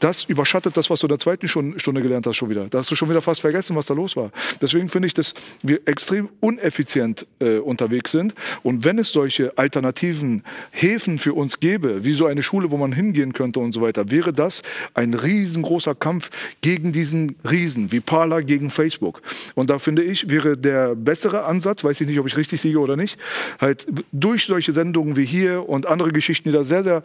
das 0.00 0.24
überschattet 0.24 0.76
das, 0.76 0.90
was 0.90 1.00
du 1.00 1.06
in 1.06 1.10
der 1.10 1.18
zweiten 1.18 1.48
Stunde, 1.48 2.02
gelernt 2.02 2.26
hast 2.26 2.36
schon 2.36 2.50
wieder. 2.50 2.68
Da 2.68 2.78
hast 2.78 2.90
du 2.90 2.94
schon 2.94 3.08
wieder 3.08 3.22
fast 3.22 3.40
vergessen, 3.40 3.74
was 3.74 3.86
da 3.86 3.94
los 3.94 4.14
war. 4.14 4.30
Deswegen 4.60 4.88
finde 4.90 5.06
ich, 5.06 5.14
dass 5.14 5.32
wir 5.62 5.80
extrem 5.86 6.28
uneffizient 6.40 7.26
äh, 7.40 7.58
unterwegs 7.58 8.10
sind. 8.10 8.34
Und 8.62 8.84
wenn 8.84 8.98
es 8.98 9.12
solche 9.12 9.56
alternativen 9.56 10.44
Häfen 10.70 11.18
für 11.18 11.32
uns 11.32 11.58
gäbe, 11.58 12.04
wie 12.04 12.12
so 12.12 12.26
eine 12.26 12.42
Schule, 12.42 12.70
wo 12.70 12.76
man 12.76 12.92
hingehen 12.92 13.32
könnte 13.32 13.60
und 13.60 13.72
so 13.72 13.80
weiter, 13.80 14.10
wäre 14.10 14.32
das 14.34 14.62
ein 14.92 15.14
riesengroßer 15.14 15.94
Kampf 15.94 16.30
gegen 16.60 16.92
diesen 16.98 17.36
Riesen, 17.48 17.92
wie 17.92 18.00
Parler 18.00 18.42
gegen 18.42 18.70
Facebook. 18.70 19.22
Und 19.54 19.70
da 19.70 19.78
finde 19.78 20.02
ich, 20.02 20.28
wäre 20.28 20.56
der 20.56 20.96
bessere 20.96 21.44
Ansatz, 21.44 21.84
weiß 21.84 22.00
ich 22.00 22.08
nicht, 22.08 22.18
ob 22.18 22.26
ich 22.26 22.36
richtig 22.36 22.64
liege 22.64 22.80
oder 22.80 22.96
nicht, 22.96 23.18
halt 23.60 23.86
durch 24.10 24.46
solche 24.46 24.72
Sendungen 24.72 25.16
wie 25.16 25.24
hier 25.24 25.68
und 25.68 25.86
andere 25.86 26.10
Geschichten, 26.10 26.48
die 26.48 26.52
da 26.52 26.64
sehr, 26.64 26.82
sehr 26.82 27.02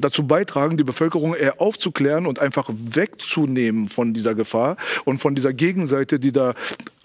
dazu 0.00 0.26
beitragen, 0.26 0.78
die 0.78 0.84
Bevölkerung 0.84 1.34
eher 1.34 1.60
aufzuklären 1.60 2.26
und 2.26 2.38
einfach 2.38 2.70
wegzunehmen 2.72 3.88
von 3.88 4.14
dieser 4.14 4.34
Gefahr 4.34 4.76
und 5.04 5.18
von 5.18 5.34
dieser 5.34 5.52
Gegenseite, 5.52 6.18
die 6.18 6.32
da 6.32 6.54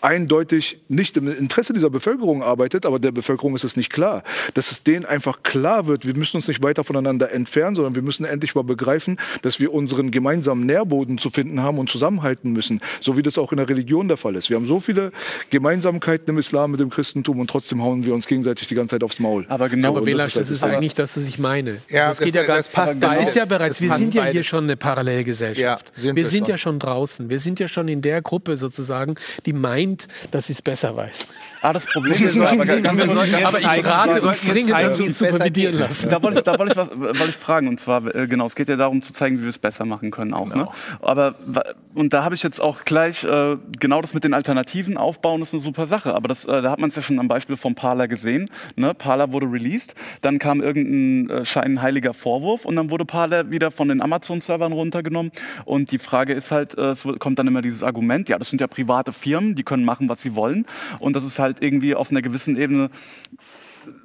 eindeutig 0.04 0.78
nicht 0.90 1.16
im 1.18 1.28
Interesse 1.30 1.74
dieser 1.74 1.90
Bevölkerung 1.90 2.44
arbeitet, 2.44 2.86
aber 2.86 3.00
der 3.00 3.12
Bevölkerung 3.12 3.56
ist 3.56 3.64
es 3.64 3.76
nicht 3.78 3.92
klar, 3.92 4.24
dass 4.54 4.72
es 4.72 4.84
denen 4.84 5.06
einfach 5.06 5.44
klar 5.44 5.88
wird, 5.88 6.06
wir 6.06 6.16
müssen 6.16 6.38
uns 6.38 6.48
nicht 6.48 6.62
weiter 6.62 6.84
voneinander 6.84 7.32
entfernen, 7.32 7.76
sondern 7.76 7.96
wir 7.96 8.02
müssen 8.02 8.26
endlich 8.26 8.54
mal 8.54 8.64
begreifen, 8.64 9.18
dass 9.42 9.60
wir 9.60 9.74
unseren 9.74 10.12
gemeinsamen 10.12 10.66
Nährboden 10.66 11.18
zu 11.18 11.30
finden 11.30 11.62
haben 11.64 11.80
und 11.80 11.90
zusammenhalten 11.90 12.52
müssen, 12.52 12.82
so 13.02 13.16
wie 13.18 13.24
das 13.24 13.38
auch 13.38 13.52
in 13.52 13.58
der 13.58 13.70
Religion 13.70 14.08
der 14.08 14.18
Fall 14.18 14.36
ist. 14.36 14.50
Wir 14.50 14.58
haben 14.58 14.68
so 14.68 14.80
viele 14.80 15.12
Gemeinsamkeiten 15.50 16.30
im 16.30 16.38
Islam 16.38 16.72
mit 16.72 16.80
dem 16.80 16.90
Christentum 16.90 17.40
und 17.40 17.50
trotzdem 17.50 17.82
hauen 17.82 18.04
wir 18.04 18.14
uns 18.14 18.28
gegenseitig 18.28 18.68
die 18.68 18.76
ganze 18.76 18.96
Zeit 18.96 19.04
aufs 19.04 19.20
Maul. 19.20 19.46
Aber 19.48 19.70
genau, 19.70 19.90
Aber 19.90 20.00
und 20.00 20.06
Belasch, 20.06 20.34
das 20.34 20.42
das 20.44 20.50
ist 20.52 20.58
ist 20.58 20.64
halt- 20.64 20.76
eigentlich 20.76 20.96
das, 20.96 21.16
was 21.16 21.28
ich 21.28 21.40
meine. 21.40 21.78
Ja, 21.90 22.08
Also 22.08 22.12
es 22.12 22.18
das- 22.18 22.26
geht 22.26 22.36
ja 22.36 22.44
gar 22.44 22.58
das 22.58 22.68
passt 22.68 22.98
Das 23.02 23.18
ist 23.18 23.36
ja 23.36 23.46
bereits, 23.46 23.78
Das 23.78 23.82
wir 23.82 23.92
sind 23.92 24.14
ja 24.14 24.26
hier 24.26 24.44
schon 24.44 24.66
eine 24.66 24.76
Parallelgesellschaft. 24.76 25.92
Ja, 25.96 26.02
sind 26.02 26.16
wir 26.16 26.24
wir 26.24 26.30
sind 26.30 26.40
schon. 26.46 26.50
ja 26.50 26.58
schon 26.58 26.80
draußen. 26.80 27.30
Wir 27.30 27.40
sind 27.40 27.60
ja 27.60 27.68
schon 27.68 27.88
in 27.88 28.02
der 28.02 28.22
Gruppe 28.22 28.58
sozusagen, 28.58 29.16
die 29.46 29.54
meint, 29.54 29.93
dass 30.32 30.48
sie 30.48 30.54
es 30.54 30.62
besser 30.62 30.96
weiß. 30.96 31.28
Ah, 31.62 31.74
das 31.74 31.86
Problem 31.86 32.28
ist, 32.28 32.38
aber, 32.40 32.66
ganz, 32.66 33.00
Aber 33.00 33.60
ich 33.60 33.66
zeigen, 33.66 33.86
wir 33.86 33.92
rate 33.92 34.22
uns 34.22 34.42
dringend, 34.42 34.72
dass 34.72 34.98
wir 34.98 35.06
uns 35.06 35.18
supervidieren 35.18 35.80
lassen. 35.80 36.10
Da 36.10 36.22
wollte 36.22 36.40
ich, 36.40 36.44
da 36.44 36.60
wollte 36.60 36.74
ich, 36.74 36.78
was, 36.78 36.90
wollte 36.90 37.30
ich 37.30 37.36
fragen 37.36 37.68
und 37.68 37.80
zwar 37.80 38.14
äh, 38.14 38.28
genau, 38.28 38.46
es 38.48 38.56
geht 38.56 38.70
ja 38.70 38.76
darum 38.76 39.02
zu 39.02 39.14
zeigen, 39.14 39.40
wie 39.40 39.44
wir 39.44 39.50
es 39.50 39.60
besser 39.60 39.86
machen 39.86 40.12
können 40.12 40.34
auch. 40.34 40.54
Ne? 40.54 40.68
Aber 41.02 41.36
wa- 41.46 41.64
und 41.94 42.14
da 42.14 42.24
habe 42.24 42.36
ich 42.36 42.44
jetzt 42.44 42.60
auch 42.60 42.84
gleich 42.84 43.24
äh, 43.24 43.58
genau 43.80 44.02
das 44.02 44.14
mit 44.14 44.24
den 44.24 44.34
Alternativen 44.34 44.98
aufbauen 44.98 45.42
ist 45.42 45.54
eine 45.54 45.62
super 45.62 45.88
Sache. 45.88 46.16
Aber 46.16 46.28
das, 46.28 46.46
äh, 46.46 46.62
da 46.62 46.72
hat 46.72 46.80
man 46.80 46.90
es 46.90 46.96
ja 46.96 47.02
schon 47.02 47.20
am 47.20 47.28
Beispiel 47.28 47.56
von 47.56 47.76
Parler 47.76 48.08
gesehen. 48.08 48.50
Ne? 48.76 48.94
Parler 48.94 49.32
wurde 49.32 49.46
released, 49.46 49.96
dann 50.22 50.40
kam 50.40 50.62
irgendein 50.62 51.30
äh, 51.30 51.46
scheinheiliger 51.46 52.14
Vorwurf 52.14 52.66
und 52.66 52.76
dann 52.76 52.90
wurde 52.90 53.06
Parler 53.06 53.52
wieder 53.52 53.72
von 53.72 53.88
den 53.88 54.02
Amazon-Servern 54.02 54.74
runtergenommen. 54.74 55.32
Und 55.66 55.92
die 55.92 56.00
Frage 56.00 56.34
ist 56.34 56.52
halt, 56.52 56.78
äh, 56.78 56.90
es 56.90 57.08
kommt 57.20 57.40
dann 57.40 57.48
immer 57.48 57.62
dieses 57.62 57.84
Argument, 57.84 58.30
ja, 58.30 58.38
das 58.38 58.50
sind 58.50 58.62
ja 58.62 58.68
private 58.68 59.12
Firmen, 59.14 59.56
die 59.56 59.64
können 59.64 59.83
machen, 59.86 60.10
was 60.10 60.22
sie 60.22 60.36
wollen. 60.36 60.66
Und 61.00 61.16
das 61.16 61.24
ist 61.24 61.40
halt 61.40 61.62
irgendwie 61.62 61.96
auf 61.96 62.12
einer 62.12 62.22
gewissen 62.22 62.58
Ebene 62.58 62.90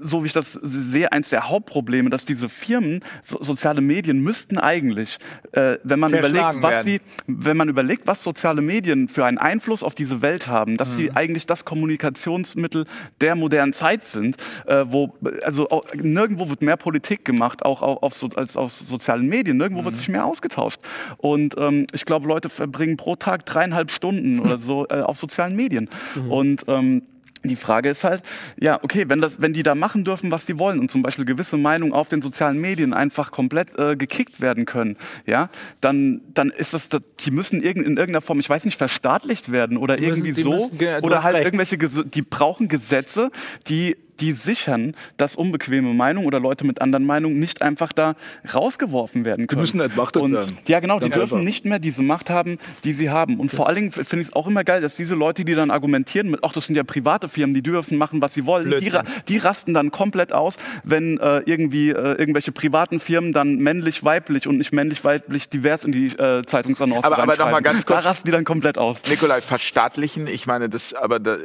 so 0.00 0.22
wie 0.22 0.26
ich 0.26 0.32
das 0.32 0.52
sehe, 0.52 1.10
eins 1.12 1.28
der 1.30 1.48
Hauptprobleme, 1.48 2.10
dass 2.10 2.24
diese 2.24 2.48
Firmen, 2.48 3.00
so, 3.22 3.38
soziale 3.42 3.80
Medien 3.80 4.22
müssten 4.22 4.58
eigentlich, 4.58 5.18
äh, 5.52 5.76
wenn 5.84 5.98
man 5.98 6.12
überlegt, 6.12 6.62
was 6.62 6.70
werden. 6.70 6.86
sie, 6.86 7.00
wenn 7.26 7.56
man 7.56 7.68
überlegt, 7.68 8.06
was 8.06 8.22
soziale 8.22 8.62
Medien 8.62 9.08
für 9.08 9.24
einen 9.24 9.38
Einfluss 9.38 9.82
auf 9.82 9.94
diese 9.94 10.22
Welt 10.22 10.46
haben, 10.48 10.76
dass 10.76 10.92
Mhm. 10.92 10.96
sie 10.96 11.10
eigentlich 11.12 11.46
das 11.46 11.64
Kommunikationsmittel 11.64 12.84
der 13.20 13.34
modernen 13.34 13.72
Zeit 13.72 14.04
sind, 14.04 14.36
äh, 14.66 14.84
wo 14.88 15.14
also 15.42 15.68
auch, 15.68 15.84
nirgendwo 15.94 16.48
wird 16.48 16.62
mehr 16.62 16.76
Politik 16.76 17.24
gemacht, 17.24 17.64
auch 17.64 17.82
auf, 17.82 18.02
auf 18.02 18.14
so, 18.14 18.28
als 18.36 18.56
auf 18.56 18.72
sozialen 18.72 19.26
Medien, 19.26 19.56
nirgendwo 19.56 19.82
Mhm. 19.82 19.86
wird 19.86 19.94
sich 19.96 20.08
mehr 20.08 20.24
ausgetauscht. 20.24 20.80
Und 21.16 21.54
ähm, 21.58 21.86
ich 21.92 22.04
glaube, 22.04 22.28
Leute 22.28 22.48
verbringen 22.48 22.96
pro 22.96 23.16
Tag 23.16 23.46
dreieinhalb 23.46 23.90
Stunden 23.90 24.40
oder 24.40 24.58
so 24.58 24.86
äh, 24.88 25.00
auf 25.00 25.18
sozialen 25.18 25.56
Medien. 25.56 25.88
Mhm. 26.14 26.30
Und 26.32 26.64
ähm, 26.68 27.02
die 27.48 27.56
Frage 27.56 27.88
ist 27.90 28.04
halt, 28.04 28.22
ja, 28.60 28.78
okay, 28.82 29.04
wenn, 29.08 29.20
das, 29.20 29.40
wenn 29.40 29.52
die 29.52 29.62
da 29.62 29.74
machen 29.74 30.04
dürfen, 30.04 30.30
was 30.30 30.46
sie 30.46 30.58
wollen 30.58 30.78
und 30.78 30.90
zum 30.90 31.02
Beispiel 31.02 31.24
gewisse 31.24 31.56
Meinungen 31.56 31.92
auf 31.92 32.08
den 32.08 32.22
sozialen 32.22 32.60
Medien 32.60 32.92
einfach 32.94 33.30
komplett 33.30 33.78
äh, 33.78 33.96
gekickt 33.96 34.40
werden 34.40 34.64
können, 34.66 34.96
ja, 35.26 35.48
dann, 35.80 36.20
dann 36.34 36.50
ist 36.50 36.74
das, 36.74 36.88
die 36.90 37.30
müssen 37.30 37.62
irgend, 37.62 37.86
in 37.86 37.96
irgendeiner 37.96 38.20
Form, 38.22 38.38
ich 38.40 38.48
weiß 38.48 38.64
nicht, 38.64 38.76
verstaatlicht 38.78 39.50
werden 39.50 39.76
oder 39.76 39.94
müssen- 39.96 40.08
irgendwie 40.08 40.32
die 40.32 40.42
so. 40.42 40.50
müssen- 40.52 40.78
oder 41.02 41.22
halt 41.22 41.36
recht. 41.36 41.46
irgendwelche, 41.46 41.78
die 42.08 42.22
brauchen 42.22 42.68
Gesetze, 42.68 43.30
die, 43.68 43.96
die 44.20 44.32
sichern, 44.32 44.94
dass 45.16 45.36
unbequeme 45.36 45.92
Meinungen 45.94 46.26
oder 46.26 46.40
Leute 46.40 46.64
mit 46.66 46.80
anderen 46.80 47.04
Meinungen 47.06 47.38
nicht 47.38 47.62
einfach 47.62 47.92
da 47.92 48.14
rausgeworfen 48.54 49.24
werden 49.24 49.46
können. 49.46 49.60
müssen 49.60 49.80
entmachtet 49.80 50.22
und, 50.22 50.32
werden. 50.32 50.58
Ja, 50.66 50.80
genau, 50.80 50.98
die 51.00 51.10
dürfen 51.10 51.34
einfach. 51.38 51.44
nicht 51.44 51.64
mehr 51.64 51.78
diese 51.78 52.02
Macht 52.02 52.30
haben, 52.30 52.58
die 52.84 52.92
sie 52.92 53.10
haben. 53.10 53.38
Und 53.38 53.50
vor 53.50 53.66
allen 53.66 53.76
Dingen 53.76 53.92
finde 53.92 54.20
ich 54.22 54.28
es 54.28 54.32
auch 54.34 54.46
immer 54.46 54.64
geil, 54.64 54.80
dass 54.80 54.96
diese 54.96 55.14
Leute, 55.14 55.44
die 55.44 55.54
dann 55.54 55.70
argumentieren 55.70 56.30
mit, 56.30 56.40
ach, 56.42 56.52
das 56.52 56.66
sind 56.66 56.76
ja 56.76 56.82
private 56.84 57.28
Firmen, 57.28 57.54
die 57.54 57.62
dürfen 57.62 57.98
machen, 57.98 58.20
was 58.20 58.34
sie 58.34 58.46
wollen, 58.46 58.70
die, 58.80 58.92
die 59.28 59.36
rasten 59.38 59.74
dann 59.74 59.90
komplett 59.90 60.32
aus, 60.32 60.56
wenn 60.84 61.18
äh, 61.18 61.38
irgendwie 61.46 61.90
äh, 61.90 62.14
irgendwelche 62.18 62.52
privaten 62.52 63.00
Firmen 63.00 63.32
dann 63.32 63.56
männlich, 63.56 64.04
weiblich 64.04 64.46
und 64.46 64.58
nicht 64.58 64.72
männlich, 64.72 65.04
weiblich 65.04 65.48
divers 65.48 65.84
in 65.84 65.92
die 65.92 66.06
äh, 66.08 66.42
Zeitungsannoncen 66.44 67.04
Aber- 67.04 67.18
aber 67.22 67.36
noch 67.36 67.50
mal 67.50 67.60
ganz 67.60 67.84
kurz- 67.86 68.04
Da 68.04 68.10
rasten 68.10 68.26
die 68.26 68.32
dann 68.32 68.44
komplett 68.44 68.78
aus. 68.78 69.02
Nikolai, 69.08 69.40
verstaatlichen, 69.40 70.26
ich 70.26 70.46
meine, 70.46 70.68
das, 70.68 70.94
aber 70.94 71.18
da, 71.20 71.36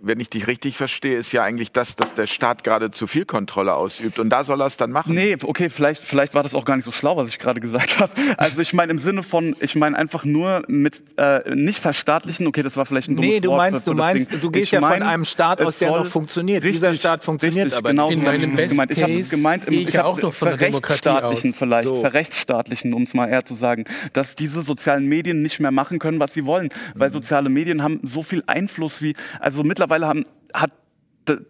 wenn 0.00 0.20
ich 0.20 0.30
dich 0.30 0.46
richtig 0.46 0.76
verstehe, 0.76 1.18
ist 1.18 1.32
ja 1.32 1.42
eigentlich 1.42 1.72
das, 1.72 1.96
dass 2.08 2.14
der 2.14 2.26
Staat 2.26 2.64
gerade 2.64 2.90
zu 2.90 3.06
viel 3.06 3.24
Kontrolle 3.24 3.74
ausübt. 3.74 4.18
Und 4.18 4.30
da 4.30 4.44
soll 4.44 4.60
er 4.60 4.66
es 4.66 4.76
dann 4.76 4.90
machen. 4.90 5.14
Nee, 5.14 5.36
okay, 5.42 5.68
vielleicht, 5.70 6.04
vielleicht 6.04 6.34
war 6.34 6.42
das 6.42 6.54
auch 6.54 6.64
gar 6.64 6.76
nicht 6.76 6.84
so 6.84 6.92
schlau, 6.92 7.16
was 7.16 7.28
ich 7.28 7.38
gerade 7.38 7.60
gesagt 7.60 7.98
habe. 8.00 8.12
Also 8.36 8.60
ich 8.60 8.72
meine 8.72 8.92
im 8.92 8.98
Sinne 8.98 9.22
von, 9.22 9.54
ich 9.60 9.74
meine 9.74 9.96
einfach 9.96 10.24
nur 10.24 10.62
mit 10.68 11.02
äh, 11.16 11.54
nicht 11.54 11.78
verstaatlichen, 11.78 12.46
okay, 12.46 12.62
das 12.62 12.76
war 12.76 12.86
vielleicht 12.86 13.08
ein 13.08 13.16
dummes 13.16 13.30
Nee, 13.30 13.40
du 13.40 13.50
Wort 13.50 13.58
meinst, 13.58 13.84
für, 13.84 13.90
für 13.90 13.96
du 13.96 13.96
meinst, 13.98 14.32
Ding. 14.32 14.40
du 14.40 14.50
gehst 14.50 14.64
Ich 14.64 14.70
ja 14.72 14.80
von 14.80 14.88
mein, 14.88 15.02
einem 15.02 15.24
Staat 15.24 15.60
aus, 15.60 15.78
der 15.78 15.90
noch 15.90 16.06
funktioniert. 16.06 16.62
Richtig, 16.64 16.80
Dieser 16.80 16.94
Staat 16.94 17.24
funktioniert 17.24 17.66
richtig, 17.66 17.78
aber 17.78 17.90
genau 17.90 18.08
nicht. 18.10 18.18
so 18.18 18.22
In 18.30 18.34
ich 18.34 18.40
meinem 18.40 18.50
es 18.50 18.56
Best 18.56 18.70
gemeint. 18.70 18.90
Ich 18.92 19.02
habe 19.02 19.12
es 19.14 19.30
gemeint, 19.30 19.64
im- 19.66 19.74
ich 19.74 19.88
ich 19.88 20.00
auch 20.00 20.20
noch 20.20 20.32
von 20.32 20.48
der 20.48 20.56
Demokratie 20.56 20.98
verrechtsstaatlichen 21.00 21.50
aus. 21.52 21.56
vielleicht, 21.58 21.88
So. 21.88 22.00
verrechtsstaatlichen, 22.00 22.94
um 22.94 23.02
es 23.02 23.14
mal 23.14 23.28
eher 23.28 23.44
zu 23.44 23.54
sagen, 23.54 23.84
dass 24.12 24.34
diese 24.34 24.62
sozialen 24.62 25.06
Medien 25.08 25.42
nicht 25.42 25.60
mehr 25.60 25.70
machen 25.70 25.98
können, 25.98 26.20
was 26.20 26.34
sie 26.34 26.44
wollen, 26.46 26.66
Mhm. 26.94 27.00
weil 27.00 27.12
soziale 27.12 27.48
Medien 27.48 27.82
haben 27.82 28.00
so 28.02 28.22
viel 28.22 28.42
Einfluss 28.46 29.02
wie, 29.02 29.14
also 29.40 29.62
mittlerweile 29.62 30.06
haben, 30.06 30.24
hat 30.54 30.70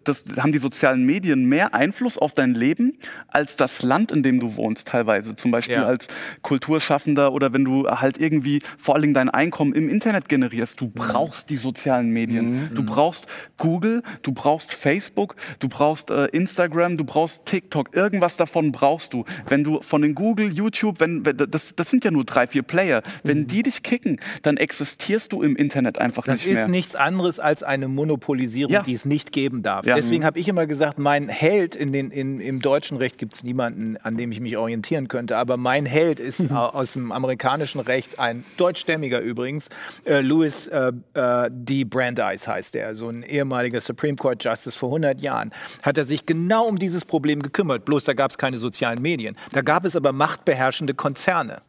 das 0.03 0.23
haben 0.37 0.51
die 0.51 0.59
sozialen 0.59 1.05
Medien 1.05 1.45
mehr 1.45 1.73
Einfluss 1.73 2.17
auf 2.17 2.33
dein 2.33 2.53
Leben 2.53 2.97
als 3.27 3.55
das 3.55 3.81
Land, 3.81 4.11
in 4.11 4.23
dem 4.23 4.39
du 4.39 4.55
wohnst, 4.55 4.87
teilweise. 4.87 5.35
Zum 5.35 5.51
Beispiel 5.51 5.75
Ja. 5.75 5.85
als 5.85 6.07
Kulturschaffender 6.41 7.31
oder 7.31 7.53
wenn 7.53 7.63
du 7.63 7.87
halt 7.89 8.17
irgendwie 8.19 8.59
vor 8.77 8.95
allen 8.95 9.03
Dingen 9.03 9.13
dein 9.13 9.29
Einkommen 9.29 9.73
im 9.73 9.87
Internet 9.87 10.27
generierst. 10.27 10.81
Du 10.81 10.87
brauchst 10.89 11.49
die 11.49 11.55
sozialen 11.57 12.09
Medien. 12.09 12.69
Du 12.73 12.83
brauchst 12.83 13.27
Google, 13.57 14.03
du 14.23 14.31
brauchst 14.31 14.73
Facebook, 14.73 15.35
du 15.59 15.69
brauchst 15.69 16.09
äh, 16.09 16.25
Instagram, 16.27 16.97
du 16.97 17.03
brauchst 17.05 17.45
TikTok. 17.45 17.95
Irgendwas 17.95 18.35
davon 18.35 18.71
brauchst 18.71 19.13
du. 19.13 19.25
Wenn 19.47 19.63
du 19.63 19.81
von 19.81 20.01
den 20.01 20.15
Google, 20.15 20.51
YouTube, 20.51 20.99
wenn, 20.99 21.23
das, 21.23 21.75
das 21.75 21.89
sind 21.89 22.03
ja 22.03 22.11
nur 22.11 22.25
drei, 22.25 22.47
vier 22.47 22.63
Player. 22.63 23.03
Wenn 23.23 23.47
die 23.47 23.63
dich 23.63 23.83
kicken, 23.83 24.19
dann 24.41 24.57
existierst 24.57 25.31
du 25.31 25.41
im 25.43 25.55
Internet 25.55 25.99
einfach 25.99 26.25
Das 26.25 26.39
nicht 26.39 26.47
ist 26.49 26.55
mehr. 26.55 26.67
nichts 26.67 26.95
anderes 26.95 27.39
als 27.39 27.63
eine 27.63 27.87
Monopolisierung, 27.87 28.73
Ja. 28.73 28.81
die 28.81 28.93
es 28.93 29.05
nicht 29.05 29.31
geben 29.31 29.61
darf. 29.61 29.68
Ja. 29.85 29.95
Deswegen 29.95 30.25
habe 30.25 30.39
ich 30.39 30.47
immer 30.47 30.65
gesagt, 30.67 30.99
mein 30.99 31.29
Held 31.29 31.75
in 31.75 31.91
den, 31.93 32.11
in, 32.11 32.39
im 32.39 32.61
deutschen 32.61 32.97
Recht 32.97 33.17
gibt 33.17 33.35
es 33.35 33.43
niemanden, 33.43 33.97
an 33.97 34.17
dem 34.17 34.31
ich 34.31 34.39
mich 34.39 34.57
orientieren 34.57 35.07
könnte. 35.07 35.37
Aber 35.37 35.57
mein 35.57 35.85
Held 35.85 36.19
ist 36.19 36.51
au- 36.51 36.55
aus 36.69 36.93
dem 36.93 37.11
amerikanischen 37.11 37.79
Recht 37.79 38.19
ein 38.19 38.43
deutschstämmiger 38.57 39.19
übrigens. 39.21 39.69
Äh, 40.05 40.21
Louis 40.21 40.67
äh, 40.67 40.91
äh, 41.13 41.49
D. 41.51 41.83
Brandeis 41.83 42.47
heißt 42.47 42.75
er, 42.75 42.95
so 42.95 43.09
ein 43.09 43.23
ehemaliger 43.23 43.79
Supreme 43.81 44.15
Court 44.17 44.43
Justice 44.43 44.77
vor 44.77 44.89
100 44.89 45.21
Jahren. 45.21 45.51
Hat 45.83 45.97
er 45.97 46.05
sich 46.05 46.25
genau 46.25 46.65
um 46.65 46.77
dieses 46.79 47.05
Problem 47.05 47.41
gekümmert. 47.41 47.85
Bloß 47.85 48.03
da 48.05 48.13
gab 48.13 48.31
es 48.31 48.37
keine 48.37 48.57
sozialen 48.57 49.01
Medien. 49.01 49.37
Da 49.51 49.61
gab 49.61 49.85
es 49.85 49.95
aber 49.95 50.11
machtbeherrschende 50.11 50.93
Konzerne, 50.93 51.61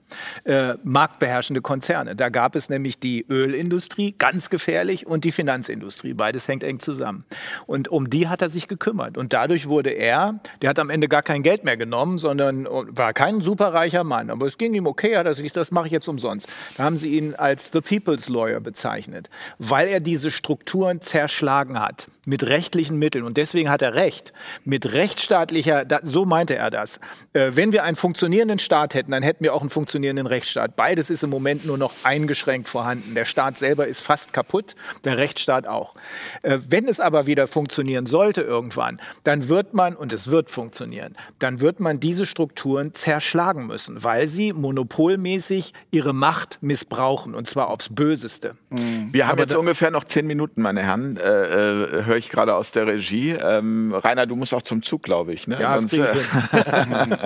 äh, 0.44 0.74
marktbeherrschende 0.82 1.60
Konzerne. 1.60 2.16
Da 2.16 2.28
gab 2.28 2.56
es 2.56 2.68
nämlich 2.70 2.98
die 2.98 3.24
Ölindustrie, 3.28 4.14
ganz 4.18 4.50
gefährlich, 4.50 5.06
und 5.06 5.24
die 5.24 5.32
Finanzindustrie. 5.32 6.14
Beides 6.14 6.48
hängt 6.48 6.62
eng 6.62 6.78
zusammen. 6.80 7.24
Und 7.66 7.89
um 7.90 8.08
die 8.08 8.28
hat 8.28 8.42
er 8.42 8.48
sich 8.48 8.68
gekümmert. 8.68 9.18
Und 9.18 9.32
dadurch 9.32 9.68
wurde 9.68 9.90
er, 9.90 10.40
der 10.62 10.70
hat 10.70 10.78
am 10.78 10.90
Ende 10.90 11.08
gar 11.08 11.22
kein 11.22 11.42
Geld 11.42 11.64
mehr 11.64 11.76
genommen, 11.76 12.18
sondern 12.18 12.66
war 12.66 13.12
kein 13.12 13.40
superreicher 13.40 14.04
Mann. 14.04 14.30
Aber 14.30 14.46
es 14.46 14.58
ging 14.58 14.74
ihm 14.74 14.86
okay, 14.86 15.16
hat 15.16 15.26
er 15.26 15.34
sich, 15.34 15.52
das 15.52 15.70
mache 15.70 15.86
ich 15.86 15.92
jetzt 15.92 16.08
umsonst. 16.08 16.48
Da 16.76 16.84
haben 16.84 16.96
sie 16.96 17.16
ihn 17.16 17.34
als 17.34 17.70
The 17.72 17.80
People's 17.80 18.28
Lawyer 18.28 18.60
bezeichnet, 18.60 19.28
weil 19.58 19.88
er 19.88 20.00
diese 20.00 20.30
Strukturen 20.30 21.00
zerschlagen 21.00 21.78
hat 21.78 22.08
mit 22.26 22.46
rechtlichen 22.46 22.98
Mitteln. 22.98 23.24
Und 23.24 23.36
deswegen 23.36 23.70
hat 23.70 23.82
er 23.82 23.94
recht. 23.94 24.32
Mit 24.64 24.92
rechtsstaatlicher, 24.92 25.84
so 26.02 26.24
meinte 26.24 26.54
er 26.54 26.70
das. 26.70 27.00
Äh, 27.32 27.52
wenn 27.54 27.72
wir 27.72 27.84
einen 27.84 27.96
funktionierenden 27.96 28.58
Staat 28.58 28.94
hätten, 28.94 29.12
dann 29.12 29.22
hätten 29.22 29.44
wir 29.44 29.54
auch 29.54 29.60
einen 29.60 29.70
funktionierenden 29.70 30.26
Rechtsstaat. 30.26 30.76
Beides 30.76 31.10
ist 31.10 31.22
im 31.22 31.30
Moment 31.30 31.64
nur 31.66 31.78
noch 31.78 31.92
eingeschränkt 32.02 32.68
vorhanden. 32.68 33.14
Der 33.14 33.24
Staat 33.24 33.58
selber 33.58 33.86
ist 33.86 34.02
fast 34.02 34.32
kaputt, 34.32 34.74
der 35.04 35.16
Rechtsstaat 35.16 35.66
auch. 35.66 35.94
Äh, 36.42 36.58
wenn 36.68 36.88
es 36.88 37.00
aber 37.00 37.26
wieder 37.26 37.46
funktionieren 37.70 38.04
sollte 38.04 38.40
irgendwann, 38.40 39.00
dann 39.22 39.48
wird 39.48 39.74
man, 39.74 39.94
und 39.94 40.12
es 40.12 40.28
wird 40.28 40.50
funktionieren, 40.50 41.14
dann 41.38 41.60
wird 41.60 41.78
man 41.78 42.00
diese 42.00 42.26
Strukturen 42.26 42.94
zerschlagen 42.94 43.68
müssen, 43.68 44.02
weil 44.02 44.26
sie 44.26 44.52
monopolmäßig 44.52 45.72
ihre 45.92 46.12
Macht 46.12 46.58
missbrauchen, 46.62 47.32
und 47.32 47.46
zwar 47.46 47.68
aufs 47.68 47.88
Böseste. 47.88 48.56
Wir 48.70 49.28
haben 49.28 49.38
jetzt 49.38 49.54
ungefähr 49.54 49.92
noch 49.92 50.02
zehn 50.02 50.26
Minuten, 50.26 50.62
meine 50.62 50.82
Herren. 50.82 51.16
Äh, 51.16 51.20
äh, 51.20 52.04
Höre 52.06 52.16
ich 52.16 52.30
gerade 52.30 52.56
aus 52.56 52.72
der 52.72 52.88
Regie. 52.88 53.30
Ähm, 53.30 53.94
Rainer, 53.94 54.26
du 54.26 54.34
musst 54.34 54.52
auch 54.52 54.62
zum 54.62 54.82
Zug, 54.82 55.04
glaube 55.04 55.32
ich. 55.32 55.46
Ne? 55.46 55.58
Ja, 55.60 55.76
ich 55.78 55.92
äh, 55.92 56.06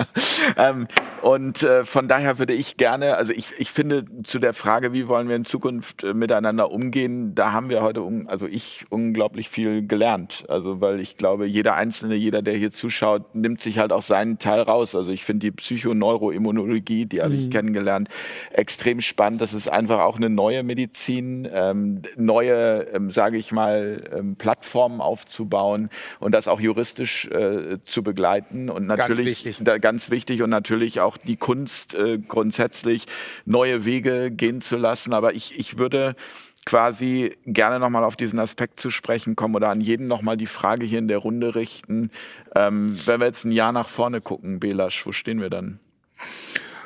ähm, 0.57 0.87
und 1.23 1.63
äh, 1.63 1.83
von 1.85 2.07
daher 2.07 2.37
würde 2.37 2.53
ich 2.53 2.77
gerne, 2.77 3.17
also 3.17 3.33
ich, 3.33 3.47
ich 3.57 3.71
finde 3.71 4.05
zu 4.23 4.37
der 4.37 4.53
Frage, 4.53 4.93
wie 4.93 5.07
wollen 5.07 5.27
wir 5.27 5.35
in 5.35 5.45
Zukunft 5.45 6.03
äh, 6.03 6.13
miteinander 6.13 6.69
umgehen, 6.69 7.33
da 7.33 7.51
haben 7.51 7.69
wir 7.69 7.81
heute, 7.81 8.03
also 8.27 8.45
ich 8.45 8.85
unglaublich 8.89 9.49
viel 9.49 9.87
gelernt. 9.87 10.34
Also 10.47 10.81
weil 10.81 10.99
ich 10.99 11.17
glaube, 11.17 11.45
jeder 11.45 11.75
Einzelne, 11.75 12.15
jeder, 12.15 12.41
der 12.41 12.55
hier 12.55 12.71
zuschaut, 12.71 13.35
nimmt 13.35 13.61
sich 13.61 13.79
halt 13.79 13.91
auch 13.91 14.01
seinen 14.01 14.37
Teil 14.37 14.61
raus. 14.61 14.95
Also 14.95 15.11
ich 15.11 15.23
finde 15.23 15.47
die 15.47 15.51
Psychoneuroimmunologie, 15.51 17.05
die 17.05 17.21
habe 17.21 17.35
ich 17.35 17.49
kennengelernt, 17.49 18.09
extrem 18.51 19.01
spannend. 19.01 19.41
Das 19.41 19.53
ist 19.53 19.67
einfach 19.67 19.99
auch 19.99 20.17
eine 20.17 20.29
neue 20.29 20.63
Medizin, 20.63 21.47
ähm, 21.51 22.01
neue, 22.17 22.87
ähm, 22.93 23.11
sage 23.11 23.37
ich 23.37 23.51
mal, 23.51 24.01
ähm, 24.13 24.35
Plattformen 24.35 25.01
aufzubauen 25.01 25.89
und 26.19 26.33
das 26.33 26.47
auch 26.47 26.59
juristisch 26.59 27.25
äh, 27.27 27.77
zu 27.83 28.03
begleiten 28.03 28.69
und 28.69 28.87
natürlich 28.87 29.45
wichtig. 29.45 29.57
da, 29.61 29.77
ganz 29.77 30.09
wichtig 30.09 30.41
und 30.41 30.49
natürlich 30.49 30.99
auch 30.99 31.17
die 31.17 31.37
Kunst 31.37 31.95
äh, 31.95 32.17
grundsätzlich 32.17 33.05
neue 33.45 33.85
Wege 33.85 34.31
gehen 34.31 34.61
zu 34.61 34.77
lassen. 34.77 35.13
Aber 35.13 35.33
ich, 35.33 35.57
ich 35.57 35.77
würde 35.77 36.15
quasi 36.65 37.37
gerne 37.45 37.79
nochmal 37.79 38.03
auf 38.03 38.15
diesen 38.15 38.39
Aspekt 38.39 38.79
zu 38.79 38.89
sprechen 38.89 39.35
kommen 39.35 39.55
oder 39.55 39.69
an 39.69 39.81
jeden 39.81 40.07
nochmal 40.07 40.35
die 40.35 40.47
Frage 40.47 40.85
hier 40.85 40.99
in 40.99 41.07
der 41.07 41.19
Runde 41.19 41.55
richten. 41.55 42.09
Ähm, 42.55 42.99
wenn 43.05 43.19
wir 43.19 43.27
jetzt 43.27 43.45
ein 43.45 43.51
Jahr 43.51 43.71
nach 43.71 43.87
vorne 43.87 44.21
gucken, 44.21 44.59
Belasch, 44.59 45.05
wo 45.05 45.11
stehen 45.11 45.41
wir 45.41 45.49
dann? 45.49 45.79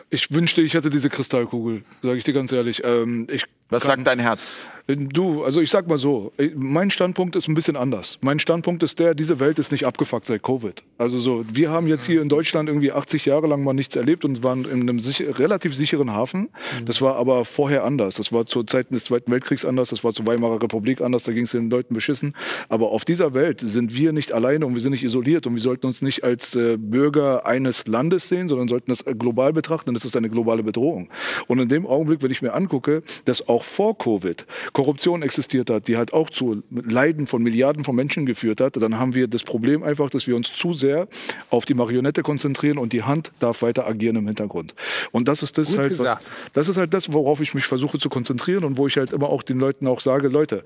Ich 0.09 0.31
wünschte, 0.31 0.61
ich 0.61 0.73
hätte 0.73 0.89
diese 0.89 1.09
Kristallkugel, 1.09 1.83
sage 2.01 2.17
ich 2.17 2.23
dir 2.23 2.33
ganz 2.33 2.51
ehrlich. 2.51 2.81
Ähm, 2.83 3.27
ich 3.29 3.45
Was 3.69 3.83
sagt 3.83 4.07
dein 4.07 4.19
Herz? 4.19 4.59
Du, 4.95 5.43
also 5.43 5.61
ich 5.61 5.69
sag 5.69 5.87
mal 5.87 5.99
so, 5.99 6.31
äh, 6.37 6.49
mein 6.55 6.89
Standpunkt 6.89 7.35
ist 7.35 7.47
ein 7.47 7.53
bisschen 7.53 7.75
anders. 7.75 8.17
Mein 8.21 8.39
Standpunkt 8.39 8.81
ist 8.81 8.97
der, 8.97 9.13
diese 9.13 9.39
Welt 9.39 9.59
ist 9.59 9.71
nicht 9.71 9.85
abgefuckt 9.85 10.25
seit 10.25 10.41
Covid. 10.41 10.81
Also 10.97 11.19
so, 11.19 11.43
wir 11.47 11.69
haben 11.69 11.85
jetzt 11.85 12.07
hier 12.07 12.23
in 12.23 12.29
Deutschland 12.29 12.69
irgendwie 12.69 12.91
80 12.91 13.25
Jahre 13.25 13.45
lang 13.45 13.63
mal 13.63 13.73
nichts 13.73 13.95
erlebt 13.95 14.25
und 14.25 14.41
waren 14.41 14.65
in 14.65 14.81
einem 14.81 14.99
sicher, 14.99 15.37
relativ 15.37 15.75
sicheren 15.75 16.11
Hafen. 16.11 16.49
Das 16.85 17.03
war 17.03 17.17
aber 17.17 17.45
vorher 17.45 17.83
anders. 17.83 18.15
Das 18.15 18.33
war 18.33 18.47
zu 18.47 18.63
Zeiten 18.63 18.95
des 18.95 19.03
Zweiten 19.03 19.31
Weltkriegs 19.31 19.63
anders, 19.63 19.89
das 19.89 20.03
war 20.03 20.11
zur 20.11 20.25
Weimarer 20.25 20.63
Republik 20.63 21.01
anders, 21.01 21.21
da 21.21 21.33
ging 21.33 21.43
es 21.43 21.51
den 21.51 21.69
Leuten 21.69 21.93
beschissen. 21.93 22.35
Aber 22.67 22.89
auf 22.89 23.05
dieser 23.05 23.35
Welt 23.35 23.59
sind 23.59 23.95
wir 23.95 24.11
nicht 24.11 24.31
alleine 24.31 24.65
und 24.65 24.73
wir 24.73 24.81
sind 24.81 24.91
nicht 24.93 25.03
isoliert 25.03 25.45
und 25.45 25.53
wir 25.53 25.61
sollten 25.61 25.85
uns 25.85 26.01
nicht 26.01 26.23
als 26.23 26.55
äh, 26.55 26.77
Bürger 26.77 27.45
eines 27.45 27.85
Landes 27.85 28.27
sehen, 28.27 28.49
sondern 28.49 28.67
sollten 28.67 28.89
das 28.89 29.01
äh, 29.05 29.13
global 29.13 29.53
betrachten, 29.53 29.95
es 29.95 30.03
ist 30.03 30.17
eine 30.17 30.31
globale 30.31 30.63
Bedrohung. 30.63 31.09
Und 31.45 31.59
in 31.59 31.69
dem 31.69 31.85
Augenblick, 31.85 32.23
wenn 32.23 32.31
ich 32.31 32.41
mir 32.41 32.55
angucke, 32.55 33.03
dass 33.25 33.47
auch 33.47 33.58
vor 33.63 33.97
Covid. 33.97 34.45
Korruption 34.73 35.21
existiert 35.21 35.69
hat, 35.69 35.87
die 35.87 35.97
halt 35.97 36.13
auch 36.13 36.29
zu 36.29 36.63
Leiden 36.71 37.27
von 37.27 37.43
Milliarden 37.43 37.83
von 37.83 37.95
Menschen 37.95 38.25
geführt 38.25 38.61
hat, 38.61 38.81
dann 38.81 38.99
haben 38.99 39.15
wir 39.15 39.27
das 39.27 39.43
Problem 39.43 39.83
einfach, 39.83 40.09
dass 40.09 40.27
wir 40.27 40.35
uns 40.35 40.53
zu 40.53 40.73
sehr 40.73 41.07
auf 41.49 41.65
die 41.65 41.73
Marionette 41.73 42.23
konzentrieren 42.23 42.77
und 42.77 42.93
die 42.93 43.03
Hand 43.03 43.31
darf 43.39 43.61
weiter 43.61 43.87
agieren 43.87 44.15
im 44.15 44.27
Hintergrund. 44.27 44.75
Und 45.11 45.27
das 45.27 45.43
ist 45.43 45.57
das 45.57 45.69
Gut 45.69 45.77
halt, 45.77 45.99
was, 45.99 46.17
das 46.53 46.69
ist 46.69 46.77
halt 46.77 46.93
das, 46.93 47.11
worauf 47.13 47.41
ich 47.41 47.53
mich 47.53 47.65
versuche 47.65 47.99
zu 47.99 48.09
konzentrieren 48.09 48.63
und 48.63 48.77
wo 48.77 48.87
ich 48.87 48.97
halt 48.97 49.13
immer 49.13 49.29
auch 49.29 49.43
den 49.43 49.59
Leuten 49.59 49.87
auch 49.87 49.99
sage, 49.99 50.27
Leute, 50.27 50.63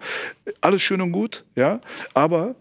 alles 0.61 0.81
schön 0.81 1.01
und 1.01 1.11
gut, 1.11 1.43
ja, 1.55 1.79
aber 2.13 2.55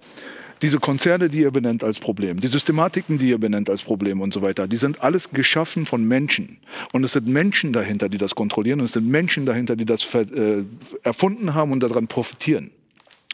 diese 0.62 0.78
Konzerne, 0.78 1.28
die 1.28 1.40
ihr 1.40 1.50
benennt 1.50 1.82
als 1.82 1.98
Problem, 1.98 2.40
die 2.40 2.48
Systematiken, 2.48 3.18
die 3.18 3.30
ihr 3.30 3.38
benennt 3.38 3.68
als 3.68 3.82
Problem 3.82 4.20
und 4.20 4.32
so 4.32 4.42
weiter, 4.42 4.68
die 4.68 4.76
sind 4.76 5.02
alles 5.02 5.30
geschaffen 5.30 5.86
von 5.86 6.06
Menschen. 6.06 6.58
Und 6.92 7.02
es 7.02 7.12
sind 7.12 7.26
Menschen 7.26 7.72
dahinter, 7.72 8.08
die 8.08 8.18
das 8.18 8.34
kontrollieren. 8.36 8.80
Und 8.80 8.86
es 8.86 8.92
sind 8.92 9.08
Menschen 9.08 9.44
dahinter, 9.44 9.74
die 9.74 9.84
das 9.84 10.02
äh, 10.14 10.62
erfunden 11.02 11.54
haben 11.54 11.72
und 11.72 11.82
daran 11.82 12.06
profitieren. 12.06 12.70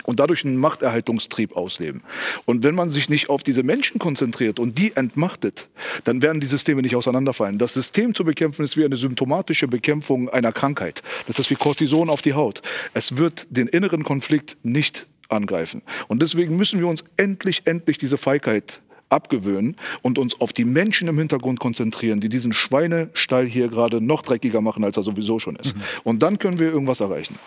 Und 0.05 0.21
dadurch 0.21 0.45
einen 0.45 0.57
Machterhaltungstrieb 0.57 1.55
ausleben. 1.55 2.03
Und 2.47 2.63
wenn 2.63 2.75
man 2.75 2.93
sich 2.93 3.11
nicht 3.11 3.29
auf 3.29 3.43
diese 3.43 3.63
Menschen 3.63 3.99
konzentriert 3.99 4.59
und 4.59 4.79
die 4.79 4.97
entmachtet, 4.97 5.69
dann 6.05 6.23
werden 6.23 6.41
die 6.41 6.47
Systeme 6.47 6.81
nicht 6.81 6.97
auseinanderfallen. 6.97 7.59
Das 7.59 7.75
System 7.75 8.15
zu 8.15 8.25
bekämpfen 8.25 8.65
ist 8.65 8.77
wie 8.79 8.85
eine 8.85 8.97
symptomatische 8.97 9.69
Bekämpfung 9.69 10.31
einer 10.31 10.53
Krankheit. 10.53 11.03
Das 11.27 11.39
ist 11.39 11.51
wie 11.51 11.57
Cortison 11.57 12.09
auf 12.09 12.23
die 12.23 12.33
Haut. 12.33 12.63
Es 12.95 13.19
wird 13.19 13.49
den 13.51 13.67
inneren 13.67 14.03
Konflikt 14.03 14.57
nicht 14.63 15.07
angreifen. 15.29 15.83
Und 16.09 16.23
deswegen 16.23 16.57
müssen 16.57 16.81
wir 16.81 16.87
uns 16.87 17.05
endlich, 17.17 17.63
endlich 17.67 17.99
diese 17.99 18.19
Feigheit 18.19 18.81
abgewöhnen 19.11 19.77
und 20.03 20.19
uns 20.19 20.41
auf 20.41 20.53
die 20.53 20.65
Menschen 20.65 21.09
im 21.09 21.19
Hintergrund 21.19 21.61
konzentrieren, 21.61 22.21
die 22.21 22.29
diesen 22.29 22.53
Schweinestall 22.53 23.47
hier 23.47 23.69
gerade 23.69 24.01
noch 24.01 24.23
dreckiger 24.23 24.61
machen, 24.61 24.85
als 24.85 24.97
er 24.97 25.03
sowieso 25.03 25.39
schon 25.39 25.57
ist. 25.57 25.75
Und 26.05 26.23
dann 26.23 26.39
können 26.39 26.59
wir 26.59 26.71
irgendwas 26.71 27.01
erreichen. 27.01 27.39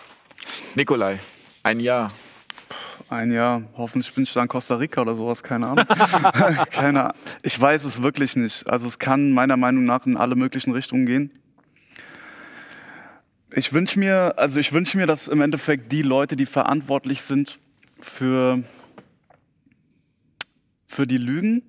Nikolai, 0.74 1.18
ein 1.62 1.80
Jahr. 1.80 2.12
Ein 3.08 3.32
Jahr. 3.32 3.62
Hoffentlich 3.76 4.12
bin 4.14 4.24
ich 4.24 4.32
da 4.32 4.42
in 4.42 4.48
Costa 4.48 4.76
Rica 4.76 5.02
oder 5.02 5.14
sowas, 5.14 5.42
keine 5.42 5.68
Ahnung. 5.68 5.84
keine 6.70 7.04
Ahnung. 7.04 7.16
Ich 7.42 7.60
weiß 7.60 7.84
es 7.84 8.02
wirklich 8.02 8.36
nicht. 8.36 8.68
Also 8.68 8.86
es 8.86 8.98
kann 8.98 9.32
meiner 9.32 9.56
Meinung 9.56 9.84
nach 9.84 10.06
in 10.06 10.16
alle 10.16 10.34
möglichen 10.34 10.72
Richtungen 10.72 11.06
gehen. 11.06 11.30
Ich 13.54 13.72
wünsche 13.74 13.98
mir, 13.98 14.34
also 14.38 14.58
ich 14.60 14.72
wünsche 14.72 14.96
mir, 14.96 15.06
dass 15.06 15.28
im 15.28 15.42
Endeffekt 15.42 15.92
die 15.92 16.02
Leute, 16.02 16.36
die 16.36 16.46
verantwortlich 16.46 17.22
sind 17.22 17.58
für, 18.04 18.62
für 20.86 21.06
die 21.06 21.18
Lügen, 21.18 21.62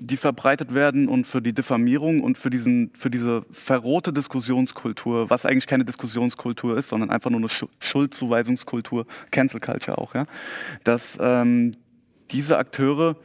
die 0.00 0.16
verbreitet 0.16 0.74
werden 0.74 1.08
und 1.08 1.26
für 1.26 1.42
die 1.42 1.52
Diffamierung 1.52 2.22
und 2.22 2.38
für, 2.38 2.50
diesen, 2.50 2.90
für 2.94 3.10
diese 3.10 3.44
verrohte 3.50 4.12
Diskussionskultur, 4.12 5.28
was 5.30 5.44
eigentlich 5.44 5.66
keine 5.66 5.84
Diskussionskultur 5.84 6.76
ist, 6.76 6.88
sondern 6.88 7.10
einfach 7.10 7.30
nur 7.30 7.40
eine 7.40 7.48
Schu- 7.48 7.68
Schuldzuweisungskultur, 7.80 9.06
Cancel 9.30 9.60
Culture 9.60 9.98
auch, 9.98 10.14
ja, 10.14 10.26
dass 10.84 11.18
ähm, 11.20 11.72
diese 12.30 12.58
Akteure, 12.58 13.16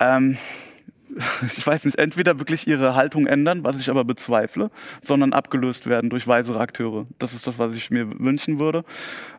ähm, 0.00 0.36
ich 1.56 1.66
weiß 1.66 1.84
nicht, 1.84 1.98
entweder 1.98 2.38
wirklich 2.38 2.66
ihre 2.66 2.94
Haltung 2.96 3.26
ändern, 3.26 3.64
was 3.64 3.78
ich 3.78 3.88
aber 3.88 4.04
bezweifle, 4.04 4.70
sondern 5.00 5.32
abgelöst 5.32 5.86
werden 5.86 6.10
durch 6.10 6.26
weisere 6.26 6.58
Akteure. 6.58 7.06
Das 7.18 7.34
ist 7.34 7.46
das, 7.46 7.58
was 7.58 7.74
ich 7.74 7.90
mir 7.90 8.18
wünschen 8.18 8.58
würde. 8.58 8.84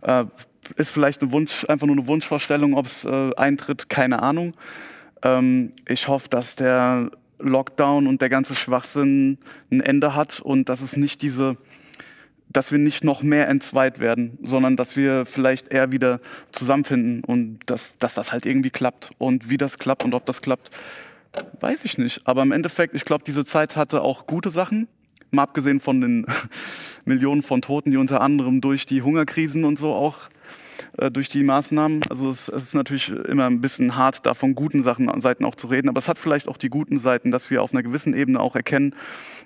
Äh, 0.02 0.26
ist 0.76 0.92
vielleicht 0.92 1.22
eine 1.22 1.32
Wunsch, 1.32 1.66
einfach 1.68 1.88
nur 1.88 1.96
eine 1.98 2.08
Wunschvorstellung, 2.08 2.74
ob 2.76 2.86
es 2.86 3.06
äh, 3.06 3.36
eintritt, 3.36 3.90
keine 3.90 4.22
Ahnung. 4.22 4.54
Ähm, 5.24 5.72
ich 5.88 6.08
hoffe, 6.08 6.30
dass 6.30 6.56
der 6.56 7.12
Lockdown 7.40 8.08
und 8.08 8.22
der 8.22 8.30
ganze 8.30 8.54
Schwachsinn 8.56 9.38
ein 9.72 9.82
Ende 9.82 10.16
hat 10.16 10.40
und 10.42 10.70
dass 10.70 10.82
es 10.82 10.98
nicht 10.98 11.22
diese, 11.22 11.58
dass 12.50 12.72
wir 12.72 12.80
nicht 12.80 13.04
noch 13.04 13.24
mehr 13.24 13.48
entzweit 13.48 14.00
werden, 14.00 14.38
sondern 14.44 14.76
dass 14.76 14.96
wir 14.96 15.26
vielleicht 15.26 15.70
eher 15.70 15.92
wieder 15.92 16.20
zusammenfinden 16.52 17.24
und 17.24 17.60
dass, 17.68 17.98
dass 18.00 18.16
das 18.16 18.32
halt 18.32 18.46
irgendwie 18.46 18.70
klappt. 18.70 19.12
Und 19.18 19.50
wie 19.50 19.58
das 19.58 19.78
klappt 19.78 20.04
und 20.04 20.14
ob 20.14 20.26
das 20.26 20.42
klappt, 20.42 20.70
weiß 21.60 21.86
ich 21.86 21.98
nicht. 21.98 22.22
Aber 22.26 22.42
im 22.42 22.52
Endeffekt, 22.52 22.96
ich 22.96 23.06
glaube, 23.06 23.24
diese 23.26 23.46
Zeit 23.46 23.76
hatte 23.76 24.02
auch 24.02 24.28
gute 24.28 24.50
Sachen. 24.50 24.88
Mal 25.32 25.44
abgesehen 25.44 25.80
von 25.80 26.02
den 26.02 26.26
Millionen 27.06 27.44
von 27.44 27.62
Toten, 27.62 27.92
die 27.92 27.98
unter 27.98 28.22
anderem 28.22 28.62
durch 28.62 28.86
die 28.86 29.02
Hungerkrisen 29.02 29.64
und 29.64 29.78
so 29.78 29.94
auch 29.94 30.30
äh, 30.98 31.12
durch 31.12 31.30
die 31.30 31.44
Maßnahmen. 31.44 32.02
Also 32.10 32.30
es, 32.30 32.48
es, 32.48 32.64
ist 32.64 32.74
natürlich 32.76 33.10
immer 33.10 33.46
ein 33.46 33.62
bisschen 33.62 33.96
hart, 33.96 34.26
da 34.26 34.34
von 34.34 34.56
guten 34.56 34.84
Sachen, 34.84 35.10
Seiten 35.22 35.46
auch 35.46 35.56
zu 35.56 35.68
reden, 35.68 35.90
aber 35.90 36.00
es 36.00 36.08
hat 36.08 36.20
vielleicht 36.20 36.48
auch 36.48 36.58
die 36.58 36.70
guten 36.70 37.00
Seiten, 37.00 37.32
dass 37.32 37.50
wir 37.50 37.62
auf 37.64 37.74
einer 37.74 37.84
gewissen 37.84 38.14
Ebene 38.14 38.40
auch 38.40 38.56
erkennen, 38.56 38.96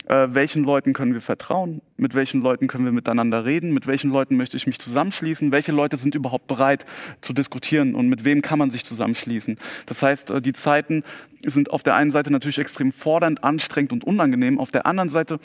äh, 0.08 0.28
welchen 0.32 0.64
Leuten 0.64 0.94
können 0.94 1.14
wir 1.14 1.22
vertrauen, 1.22 1.82
mit 1.98 2.16
welchen 2.16 2.42
Leuten 2.42 2.68
können 2.68 2.86
wir 2.86 2.92
miteinander 2.92 3.46
reden, 3.46 3.74
mit 3.74 3.88
welchen 3.88 4.12
Leuten 4.12 4.36
möchte 4.36 4.58
ich 4.58 4.68
mich 4.68 4.80
zusammenschließen, 4.80 5.52
welche 5.52 5.72
Leute 5.72 5.98
sind 5.98 6.16
überhaupt 6.16 6.48
bereit 6.48 6.86
zu 7.22 7.34
diskutieren? 7.34 7.96
Und 7.96 8.10
mit 8.10 8.26
wem 8.26 8.42
kann 8.42 8.60
man 8.60 8.72
sich 8.72 8.84
zusammenschließen. 8.84 9.58
Das 9.86 10.02
heißt, 10.02 10.32
äh, 10.32 10.42
die 10.42 10.54
Zeiten 10.54 11.04
sind 11.46 11.72
auf 11.72 11.84
der 11.84 11.96
einen 11.96 12.12
Seite 12.12 12.32
natürlich 12.32 12.60
extrem 12.60 12.92
fordernd, 12.92 13.44
anstrengend 13.44 13.92
und 13.92 14.04
unangenehm, 14.04 14.60
auf 14.60 14.72
der 14.72 14.86
anderen 14.86 15.10
Seite 15.10 15.40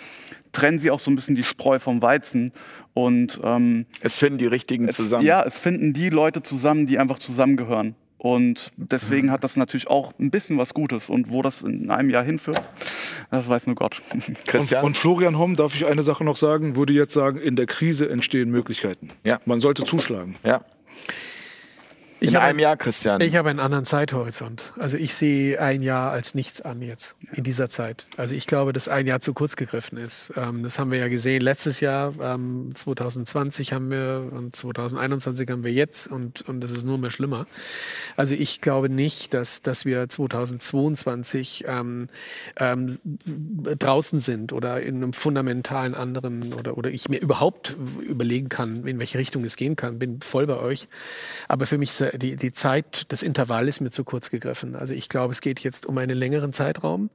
trennen 0.58 0.78
sie 0.78 0.90
auch 0.90 0.98
so 0.98 1.10
ein 1.10 1.14
bisschen 1.14 1.36
die 1.36 1.44
Spreu 1.44 1.78
vom 1.78 2.02
Weizen 2.02 2.52
und 2.92 3.40
ähm, 3.44 3.86
es 4.00 4.16
finden 4.16 4.38
die 4.38 4.46
richtigen 4.46 4.88
es, 4.88 4.96
zusammen. 4.96 5.24
Ja, 5.24 5.44
es 5.44 5.58
finden 5.58 5.92
die 5.92 6.10
Leute 6.10 6.42
zusammen, 6.42 6.86
die 6.86 6.98
einfach 6.98 7.18
zusammengehören. 7.18 7.94
Und 8.18 8.72
deswegen 8.76 9.30
hat 9.30 9.44
das 9.44 9.56
natürlich 9.56 9.86
auch 9.86 10.12
ein 10.18 10.32
bisschen 10.32 10.58
was 10.58 10.74
Gutes. 10.74 11.08
Und 11.08 11.30
wo 11.30 11.40
das 11.40 11.62
in 11.62 11.88
einem 11.92 12.10
Jahr 12.10 12.24
hinführt, 12.24 12.60
das 13.30 13.48
weiß 13.48 13.68
nur 13.68 13.76
Gott. 13.76 14.02
Christian? 14.46 14.80
Und, 14.80 14.88
und 14.88 14.96
Florian 14.96 15.38
Homm, 15.38 15.54
darf 15.54 15.76
ich 15.76 15.86
eine 15.86 16.02
Sache 16.02 16.24
noch 16.24 16.36
sagen, 16.36 16.74
würde 16.74 16.92
jetzt 16.92 17.14
sagen, 17.14 17.38
in 17.38 17.54
der 17.54 17.66
Krise 17.66 18.10
entstehen 18.10 18.50
Möglichkeiten. 18.50 19.10
Ja. 19.22 19.38
Man 19.44 19.60
sollte 19.60 19.84
zuschlagen. 19.84 20.34
Ja. 20.44 20.62
Ich 22.20 22.30
in 22.30 22.36
habe 22.36 22.46
einem 22.46 22.58
Jahr, 22.58 22.76
Christian. 22.76 23.20
Ich 23.20 23.36
habe 23.36 23.48
einen 23.48 23.60
anderen 23.60 23.84
Zeithorizont. 23.84 24.72
Also 24.78 24.96
ich 24.96 25.14
sehe 25.14 25.60
ein 25.60 25.82
Jahr 25.82 26.10
als 26.10 26.34
nichts 26.34 26.60
an 26.60 26.82
jetzt 26.82 27.14
in 27.32 27.44
dieser 27.44 27.68
Zeit. 27.68 28.06
Also 28.16 28.34
ich 28.34 28.46
glaube, 28.46 28.72
dass 28.72 28.88
ein 28.88 29.06
Jahr 29.06 29.20
zu 29.20 29.34
kurz 29.34 29.54
gegriffen 29.54 29.98
ist. 29.98 30.32
Ähm, 30.36 30.64
das 30.64 30.78
haben 30.78 30.90
wir 30.90 30.98
ja 30.98 31.08
gesehen 31.08 31.42
letztes 31.42 31.78
Jahr, 31.78 32.14
ähm, 32.20 32.72
2020 32.74 33.72
haben 33.72 33.90
wir 33.90 34.30
und 34.32 34.54
2021 34.54 35.48
haben 35.48 35.62
wir 35.62 35.72
jetzt 35.72 36.08
und 36.08 36.42
und 36.48 36.60
das 36.60 36.72
ist 36.72 36.84
nur 36.84 36.98
mehr 36.98 37.10
schlimmer. 37.10 37.46
Also 38.16 38.34
ich 38.34 38.60
glaube 38.60 38.88
nicht, 38.88 39.32
dass 39.32 39.62
dass 39.62 39.84
wir 39.84 40.08
2022 40.08 41.66
ähm, 41.68 42.08
ähm, 42.56 42.98
draußen 43.78 44.18
sind 44.18 44.52
oder 44.52 44.80
in 44.80 44.96
einem 44.96 45.12
fundamentalen 45.12 45.94
anderen 45.94 46.52
oder 46.54 46.76
oder 46.76 46.90
ich 46.90 47.08
mir 47.08 47.20
überhaupt 47.20 47.76
überlegen 48.02 48.48
kann, 48.48 48.86
in 48.86 48.98
welche 48.98 49.18
Richtung 49.18 49.44
es 49.44 49.56
gehen 49.56 49.76
kann. 49.76 50.00
Bin 50.00 50.20
voll 50.20 50.46
bei 50.48 50.58
euch. 50.58 50.88
Aber 51.46 51.66
für 51.66 51.78
mich 51.78 51.90
ist 51.90 52.07
die, 52.14 52.36
die 52.36 52.52
Zeit, 52.52 53.04
das 53.08 53.22
Intervall 53.22 53.68
ist 53.68 53.80
mir 53.80 53.90
zu 53.90 54.04
kurz 54.04 54.30
gegriffen. 54.30 54.76
Also 54.76 54.94
ich 54.94 55.08
glaube, 55.08 55.32
es 55.32 55.40
geht 55.40 55.60
jetzt 55.60 55.86
um 55.86 55.98
einen 55.98 56.16
längeren 56.16 56.52
Zeitraum. 56.52 57.10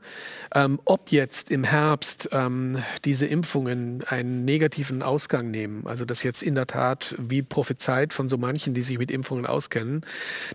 Ähm, 0.54 0.80
ob 0.86 1.12
jetzt 1.12 1.52
im 1.52 1.64
Herbst 1.64 2.30
ähm, 2.32 2.84
diese 3.06 3.26
Impfungen 3.26 4.04
einen 4.08 4.46
negativen 4.46 5.04
Ausgang 5.04 5.52
nehmen, 5.52 5.88
also 5.88 6.06
dass 6.06 6.24
jetzt 6.24 6.44
in 6.44 6.56
der 6.56 6.68
Tat, 6.68 7.16
wie 7.18 7.42
prophezeit 7.42 8.14
von 8.14 8.28
so 8.28 8.38
manchen, 8.38 8.74
die 8.74 8.82
sich 8.82 8.98
mit 8.98 9.12
Impfungen 9.12 9.46
auskennen, 9.46 10.02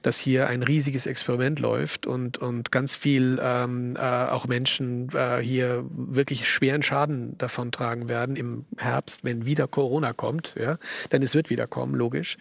dass 0.02 0.18
hier 0.18 0.48
ein 0.48 0.62
riesiges 0.62 1.06
Experiment 1.06 1.60
läuft 1.60 2.06
und, 2.06 2.38
und 2.38 2.70
ganz 2.70 2.96
viel 2.96 3.38
ähm, 3.42 3.96
äh, 3.96 4.00
auch 4.00 4.46
Menschen 4.46 5.08
äh, 5.14 5.38
hier 5.38 5.84
wirklich 5.90 6.48
schweren 6.48 6.82
Schaden 6.82 7.36
davon 7.38 7.72
tragen 7.72 8.08
werden 8.08 8.36
im 8.36 8.66
Herbst, 8.76 9.24
wenn 9.24 9.46
wieder 9.46 9.66
Corona 9.66 10.12
kommt. 10.12 10.54
Ja? 10.58 10.78
Denn 11.12 11.22
es 11.22 11.34
wird 11.34 11.50
wieder 11.50 11.66
kommen, 11.66 11.94
logisch. 11.94 12.36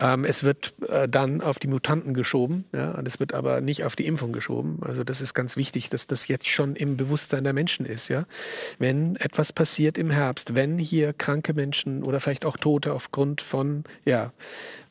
Ähm, 0.00 0.24
es 0.24 0.44
wird 0.44 0.74
äh, 0.88 1.08
dann 1.08 1.29
dann 1.30 1.40
auf 1.46 1.58
die 1.58 1.68
Mutanten 1.68 2.14
geschoben. 2.14 2.64
Ja, 2.72 2.92
und 2.92 3.06
es 3.06 3.20
wird 3.20 3.34
aber 3.34 3.60
nicht 3.60 3.84
auf 3.84 3.96
die 3.96 4.06
Impfung 4.06 4.32
geschoben. 4.32 4.78
Also 4.82 5.04
das 5.04 5.20
ist 5.20 5.34
ganz 5.34 5.56
wichtig, 5.56 5.90
dass 5.90 6.06
das 6.06 6.28
jetzt 6.28 6.48
schon 6.48 6.76
im 6.76 6.96
Bewusstsein 6.96 7.44
der 7.44 7.52
Menschen 7.52 7.86
ist. 7.86 8.08
Ja, 8.08 8.26
wenn 8.78 9.16
etwas 9.16 9.52
passiert 9.52 9.98
im 9.98 10.10
Herbst, 10.10 10.54
wenn 10.54 10.78
hier 10.78 11.12
kranke 11.12 11.54
Menschen 11.54 12.02
oder 12.02 12.20
vielleicht 12.20 12.44
auch 12.44 12.56
Tote 12.56 12.92
aufgrund 12.92 13.40
von 13.40 13.84
ja 14.04 14.32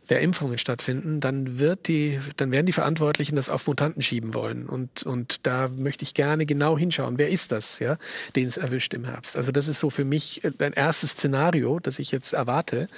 der 0.10 0.22
Impfungen 0.22 0.58
stattfinden, 0.58 1.20
dann 1.20 1.60
wird 1.60 1.88
die, 1.88 2.20
dann 2.38 2.52
werden 2.52 2.66
die 2.66 2.72
Verantwortlichen 2.72 3.36
das 3.36 3.50
auf 3.50 3.68
Mutanten 3.68 4.02
schieben 4.02 4.34
wollen. 4.34 4.68
Und, 4.68 5.04
und 5.04 5.46
da 5.46 5.68
möchte 5.68 6.04
ich 6.04 6.14
gerne 6.14 6.46
genau 6.46 6.78
hinschauen. 6.78 7.18
Wer 7.18 7.30
ist 7.30 7.52
das, 7.52 7.80
ja, 7.80 7.98
den 8.36 8.48
es 8.48 8.58
erwischt 8.58 8.94
im 8.94 9.06
Herbst? 9.06 9.38
Also 9.38 9.52
das 9.52 9.68
ist 9.68 9.80
so 9.80 9.90
für 9.90 10.06
mich 10.06 10.42
ein 10.60 10.74
erstes 10.74 11.12
Szenario, 11.12 11.80
das 11.80 12.00
ich 12.00 12.12
jetzt 12.12 12.34
erwarte. 12.34 12.90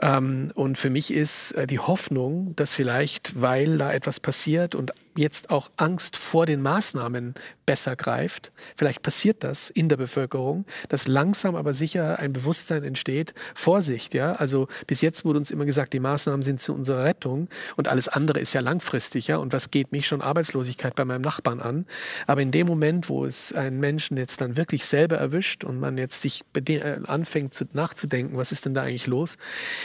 Ähm, 0.00 0.50
und 0.54 0.76
für 0.76 0.90
mich 0.90 1.12
ist 1.12 1.52
äh, 1.52 1.66
die 1.66 1.78
Hoffnung, 1.78 2.54
dass 2.56 2.74
vielleicht, 2.74 3.40
weil 3.40 3.78
da 3.78 3.92
etwas 3.92 4.20
passiert 4.20 4.74
und 4.74 4.92
jetzt 5.16 5.50
auch 5.50 5.70
Angst 5.76 6.16
vor 6.16 6.46
den 6.46 6.62
Maßnahmen 6.62 7.34
besser 7.66 7.96
greift. 7.96 8.52
Vielleicht 8.76 9.02
passiert 9.02 9.44
das 9.44 9.70
in 9.70 9.88
der 9.88 9.96
Bevölkerung, 9.96 10.64
dass 10.88 11.06
langsam 11.06 11.54
aber 11.54 11.74
sicher 11.74 12.18
ein 12.18 12.32
Bewusstsein 12.32 12.82
entsteht. 12.82 13.34
Vorsicht, 13.54 14.14
ja. 14.14 14.32
Also 14.32 14.68
bis 14.86 15.00
jetzt 15.00 15.24
wurde 15.24 15.38
uns 15.38 15.50
immer 15.50 15.64
gesagt, 15.64 15.92
die 15.92 16.00
Maßnahmen 16.00 16.42
sind 16.42 16.60
zu 16.60 16.74
unserer 16.74 17.04
Rettung 17.04 17.48
und 17.76 17.88
alles 17.88 18.08
andere 18.08 18.40
ist 18.40 18.52
ja 18.52 18.60
langfristig, 18.60 19.28
ja. 19.28 19.36
Und 19.36 19.52
was 19.52 19.70
geht 19.70 19.92
mich 19.92 20.06
schon 20.06 20.22
Arbeitslosigkeit 20.22 20.94
bei 20.94 21.04
meinem 21.04 21.22
Nachbarn 21.22 21.60
an? 21.60 21.86
Aber 22.26 22.40
in 22.40 22.50
dem 22.50 22.66
Moment, 22.66 23.08
wo 23.08 23.24
es 23.24 23.52
einen 23.52 23.80
Menschen 23.80 24.16
jetzt 24.16 24.40
dann 24.40 24.56
wirklich 24.56 24.86
selber 24.86 25.16
erwischt 25.16 25.64
und 25.64 25.78
man 25.78 25.98
jetzt 25.98 26.22
sich 26.22 26.42
äh, 26.56 26.98
anfängt 27.06 27.54
zu, 27.54 27.64
nachzudenken, 27.72 28.36
was 28.36 28.52
ist 28.52 28.66
denn 28.66 28.74
da 28.74 28.82
eigentlich 28.82 29.06
los? 29.06 29.36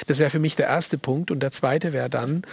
Das 0.07 0.19
wäre 0.19 0.29
für 0.29 0.39
mich 0.39 0.55
der 0.55 0.67
erste 0.67 0.97
Punkt. 0.97 1.31
Und 1.31 1.41
der 1.41 1.51
zweite 1.51 1.93
wäre 1.93 2.09
dann, 2.09 2.43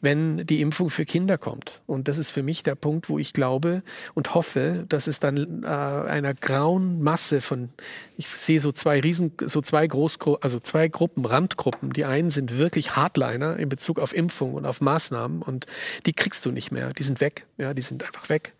wenn 0.00 0.46
die 0.46 0.60
Impfung 0.60 0.90
für 0.90 1.04
Kinder 1.04 1.38
kommt. 1.38 1.82
Und 1.86 2.08
das 2.08 2.18
ist 2.20 2.30
für 2.30 2.44
mich 2.44 2.62
der 2.62 2.76
Punkt, 2.76 3.08
wo 3.08 3.18
ich 3.18 3.32
glaube 3.32 3.82
und 4.14 4.34
hoffe, 4.34 4.84
dass 4.88 5.08
es 5.08 5.18
dann 5.18 5.64
äh, 5.64 5.66
einer 5.66 6.34
grauen 6.34 7.02
Masse 7.02 7.40
von, 7.40 7.70
ich 8.16 8.28
sehe 8.28 8.60
so 8.60 8.70
zwei 8.70 9.00
Riesen, 9.00 9.32
so 9.46 9.60
zwei 9.60 9.86
Großgru 9.86 10.36
also 10.40 10.58
zwei 10.58 10.88
Gruppen, 10.88 11.24
Randgruppen. 11.24 11.92
Die 11.92 12.04
einen 12.04 12.30
sind 12.30 12.58
wirklich 12.58 12.96
Hardliner 12.96 13.56
in 13.56 13.68
Bezug 13.68 13.98
auf 13.98 14.14
Impfung 14.14 14.54
und 14.54 14.66
auf 14.66 14.80
Maßnahmen 14.80 15.42
und 15.42 15.66
die 16.06 16.12
kriegst 16.12 16.44
du 16.44 16.52
nicht 16.52 16.70
mehr. 16.70 16.90
Die 16.90 17.02
sind 17.02 17.20
weg, 17.20 17.46
ja, 17.58 17.74
die 17.74 17.82
sind 17.82 18.04
einfach 18.04 18.28
weg. 18.28 18.54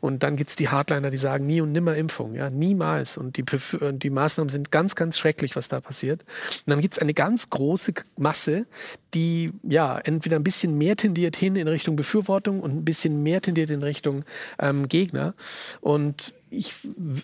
Und 0.00 0.22
dann 0.22 0.36
gibt 0.36 0.50
es 0.50 0.56
die 0.56 0.68
Hardliner, 0.68 1.10
die 1.10 1.18
sagen 1.18 1.46
nie 1.46 1.60
und 1.60 1.72
nimmer 1.72 1.96
Impfung, 1.96 2.34
ja, 2.34 2.50
niemals. 2.50 3.16
Und 3.16 3.36
die, 3.36 3.44
die 3.92 4.10
Maßnahmen 4.10 4.48
sind 4.48 4.70
ganz, 4.70 4.94
ganz 4.94 5.18
schrecklich, 5.18 5.56
was 5.56 5.68
da 5.68 5.80
passiert. 5.80 6.22
Und 6.66 6.70
dann 6.70 6.80
gibt 6.80 6.94
es 6.94 6.98
eine 6.98 7.14
ganz 7.14 7.50
große 7.50 7.94
Masse, 8.16 8.66
die 9.14 9.52
ja 9.62 9.98
entweder 9.98 10.36
ein 10.36 10.44
bisschen 10.44 10.76
mehr 10.76 10.96
tendiert 10.96 11.36
hin 11.36 11.56
in 11.56 11.68
Richtung 11.68 11.96
Befürwortung 11.96 12.60
und 12.60 12.76
ein 12.76 12.84
bisschen 12.84 13.05
mehr 13.08 13.40
tendiert 13.40 13.70
in 13.70 13.82
Richtung 13.82 14.24
ähm, 14.58 14.88
Gegner. 14.88 15.34
Und 15.80 16.34
ich 16.50 16.74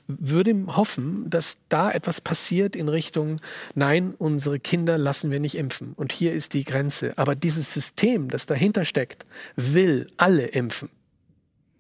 würde 0.07 0.55
hoffen, 0.69 1.29
dass 1.29 1.59
da 1.69 1.91
etwas 1.91 2.21
passiert 2.21 2.77
in 2.77 2.89
Richtung, 2.89 3.41
nein, 3.75 4.15
unsere 4.19 4.59
Kinder 4.59 4.99
lassen 4.99 5.31
wir 5.31 5.41
nicht 5.41 5.57
impfen. 5.57 5.93
Und 5.97 6.13
hier 6.13 6.33
ist 6.33 6.55
die 6.55 6.65
Grenze. 6.65 7.13
Aber 7.17 7.35
dieses 7.35 7.73
System, 7.73 8.29
das 8.29 8.47
dahinter 8.47 8.85
steckt, 8.85 9.27
will 9.57 10.07
alle 10.17 10.47
impfen 10.47 10.89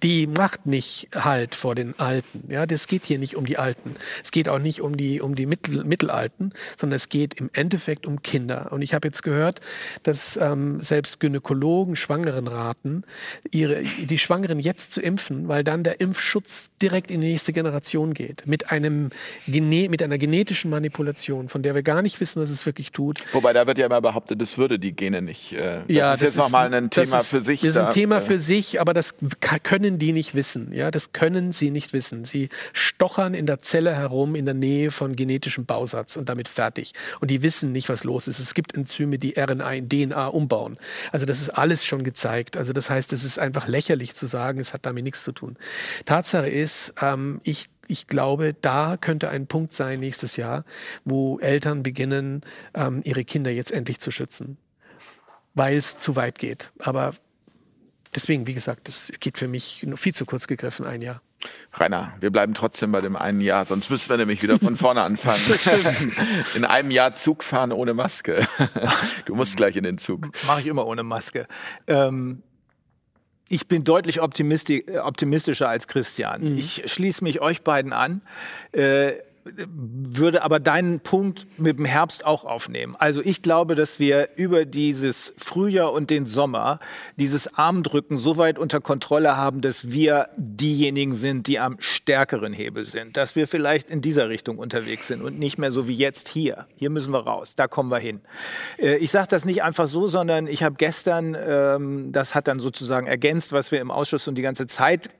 die 0.02 0.26
macht 0.26 0.66
nicht 0.66 1.08
halt 1.14 1.54
vor 1.54 1.74
den 1.74 1.98
Alten. 1.98 2.44
Ja, 2.48 2.66
das 2.66 2.86
geht 2.86 3.04
hier 3.04 3.18
nicht 3.18 3.36
um 3.36 3.44
die 3.44 3.58
Alten. 3.58 3.94
Es 4.22 4.30
geht 4.30 4.48
auch 4.48 4.58
nicht 4.58 4.80
um 4.80 4.96
die, 4.96 5.20
um 5.20 5.34
die 5.34 5.46
Mittel, 5.46 5.84
Mittelalten, 5.84 6.52
sondern 6.76 6.96
es 6.96 7.08
geht 7.08 7.34
im 7.34 7.50
Endeffekt 7.52 8.06
um 8.06 8.22
Kinder. 8.22 8.72
Und 8.72 8.82
ich 8.82 8.94
habe 8.94 9.06
jetzt 9.08 9.22
gehört, 9.22 9.60
dass 10.02 10.36
ähm, 10.36 10.80
selbst 10.80 11.20
Gynäkologen 11.20 11.94
Schwangeren 11.96 12.48
raten, 12.48 13.04
ihre, 13.50 13.82
die 13.82 14.18
Schwangeren 14.18 14.58
jetzt 14.58 14.92
zu 14.92 15.00
impfen, 15.00 15.48
weil 15.48 15.62
dann 15.62 15.84
der 15.84 16.00
Impfschutz 16.00 16.70
direkt 16.80 17.10
in 17.10 17.20
die 17.20 17.28
nächste 17.28 17.52
Generation 17.52 18.14
geht. 18.14 18.46
Mit, 18.46 18.70
einem, 18.70 19.10
mit 19.46 20.02
einer 20.02 20.18
genetischen 20.18 20.70
Manipulation, 20.70 21.48
von 21.48 21.62
der 21.62 21.74
wir 21.74 21.82
gar 21.82 22.02
nicht 22.02 22.20
wissen, 22.20 22.42
was 22.42 22.50
es 22.50 22.66
wirklich 22.66 22.90
tut. 22.90 23.22
Wobei 23.32 23.52
da 23.52 23.66
wird 23.66 23.78
ja 23.78 23.86
immer 23.86 24.00
behauptet, 24.00 24.40
das 24.40 24.58
würde 24.58 24.78
die 24.78 24.92
Gene 24.92 25.22
nicht. 25.22 25.52
Äh, 25.52 25.58
das 25.58 25.84
ja, 25.88 26.14
ist 26.14 26.22
jetzt 26.22 26.36
nochmal 26.36 26.72
ein 26.74 26.90
Thema 26.90 27.18
ist, 27.18 27.28
für 27.28 27.40
sich. 27.40 27.60
Das 27.60 27.70
ist 27.70 27.76
ein 27.76 27.86
da, 27.86 27.90
Thema 27.92 28.16
äh, 28.16 28.20
für 28.20 28.40
sich, 28.40 28.80
aber 28.80 28.94
das 28.94 29.14
können 29.62 29.91
können 29.92 29.98
die 29.98 30.12
nicht 30.12 30.34
wissen. 30.34 30.72
Ja, 30.72 30.90
das 30.90 31.12
können 31.12 31.52
sie 31.52 31.70
nicht 31.70 31.92
wissen. 31.92 32.24
Sie 32.24 32.48
stochern 32.72 33.34
in 33.34 33.44
der 33.44 33.58
Zelle 33.58 33.94
herum 33.94 34.34
in 34.34 34.46
der 34.46 34.54
Nähe 34.54 34.90
von 34.90 35.14
genetischem 35.14 35.66
Bausatz 35.66 36.16
und 36.16 36.30
damit 36.30 36.48
fertig. 36.48 36.92
Und 37.20 37.30
die 37.30 37.42
wissen 37.42 37.72
nicht, 37.72 37.90
was 37.90 38.04
los 38.04 38.26
ist. 38.26 38.38
Es 38.38 38.54
gibt 38.54 38.74
Enzyme, 38.74 39.18
die 39.18 39.34
RNA 39.38 39.74
in 39.74 39.88
DNA 39.90 40.28
umbauen. 40.28 40.78
Also 41.10 41.26
das 41.26 41.42
ist 41.42 41.50
alles 41.50 41.84
schon 41.84 42.04
gezeigt. 42.04 42.56
Also 42.56 42.72
das 42.72 42.88
heißt, 42.88 43.12
es 43.12 43.22
ist 43.22 43.38
einfach 43.38 43.68
lächerlich 43.68 44.14
zu 44.14 44.26
sagen, 44.26 44.60
es 44.60 44.72
hat 44.72 44.86
damit 44.86 45.04
nichts 45.04 45.24
zu 45.24 45.32
tun. 45.32 45.58
Tatsache 46.06 46.48
ist, 46.48 46.94
ähm, 47.02 47.40
ich 47.44 47.68
ich 47.88 48.06
glaube, 48.06 48.54
da 48.58 48.96
könnte 48.98 49.28
ein 49.28 49.46
Punkt 49.46 49.74
sein 49.74 50.00
nächstes 50.00 50.36
Jahr, 50.36 50.64
wo 51.04 51.38
Eltern 51.40 51.82
beginnen, 51.82 52.42
ähm, 52.72 53.02
ihre 53.04 53.24
Kinder 53.24 53.50
jetzt 53.50 53.72
endlich 53.72 54.00
zu 54.00 54.10
schützen. 54.10 54.56
weil 55.54 55.76
es 55.76 55.98
zu 55.98 56.16
weit 56.16 56.38
geht. 56.38 56.72
Aber 56.78 57.12
deswegen, 58.14 58.46
wie 58.46 58.54
gesagt, 58.54 58.88
das 58.88 59.10
geht 59.20 59.38
für 59.38 59.48
mich 59.48 59.86
viel 59.96 60.14
zu 60.14 60.24
kurz 60.24 60.46
gegriffen, 60.46 60.86
ein 60.86 61.00
Jahr. 61.00 61.20
Rainer, 61.74 62.12
wir 62.20 62.30
bleiben 62.30 62.54
trotzdem 62.54 62.92
bei 62.92 63.00
dem 63.00 63.16
einen 63.16 63.40
Jahr, 63.40 63.66
sonst 63.66 63.90
müssen 63.90 64.10
wir 64.10 64.16
nämlich 64.16 64.42
wieder 64.42 64.58
von 64.58 64.76
vorne 64.76 65.02
anfangen. 65.02 65.42
das 65.48 65.60
stimmt. 65.60 66.16
In 66.54 66.64
einem 66.64 66.90
Jahr 66.90 67.14
Zug 67.14 67.42
fahren 67.42 67.72
ohne 67.72 67.94
Maske. 67.94 68.46
Du 69.24 69.34
musst 69.34 69.56
gleich 69.56 69.76
in 69.76 69.84
den 69.84 69.98
Zug. 69.98 70.28
Mache 70.46 70.60
ich 70.60 70.66
immer 70.66 70.86
ohne 70.86 71.02
Maske. 71.02 71.46
Ähm, 71.86 72.42
ich 73.48 73.68
bin 73.68 73.84
deutlich 73.84 74.20
optimisti 74.20 74.84
optimistischer 74.98 75.68
als 75.68 75.86
Christian. 75.86 76.52
Mhm. 76.52 76.58
Ich 76.58 76.82
schließe 76.86 77.22
mich 77.22 77.40
euch 77.40 77.62
beiden 77.62 77.92
an. 77.92 78.22
Äh, 78.72 79.12
würde 79.44 80.42
aber 80.42 80.60
deinen 80.60 81.00
Punkt 81.00 81.46
mit 81.58 81.78
dem 81.78 81.84
Herbst 81.84 82.24
auch 82.24 82.44
aufnehmen. 82.44 82.94
Also 82.98 83.20
ich 83.24 83.42
glaube, 83.42 83.74
dass 83.74 83.98
wir 83.98 84.30
über 84.36 84.64
dieses 84.64 85.34
Frühjahr 85.36 85.92
und 85.92 86.10
den 86.10 86.26
Sommer 86.26 86.78
dieses 87.16 87.52
Armdrücken 87.54 88.16
so 88.16 88.36
weit 88.36 88.58
unter 88.58 88.80
Kontrolle 88.80 89.36
haben, 89.36 89.60
dass 89.60 89.90
wir 89.90 90.28
diejenigen 90.36 91.16
sind, 91.16 91.48
die 91.48 91.58
am 91.58 91.76
stärkeren 91.80 92.52
Hebel 92.52 92.84
sind. 92.84 93.16
Dass 93.16 93.34
wir 93.34 93.48
vielleicht 93.48 93.90
in 93.90 94.00
dieser 94.00 94.28
Richtung 94.28 94.58
unterwegs 94.58 95.08
sind 95.08 95.22
und 95.22 95.38
nicht 95.38 95.58
mehr 95.58 95.72
so 95.72 95.88
wie 95.88 95.96
jetzt 95.96 96.28
hier. 96.28 96.66
Hier 96.76 96.90
müssen 96.90 97.12
wir 97.12 97.20
raus, 97.20 97.56
da 97.56 97.66
kommen 97.66 97.90
wir 97.90 97.98
hin. 97.98 98.20
Äh, 98.78 98.96
ich 98.96 99.10
sage 99.10 99.28
das 99.28 99.44
nicht 99.44 99.64
einfach 99.64 99.88
so, 99.88 100.06
sondern 100.06 100.46
ich 100.46 100.62
habe 100.62 100.76
gestern, 100.76 101.36
ähm, 101.38 102.12
das 102.12 102.34
hat 102.36 102.46
dann 102.46 102.60
sozusagen 102.60 103.06
ergänzt, 103.08 103.52
was 103.52 103.72
wir 103.72 103.80
im 103.80 103.90
Ausschuss 103.90 104.28
und 104.28 104.36
die 104.36 104.42
ganze 104.42 104.66
Zeit 104.66 105.10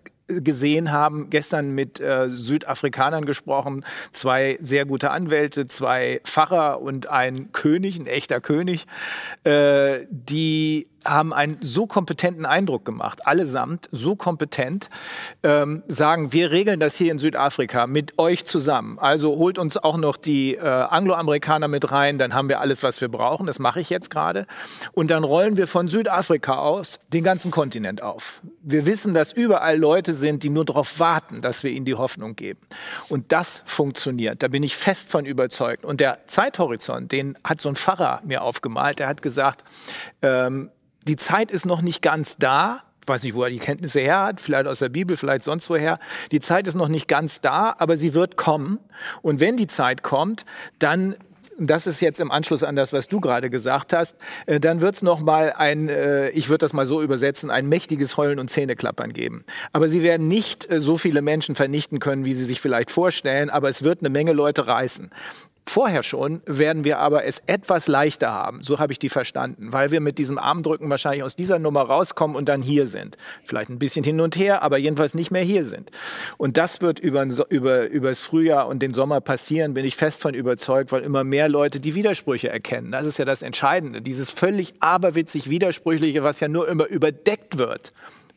gesehen 0.40 0.92
haben, 0.92 1.30
gestern 1.30 1.74
mit 1.74 2.00
äh, 2.00 2.28
Südafrikanern 2.28 3.26
gesprochen, 3.26 3.84
zwei 4.10 4.56
sehr 4.60 4.84
gute 4.84 5.10
Anwälte, 5.10 5.66
zwei 5.66 6.20
Pfarrer 6.24 6.80
und 6.80 7.09
ein 7.09 7.52
König, 7.52 7.98
ein 7.98 8.06
echter 8.06 8.40
König, 8.40 8.86
äh, 9.44 10.06
die 10.10 10.88
haben 11.04 11.32
einen 11.32 11.58
so 11.60 11.86
kompetenten 11.86 12.46
Eindruck 12.46 12.84
gemacht, 12.84 13.26
allesamt 13.26 13.88
so 13.92 14.16
kompetent, 14.16 14.88
ähm, 15.42 15.82
sagen, 15.88 16.32
wir 16.32 16.50
regeln 16.50 16.80
das 16.80 16.96
hier 16.96 17.12
in 17.12 17.18
Südafrika 17.18 17.86
mit 17.86 18.18
euch 18.18 18.44
zusammen. 18.44 18.98
Also 18.98 19.36
holt 19.36 19.58
uns 19.58 19.76
auch 19.76 19.96
noch 19.96 20.16
die 20.16 20.54
äh, 20.54 20.60
Angloamerikaner 20.60 21.68
mit 21.68 21.90
rein, 21.90 22.18
dann 22.18 22.34
haben 22.34 22.48
wir 22.48 22.60
alles, 22.60 22.82
was 22.82 23.00
wir 23.00 23.08
brauchen. 23.08 23.46
Das 23.46 23.58
mache 23.58 23.80
ich 23.80 23.90
jetzt 23.90 24.10
gerade. 24.10 24.46
Und 24.92 25.10
dann 25.10 25.24
rollen 25.24 25.56
wir 25.56 25.66
von 25.66 25.88
Südafrika 25.88 26.56
aus 26.58 27.00
den 27.12 27.24
ganzen 27.24 27.50
Kontinent 27.50 28.02
auf. 28.02 28.42
Wir 28.62 28.86
wissen, 28.86 29.14
dass 29.14 29.32
überall 29.32 29.78
Leute 29.78 30.14
sind, 30.14 30.42
die 30.42 30.50
nur 30.50 30.64
darauf 30.64 30.98
warten, 30.98 31.40
dass 31.42 31.62
wir 31.64 31.70
ihnen 31.70 31.84
die 31.84 31.94
Hoffnung 31.94 32.36
geben. 32.36 32.60
Und 33.08 33.32
das 33.32 33.62
funktioniert. 33.64 34.42
Da 34.42 34.48
bin 34.48 34.62
ich 34.62 34.76
fest 34.76 35.10
von 35.10 35.24
überzeugt. 35.24 35.84
Und 35.84 36.00
der 36.00 36.18
Zeithorizont, 36.26 37.12
den 37.12 37.36
hat 37.44 37.60
so 37.60 37.68
ein 37.68 37.76
Pfarrer 37.76 38.20
mir 38.24 38.42
aufgemalt. 38.42 38.98
Der 38.98 39.08
hat 39.08 39.22
gesagt, 39.22 39.64
ähm, 40.22 40.70
die 41.08 41.16
Zeit 41.16 41.50
ist 41.50 41.66
noch 41.66 41.82
nicht 41.82 42.02
ganz 42.02 42.36
da. 42.36 42.82
Ich 43.02 43.08
weiß 43.08 43.24
nicht, 43.24 43.34
wo 43.34 43.42
er 43.42 43.50
die 43.50 43.58
Kenntnisse 43.58 44.00
her 44.00 44.22
hat, 44.22 44.40
vielleicht 44.40 44.66
aus 44.66 44.78
der 44.78 44.88
Bibel, 44.88 45.16
vielleicht 45.16 45.42
sonst 45.42 45.68
woher. 45.68 45.98
Die 46.30 46.38
Zeit 46.38 46.68
ist 46.68 46.76
noch 46.76 46.88
nicht 46.88 47.08
ganz 47.08 47.40
da, 47.40 47.74
aber 47.78 47.96
sie 47.96 48.14
wird 48.14 48.36
kommen. 48.36 48.78
Und 49.22 49.40
wenn 49.40 49.56
die 49.56 49.66
Zeit 49.66 50.02
kommt, 50.02 50.44
dann 50.78 51.16
das 51.58 51.86
ist 51.86 52.00
jetzt 52.00 52.20
im 52.20 52.30
Anschluss 52.30 52.62
an 52.62 52.76
das, 52.76 52.92
was 52.92 53.08
du 53.08 53.20
gerade 53.20 53.50
gesagt 53.50 53.92
hast, 53.92 54.16
äh, 54.46 54.60
dann 54.60 54.80
wird 54.80 54.96
es 54.96 55.02
nochmal 55.02 55.52
ein, 55.56 55.88
äh, 55.88 56.30
ich 56.30 56.48
würde 56.48 56.58
das 56.58 56.72
mal 56.72 56.86
so 56.86 57.02
übersetzen, 57.02 57.50
ein 57.50 57.68
mächtiges 57.68 58.16
Heulen 58.16 58.38
und 58.38 58.48
Zähneklappern 58.48 59.12
geben. 59.12 59.44
Aber 59.72 59.88
sie 59.88 60.02
werden 60.02 60.28
nicht 60.28 60.70
äh, 60.70 60.80
so 60.80 60.96
viele 60.96 61.22
Menschen 61.22 61.54
vernichten 61.54 61.98
können, 61.98 62.24
wie 62.24 62.34
sie 62.34 62.44
sich 62.44 62.60
vielleicht 62.60 62.90
vorstellen, 62.90 63.50
aber 63.50 63.68
es 63.68 63.82
wird 63.82 64.00
eine 64.00 64.10
Menge 64.10 64.32
Leute 64.32 64.66
reißen. 64.66 65.10
Vorher 65.64 66.02
schon 66.02 66.43
werden 66.44 66.84
wir 66.84 66.98
aber 66.98 67.24
es 67.24 67.40
etwas 67.47 67.86
leichter 67.86 68.32
haben, 68.32 68.62
so 68.62 68.78
habe 68.78 68.93
ich 68.93 68.98
die 68.98 69.09
verstanden, 69.09 69.72
weil 69.72 69.93
wir 69.93 70.01
mit 70.01 70.18
diesem 70.18 70.36
Armdrücken 70.36 70.90
wahrscheinlich 70.90 71.22
aus 71.22 71.36
dieser 71.36 71.59
Nummer 71.60 71.82
rauskommen 71.82 72.36
und 72.36 72.48
dann 72.48 72.62
hier 72.62 72.89
sind. 72.89 73.16
Vielleicht 73.44 73.70
ein 73.70 73.78
bisschen 73.78 74.05
hin 74.05 74.20
und 74.20 74.36
her, 74.36 74.62
aber 74.62 74.76
jedenfalls 74.78 75.14
nicht 75.14 75.30
mehr 75.30 75.44
hier 75.44 75.64
sind. 75.64 75.90
Und 76.36 76.56
das 76.56 76.82
wird 76.82 76.98
über, 76.98 77.26
über, 77.48 77.89
über 77.89 78.09
das 78.09 78.20
Frühjahr 78.22 78.66
und 78.66 78.82
den 78.82 78.93
Sommer 78.93 79.20
passieren, 79.20 79.72
bin 79.72 79.84
ich 79.84 79.97
fest 79.97 80.20
von 80.20 80.34
überzeugt, 80.34 80.90
weil 80.90 81.02
immer 81.02 81.22
mehr 81.22 81.48
Leute 81.48 81.78
die 81.78 81.94
Widersprüche 81.94 82.48
erkennen. 82.48 82.90
Das 82.90 83.06
ist 83.06 83.18
ja 83.18 83.24
das 83.24 83.43
Entscheidende, 83.43 84.02
dieses 84.02 84.30
völlig 84.30 84.74
aberwitzig 84.80 85.48
Widersprüchliche, 85.48 86.24
was 86.24 86.40
ja 86.40 86.48
nur 86.48 86.68
immer 86.68 86.86
überdeckt 86.89 87.56
wird 87.56 87.93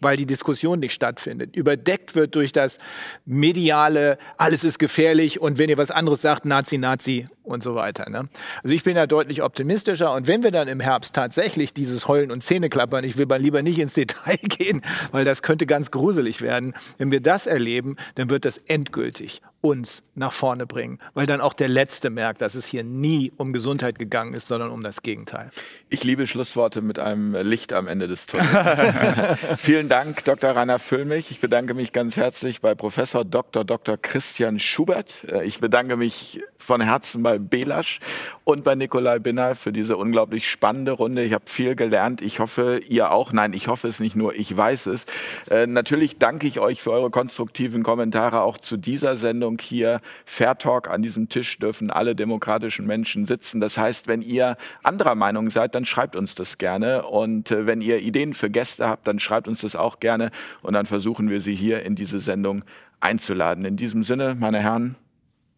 weil 0.05 0.17
die 0.17 0.27
Diskussion 0.27 0.79
nicht 0.79 0.93
stattfindet, 0.93 1.55
überdeckt 1.55 2.13
wird 2.13 2.35
durch 2.35 2.51
das 2.51 2.77
mediale, 3.25 4.19
alles 4.37 4.63
ist 4.63 4.77
gefährlich 4.77 5.41
und 5.41 5.57
wenn 5.57 5.67
ihr 5.67 5.79
was 5.79 5.89
anderes 5.89 6.21
sagt, 6.21 6.45
Nazi, 6.45 6.77
Nazi 6.77 7.25
und 7.41 7.63
so 7.63 7.73
weiter. 7.73 8.07
Ne? 8.07 8.29
Also 8.61 8.75
ich 8.75 8.83
bin 8.83 8.93
da 8.93 9.07
deutlich 9.07 9.41
optimistischer 9.41 10.13
und 10.13 10.27
wenn 10.27 10.43
wir 10.43 10.51
dann 10.51 10.67
im 10.67 10.79
Herbst 10.79 11.15
tatsächlich 11.15 11.73
dieses 11.73 12.07
Heulen 12.07 12.31
und 12.31 12.41
Zähneklappern, 12.41 13.03
ich 13.03 13.17
will 13.17 13.25
mal 13.25 13.41
lieber 13.41 13.63
nicht 13.63 13.79
ins 13.79 13.93
Detail 13.95 14.37
gehen, 14.37 14.83
weil 15.11 15.25
das 15.25 15.41
könnte 15.41 15.65
ganz 15.65 15.89
gruselig 15.89 16.43
werden, 16.43 16.75
wenn 16.99 17.11
wir 17.11 17.19
das 17.19 17.47
erleben, 17.47 17.97
dann 18.13 18.29
wird 18.29 18.45
das 18.45 18.59
endgültig 18.59 19.41
uns 19.65 20.03
nach 20.13 20.31
vorne 20.31 20.67
bringen, 20.67 20.99
weil 21.15 21.25
dann 21.25 21.41
auch 21.41 21.53
der 21.53 21.67
Letzte 21.67 22.11
merkt, 22.11 22.41
dass 22.41 22.53
es 22.53 22.67
hier 22.67 22.83
nie 22.83 23.33
um 23.37 23.51
Gesundheit 23.51 23.97
gegangen 23.97 24.33
ist, 24.33 24.47
sondern 24.47 24.69
um 24.69 24.83
das 24.83 25.01
Gegenteil. 25.01 25.49
Ich 25.89 26.03
liebe 26.03 26.27
Schlussworte 26.27 26.83
mit 26.83 26.99
einem 26.99 27.35
Licht 27.35 27.73
am 27.73 27.87
Ende 27.87 28.07
des 28.07 28.27
Tunnels. 28.27 28.47
Vielen 29.57 29.89
Dank, 29.89 30.23
Dr. 30.23 30.51
Rainer 30.51 30.77
Füllmich. 30.77 31.31
Ich 31.31 31.41
bedanke 31.41 31.73
mich 31.73 31.93
ganz 31.93 32.15
herzlich 32.15 32.61
bei 32.61 32.75
Professor 32.75 33.25
Dr. 33.25 33.65
Dr. 33.65 33.97
Christian 33.97 34.59
Schubert. 34.59 35.25
Äh, 35.31 35.45
ich 35.45 35.59
bedanke 35.59 35.97
mich 35.97 36.41
von 36.57 36.81
Herzen 36.81 37.23
bei 37.23 37.39
Belasch 37.39 37.99
und 38.43 38.63
bei 38.63 38.75
Nikolai 38.75 39.19
Binner 39.19 39.55
für 39.55 39.71
diese 39.71 39.97
unglaublich 39.97 40.49
spannende 40.49 40.91
Runde. 40.91 41.23
Ich 41.23 41.33
habe 41.33 41.45
viel 41.47 41.75
gelernt. 41.75 42.21
Ich 42.21 42.39
hoffe, 42.39 42.81
ihr 42.87 43.11
auch. 43.11 43.31
Nein, 43.31 43.53
ich 43.53 43.67
hoffe 43.67 43.87
es 43.87 43.99
nicht 43.99 44.15
nur, 44.15 44.35
ich 44.35 44.55
weiß 44.55 44.87
es. 44.87 45.05
Äh, 45.49 45.67
natürlich 45.67 46.17
danke 46.19 46.47
ich 46.47 46.59
euch 46.59 46.81
für 46.81 46.91
eure 46.91 47.09
konstruktiven 47.09 47.83
Kommentare 47.83 48.41
auch 48.41 48.57
zu 48.57 48.77
dieser 48.77 49.17
Sendung 49.17 49.54
hier. 49.61 49.99
Fair 50.25 50.57
Talk 50.57 50.89
an 50.89 51.01
diesem 51.01 51.29
Tisch 51.29 51.59
dürfen 51.59 51.91
alle 51.91 52.15
demokratischen 52.15 52.85
Menschen 52.85 53.25
sitzen. 53.25 53.61
Das 53.61 53.77
heißt, 53.77 54.07
wenn 54.07 54.21
ihr 54.21 54.57
anderer 54.83 55.15
Meinung 55.15 55.49
seid, 55.49 55.75
dann 55.75 55.85
schreibt 55.85 56.15
uns 56.15 56.35
das 56.35 56.57
gerne. 56.57 57.03
Und 57.03 57.51
äh, 57.51 57.65
wenn 57.65 57.81
ihr 57.81 57.99
Ideen 57.99 58.33
für 58.33 58.49
Gäste 58.49 58.87
habt, 58.87 59.07
dann 59.07 59.19
schreibt 59.19 59.47
uns 59.47 59.61
das 59.61 59.75
auch 59.75 59.99
gerne. 59.99 60.31
Und 60.61 60.73
dann 60.73 60.85
versuchen 60.85 61.29
wir 61.29 61.41
sie 61.41 61.55
hier 61.55 61.83
in 61.83 61.95
diese 61.95 62.19
Sendung 62.19 62.63
einzuladen. 62.99 63.65
In 63.65 63.77
diesem 63.77 64.03
Sinne, 64.03 64.35
meine 64.39 64.59
Herren, 64.59 64.95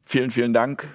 vielen, 0.05 0.31
vielen 0.31 0.53
Dank. 0.53 0.87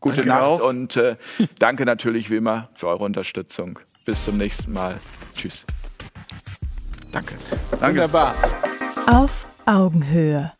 Gute 0.00 0.16
danke 0.16 0.28
Nacht 0.30 0.42
auch. 0.42 0.68
und 0.68 0.96
äh, 0.96 1.16
danke 1.58 1.84
natürlich 1.84 2.30
wie 2.30 2.36
immer 2.36 2.68
für 2.74 2.88
eure 2.88 3.04
Unterstützung. 3.04 3.78
Bis 4.04 4.24
zum 4.24 4.36
nächsten 4.36 4.72
Mal. 4.72 4.96
Tschüss. 5.34 5.64
Danke. 7.12 7.34
danke. 7.70 7.86
Wunderbar. 7.86 8.34
Auf 9.06 9.46
Augenhöhe. 9.66 10.52